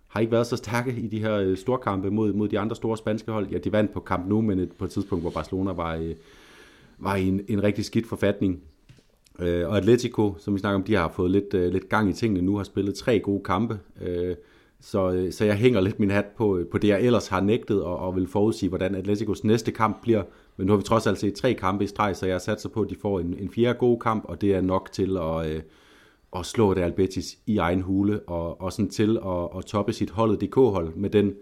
har 0.09 0.19
ikke 0.19 0.31
været 0.31 0.47
så 0.47 0.57
stærke 0.57 0.91
i 0.91 1.07
de 1.07 1.19
her 1.19 1.35
øh, 1.35 1.57
storkampe 1.57 2.11
mod, 2.11 2.33
mod 2.33 2.47
de 2.47 2.59
andre 2.59 2.75
store 2.75 2.97
spanske 2.97 3.31
hold. 3.31 3.47
Ja, 3.47 3.57
de 3.57 3.71
vandt 3.71 3.93
på 3.93 3.99
kamp 3.99 4.27
nu, 4.27 4.41
men 4.41 4.59
et, 4.59 4.71
på 4.71 4.85
et 4.85 4.91
tidspunkt, 4.91 5.23
hvor 5.23 5.31
Barcelona 5.31 5.71
var, 5.71 5.95
øh, 5.95 6.15
var 6.97 7.15
i 7.15 7.27
en, 7.27 7.41
en 7.47 7.63
rigtig 7.63 7.85
skidt 7.85 8.07
forfatning. 8.07 8.59
Øh, 9.41 9.69
og 9.69 9.77
Atletico, 9.77 10.35
som 10.37 10.53
vi 10.53 10.59
snakker 10.59 10.75
om, 10.75 10.83
de 10.83 10.95
har 10.95 11.11
fået 11.15 11.31
lidt, 11.31 11.53
øh, 11.53 11.71
lidt 11.73 11.89
gang 11.89 12.09
i 12.09 12.13
tingene 12.13 12.41
nu, 12.41 12.55
har 12.57 12.63
spillet 12.63 12.95
tre 12.95 13.19
gode 13.19 13.43
kampe. 13.43 13.79
Øh, 14.01 14.35
Så, 14.81 15.11
øh, 15.11 15.31
så 15.31 15.45
jeg 15.45 15.55
hænger 15.55 15.81
lidt 15.81 15.99
min 15.99 16.11
hat 16.11 16.25
på, 16.37 16.57
øh, 16.57 16.67
på 16.67 16.77
det, 16.77 16.87
jeg 16.87 17.01
ellers 17.01 17.27
har 17.27 17.41
nægtet, 17.41 17.83
og, 17.83 17.97
og 17.99 18.15
vil 18.15 18.27
forudsige, 18.27 18.69
hvordan 18.69 18.95
Atleticos 18.95 19.43
næste 19.43 19.71
kamp 19.71 20.01
bliver. 20.01 20.23
Men 20.57 20.67
nu 20.67 20.73
har 20.73 20.77
vi 20.77 20.83
trods 20.83 21.07
alt 21.07 21.17
set 21.19 21.33
tre 21.33 21.53
kampe 21.53 21.83
i 21.83 21.87
streg, 21.87 22.15
så 22.15 22.25
jeg 22.27 22.41
satser 22.41 22.69
på, 22.69 22.81
at 22.81 22.89
de 22.89 22.95
får 23.01 23.19
en, 23.19 23.35
en 23.39 23.49
fjerde 23.49 23.79
god 23.79 23.99
kamp, 23.99 24.25
og 24.27 24.41
det 24.41 24.55
er 24.55 24.61
nok 24.61 24.89
til 24.91 25.17
at, 25.17 25.51
øh, 25.51 25.61
at 26.35 26.45
slå 26.45 26.73
Real 26.73 26.91
Betis 26.91 27.37
i 27.45 27.57
egen 27.57 27.81
hule, 27.81 28.19
og, 28.19 28.61
og 28.61 28.73
sådan 28.73 28.89
til 28.89 29.17
at, 29.25 29.57
at 29.57 29.65
toppe 29.65 29.93
sit 29.93 30.09
holdet 30.09 30.41
DK-hold 30.41 30.95
med 30.95 31.09
den 31.09 31.33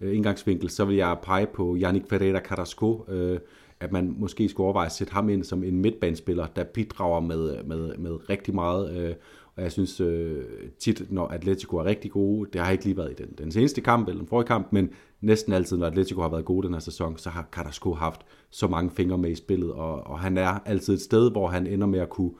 øh, 0.00 0.16
indgangsvinkel, 0.16 0.70
så 0.70 0.84
vil 0.84 0.96
jeg 0.96 1.16
pege 1.22 1.46
på 1.46 1.76
Yannick 1.80 2.08
Ferreira 2.08 2.40
Carrasco, 2.40 3.04
øh, 3.08 3.38
at 3.80 3.92
man 3.92 4.14
måske 4.18 4.48
skulle 4.48 4.64
overveje 4.64 4.86
at 4.86 4.92
sætte 4.92 5.12
ham 5.12 5.28
ind 5.28 5.44
som 5.44 5.64
en 5.64 5.80
midtbanespiller, 5.80 6.46
der 6.46 6.64
bidrager 6.64 7.20
med, 7.20 7.64
med, 7.64 7.96
med 7.96 8.30
rigtig 8.30 8.54
meget. 8.54 8.96
Øh, 8.96 9.14
og 9.56 9.62
jeg 9.62 9.72
synes 9.72 10.00
øh, 10.00 10.44
tit, 10.78 11.12
når 11.12 11.28
Atletico 11.28 11.76
er 11.76 11.84
rigtig 11.84 12.10
gode, 12.10 12.50
det 12.52 12.60
har 12.60 12.70
ikke 12.70 12.84
lige 12.84 12.96
været 12.96 13.10
i 13.10 13.22
den, 13.22 13.34
den 13.38 13.52
seneste 13.52 13.80
kamp 13.80 14.08
eller 14.08 14.20
den 14.20 14.28
forrige 14.28 14.46
kamp, 14.46 14.72
men 14.72 14.90
næsten 15.20 15.52
altid, 15.52 15.76
når 15.76 15.86
Atletico 15.86 16.20
har 16.20 16.28
været 16.28 16.44
gode 16.44 16.66
den 16.66 16.74
her 16.74 16.80
sæson, 16.80 17.18
så 17.18 17.30
har 17.30 17.48
Carrasco 17.52 17.94
haft 17.94 18.20
så 18.50 18.68
mange 18.68 18.90
fingre 18.90 19.18
med 19.18 19.30
i 19.30 19.34
spillet, 19.34 19.72
og, 19.72 20.06
og 20.06 20.18
han 20.18 20.38
er 20.38 20.58
altid 20.64 20.94
et 20.94 21.00
sted, 21.00 21.30
hvor 21.30 21.48
han 21.48 21.66
ender 21.66 21.86
med 21.86 22.00
at 22.00 22.08
kunne, 22.08 22.32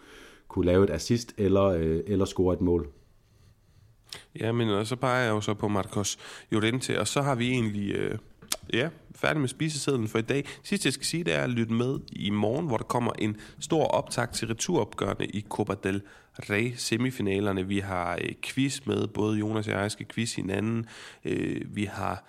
kunne 0.49 0.67
lave 0.67 0.85
et 0.85 0.91
assist 0.91 1.35
eller, 1.39 1.65
øh, 1.65 2.01
eller 2.07 2.25
score 2.25 2.55
et 2.55 2.61
mål. 2.61 2.89
Ja, 4.41 4.53
men 4.53 4.87
så 4.87 4.97
peger 4.97 5.25
jeg 5.25 5.31
jo 5.31 5.41
så 5.41 5.55
på 5.55 5.69
Marcos 5.69 6.19
Llorente, 6.51 7.01
og 7.01 7.09
så 7.09 7.23
har 7.23 7.35
vi 7.35 7.49
egentlig... 7.49 7.93
Øh 7.93 8.19
Ja, 8.73 8.89
færdig 9.15 9.41
med 9.41 9.49
spisesedlen 9.49 10.09
for 10.09 10.19
i 10.19 10.23
dag. 10.23 10.45
Sidst 10.63 10.85
jeg 10.85 10.93
skal 10.93 11.07
sige, 11.07 11.25
det 11.25 11.35
er 11.35 11.43
at 11.43 11.51
lytte 11.51 11.73
med 11.73 11.99
i 12.13 12.31
morgen, 12.31 12.67
hvor 12.67 12.77
der 12.77 12.85
kommer 12.85 13.13
en 13.19 13.37
stor 13.61 13.85
optag 13.85 14.33
til 14.33 14.49
returopgørende 14.49 15.27
i 15.27 15.47
Copa 15.49 15.75
del 15.83 16.03
Rey 16.39 16.73
semifinalerne. 16.77 17.67
Vi 17.67 17.79
har 17.79 18.19
øh, 18.23 18.33
quiz 18.43 18.81
med, 18.87 19.07
både 19.07 19.39
Jonas 19.39 19.69
og 19.69 19.73
jeg 19.73 19.91
skal 19.91 20.07
quiz 20.07 20.35
hinanden. 20.35 20.87
Øh, 21.25 21.77
vi 21.77 21.85
har 21.85 22.25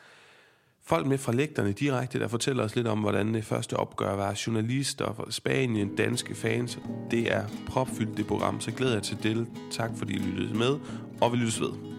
folk 0.86 1.08
med 1.08 1.18
fra 1.18 1.32
lægterne 1.32 1.72
direkte, 1.72 2.20
der 2.20 2.28
fortæller 2.28 2.64
os 2.64 2.76
lidt 2.76 2.88
om, 2.88 3.00
hvordan 3.00 3.34
det 3.34 3.46
første 3.46 3.78
opgør 3.78 4.16
var. 4.16 4.42
Journalister 4.48 5.14
fra 5.14 5.32
Spanien, 5.32 5.96
danske 5.96 6.36
fans. 6.36 6.80
Det 7.12 7.34
er 7.34 7.44
propfyldt 7.68 8.18
det 8.18 8.28
program, 8.28 8.62
så 8.62 8.72
glæder 8.72 8.94
jeg 8.94 9.04
til 9.04 9.18
det. 9.24 9.48
Tak 9.72 9.92
fordi 9.98 10.14
I 10.14 10.20
lyttede 10.20 10.58
med, 10.58 10.80
og 11.22 11.32
vi 11.32 11.38
lyttes 11.38 11.62
ved. 11.62 11.97